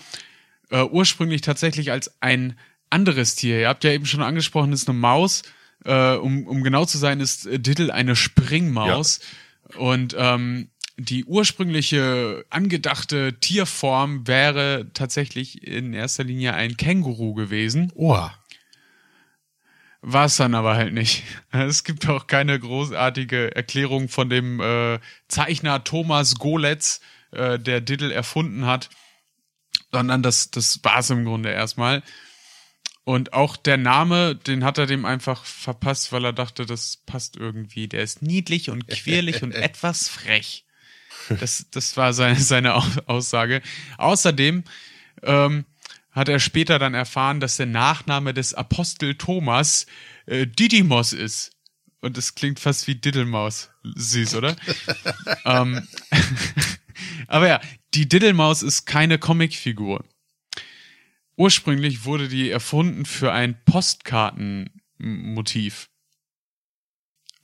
äh, 0.70 0.82
ursprünglich 0.82 1.42
tatsächlich 1.42 1.92
als 1.92 2.20
ein 2.20 2.58
anderes 2.90 3.36
Tier. 3.36 3.60
Ihr 3.60 3.68
habt 3.68 3.84
ja 3.84 3.92
eben 3.92 4.06
schon 4.06 4.22
angesprochen, 4.22 4.72
ist 4.72 4.88
eine 4.88 4.98
Maus. 4.98 5.42
Äh, 5.84 6.16
um, 6.16 6.46
um 6.46 6.64
genau 6.64 6.84
zu 6.84 6.98
sein, 6.98 7.20
ist 7.20 7.46
Diddle 7.50 7.92
eine 7.92 8.16
Springmaus. 8.16 9.20
Ja. 9.72 9.78
Und 9.78 10.16
ähm, 10.18 10.70
die 10.96 11.24
ursprüngliche 11.24 12.44
angedachte 12.50 13.34
Tierform 13.38 14.26
wäre 14.26 14.90
tatsächlich 14.94 15.66
in 15.66 15.92
erster 15.92 16.24
Linie 16.24 16.54
ein 16.54 16.76
Känguru 16.76 17.34
gewesen. 17.34 17.92
Oh. 17.94 18.28
War 20.08 20.26
es 20.26 20.36
dann 20.36 20.54
aber 20.54 20.76
halt 20.76 20.94
nicht. 20.94 21.24
Es 21.50 21.82
gibt 21.82 22.08
auch 22.08 22.28
keine 22.28 22.60
großartige 22.60 23.56
Erklärung 23.56 24.08
von 24.08 24.30
dem 24.30 24.60
äh, 24.60 25.00
Zeichner 25.26 25.82
Thomas 25.82 26.36
Goletz, 26.36 27.00
äh, 27.32 27.58
der 27.58 27.80
Diddle 27.80 28.14
erfunden 28.14 28.66
hat, 28.66 28.88
sondern 29.90 30.22
das, 30.22 30.52
das 30.52 30.78
war 30.84 31.00
es 31.00 31.10
im 31.10 31.24
Grunde 31.24 31.50
erstmal. 31.50 32.04
Und 33.02 33.32
auch 33.32 33.56
der 33.56 33.78
Name, 33.78 34.36
den 34.36 34.62
hat 34.62 34.78
er 34.78 34.86
dem 34.86 35.04
einfach 35.04 35.44
verpasst, 35.44 36.12
weil 36.12 36.24
er 36.24 36.32
dachte, 36.32 36.66
das 36.66 36.98
passt 36.98 37.36
irgendwie. 37.36 37.88
Der 37.88 38.02
ist 38.02 38.22
niedlich 38.22 38.70
und 38.70 38.86
quirlig 38.86 39.42
und 39.42 39.52
etwas 39.56 40.08
frech. 40.08 40.66
Das, 41.40 41.66
das 41.72 41.96
war 41.96 42.12
seine, 42.12 42.38
seine 42.38 42.76
Aussage. 43.08 43.60
Außerdem 43.98 44.62
ähm, 45.24 45.64
hat 46.16 46.28
er 46.30 46.40
später 46.40 46.78
dann 46.78 46.94
erfahren, 46.94 47.40
dass 47.40 47.58
der 47.58 47.66
Nachname 47.66 48.32
des 48.32 48.54
Apostel 48.54 49.16
Thomas 49.16 49.84
äh, 50.24 50.46
Didymos 50.46 51.12
ist. 51.12 51.50
Und 52.00 52.16
das 52.16 52.34
klingt 52.34 52.58
fast 52.58 52.86
wie 52.86 52.94
Diddlemaus. 52.94 53.68
Süß, 53.84 54.36
oder? 54.36 54.56
ähm, 55.44 55.86
aber 57.28 57.48
ja, 57.48 57.60
die 57.92 58.08
Diddlemaus 58.08 58.62
ist 58.62 58.86
keine 58.86 59.18
Comicfigur. 59.18 60.02
Ursprünglich 61.36 62.06
wurde 62.06 62.28
die 62.28 62.48
erfunden 62.48 63.04
für 63.04 63.32
ein 63.32 63.62
Postkartenmotiv. 63.66 65.90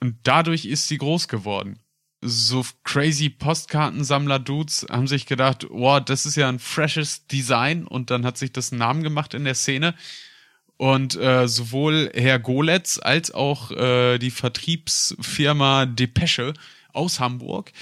Und 0.01 0.17
dadurch 0.23 0.65
ist 0.65 0.89
sie 0.89 0.97
groß 0.97 1.29
geworden 1.29 1.82
so 2.23 2.65
crazy 2.85 3.29
Postkartensammler-Dudes 3.29 4.87
haben 4.91 5.09
sich 5.09 5.27
gedacht, 5.27 5.67
wow, 5.69 6.01
das 6.03 6.25
ist 6.25 6.37
ja 6.37 6.49
ein 6.49 6.61
freshes 6.61 7.27
Design 7.27 7.85
und 7.85 8.11
dann 8.11 8.25
hat 8.25 8.39
sich 8.39 8.53
das 8.53 8.71
einen 8.71 8.79
Namen 8.79 9.03
gemacht 9.03 9.35
in 9.35 9.45
der 9.45 9.55
Szene. 9.55 9.95
Und 10.77 11.17
äh, 11.17 11.47
sowohl 11.47 12.11
Herr 12.15 12.39
Goletz 12.39 12.99
als 13.03 13.33
auch 13.33 13.71
äh, 13.73 14.19
die 14.19 14.31
Vertriebsfirma 14.31 15.87
Depesche 15.87 16.55
aus 16.93 17.21
Hamburg 17.21 17.73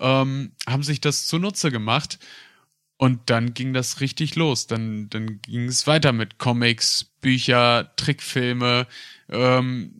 ähm, 0.00 0.52
haben 0.66 0.82
sich 0.82 1.00
das 1.00 1.26
zunutze 1.26 1.70
gemacht. 1.70 2.18
Und 2.96 3.30
dann 3.30 3.54
ging 3.54 3.74
das 3.74 4.00
richtig 4.00 4.34
los. 4.34 4.66
Dann, 4.66 5.08
dann 5.08 5.40
ging 5.42 5.66
es 5.66 5.86
weiter 5.86 6.12
mit 6.12 6.38
Comics, 6.38 7.04
Bücher, 7.20 7.92
Trickfilme, 7.96 8.86
ähm, 9.30 9.92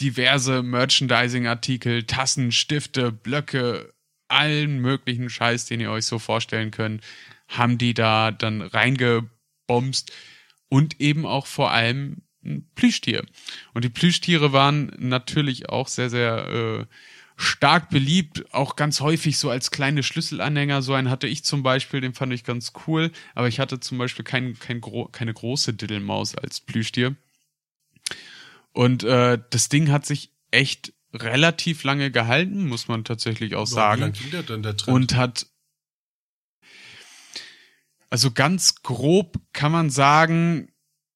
diverse 0.00 0.62
Merchandising-Artikel, 0.62 2.04
Tassen, 2.04 2.52
Stifte, 2.52 3.12
Blöcke, 3.12 3.92
allen 4.28 4.80
möglichen 4.80 5.30
Scheiß, 5.30 5.66
den 5.66 5.80
ihr 5.80 5.90
euch 5.90 6.06
so 6.06 6.18
vorstellen 6.18 6.70
könnt, 6.70 7.02
haben 7.48 7.78
die 7.78 7.94
da 7.94 8.30
dann 8.32 8.62
reingebomst 8.62 10.12
und 10.68 11.00
eben 11.00 11.26
auch 11.26 11.46
vor 11.46 11.70
allem 11.70 12.22
ein 12.44 12.68
Plüschtier. 12.74 13.24
Und 13.74 13.84
die 13.84 13.88
Plüschtiere 13.88 14.52
waren 14.52 14.92
natürlich 14.98 15.68
auch 15.68 15.88
sehr, 15.88 16.10
sehr 16.10 16.46
äh, 16.48 16.86
stark 17.36 17.90
beliebt, 17.90 18.52
auch 18.52 18.76
ganz 18.76 19.00
häufig 19.00 19.38
so 19.38 19.50
als 19.50 19.70
kleine 19.70 20.02
Schlüsselanhänger. 20.02 20.82
So 20.82 20.94
einen 20.94 21.10
hatte 21.10 21.26
ich 21.26 21.44
zum 21.44 21.62
Beispiel, 21.62 22.00
den 22.00 22.14
fand 22.14 22.32
ich 22.32 22.44
ganz 22.44 22.72
cool, 22.86 23.12
aber 23.34 23.48
ich 23.48 23.60
hatte 23.60 23.78
zum 23.80 23.98
Beispiel 23.98 24.24
kein, 24.24 24.58
kein 24.58 24.80
gro 24.80 25.06
keine 25.06 25.34
große 25.34 25.74
Diddlemaus 25.74 26.34
als 26.34 26.60
Plüschtier. 26.60 27.14
Und 28.76 29.04
äh, 29.04 29.38
das 29.48 29.70
Ding 29.70 29.90
hat 29.90 30.04
sich 30.04 30.34
echt 30.50 30.92
relativ 31.14 31.82
lange 31.82 32.10
gehalten, 32.10 32.68
muss 32.68 32.88
man 32.88 33.04
tatsächlich 33.04 33.54
auch 33.54 33.66
sagen. 33.66 34.00
Wie 34.00 34.02
lange 34.02 34.12
ging 34.12 34.30
der 34.32 34.42
denn 34.42 34.62
der 34.62 34.76
Trend? 34.76 34.94
Und 34.94 35.16
hat 35.16 35.46
also 38.10 38.30
ganz 38.32 38.82
grob 38.82 39.40
kann 39.54 39.72
man 39.72 39.88
sagen, 39.88 40.72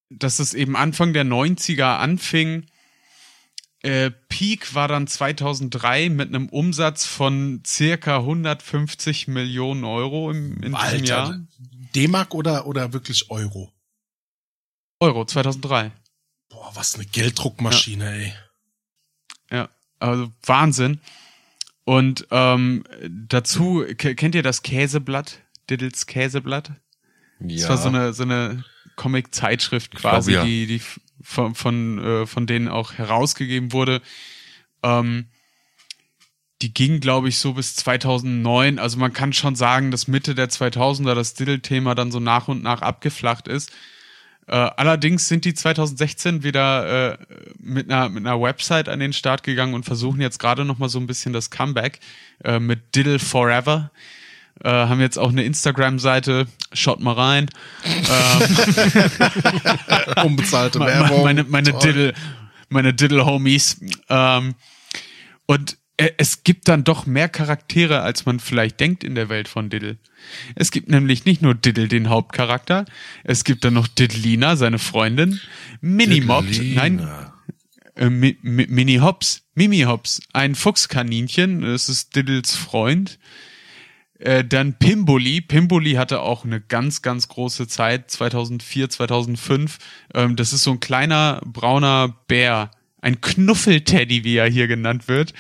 dass 0.09 0.39
es 0.39 0.55
eben 0.55 0.75
Anfang 0.75 1.13
der 1.13 1.27
90er 1.27 1.99
anfing. 1.99 2.65
Äh, 3.83 4.11
Peak 4.31 4.75
war 4.75 4.89
dann 4.89 5.07
2003 5.07 6.09
mit 6.09 6.29
einem 6.29 6.49
Umsatz 6.49 7.05
von 7.05 7.63
circa 7.67 8.21
150 8.21 9.29
Millionen 9.29 9.85
Euro 9.85 10.31
im, 10.31 10.63
in 10.63 10.75
Alter, 10.75 10.93
diesem 10.93 11.07
Jahr. 11.07 11.41
D-Mark 11.95 12.35
oder, 12.35 12.67
oder 12.67 12.95
wirklich 12.95 13.31
Euro? 13.31 13.71
Euro, 14.99 15.27
2003. 15.27 15.93
Boah, 16.51 16.71
was 16.75 16.97
eine 16.97 17.07
Gelddruckmaschine, 17.07 18.05
ja. 18.05 18.11
ey. 18.11 18.35
Ja, 19.51 19.69
also 19.99 20.31
Wahnsinn. 20.45 21.01
Und 21.85 22.27
ähm, 22.31 22.85
dazu, 23.09 23.85
kennt 23.97 24.35
ihr 24.35 24.43
das 24.43 24.63
Käseblatt? 24.63 25.41
Diddles 25.71 26.07
Käseblatt? 26.07 26.73
Ja. 27.41 27.57
Das 27.57 27.69
war 27.69 27.79
so 27.79 27.89
eine, 27.89 28.13
so 28.13 28.25
eine 28.25 28.65
Comic-Zeitschrift 28.97 29.95
quasi, 29.95 30.33
glaub, 30.33 30.45
ja. 30.45 30.49
die, 30.49 30.67
die 30.67 30.83
von, 31.23 31.55
von, 31.55 31.99
äh, 31.99 32.27
von 32.27 32.47
denen 32.47 32.69
auch 32.69 32.95
herausgegeben 32.95 33.73
wurde. 33.73 34.03
Ähm, 34.83 35.27
die 36.63 36.75
ging, 36.75 37.01
glaube 37.01 37.29
ich, 37.29 37.39
so 37.39 37.55
bis 37.55 37.75
2009. 37.77 38.79
Also 38.79 38.99
man 38.99 39.13
kann 39.13 39.33
schon 39.33 39.57
sagen, 39.57 39.91
dass 39.91 40.09
Mitte 40.09 40.35
der 40.35 40.51
2000er 40.51 41.15
das 41.15 41.35
Diddle-Thema 41.35 41.95
dann 41.95 42.13
so 42.13 42.21
nach 42.21 42.49
und 42.49 42.63
nach 42.63 42.83
abgeflacht 42.83 43.49
ist. 43.49 43.73
Äh, 44.51 44.57
allerdings 44.77 45.29
sind 45.29 45.45
die 45.45 45.55
2016 45.55 46.43
wieder 46.43 47.13
äh, 47.13 47.19
mit, 47.61 47.89
einer, 47.89 48.09
mit 48.09 48.27
einer 48.27 48.43
Website 48.43 48.89
an 48.89 48.99
den 48.99 49.13
Start 49.13 49.45
gegangen 49.45 49.75
und 49.75 49.85
versuchen 49.85 50.21
jetzt 50.21 50.41
gerade 50.41 50.65
noch 50.65 50.79
mal 50.79 50.89
so 50.89 50.99
ein 50.99 51.07
bisschen 51.07 51.33
das 51.33 51.51
Comeback 51.51 52.01
äh, 52.43 52.59
mit 52.59 52.97
Diddle 52.97 53.21
Forever. 53.21 53.93
Äh, 54.65 54.69
haben 54.69 55.01
jetzt 55.01 55.21
auch 55.21 55.29
eine 55.29 55.45
Instagram-Seite, 55.45 56.49
schaut 56.73 56.99
mal 56.99 57.15
rein. 57.15 57.49
Ähm, 57.87 58.51
Unbezahlte 60.25 60.81
Werbung. 60.81 61.23
Meine, 61.23 61.45
meine, 61.45 61.73
Diddle, 61.73 62.13
meine 62.69 62.93
Diddle-Homies. 62.93 63.81
Ähm, 64.09 64.57
und 65.47 65.79
es 66.17 66.45
gibt 66.45 66.69
dann 66.69 66.85
doch 66.85 67.07
mehr 67.07 67.29
Charaktere, 67.29 68.01
als 68.01 68.25
man 68.25 68.41
vielleicht 68.41 68.81
denkt 68.81 69.05
in 69.05 69.15
der 69.15 69.29
Welt 69.29 69.49
von 69.49 69.69
Diddle. 69.69 69.99
Es 70.55 70.71
gibt 70.71 70.89
nämlich 70.89 71.25
nicht 71.25 71.43
nur 71.43 71.55
Diddle, 71.55 71.89
den 71.89 72.09
Hauptcharakter, 72.09 72.85
es 73.25 73.45
gibt 73.45 73.65
dann 73.65 73.75
noch 73.75 73.87
Diddlina, 73.87 74.57
seine 74.57 74.79
Freundin, 74.79 75.41
Minimob, 75.81 76.45
nein, 76.75 77.07
äh, 77.97 78.09
Mi 78.09 78.37
Mi 78.43 78.67
Mini 78.69 78.97
Hops, 78.97 79.43
Mimi 79.55 79.81
Hops, 79.81 80.23
ein 80.33 80.55
Fuchskaninchen, 80.55 81.63
das 81.63 81.89
ist 81.89 82.17
Diddles 82.17 82.57
Freund. 82.57 83.19
Äh, 84.19 84.45
dann 84.45 84.75
Pimboli. 84.75 85.41
Pimboli 85.41 85.93
hatte 85.93 86.21
auch 86.21 86.45
eine 86.45 86.61
ganz, 86.61 87.01
ganz 87.01 87.29
große 87.29 87.69
Zeit, 87.69 88.11
2004, 88.11 88.91
2005. 88.91 89.79
Ähm, 90.15 90.37
das 90.37 90.53
ist 90.53 90.63
so 90.63 90.73
ein 90.73 90.81
kleiner 90.81 91.41
brauner 91.47 92.15
Bär, 92.29 92.71
ein 93.01 93.23
Knuffelteddy, 93.23 94.25
wie 94.25 94.37
er 94.37 94.47
hier 94.47 94.69
genannt 94.69 95.09
wird. 95.09 95.33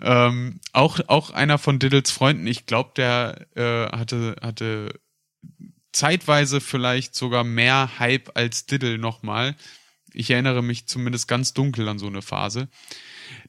Ähm, 0.00 0.60
auch, 0.72 1.00
auch 1.06 1.30
einer 1.30 1.58
von 1.58 1.78
Diddles 1.78 2.10
Freunden, 2.10 2.46
ich 2.46 2.66
glaube, 2.66 2.92
der 2.96 3.46
äh, 3.54 3.96
hatte, 3.96 4.36
hatte 4.40 5.00
zeitweise 5.92 6.60
vielleicht 6.60 7.14
sogar 7.14 7.44
mehr 7.44 7.98
Hype 7.98 8.36
als 8.36 8.66
Diddle 8.66 8.98
nochmal. 8.98 9.54
Ich 10.12 10.30
erinnere 10.30 10.62
mich 10.62 10.86
zumindest 10.86 11.28
ganz 11.28 11.54
dunkel 11.54 11.88
an 11.88 11.98
so 11.98 12.06
eine 12.06 12.22
Phase. 12.22 12.68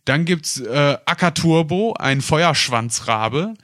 Dann 0.03 0.25
gibt's 0.25 0.59
äh, 0.59 0.97
Akaturbo, 1.05 1.93
ein 1.93 2.21
Feuerschwanzrabe. 2.21 3.55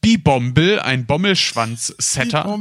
Bibomble, 0.00 0.80
ein 0.82 1.06
Bommelschwanz-Setter. 1.06 2.58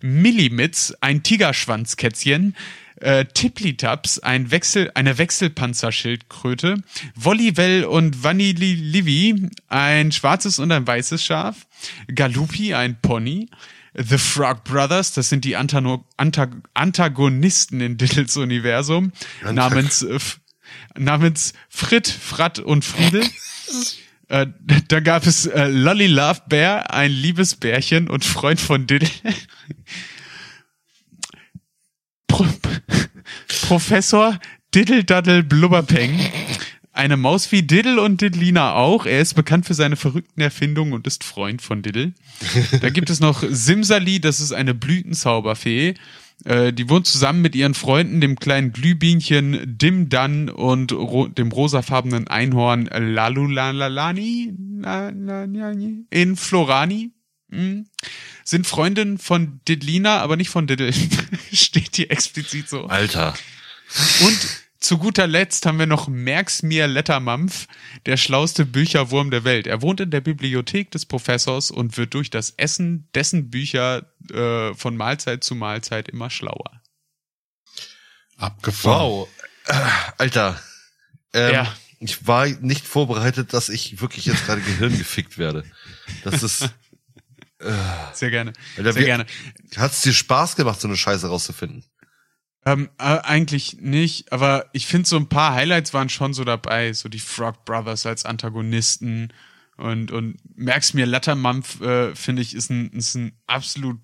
Millimitz, 0.00 0.94
ein 1.00 1.24
Tigerschwanzkätzchen. 1.24 2.54
Äh, 3.00 3.26
Tiplitaps, 3.26 4.20
ein 4.20 4.50
Wechsel, 4.50 4.90
eine 4.94 5.18
Wechselpanzerschildkröte. 5.18 6.82
Vollivel 7.14 7.84
und 7.84 8.24
Vanillilivi, 8.24 9.50
ein 9.68 10.12
schwarzes 10.12 10.58
und 10.58 10.72
ein 10.72 10.86
weißes 10.86 11.22
Schaf. 11.22 11.66
Galupi, 12.08 12.74
ein 12.74 13.00
Pony. 13.00 13.48
The 13.98 14.18
Frog 14.18 14.64
Brothers, 14.64 15.14
das 15.14 15.30
sind 15.30 15.44
die 15.44 15.56
Antano 15.56 16.04
Anta 16.18 16.48
Antagonisten 16.74 17.80
in 17.80 17.96
Diddles 17.96 18.36
Universum, 18.36 19.12
Antag 19.40 19.54
namens, 19.54 20.02
äh, 20.02 20.18
namens 20.98 21.54
Frit, 21.70 22.06
Frat 22.06 22.58
und 22.58 22.84
Friedel. 22.84 23.24
äh, 24.28 24.46
da 24.88 25.00
gab 25.00 25.26
es 25.26 25.46
äh, 25.46 25.68
Lolly 25.68 26.08
Love 26.08 26.42
Bear, 26.48 26.92
ein 26.92 27.10
liebes 27.10 27.54
Bärchen 27.54 28.08
und 28.08 28.24
Freund 28.24 28.60
von 28.60 28.86
Diddle. 28.86 29.08
Professor 33.66 34.38
Diddle 34.72 35.02
Daddle 35.02 35.42
Blubberpeng. 35.42 36.20
Eine 36.92 37.16
Maus 37.16 37.50
wie 37.50 37.62
Diddle 37.62 38.00
und 38.00 38.20
Diddlina 38.20 38.74
auch. 38.74 39.06
Er 39.06 39.20
ist 39.20 39.34
bekannt 39.34 39.66
für 39.66 39.74
seine 39.74 39.96
verrückten 39.96 40.40
Erfindungen 40.40 40.92
und 40.92 41.04
ist 41.08 41.24
Freund 41.24 41.60
von 41.60 41.82
Diddle. 41.82 42.12
Da 42.80 42.90
gibt 42.90 43.10
es 43.10 43.18
noch 43.18 43.42
Simsali, 43.42 44.20
das 44.20 44.38
ist 44.38 44.52
eine 44.52 44.72
Blütenzauberfee. 44.72 45.94
Äh, 46.44 46.72
die 46.72 46.88
wohnt 46.88 47.08
zusammen 47.08 47.42
mit 47.42 47.56
ihren 47.56 47.74
Freunden, 47.74 48.20
dem 48.20 48.38
kleinen 48.38 48.70
Glühbienchen 48.72 49.76
Dim 49.76 50.08
Dan 50.10 50.48
und 50.48 50.92
ro 50.92 51.26
dem 51.26 51.50
rosafarbenen 51.50 52.28
Einhorn 52.28 52.86
Lalulalani 52.86 54.54
in 56.10 56.36
Florani. 56.36 57.10
Hm. 57.50 57.86
Sind 58.48 58.64
Freundin 58.66 59.18
von 59.18 59.60
Diddlina, 59.66 60.20
aber 60.20 60.36
nicht 60.36 60.50
von 60.50 60.68
Diddle. 60.68 60.92
Steht 61.52 61.96
hier 61.96 62.12
explizit 62.12 62.68
so. 62.68 62.86
Alter. 62.86 63.34
Und 64.20 64.38
zu 64.78 64.98
guter 64.98 65.26
Letzt 65.26 65.66
haben 65.66 65.80
wir 65.80 65.86
noch 65.86 66.06
Merksmir 66.06 66.86
Lettermampf, 66.86 67.66
der 68.06 68.16
schlauste 68.16 68.64
Bücherwurm 68.64 69.32
der 69.32 69.42
Welt. 69.42 69.66
Er 69.66 69.82
wohnt 69.82 69.98
in 70.00 70.12
der 70.12 70.20
Bibliothek 70.20 70.92
des 70.92 71.06
Professors 71.06 71.72
und 71.72 71.96
wird 71.96 72.14
durch 72.14 72.30
das 72.30 72.50
Essen 72.56 73.08
dessen 73.16 73.50
Bücher 73.50 74.06
äh, 74.32 74.74
von 74.74 74.96
Mahlzeit 74.96 75.42
zu 75.42 75.56
Mahlzeit 75.56 76.08
immer 76.08 76.30
schlauer. 76.30 76.82
Abgefahren. 78.36 79.00
Wow. 79.00 79.28
Äh, 79.66 79.74
Alter. 80.18 80.60
Ähm, 81.32 81.52
Ja. 81.52 81.76
Ich 81.98 82.26
war 82.26 82.46
nicht 82.46 82.86
vorbereitet, 82.86 83.54
dass 83.54 83.70
ich 83.70 84.00
wirklich 84.00 84.26
jetzt 84.26 84.44
gerade 84.46 84.60
Gehirn 84.60 84.96
gefickt 84.96 85.36
werde. 85.36 85.64
Das 86.22 86.44
ist. 86.44 86.70
Sehr 88.12 88.30
gerne. 88.30 88.52
Sehr 88.76 88.94
wir- 88.94 89.04
gerne. 89.04 89.26
Hat 89.76 89.92
es 89.92 90.02
dir 90.02 90.12
Spaß 90.12 90.56
gemacht, 90.56 90.80
so 90.80 90.88
eine 90.88 90.96
Scheiße 90.96 91.26
rauszufinden? 91.28 91.84
Ähm, 92.64 92.90
äh, 92.98 93.04
eigentlich 93.04 93.78
nicht, 93.80 94.32
aber 94.32 94.68
ich 94.72 94.86
finde 94.86 95.08
so 95.08 95.16
ein 95.16 95.28
paar 95.28 95.54
Highlights 95.54 95.94
waren 95.94 96.08
schon 96.08 96.34
so 96.34 96.42
dabei, 96.42 96.92
so 96.92 97.08
die 97.08 97.20
Frog 97.20 97.64
Brothers 97.64 98.06
als 98.06 98.24
Antagonisten 98.24 99.32
und 99.76 100.10
und 100.10 100.38
merkst 100.56 100.94
mir 100.94 101.06
Lettermampf 101.06 101.80
äh, 101.80 102.14
finde 102.16 102.42
ich 102.42 102.54
ist 102.56 102.70
ein 102.70 102.90
ist 102.90 103.14
ein 103.14 103.38
absolut 103.46 104.00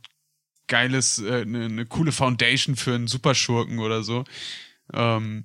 geiles 0.69 1.19
äh, 1.19 1.43
eine 1.43 1.69
ne 1.71 1.87
coole 1.87 2.13
Foundation 2.13 2.77
für 2.77 2.95
einen 2.95 3.09
Superschurken 3.09 3.81
oder 3.81 4.05
so. 4.05 4.25
Ähm, 4.93 5.45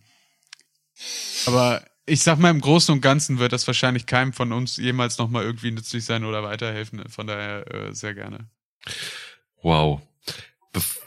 aber 1.48 1.84
ich 2.08 2.24
sag 2.24 2.40
mal 2.40 2.50
im 2.50 2.62
Großen 2.62 2.94
und 2.94 3.02
Ganzen 3.02 3.38
wird 3.38 3.52
das 3.52 3.68
wahrscheinlich 3.68 4.06
keinem 4.06 4.34
von 4.34 4.54
uns 4.54 4.78
jemals 4.78 5.18
noch 5.18 5.30
mal 5.30 5.44
irgendwie 5.44 5.72
nützlich 5.72 6.06
sein 6.06 6.24
oder 6.24 6.42
weiterhelfen. 6.42 7.08
Von 7.10 7.28
daher 7.28 7.72
äh, 7.72 7.94
sehr 7.94 8.16
gerne. 8.16 8.48
Wow. 9.62 10.02
Bef 10.72 11.02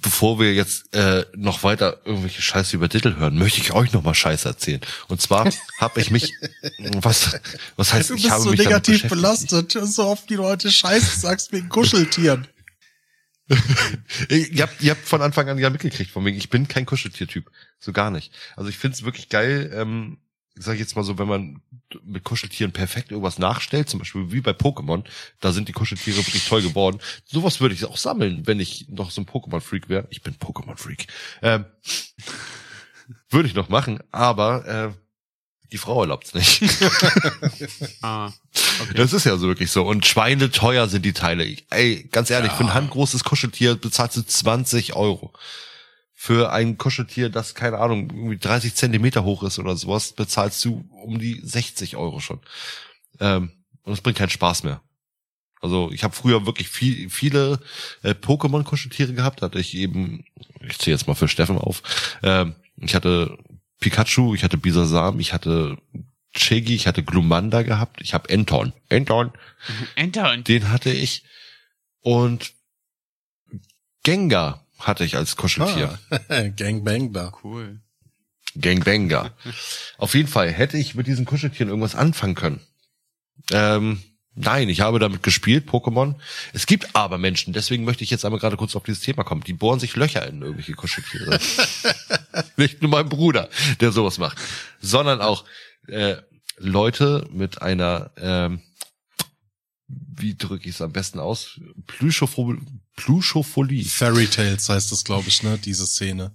bevor 0.00 0.38
wir 0.38 0.54
jetzt 0.54 0.94
äh, 0.94 1.26
noch 1.34 1.64
weiter 1.64 2.00
irgendwelche 2.04 2.40
Scheiße 2.40 2.76
über 2.76 2.86
Diddle 2.86 3.16
hören, 3.16 3.36
möchte 3.36 3.60
ich 3.60 3.72
euch 3.72 3.92
noch 3.92 4.04
mal 4.04 4.14
Scheiße 4.14 4.48
erzählen. 4.48 4.80
Und 5.08 5.20
zwar 5.20 5.50
habe 5.80 6.00
ich 6.00 6.12
mich, 6.12 6.32
was, 6.78 7.36
was 7.74 7.92
heißt, 7.92 8.10
Du 8.10 8.14
ich 8.14 8.22
bist 8.22 8.32
habe 8.32 8.44
so 8.44 8.50
mich 8.50 8.60
negativ 8.60 9.08
belastet. 9.08 9.72
So 9.72 10.06
oft 10.06 10.30
die 10.30 10.36
Leute 10.36 10.70
Scheiße 10.70 11.18
sagst 11.18 11.50
wegen 11.50 11.68
Kuscheltieren. 11.68 12.46
ihr, 14.28 14.62
habt, 14.62 14.80
ihr 14.82 14.92
habt 14.92 15.04
von 15.04 15.20
Anfang 15.20 15.48
an 15.48 15.58
ja 15.58 15.68
mitgekriegt, 15.68 16.12
von 16.12 16.24
wegen, 16.24 16.36
ich 16.36 16.48
bin 16.48 16.68
kein 16.68 16.86
Kuscheltiertyp. 16.86 17.50
So 17.80 17.92
gar 17.92 18.12
nicht. 18.12 18.32
Also 18.54 18.70
ich 18.70 18.78
find's 18.78 19.02
wirklich 19.02 19.28
geil, 19.30 19.72
ähm, 19.74 20.18
sag 20.58 20.74
ich 20.74 20.80
jetzt 20.80 20.96
mal 20.96 21.02
so, 21.04 21.18
wenn 21.18 21.28
man 21.28 21.62
mit 22.04 22.24
Kuscheltieren 22.24 22.72
perfekt 22.72 23.10
irgendwas 23.10 23.38
nachstellt, 23.38 23.88
zum 23.88 23.98
Beispiel 23.98 24.32
wie 24.32 24.40
bei 24.40 24.52
Pokémon, 24.52 25.04
da 25.40 25.52
sind 25.52 25.68
die 25.68 25.72
Kuscheltiere 25.72 26.18
wirklich 26.18 26.46
toll 26.46 26.62
geworden. 26.62 26.98
Sowas 27.24 27.60
würde 27.60 27.74
ich 27.74 27.84
auch 27.84 27.96
sammeln, 27.96 28.46
wenn 28.46 28.60
ich 28.60 28.88
noch 28.88 29.10
so 29.10 29.20
ein 29.20 29.26
Pokémon-Freak 29.26 29.88
wäre. 29.88 30.06
Ich 30.10 30.22
bin 30.22 30.34
Pokémon-Freak. 30.34 31.06
Ähm, 31.42 31.64
würde 33.30 33.48
ich 33.48 33.54
noch 33.54 33.68
machen, 33.68 34.00
aber 34.10 34.66
äh, 34.66 34.92
die 35.72 35.78
Frau 35.78 36.00
erlaubt's 36.00 36.34
nicht. 36.34 36.62
Ah, 38.00 38.32
okay. 38.80 38.94
Das 38.94 39.12
ist 39.12 39.24
ja 39.24 39.36
so 39.36 39.48
wirklich 39.48 39.70
so. 39.70 39.84
Und 39.84 40.06
Schweine 40.06 40.50
teuer 40.50 40.88
sind 40.88 41.04
die 41.04 41.12
Teile. 41.12 41.56
Ey, 41.70 42.08
ganz 42.12 42.30
ehrlich, 42.30 42.52
für 42.52 42.64
ein 42.64 42.74
handgroßes 42.74 43.24
Kuscheltier 43.24 43.74
bezahlst 43.74 44.16
du 44.16 44.22
20 44.22 44.94
Euro. 44.94 45.32
Für 46.20 46.50
ein 46.50 46.78
Kuscheltier, 46.78 47.28
das, 47.28 47.54
keine 47.54 47.78
Ahnung, 47.78 48.10
irgendwie 48.10 48.38
30 48.38 48.74
Zentimeter 48.74 49.22
hoch 49.22 49.44
ist 49.44 49.60
oder 49.60 49.76
sowas, 49.76 50.14
bezahlst 50.14 50.64
du 50.64 50.84
um 50.90 51.20
die 51.20 51.40
60 51.44 51.96
Euro 51.96 52.18
schon. 52.18 52.40
Ähm, 53.20 53.52
und 53.84 53.92
es 53.92 54.00
bringt 54.00 54.18
keinen 54.18 54.28
Spaß 54.28 54.64
mehr. 54.64 54.82
Also 55.60 55.92
ich 55.92 56.02
habe 56.02 56.16
früher 56.16 56.44
wirklich 56.44 56.68
viel, 56.68 57.08
viele 57.08 57.60
äh, 58.02 58.14
Pokémon-Kuscheltiere 58.14 59.12
gehabt. 59.12 59.42
Hatte 59.42 59.60
ich 59.60 59.76
eben, 59.76 60.24
ich 60.60 60.78
zähle 60.78 60.96
jetzt 60.96 61.06
mal 61.06 61.14
für 61.14 61.28
Steffen 61.28 61.56
auf. 61.56 61.84
Ähm, 62.24 62.56
ich 62.78 62.96
hatte 62.96 63.38
Pikachu, 63.78 64.34
ich 64.34 64.42
hatte 64.42 64.58
Bisasam, 64.58 65.20
ich 65.20 65.32
hatte 65.32 65.78
Chegi, 66.34 66.74
ich 66.74 66.88
hatte 66.88 67.04
Glumanda 67.04 67.62
gehabt, 67.62 68.00
ich 68.00 68.12
habe 68.12 68.28
Enton. 68.28 68.72
Enton, 68.88 69.30
Enter 69.94 70.32
und 70.32 70.48
den 70.48 70.68
hatte 70.68 70.90
ich. 70.90 71.22
Und 72.00 72.54
Gengar 74.02 74.64
hatte 74.78 75.04
ich 75.04 75.16
als 75.16 75.36
Kuscheltier. 75.36 75.98
Ah. 76.10 76.42
Gangbang 76.56 77.12
da. 77.12 77.32
cool. 77.42 77.80
Gangbanger. 78.60 79.32
Auf 79.98 80.14
jeden 80.14 80.28
Fall 80.28 80.50
hätte 80.50 80.78
ich 80.78 80.94
mit 80.94 81.06
diesen 81.06 81.24
Kuscheltieren 81.24 81.68
irgendwas 81.68 81.94
anfangen 81.94 82.34
können. 82.34 82.60
Ähm, 83.52 84.02
nein, 84.34 84.68
ich 84.68 84.80
habe 84.80 84.98
damit 84.98 85.22
gespielt, 85.22 85.68
Pokémon. 85.68 86.14
Es 86.52 86.66
gibt 86.66 86.94
aber 86.94 87.18
Menschen, 87.18 87.52
deswegen 87.52 87.84
möchte 87.84 88.04
ich 88.04 88.10
jetzt 88.10 88.24
einmal 88.24 88.40
gerade 88.40 88.56
kurz 88.56 88.74
auf 88.76 88.84
dieses 88.84 89.00
Thema 89.00 89.22
kommen, 89.22 89.44
die 89.44 89.52
bohren 89.52 89.80
sich 89.80 89.96
Löcher 89.96 90.26
in 90.26 90.42
irgendwelche 90.42 90.74
Kuscheltiere. 90.74 91.38
Nicht 92.56 92.82
nur 92.82 92.90
mein 92.90 93.08
Bruder, 93.08 93.48
der 93.80 93.92
sowas 93.92 94.18
macht, 94.18 94.38
sondern 94.80 95.20
auch 95.20 95.44
äh, 95.86 96.16
Leute 96.56 97.26
mit 97.30 97.62
einer, 97.62 98.10
ähm, 98.20 98.60
wie 99.88 100.34
drücke 100.34 100.68
ich 100.68 100.74
es 100.76 100.82
am 100.82 100.92
besten 100.92 101.18
aus? 101.18 101.60
Plüschopholie. 101.86 102.60
Plüschopholie. 102.96 103.84
Fairy 103.84 104.26
Tales 104.26 104.68
heißt 104.68 104.92
das, 104.92 105.04
glaube 105.04 105.28
ich, 105.28 105.42
ne? 105.42 105.58
Diese 105.58 105.86
Szene. 105.86 106.34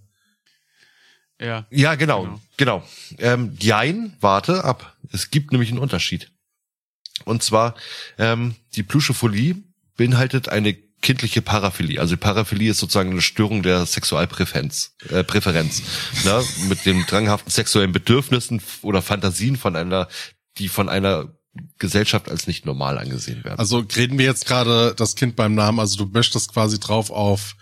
Ja. 1.39 1.67
Ja, 1.69 1.95
genau, 1.95 2.23
Genau. 2.23 2.41
genau. 2.57 2.83
Ähm, 3.17 3.55
jein, 3.59 4.15
warte 4.21 4.63
ab. 4.63 4.95
Es 5.11 5.29
gibt 5.29 5.51
nämlich 5.51 5.69
einen 5.69 5.79
Unterschied. 5.79 6.31
Und 7.25 7.43
zwar, 7.43 7.75
ähm, 8.17 8.55
die 8.75 8.83
Pluschophilie 8.83 9.55
beinhaltet 9.97 10.49
eine 10.49 10.73
kindliche 10.73 11.41
Paraphilie. 11.41 11.99
Also 11.99 12.15
die 12.15 12.19
Paraphilie 12.21 12.71
ist 12.71 12.79
sozusagen 12.79 13.11
eine 13.11 13.21
Störung 13.21 13.61
der 13.61 13.85
Sexualpräferenz, 13.85 14.95
äh, 15.09 15.23
Präferenz, 15.23 15.83
ne? 16.23 16.43
mit 16.69 16.85
den 16.85 17.05
dranghaften 17.05 17.51
sexuellen 17.51 17.91
Bedürfnissen 17.91 18.61
oder 18.81 19.01
Fantasien 19.01 19.57
von 19.57 19.75
einer, 19.75 20.07
die 20.57 20.69
von 20.69 20.87
einer 20.87 21.35
Gesellschaft 21.77 22.29
als 22.29 22.47
nicht 22.47 22.65
normal 22.65 22.97
angesehen 22.97 23.43
werden. 23.43 23.59
Also 23.59 23.79
reden 23.95 24.17
wir 24.17 24.25
jetzt 24.25 24.45
gerade 24.45 24.93
das 24.95 25.15
Kind 25.15 25.35
beim 25.35 25.53
Namen, 25.53 25.79
also 25.79 25.97
du 25.97 26.11
möchtest 26.11 26.51
quasi 26.51 26.79
drauf 26.79 27.11
auf 27.11 27.55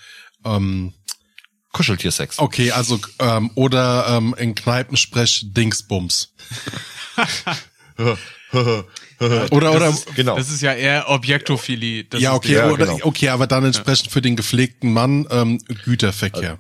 ähm, 0.46 0.94
Kuscheltiersex. 1.74 2.40
okay, 2.40 2.72
also 2.72 3.00
ähm, 3.20 3.52
oder 3.56 4.08
ähm, 4.10 4.36
in 4.38 4.56
Kneipensprech 4.56 5.46
Dingsbums. 5.54 6.34
Oder 8.52 9.52
oder 9.52 9.80
Das 9.80 10.00
ist, 10.00 10.16
genau. 10.16 10.36
Das 10.36 10.50
ist 10.50 10.62
ja 10.62 10.74
eher 10.74 11.08
Objektophilie. 11.10 12.06
Das 12.06 12.22
ja 12.22 12.32
ist 12.32 12.38
okay, 12.38 12.54
ja, 12.54 12.70
oder 12.70 12.88
genau. 12.88 13.00
okay, 13.04 13.30
aber 13.30 13.48
dann 13.48 13.64
entsprechend 13.64 14.12
für 14.12 14.22
den 14.22 14.36
gepflegten 14.36 14.92
Mann 14.92 15.28
ähm, 15.30 15.60
Güterverkehr. 15.86 16.60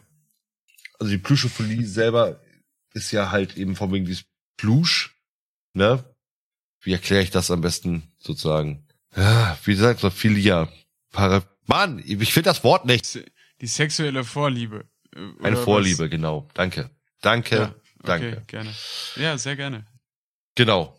also 1.00 1.12
die 1.12 1.18
Pluschophilie 1.18 1.86
selber 1.86 2.40
ist 2.94 3.12
ja 3.12 3.32
halt 3.32 3.58
eben 3.58 3.76
von 3.76 3.92
wegen 3.92 4.06
dieses 4.06 4.26
Plusch, 4.58 5.16
ne? 5.74 6.04
Wie 6.82 6.94
erkläre 6.94 7.24
ich 7.24 7.32
das 7.32 7.52
am 7.52 7.62
besten 7.62 8.04
sozusagen? 8.20 8.86
Ja, 9.16 9.58
wie 9.64 9.76
sagt 9.76 10.04
man, 10.04 10.12
Philia. 10.12 10.70
Para 11.12 11.44
Mann, 11.68 12.02
ich 12.06 12.34
finde 12.34 12.50
das 12.50 12.64
Wort 12.64 12.86
nicht. 12.86 13.24
Die 13.60 13.68
sexuelle 13.68 14.24
Vorliebe. 14.24 14.86
äh, 15.16 15.20
Eine 15.44 15.58
Vorliebe, 15.58 16.06
was? 16.06 16.10
genau. 16.10 16.48
Danke. 16.54 16.90
Danke. 17.22 17.56
Ja, 17.56 17.64
okay, 17.68 17.76
Danke. 18.04 18.44
gerne. 18.48 18.74
Ja, 19.18 19.38
sehr 19.38 19.56
gerne. 19.56 19.86
Genau. 20.56 20.98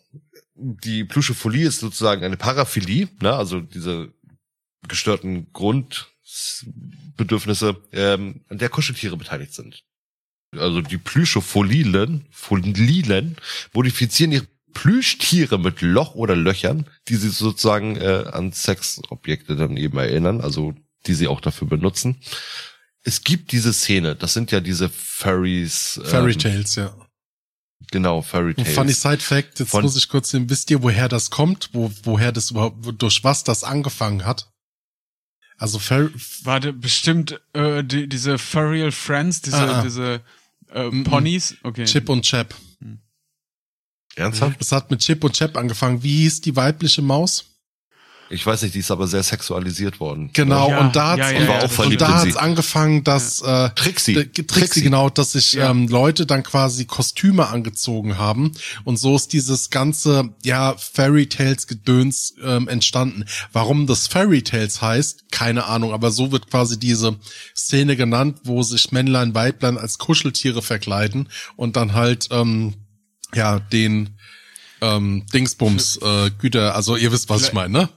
Die 0.54 1.04
Pluschophilie 1.04 1.66
ist 1.66 1.80
sozusagen 1.80 2.22
eine 2.24 2.36
Paraphilie, 2.36 3.08
ne? 3.20 3.32
also 3.34 3.60
diese 3.60 4.12
gestörten 4.86 5.50
Grundbedürfnisse, 5.52 7.76
ähm, 7.92 8.44
an 8.48 8.58
der 8.58 8.68
Kuscheltiere 8.68 9.16
beteiligt 9.16 9.54
sind. 9.54 9.82
Also 10.56 10.82
die 10.82 10.98
Plüschopholilen, 10.98 12.26
Folilen 12.30 13.36
modifizieren 13.72 14.32
ihre 14.32 14.46
Plüschtiere 14.72 15.58
mit 15.58 15.80
Loch 15.80 16.14
oder 16.14 16.36
Löchern, 16.36 16.86
die 17.08 17.16
sie 17.16 17.28
sozusagen 17.30 17.96
äh, 17.96 18.24
an 18.32 18.52
Sexobjekte 18.52 19.56
dann 19.56 19.76
eben 19.76 19.98
erinnern, 19.98 20.40
also 20.40 20.74
die 21.06 21.14
sie 21.14 21.28
auch 21.28 21.40
dafür 21.40 21.68
benutzen. 21.68 22.20
Es 23.04 23.24
gibt 23.24 23.52
diese 23.52 23.72
Szene, 23.72 24.14
das 24.14 24.32
sind 24.32 24.52
ja 24.52 24.60
diese 24.60 24.88
Furries. 24.88 26.00
Fairy 26.04 26.32
ähm, 26.32 26.38
Tales, 26.38 26.74
ja. 26.76 26.94
Genau, 27.90 28.22
Fairy 28.22 28.54
Tales. 28.54 28.74
funny 28.74 28.92
Side 28.92 29.18
Fact, 29.18 29.58
jetzt 29.58 29.70
Von- 29.70 29.82
muss 29.82 29.96
ich 29.96 30.08
kurz 30.08 30.30
sehen, 30.30 30.48
wisst 30.48 30.70
ihr, 30.70 30.82
woher 30.82 31.08
das 31.08 31.30
kommt? 31.30 31.70
Wo, 31.72 31.90
woher 32.04 32.32
das 32.32 32.50
überhaupt, 32.52 33.02
durch 33.02 33.24
was 33.24 33.44
das 33.44 33.64
angefangen 33.64 34.24
hat? 34.24 34.48
Also 35.58 35.78
Fairy, 35.78 36.10
Warte, 36.44 36.72
bestimmt 36.72 37.40
äh, 37.52 37.84
die, 37.84 38.08
diese 38.08 38.38
Furriel 38.38 38.90
Friends, 38.92 39.42
diese, 39.42 39.56
Ah, 39.56 39.78
ah. 39.78 39.82
diese 39.82 40.20
äh. 40.70 40.90
Ponys. 41.02 41.56
Okay. 41.62 41.84
Chip 41.84 42.08
und 42.08 42.22
Chap. 42.22 42.54
Ernsthaft? 44.16 44.56
Es 44.60 44.72
hat 44.72 44.90
mit 44.90 45.00
Chip 45.00 45.24
und 45.24 45.32
Chap 45.34 45.56
angefangen. 45.56 46.02
Wie 46.02 46.22
hieß 46.22 46.40
die 46.42 46.54
weibliche 46.56 47.02
Maus? 47.02 47.44
Ich 48.30 48.46
weiß 48.46 48.62
nicht, 48.62 48.74
die 48.74 48.78
ist 48.78 48.90
aber 48.90 49.06
sehr 49.08 49.22
sexualisiert 49.22 50.00
worden. 50.00 50.30
Genau, 50.32 50.70
Ja, 50.70 50.80
und 50.80 50.96
da 50.96 51.10
hat's, 51.10 51.18
ja, 51.18 51.30
ja, 51.32 51.64
und, 51.84 52.00
da 52.00 52.22
hat's 52.22 52.36
angefangen, 52.36 53.04
dass 53.04 53.42
äh, 53.42 53.68
Trixie. 53.74 54.14
D- 54.14 54.44
Trixie, 54.44 54.80
genau, 54.80 55.10
dass 55.10 55.32
sich 55.32 55.52
Ja. 55.52 55.70
ähm, 55.70 55.86
Leute 55.88 56.24
dann 56.24 56.42
quasi 56.42 56.86
Kostüme 56.86 57.48
angezogen 57.48 58.16
haben 58.16 58.52
und 58.84 58.96
so 58.96 59.16
ist 59.16 59.34
dieses 59.34 59.68
ganze 59.68 60.30
ja 60.44 60.74
Fairy 60.78 61.26
Tales 61.28 61.66
Gedöns 61.66 62.34
ähm, 62.42 62.68
entstanden. 62.68 63.26
Warum 63.52 63.86
das 63.86 64.06
Fairy 64.06 64.40
Tales 64.42 64.80
heißt, 64.80 65.30
keine 65.30 65.66
Ahnung, 65.66 65.92
aber 65.92 66.10
so 66.10 66.32
wird 66.32 66.48
quasi 66.50 66.78
diese 66.78 67.16
Szene 67.54 67.96
genannt, 67.96 68.38
wo 68.44 68.62
sich 68.62 68.92
Männlein 68.92 69.34
Weiblein 69.34 69.76
als 69.76 69.98
Kuscheltiere 69.98 70.62
verkleiden 70.62 71.28
und 71.56 71.76
dann 71.76 71.92
halt 71.92 72.28
ähm, 72.30 72.76
ja 73.34 73.58
den 73.60 74.16
ähm, 74.80 75.26
Dingsbums 75.32 75.98
äh, 76.02 76.30
Güter, 76.38 76.74
also 76.74 76.96
ihr 76.96 77.12
wisst, 77.12 77.28
was 77.28 77.48
ich 77.48 77.52
meine, 77.52 77.72
ne? 77.72 77.88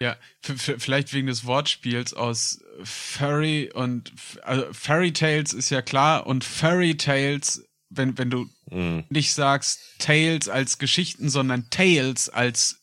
Ja, 0.00 0.16
vielleicht 0.42 1.12
wegen 1.12 1.26
des 1.26 1.44
Wortspiels 1.44 2.14
aus 2.14 2.60
Furry 2.84 3.70
und 3.74 4.12
also 4.42 4.66
Fairy 4.72 5.12
Tales 5.12 5.52
ist 5.52 5.70
ja 5.70 5.82
klar 5.82 6.26
und 6.26 6.44
Furry 6.44 6.96
Tales, 6.96 7.64
wenn 7.90 8.16
wenn 8.18 8.30
du 8.30 8.48
Mhm. 8.70 9.04
nicht 9.08 9.32
sagst 9.32 9.80
Tales 9.98 10.48
als 10.48 10.78
Geschichten, 10.78 11.30
sondern 11.30 11.70
Tails 11.70 12.28
als 12.28 12.76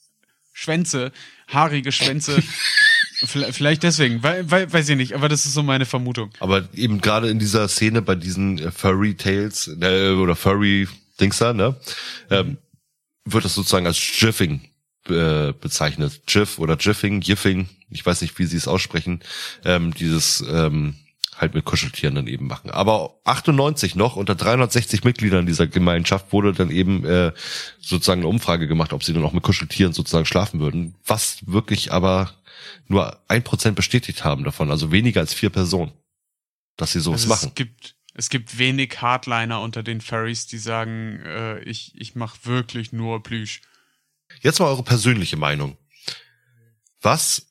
Schwänze, 0.52 1.12
haarige 1.48 1.92
Schwänze, 1.92 2.42
vielleicht 3.52 3.84
deswegen, 3.84 4.24
weil, 4.24 4.50
weil 4.50 4.72
weiß 4.74 4.90
ich 4.90 4.98
nicht, 4.98 5.14
aber 5.14 5.30
das 5.30 5.46
ist 5.46 5.54
so 5.54 5.62
meine 5.64 5.86
Vermutung. 5.86 6.32
Aber 6.40 6.68
eben 6.74 7.02
gerade 7.02 7.30
in 7.30 7.38
dieser 7.40 7.68
Szene 7.68 8.02
bei 8.02 8.16
diesen 8.16 8.58
äh, 8.58 8.72
Furry 8.72 9.16
Tales 9.16 9.70
äh, 9.80 10.12
oder 10.14 10.36
Furry 10.36 10.88
Dings 11.20 11.38
da, 11.38 11.54
ne, 11.54 11.76
ähm, 12.30 12.58
wird 13.26 13.46
das 13.46 13.56
sozusagen 13.56 13.88
als 13.88 14.00
Jiffing 14.20 14.62
äh, 15.10 15.54
bezeichnet. 15.54 16.22
Jiff 16.28 16.60
oder 16.60 16.78
Jiffing, 16.78 17.22
Jiffing, 17.22 17.70
ich 17.90 18.06
weiß 18.06 18.22
nicht, 18.22 18.38
wie 18.40 18.46
sie 18.46 18.58
es 18.58 18.68
aussprechen, 18.68 19.22
ähm, 19.64 19.94
dieses 19.94 20.44
ähm, 20.48 20.96
halt 21.38 21.54
mit 21.54 21.66
Kuscheltieren 21.66 22.16
dann 22.16 22.28
eben 22.28 22.48
machen. 22.48 22.70
Aber 22.70 23.20
98 23.26 23.96
noch, 23.96 24.16
unter 24.16 24.36
360 24.36 25.04
Mitgliedern 25.04 25.46
dieser 25.46 25.68
Gemeinschaft 25.68 26.32
wurde 26.32 26.54
dann 26.54 26.72
eben 26.72 27.06
äh, 27.06 27.34
sozusagen 27.80 28.22
eine 28.22 28.30
Umfrage 28.30 28.68
gemacht, 28.68 28.94
ob 28.94 29.04
sie 29.04 29.14
dann 29.14 29.24
auch 29.24 29.34
mit 29.34 29.44
Kuscheltieren 29.44 29.94
sozusagen 29.94 30.26
schlafen 30.26 30.60
würden, 30.60 30.96
was 31.06 31.40
wirklich 31.46 31.92
aber 31.92 32.32
nur 32.88 33.20
ein 33.28 33.44
Prozent 33.44 33.76
bestätigt 33.76 34.24
haben 34.24 34.44
davon, 34.44 34.72
also 34.72 34.92
weniger 34.92 35.20
als 35.22 35.34
vier 35.34 35.50
Personen, 35.50 35.92
dass 36.78 36.94
sie 36.94 37.00
sowas 37.00 37.24
Also 37.24 37.30
machen. 37.30 37.48
Es 37.50 37.56
gibt 37.56 37.95
es 38.16 38.30
gibt 38.30 38.58
wenig 38.58 39.02
Hardliner 39.02 39.62
unter 39.62 39.84
den 39.84 40.00
Furries, 40.00 40.48
die 40.48 40.58
sagen, 40.58 41.20
äh, 41.26 41.60
ich 41.60 41.94
ich 41.96 42.16
mache 42.16 42.46
wirklich 42.46 42.94
nur 42.94 43.22
Plüsch. 43.22 43.62
Jetzt 44.42 44.60
mal 44.60 44.68
eure 44.68 44.84
persönliche 44.84 45.38
Meinung. 45.38 45.78
Was 47.02 47.48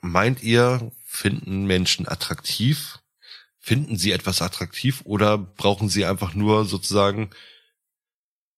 meint 0.00 0.42
ihr, 0.42 0.90
finden 1.06 1.66
Menschen 1.66 2.08
attraktiv? 2.08 2.98
Finden 3.60 3.96
sie 3.96 4.12
etwas 4.12 4.42
attraktiv 4.42 5.02
oder 5.04 5.38
brauchen 5.38 5.88
sie 5.88 6.04
einfach 6.04 6.34
nur 6.34 6.64
sozusagen 6.64 7.30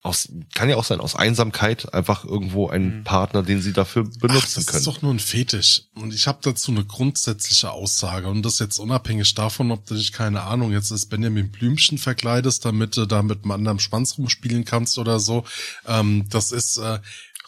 aus, 0.03 0.31
kann 0.55 0.71
ja 0.71 0.77
auch 0.77 0.85
sein, 0.85 1.01
aus 1.01 1.15
Einsamkeit 1.15 1.93
einfach 1.93 2.25
irgendwo 2.25 2.69
einen 2.69 3.01
Mhm. 3.01 3.05
Partner, 3.05 3.43
den 3.43 3.61
sie 3.61 3.73
dafür 3.75 4.09
Ach, 4.11 4.19
benutzen 4.21 4.55
das 4.57 4.67
können? 4.67 4.79
ist 4.79 4.87
doch 4.87 5.03
nur 5.03 5.13
ein 5.13 5.19
Fetisch. 5.19 5.83
Und 5.95 6.15
ich 6.15 6.27
habe 6.27 6.39
dazu 6.43 6.71
eine 6.71 6.85
grundsätzliche 6.87 7.71
Aussage. 7.71 8.29
Und 8.29 8.43
das 8.43 8.61
jetzt 8.61 8.79
unabhängig 8.79 9.35
davon, 9.35 9.71
ob 9.71 9.85
du 9.87 9.95
dich, 9.95 10.13
keine 10.13 10.43
Ahnung, 10.45 10.73
jetzt 10.73 10.91
als 10.91 11.05
Benjamin 11.07 11.51
Blümchen 11.51 11.99
verkleidest, 11.99 12.65
damit 12.65 12.97
du 12.97 13.05
da 13.05 13.23
mit 13.23 13.43
einem 13.43 13.51
anderen 13.53 13.79
Schwanz 13.79 14.17
rumspielen 14.17 14.65
kannst 14.65 14.97
oder 14.97 15.21
so. 15.21 15.45
Ähm, 15.87 16.27
das 16.31 16.51
ist, 16.53 16.79
äh, 16.79 16.99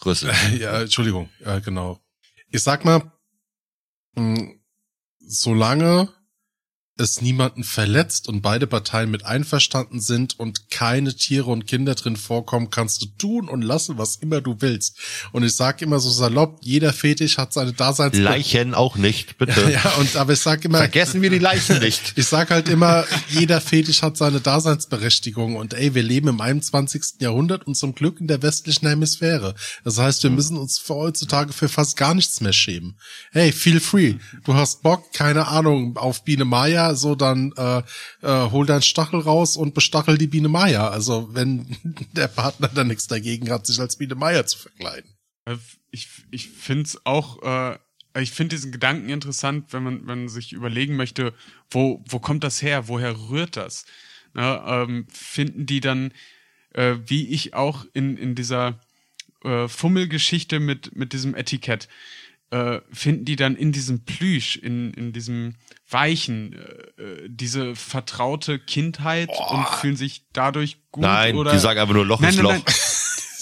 Rüssel. 0.05 0.31
ja, 0.59 0.81
Entschuldigung, 0.81 1.29
ja, 1.43 1.57
genau. 1.59 1.99
Ich 2.51 2.61
sag 2.61 2.85
mal, 2.85 3.11
mh, 4.15 4.51
solange 5.25 6.09
es 6.95 7.21
niemanden 7.21 7.63
verletzt 7.63 8.27
und 8.27 8.41
beide 8.41 8.67
Parteien 8.67 9.09
mit 9.09 9.25
einverstanden 9.25 9.99
sind 9.99 10.39
und 10.39 10.69
keine 10.69 11.15
Tiere 11.15 11.49
und 11.49 11.65
Kinder 11.65 11.95
drin 11.95 12.15
vorkommen, 12.17 12.69
kannst 12.69 13.01
du 13.01 13.07
tun 13.17 13.49
und 13.49 13.63
lassen, 13.63 13.97
was 13.97 14.17
immer 14.17 14.41
du 14.41 14.57
willst. 14.59 14.99
Und 15.31 15.43
ich 15.43 15.55
sag 15.55 15.81
immer 15.81 15.99
so 15.99 16.11
salopp, 16.11 16.59
jeder 16.61 16.93
Fetisch 16.93 17.39
hat 17.39 17.51
seine 17.51 17.73
Daseinsberechtigung. 17.73 18.71
Leichen 18.71 18.73
auch 18.75 18.95
nicht, 18.95 19.37
bitte. 19.39 19.71
Ja, 19.71 19.93
und 19.99 20.15
aber 20.17 20.33
ich 20.33 20.39
sag 20.39 20.63
immer, 20.65 20.77
Vergessen 20.77 21.23
wir 21.23 21.31
die 21.31 21.39
Leichen 21.39 21.79
nicht. 21.79 22.13
ich 22.15 22.27
sag 22.27 22.51
halt 22.51 22.69
immer, 22.69 23.05
jeder 23.29 23.59
Fetisch 23.59 24.03
hat 24.03 24.15
seine 24.15 24.39
Daseinsberechtigung 24.39 25.55
und 25.55 25.73
ey, 25.73 25.95
wir 25.95 26.03
leben 26.03 26.27
im 26.27 26.41
21. 26.41 27.15
Jahrhundert 27.19 27.65
und 27.65 27.75
zum 27.75 27.95
Glück 27.95 28.19
in 28.19 28.27
der 28.27 28.43
westlichen 28.43 28.87
Hemisphäre. 28.87 29.55
Das 29.83 29.97
heißt, 29.97 30.21
wir 30.21 30.29
müssen 30.29 30.57
uns 30.57 30.77
für 30.77 30.93
heutzutage 30.93 31.53
für 31.53 31.69
fast 31.69 31.97
gar 31.97 32.13
nichts 32.13 32.39
mehr 32.39 32.53
schämen. 32.53 32.99
Hey, 33.31 33.51
feel 33.51 33.79
free. 33.79 34.15
Du 34.43 34.53
hast 34.53 34.83
Bock, 34.83 35.11
keine 35.13 35.47
Ahnung, 35.47 35.97
auf 35.97 36.23
Biene 36.23 36.45
Maya, 36.45 36.82
so 36.95 37.15
dann 37.15 37.53
äh, 37.57 37.81
äh, 38.21 38.51
hol 38.51 38.65
deinen 38.65 38.81
Stachel 38.81 39.19
raus 39.19 39.57
und 39.57 39.73
bestachel 39.73 40.17
die 40.17 40.27
Biene 40.27 40.49
Maya. 40.49 40.89
Also 40.89 41.29
wenn 41.33 41.77
der 42.13 42.27
Partner 42.27 42.69
da 42.73 42.83
nichts 42.83 43.07
dagegen 43.07 43.49
hat, 43.49 43.65
sich 43.65 43.79
als 43.79 43.97
Biene 43.97 44.15
Maya 44.15 44.45
zu 44.45 44.59
verkleiden. 44.59 45.09
Äh, 45.45 45.57
Ich, 45.91 46.07
ich 46.31 46.49
finde 46.49 46.83
es 46.83 47.05
auch, 47.05 47.41
äh, 47.43 47.77
ich 48.21 48.31
finde 48.31 48.55
diesen 48.55 48.71
Gedanken 48.71 49.09
interessant, 49.09 49.73
wenn 49.73 49.83
man, 49.83 49.99
wenn 50.07 50.19
man 50.19 50.29
sich 50.29 50.53
überlegen 50.53 50.95
möchte, 50.95 51.33
wo, 51.69 52.03
wo 52.07 52.19
kommt 52.19 52.43
das 52.43 52.61
her, 52.61 52.87
woher 52.87 53.15
rührt 53.29 53.55
das? 53.57 53.85
Na, 54.33 54.83
ähm, 54.83 55.05
finden 55.11 55.65
die 55.67 55.79
dann, 55.79 56.11
äh, 56.73 56.95
wie 57.05 57.27
ich 57.29 57.53
auch 57.53 57.85
in, 57.93 58.17
in 58.17 58.33
dieser 58.33 58.79
äh, 59.43 59.67
Fummelgeschichte 59.67 60.59
mit, 60.59 60.95
mit 60.95 61.13
diesem 61.13 61.35
Etikett, 61.35 61.87
äh, 62.53 62.81
finden 62.91 63.25
die 63.25 63.35
dann 63.35 63.55
in 63.55 63.71
diesem 63.71 64.05
Plüsch, 64.05 64.57
in, 64.57 64.93
in 64.93 65.11
diesem 65.11 65.55
Weichen, 65.89 66.53
äh, 66.53 67.01
äh, 67.01 67.27
diese 67.27 67.75
vertraute 67.75 68.59
Kindheit 68.59 69.29
und 69.49 69.67
fühlen 69.69 69.95
sich 69.95 70.25
dadurch 70.33 70.77
gut 70.91 71.03
Nein, 71.03 71.35
oder 71.35 71.51
die 71.51 71.59
sagen 71.59 71.79
einfach 71.79 71.95
nur 71.95 72.05
Loch 72.05 72.19
nein, 72.19 72.29
ist 72.29 72.35
nein, 72.37 72.43
Loch. 72.45 72.51
nein. 72.53 72.63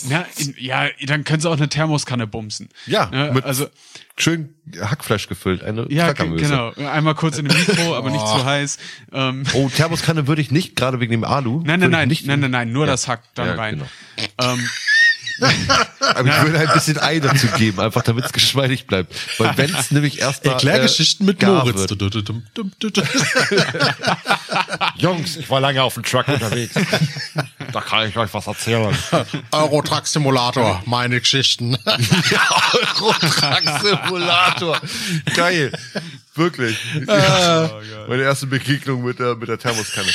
Ja, 0.10 0.26
in, 0.38 0.56
ja, 0.58 0.88
dann 1.06 1.24
können 1.26 1.42
sie 1.42 1.48
auch 1.50 1.58
eine 1.58 1.70
Thermoskanne 1.70 2.26
bumsen. 2.26 2.70
Ja, 2.88 3.08
Ne, 3.12 3.32
mit 3.34 3.44
also 3.44 3.68
schön 4.18 4.56
Hackfleisch 4.80 5.28
gefüllt, 5.28 5.62
eine 5.64 5.86
ja, 5.92 6.12
genau. 6.14 6.72
Einmal 6.74 7.14
kurz 7.14 7.38
in 7.38 7.48
dem 7.48 7.56
Mikro, 7.56 7.96
aber 7.96 8.10
nicht 8.10 8.24
Oh. 8.26 8.40
zu 8.40 8.46
heiß. 8.46 8.78
Ähm, 9.12 9.44
Oh, 9.54 9.70
Thermoskanne 9.70 10.26
würde 10.26 10.42
ich 10.42 10.50
nicht, 10.50 10.76
gerade 10.76 11.00
wegen 11.02 11.12
dem 11.12 11.24
Alu. 11.24 11.62
nein, 11.66 11.82
nein, 11.82 11.92
nein, 11.92 12.08
nein, 12.26 12.40
nein, 12.40 12.50
nein, 12.52 12.72
nur 12.72 12.86
Ja. 12.86 12.92
das 12.94 13.08
Hack 13.08 13.24
dann 13.36 13.48
Ja, 13.50 13.54
rein. 13.56 13.76
genau. 13.76 14.54
Ähm, 14.54 14.68
Aber 16.00 16.30
ich 16.30 16.42
würde 16.44 16.60
ein 16.60 16.72
bisschen 16.74 17.00
Ei 17.00 17.20
dazu 17.20 17.48
geben, 17.48 17.80
einfach 17.80 18.04
damit 18.04 18.26
es 18.26 18.34
geschmeidig 18.34 18.86
bleibt. 18.88 19.14
Weil 19.40 19.58
wenn 19.58 19.74
es 19.74 19.90
nämlich 19.92 20.20
erstmal 20.20 20.54
Erklärgeschichten 20.54 21.26
mit 21.26 21.40
gar 21.40 21.66
Moritz. 21.66 21.88
Jungs, 24.98 25.38
ich 25.38 25.50
war 25.50 25.62
lange 25.62 25.82
auf 25.84 25.96
dem 25.96 26.04
Truck 26.04 26.28
unterwegs. 26.28 26.76
da 27.72 27.82
kann 27.82 28.08
ich 28.08 28.16
euch 28.18 28.32
was 28.34 28.48
erzählen. 28.48 28.98
Eurotruck 29.52 30.08
Simulator, 30.08 30.82
meine 30.86 31.20
Geschichten. 31.20 31.78
Eurotruck-Simulator. 31.86 34.80
Geil. 35.36 35.72
Wirklich. 36.36 36.78
Ja. 37.08 37.70
Meine 38.08 38.24
erste 38.24 38.48
Begegnung 38.48 39.04
mit 39.04 39.20
der, 39.20 39.36
mit 39.36 39.50
der 39.50 39.60
Thermoskanne. 39.60 40.10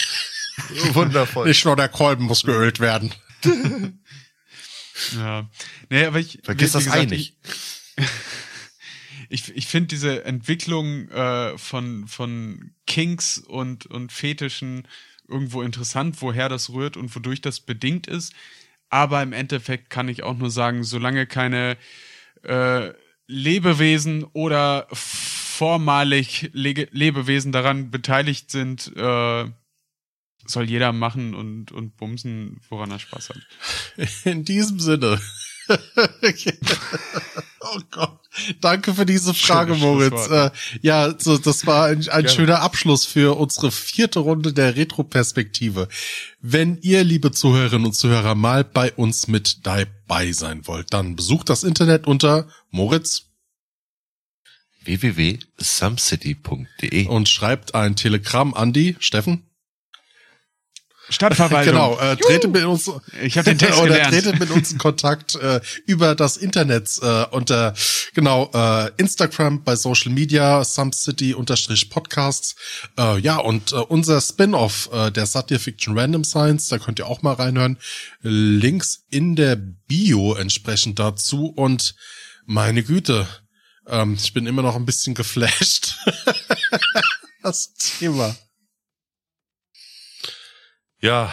Wundervoll. 0.92 1.46
Nicht 1.46 1.64
nur 1.64 1.76
der 1.76 1.88
Kolben 1.88 2.24
muss 2.24 2.42
geölt 2.42 2.80
werden. 2.80 3.14
Ja. 5.16 5.48
Nee, 5.90 6.04
aber 6.04 6.18
ich. 6.18 6.40
Vergiss 6.42 6.72
das 6.72 6.84
gesagt, 6.84 7.10
nicht. 7.10 7.36
Ich, 9.28 9.56
ich 9.56 9.66
finde 9.66 9.88
diese 9.88 10.24
Entwicklung 10.24 11.08
äh, 11.08 11.58
von, 11.58 12.06
von 12.06 12.70
Kinks 12.86 13.38
und, 13.38 13.86
und 13.86 14.12
Fetischen 14.12 14.86
irgendwo 15.28 15.62
interessant, 15.62 16.22
woher 16.22 16.48
das 16.48 16.70
rührt 16.70 16.96
und 16.96 17.14
wodurch 17.14 17.40
das 17.40 17.60
bedingt 17.60 18.06
ist. 18.06 18.32
Aber 18.88 19.22
im 19.22 19.32
Endeffekt 19.32 19.90
kann 19.90 20.08
ich 20.08 20.22
auch 20.22 20.36
nur 20.36 20.50
sagen, 20.50 20.84
solange 20.84 21.26
keine 21.26 21.76
äh, 22.44 22.92
Lebewesen 23.26 24.24
oder 24.32 24.86
vormalig 24.92 26.50
Le 26.52 26.86
Lebewesen 26.92 27.50
daran 27.50 27.90
beteiligt 27.90 28.52
sind, 28.52 28.92
äh, 28.96 29.46
soll 30.50 30.68
jeder 30.68 30.92
machen 30.92 31.34
und, 31.34 31.72
und 31.72 31.96
bumsen, 31.96 32.60
woran 32.68 32.90
er 32.90 32.98
Spaß 32.98 33.30
hat. 33.30 33.38
In 34.24 34.44
diesem 34.44 34.80
Sinne. 34.80 35.18
oh 37.60 37.80
Gott. 37.90 38.20
Danke 38.60 38.94
für 38.94 39.06
diese 39.06 39.34
Frage, 39.34 39.74
Moritz. 39.74 40.28
Äh, 40.28 40.50
ja, 40.82 41.12
so, 41.18 41.38
das 41.38 41.66
war 41.66 41.86
ein, 41.86 42.08
ein 42.08 42.28
schöner 42.28 42.60
Abschluss 42.60 43.04
für 43.04 43.36
unsere 43.36 43.72
vierte 43.72 44.20
Runde 44.20 44.52
der 44.52 44.76
Retro-Perspektive. 44.76 45.88
Wenn 46.40 46.78
ihr, 46.82 47.02
liebe 47.02 47.32
Zuhörerinnen 47.32 47.86
und 47.86 47.94
Zuhörer, 47.94 48.34
mal 48.34 48.62
bei 48.64 48.92
uns 48.92 49.28
mit 49.28 49.66
dabei 49.66 50.32
sein 50.32 50.66
wollt, 50.66 50.92
dann 50.92 51.16
besucht 51.16 51.48
das 51.48 51.64
Internet 51.64 52.06
unter 52.06 52.46
Moritz 52.70 53.22
www.sumcity.de 54.84 57.06
und 57.06 57.28
schreibt 57.28 57.74
ein 57.74 57.96
Telegramm 57.96 58.54
an 58.54 58.72
die 58.72 58.94
Steffen. 59.00 59.45
Stadtverwaltung. 61.08 61.74
genau, 61.74 61.98
äh, 61.98 62.16
trete 62.16 62.48
mit 62.48 62.64
uns 62.64 62.90
ich 63.22 63.38
habe 63.38 63.50
den 63.50 63.58
Text 63.58 63.78
oder 63.78 63.94
gelernt. 63.94 64.14
trete 64.14 64.38
mit 64.38 64.50
uns 64.50 64.72
in 64.72 64.78
Kontakt 64.78 65.34
äh, 65.36 65.60
über 65.86 66.14
das 66.14 66.36
Internet 66.36 66.90
äh, 67.02 67.24
unter 67.30 67.74
genau 68.14 68.50
äh, 68.52 68.90
Instagram 68.96 69.62
bei 69.62 69.76
Social 69.76 70.12
Media 70.12 70.64
City 70.64 71.34
unterstrich 71.34 71.90
Podcasts. 71.90 72.56
Äh, 72.98 73.18
ja 73.20 73.36
und 73.36 73.72
äh, 73.72 73.76
unser 73.76 74.20
Spin-off 74.20 74.90
äh, 74.92 75.10
der 75.10 75.26
Satire 75.26 75.60
Fiction 75.60 75.98
Random 75.98 76.24
Science, 76.24 76.68
da 76.68 76.78
könnt 76.78 76.98
ihr 76.98 77.06
auch 77.06 77.22
mal 77.22 77.34
reinhören. 77.34 77.78
Links 78.22 79.04
in 79.10 79.36
der 79.36 79.56
Bio 79.56 80.34
entsprechend 80.34 80.98
dazu 80.98 81.46
und 81.46 81.94
meine 82.46 82.82
Güte, 82.82 83.26
ähm, 83.88 84.16
ich 84.20 84.32
bin 84.32 84.46
immer 84.46 84.62
noch 84.62 84.76
ein 84.76 84.86
bisschen 84.86 85.14
geflasht. 85.14 85.96
das 87.42 87.74
Thema. 87.74 88.34
Ja, 91.06 91.32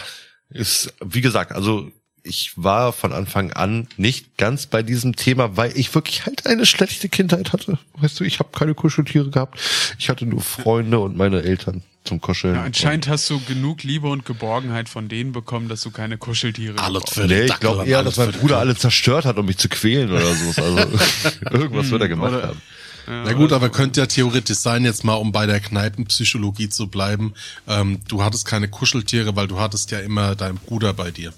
ist, 0.49 0.93
wie 1.03 1.21
gesagt, 1.21 1.51
also 1.51 1.91
ich 2.21 2.51
war 2.55 2.93
von 2.93 3.11
Anfang 3.11 3.51
an 3.53 3.87
nicht 3.97 4.37
ganz 4.37 4.67
bei 4.67 4.83
diesem 4.83 5.15
Thema, 5.15 5.57
weil 5.57 5.75
ich 5.75 5.93
wirklich 5.95 6.27
halt 6.27 6.45
eine 6.45 6.67
schlechte 6.67 7.09
Kindheit 7.09 7.53
hatte. 7.53 7.79
Weißt 7.95 8.19
du, 8.19 8.23
ich 8.23 8.37
habe 8.37 8.49
keine 8.53 8.75
Kuscheltiere 8.75 9.31
gehabt. 9.31 9.59
Ich 9.97 10.09
hatte 10.09 10.27
nur 10.27 10.41
Freunde 10.41 10.99
und 10.99 11.17
meine 11.17 11.41
Eltern 11.41 11.81
zum 12.03 12.21
Kuscheln. 12.21 12.53
Ja, 12.53 12.63
anscheinend 12.63 13.07
hast 13.07 13.27
du 13.31 13.39
genug 13.39 13.81
Liebe 13.81 14.07
und 14.09 14.25
Geborgenheit 14.25 14.89
von 14.89 15.09
denen 15.09 15.31
bekommen, 15.31 15.69
dass 15.69 15.81
du 15.81 15.89
keine 15.89 16.19
Kuscheltiere 16.19 16.77
für 17.09 17.25
nee, 17.25 17.45
ich 17.45 17.59
glaube 17.59 17.85
eher, 17.87 18.03
dass 18.03 18.17
mein 18.17 18.31
Bruder 18.31 18.59
alle 18.59 18.75
zerstört 18.75 19.25
hat, 19.25 19.37
um 19.37 19.47
mich 19.47 19.57
zu 19.57 19.69
quälen 19.69 20.11
oder 20.11 20.35
so. 20.35 20.61
Also 20.61 20.77
irgendwas 21.51 21.89
wird 21.89 22.01
er 22.01 22.09
gemacht 22.09 22.33
oder, 22.33 22.47
haben. 22.49 22.61
Ja, 23.07 23.23
Na 23.25 23.33
gut, 23.33 23.51
aber 23.51 23.69
könnte 23.69 24.01
ja 24.01 24.05
theoretisch 24.05 24.57
sein, 24.57 24.85
jetzt 24.85 25.03
mal 25.03 25.15
um 25.15 25.31
bei 25.31 25.45
der 25.45 25.59
Kneipenpsychologie 25.59 26.69
zu 26.69 26.87
bleiben. 26.87 27.33
Ähm, 27.67 27.99
du 28.07 28.23
hattest 28.23 28.45
keine 28.45 28.67
Kuscheltiere, 28.67 29.35
weil 29.35 29.47
du 29.47 29.59
hattest 29.59 29.91
ja 29.91 29.99
immer 29.99 30.35
deinen 30.35 30.57
Bruder 30.57 30.93
bei 30.93 31.11
dir. 31.11 31.33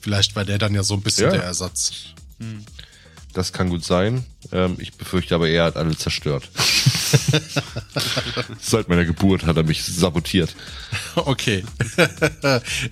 Vielleicht 0.00 0.36
war 0.36 0.44
der 0.44 0.58
dann 0.58 0.74
ja 0.74 0.82
so 0.82 0.94
ein 0.94 1.00
bisschen 1.00 1.26
ja. 1.26 1.32
der 1.32 1.44
Ersatz. 1.44 1.92
Hm. 2.38 2.64
Das 3.34 3.52
kann 3.52 3.68
gut 3.68 3.84
sein. 3.84 4.24
Ähm, 4.52 4.76
ich 4.78 4.94
befürchte 4.94 5.34
aber, 5.34 5.48
er 5.48 5.64
hat 5.64 5.76
alle 5.76 5.96
zerstört. 5.96 6.48
Seit 8.60 8.88
meiner 8.88 9.04
Geburt 9.04 9.44
hat 9.44 9.56
er 9.56 9.64
mich 9.64 9.84
sabotiert. 9.84 10.54
Okay. 11.16 11.64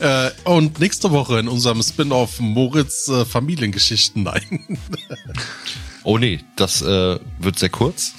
äh, 0.00 0.30
und 0.44 0.80
nächste 0.80 1.12
Woche 1.12 1.38
in 1.38 1.46
unserem 1.46 1.80
Spin-off 1.82 2.40
Moritz 2.40 3.08
äh, 3.08 3.24
Familiengeschichten. 3.24 4.24
Nein. 4.24 4.78
Oh 6.04 6.18
nee, 6.18 6.40
das 6.56 6.82
äh, 6.82 7.18
wird 7.38 7.58
sehr 7.58 7.68
kurz. 7.68 8.12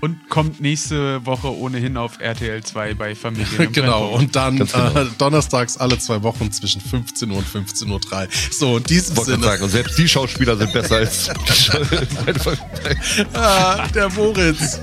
Und 0.00 0.28
kommt 0.28 0.60
nächste 0.60 1.24
Woche 1.26 1.56
ohnehin 1.56 1.96
auf 1.96 2.18
RTL 2.18 2.62
2 2.62 2.94
bei 2.94 3.14
Familien. 3.14 3.70
genau, 3.72 4.08
und 4.08 4.34
dann 4.34 4.58
genau. 4.58 5.00
Äh, 5.00 5.06
donnerstags 5.16 5.76
alle 5.76 5.96
zwei 5.96 6.24
Wochen 6.24 6.50
zwischen 6.50 6.80
15 6.80 7.30
Uhr 7.30 7.38
und 7.38 7.46
15.03 7.46 7.88
Uhr. 7.88 8.28
So, 8.50 8.78
in 8.78 8.82
diesem 8.82 9.16
Wollte 9.16 9.30
Sinne. 9.30 9.44
Sagen, 9.44 9.62
und 9.62 9.70
selbst 9.70 9.96
die 9.96 10.08
Schauspieler 10.08 10.56
sind 10.56 10.72
besser 10.72 10.96
als 10.96 11.30
ah, 13.32 13.86
der 13.94 14.10
Moritz. 14.10 14.80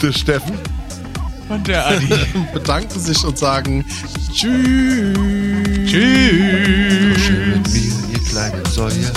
Der 0.00 0.12
Steffen. 0.12 0.60
Und 1.48 1.66
der 1.66 1.84
Adi. 1.84 2.06
Bedanken 2.54 3.00
sich 3.00 3.24
und 3.24 3.36
sagen 3.36 3.84
Tschüss. 4.32 5.18
Tschüss. 5.90 7.20
Schön 7.20 7.50
mit 7.50 7.72
mir, 7.72 7.92
ihr 8.12 8.28
kleinen 8.28 8.64
Säuer. 8.66 9.12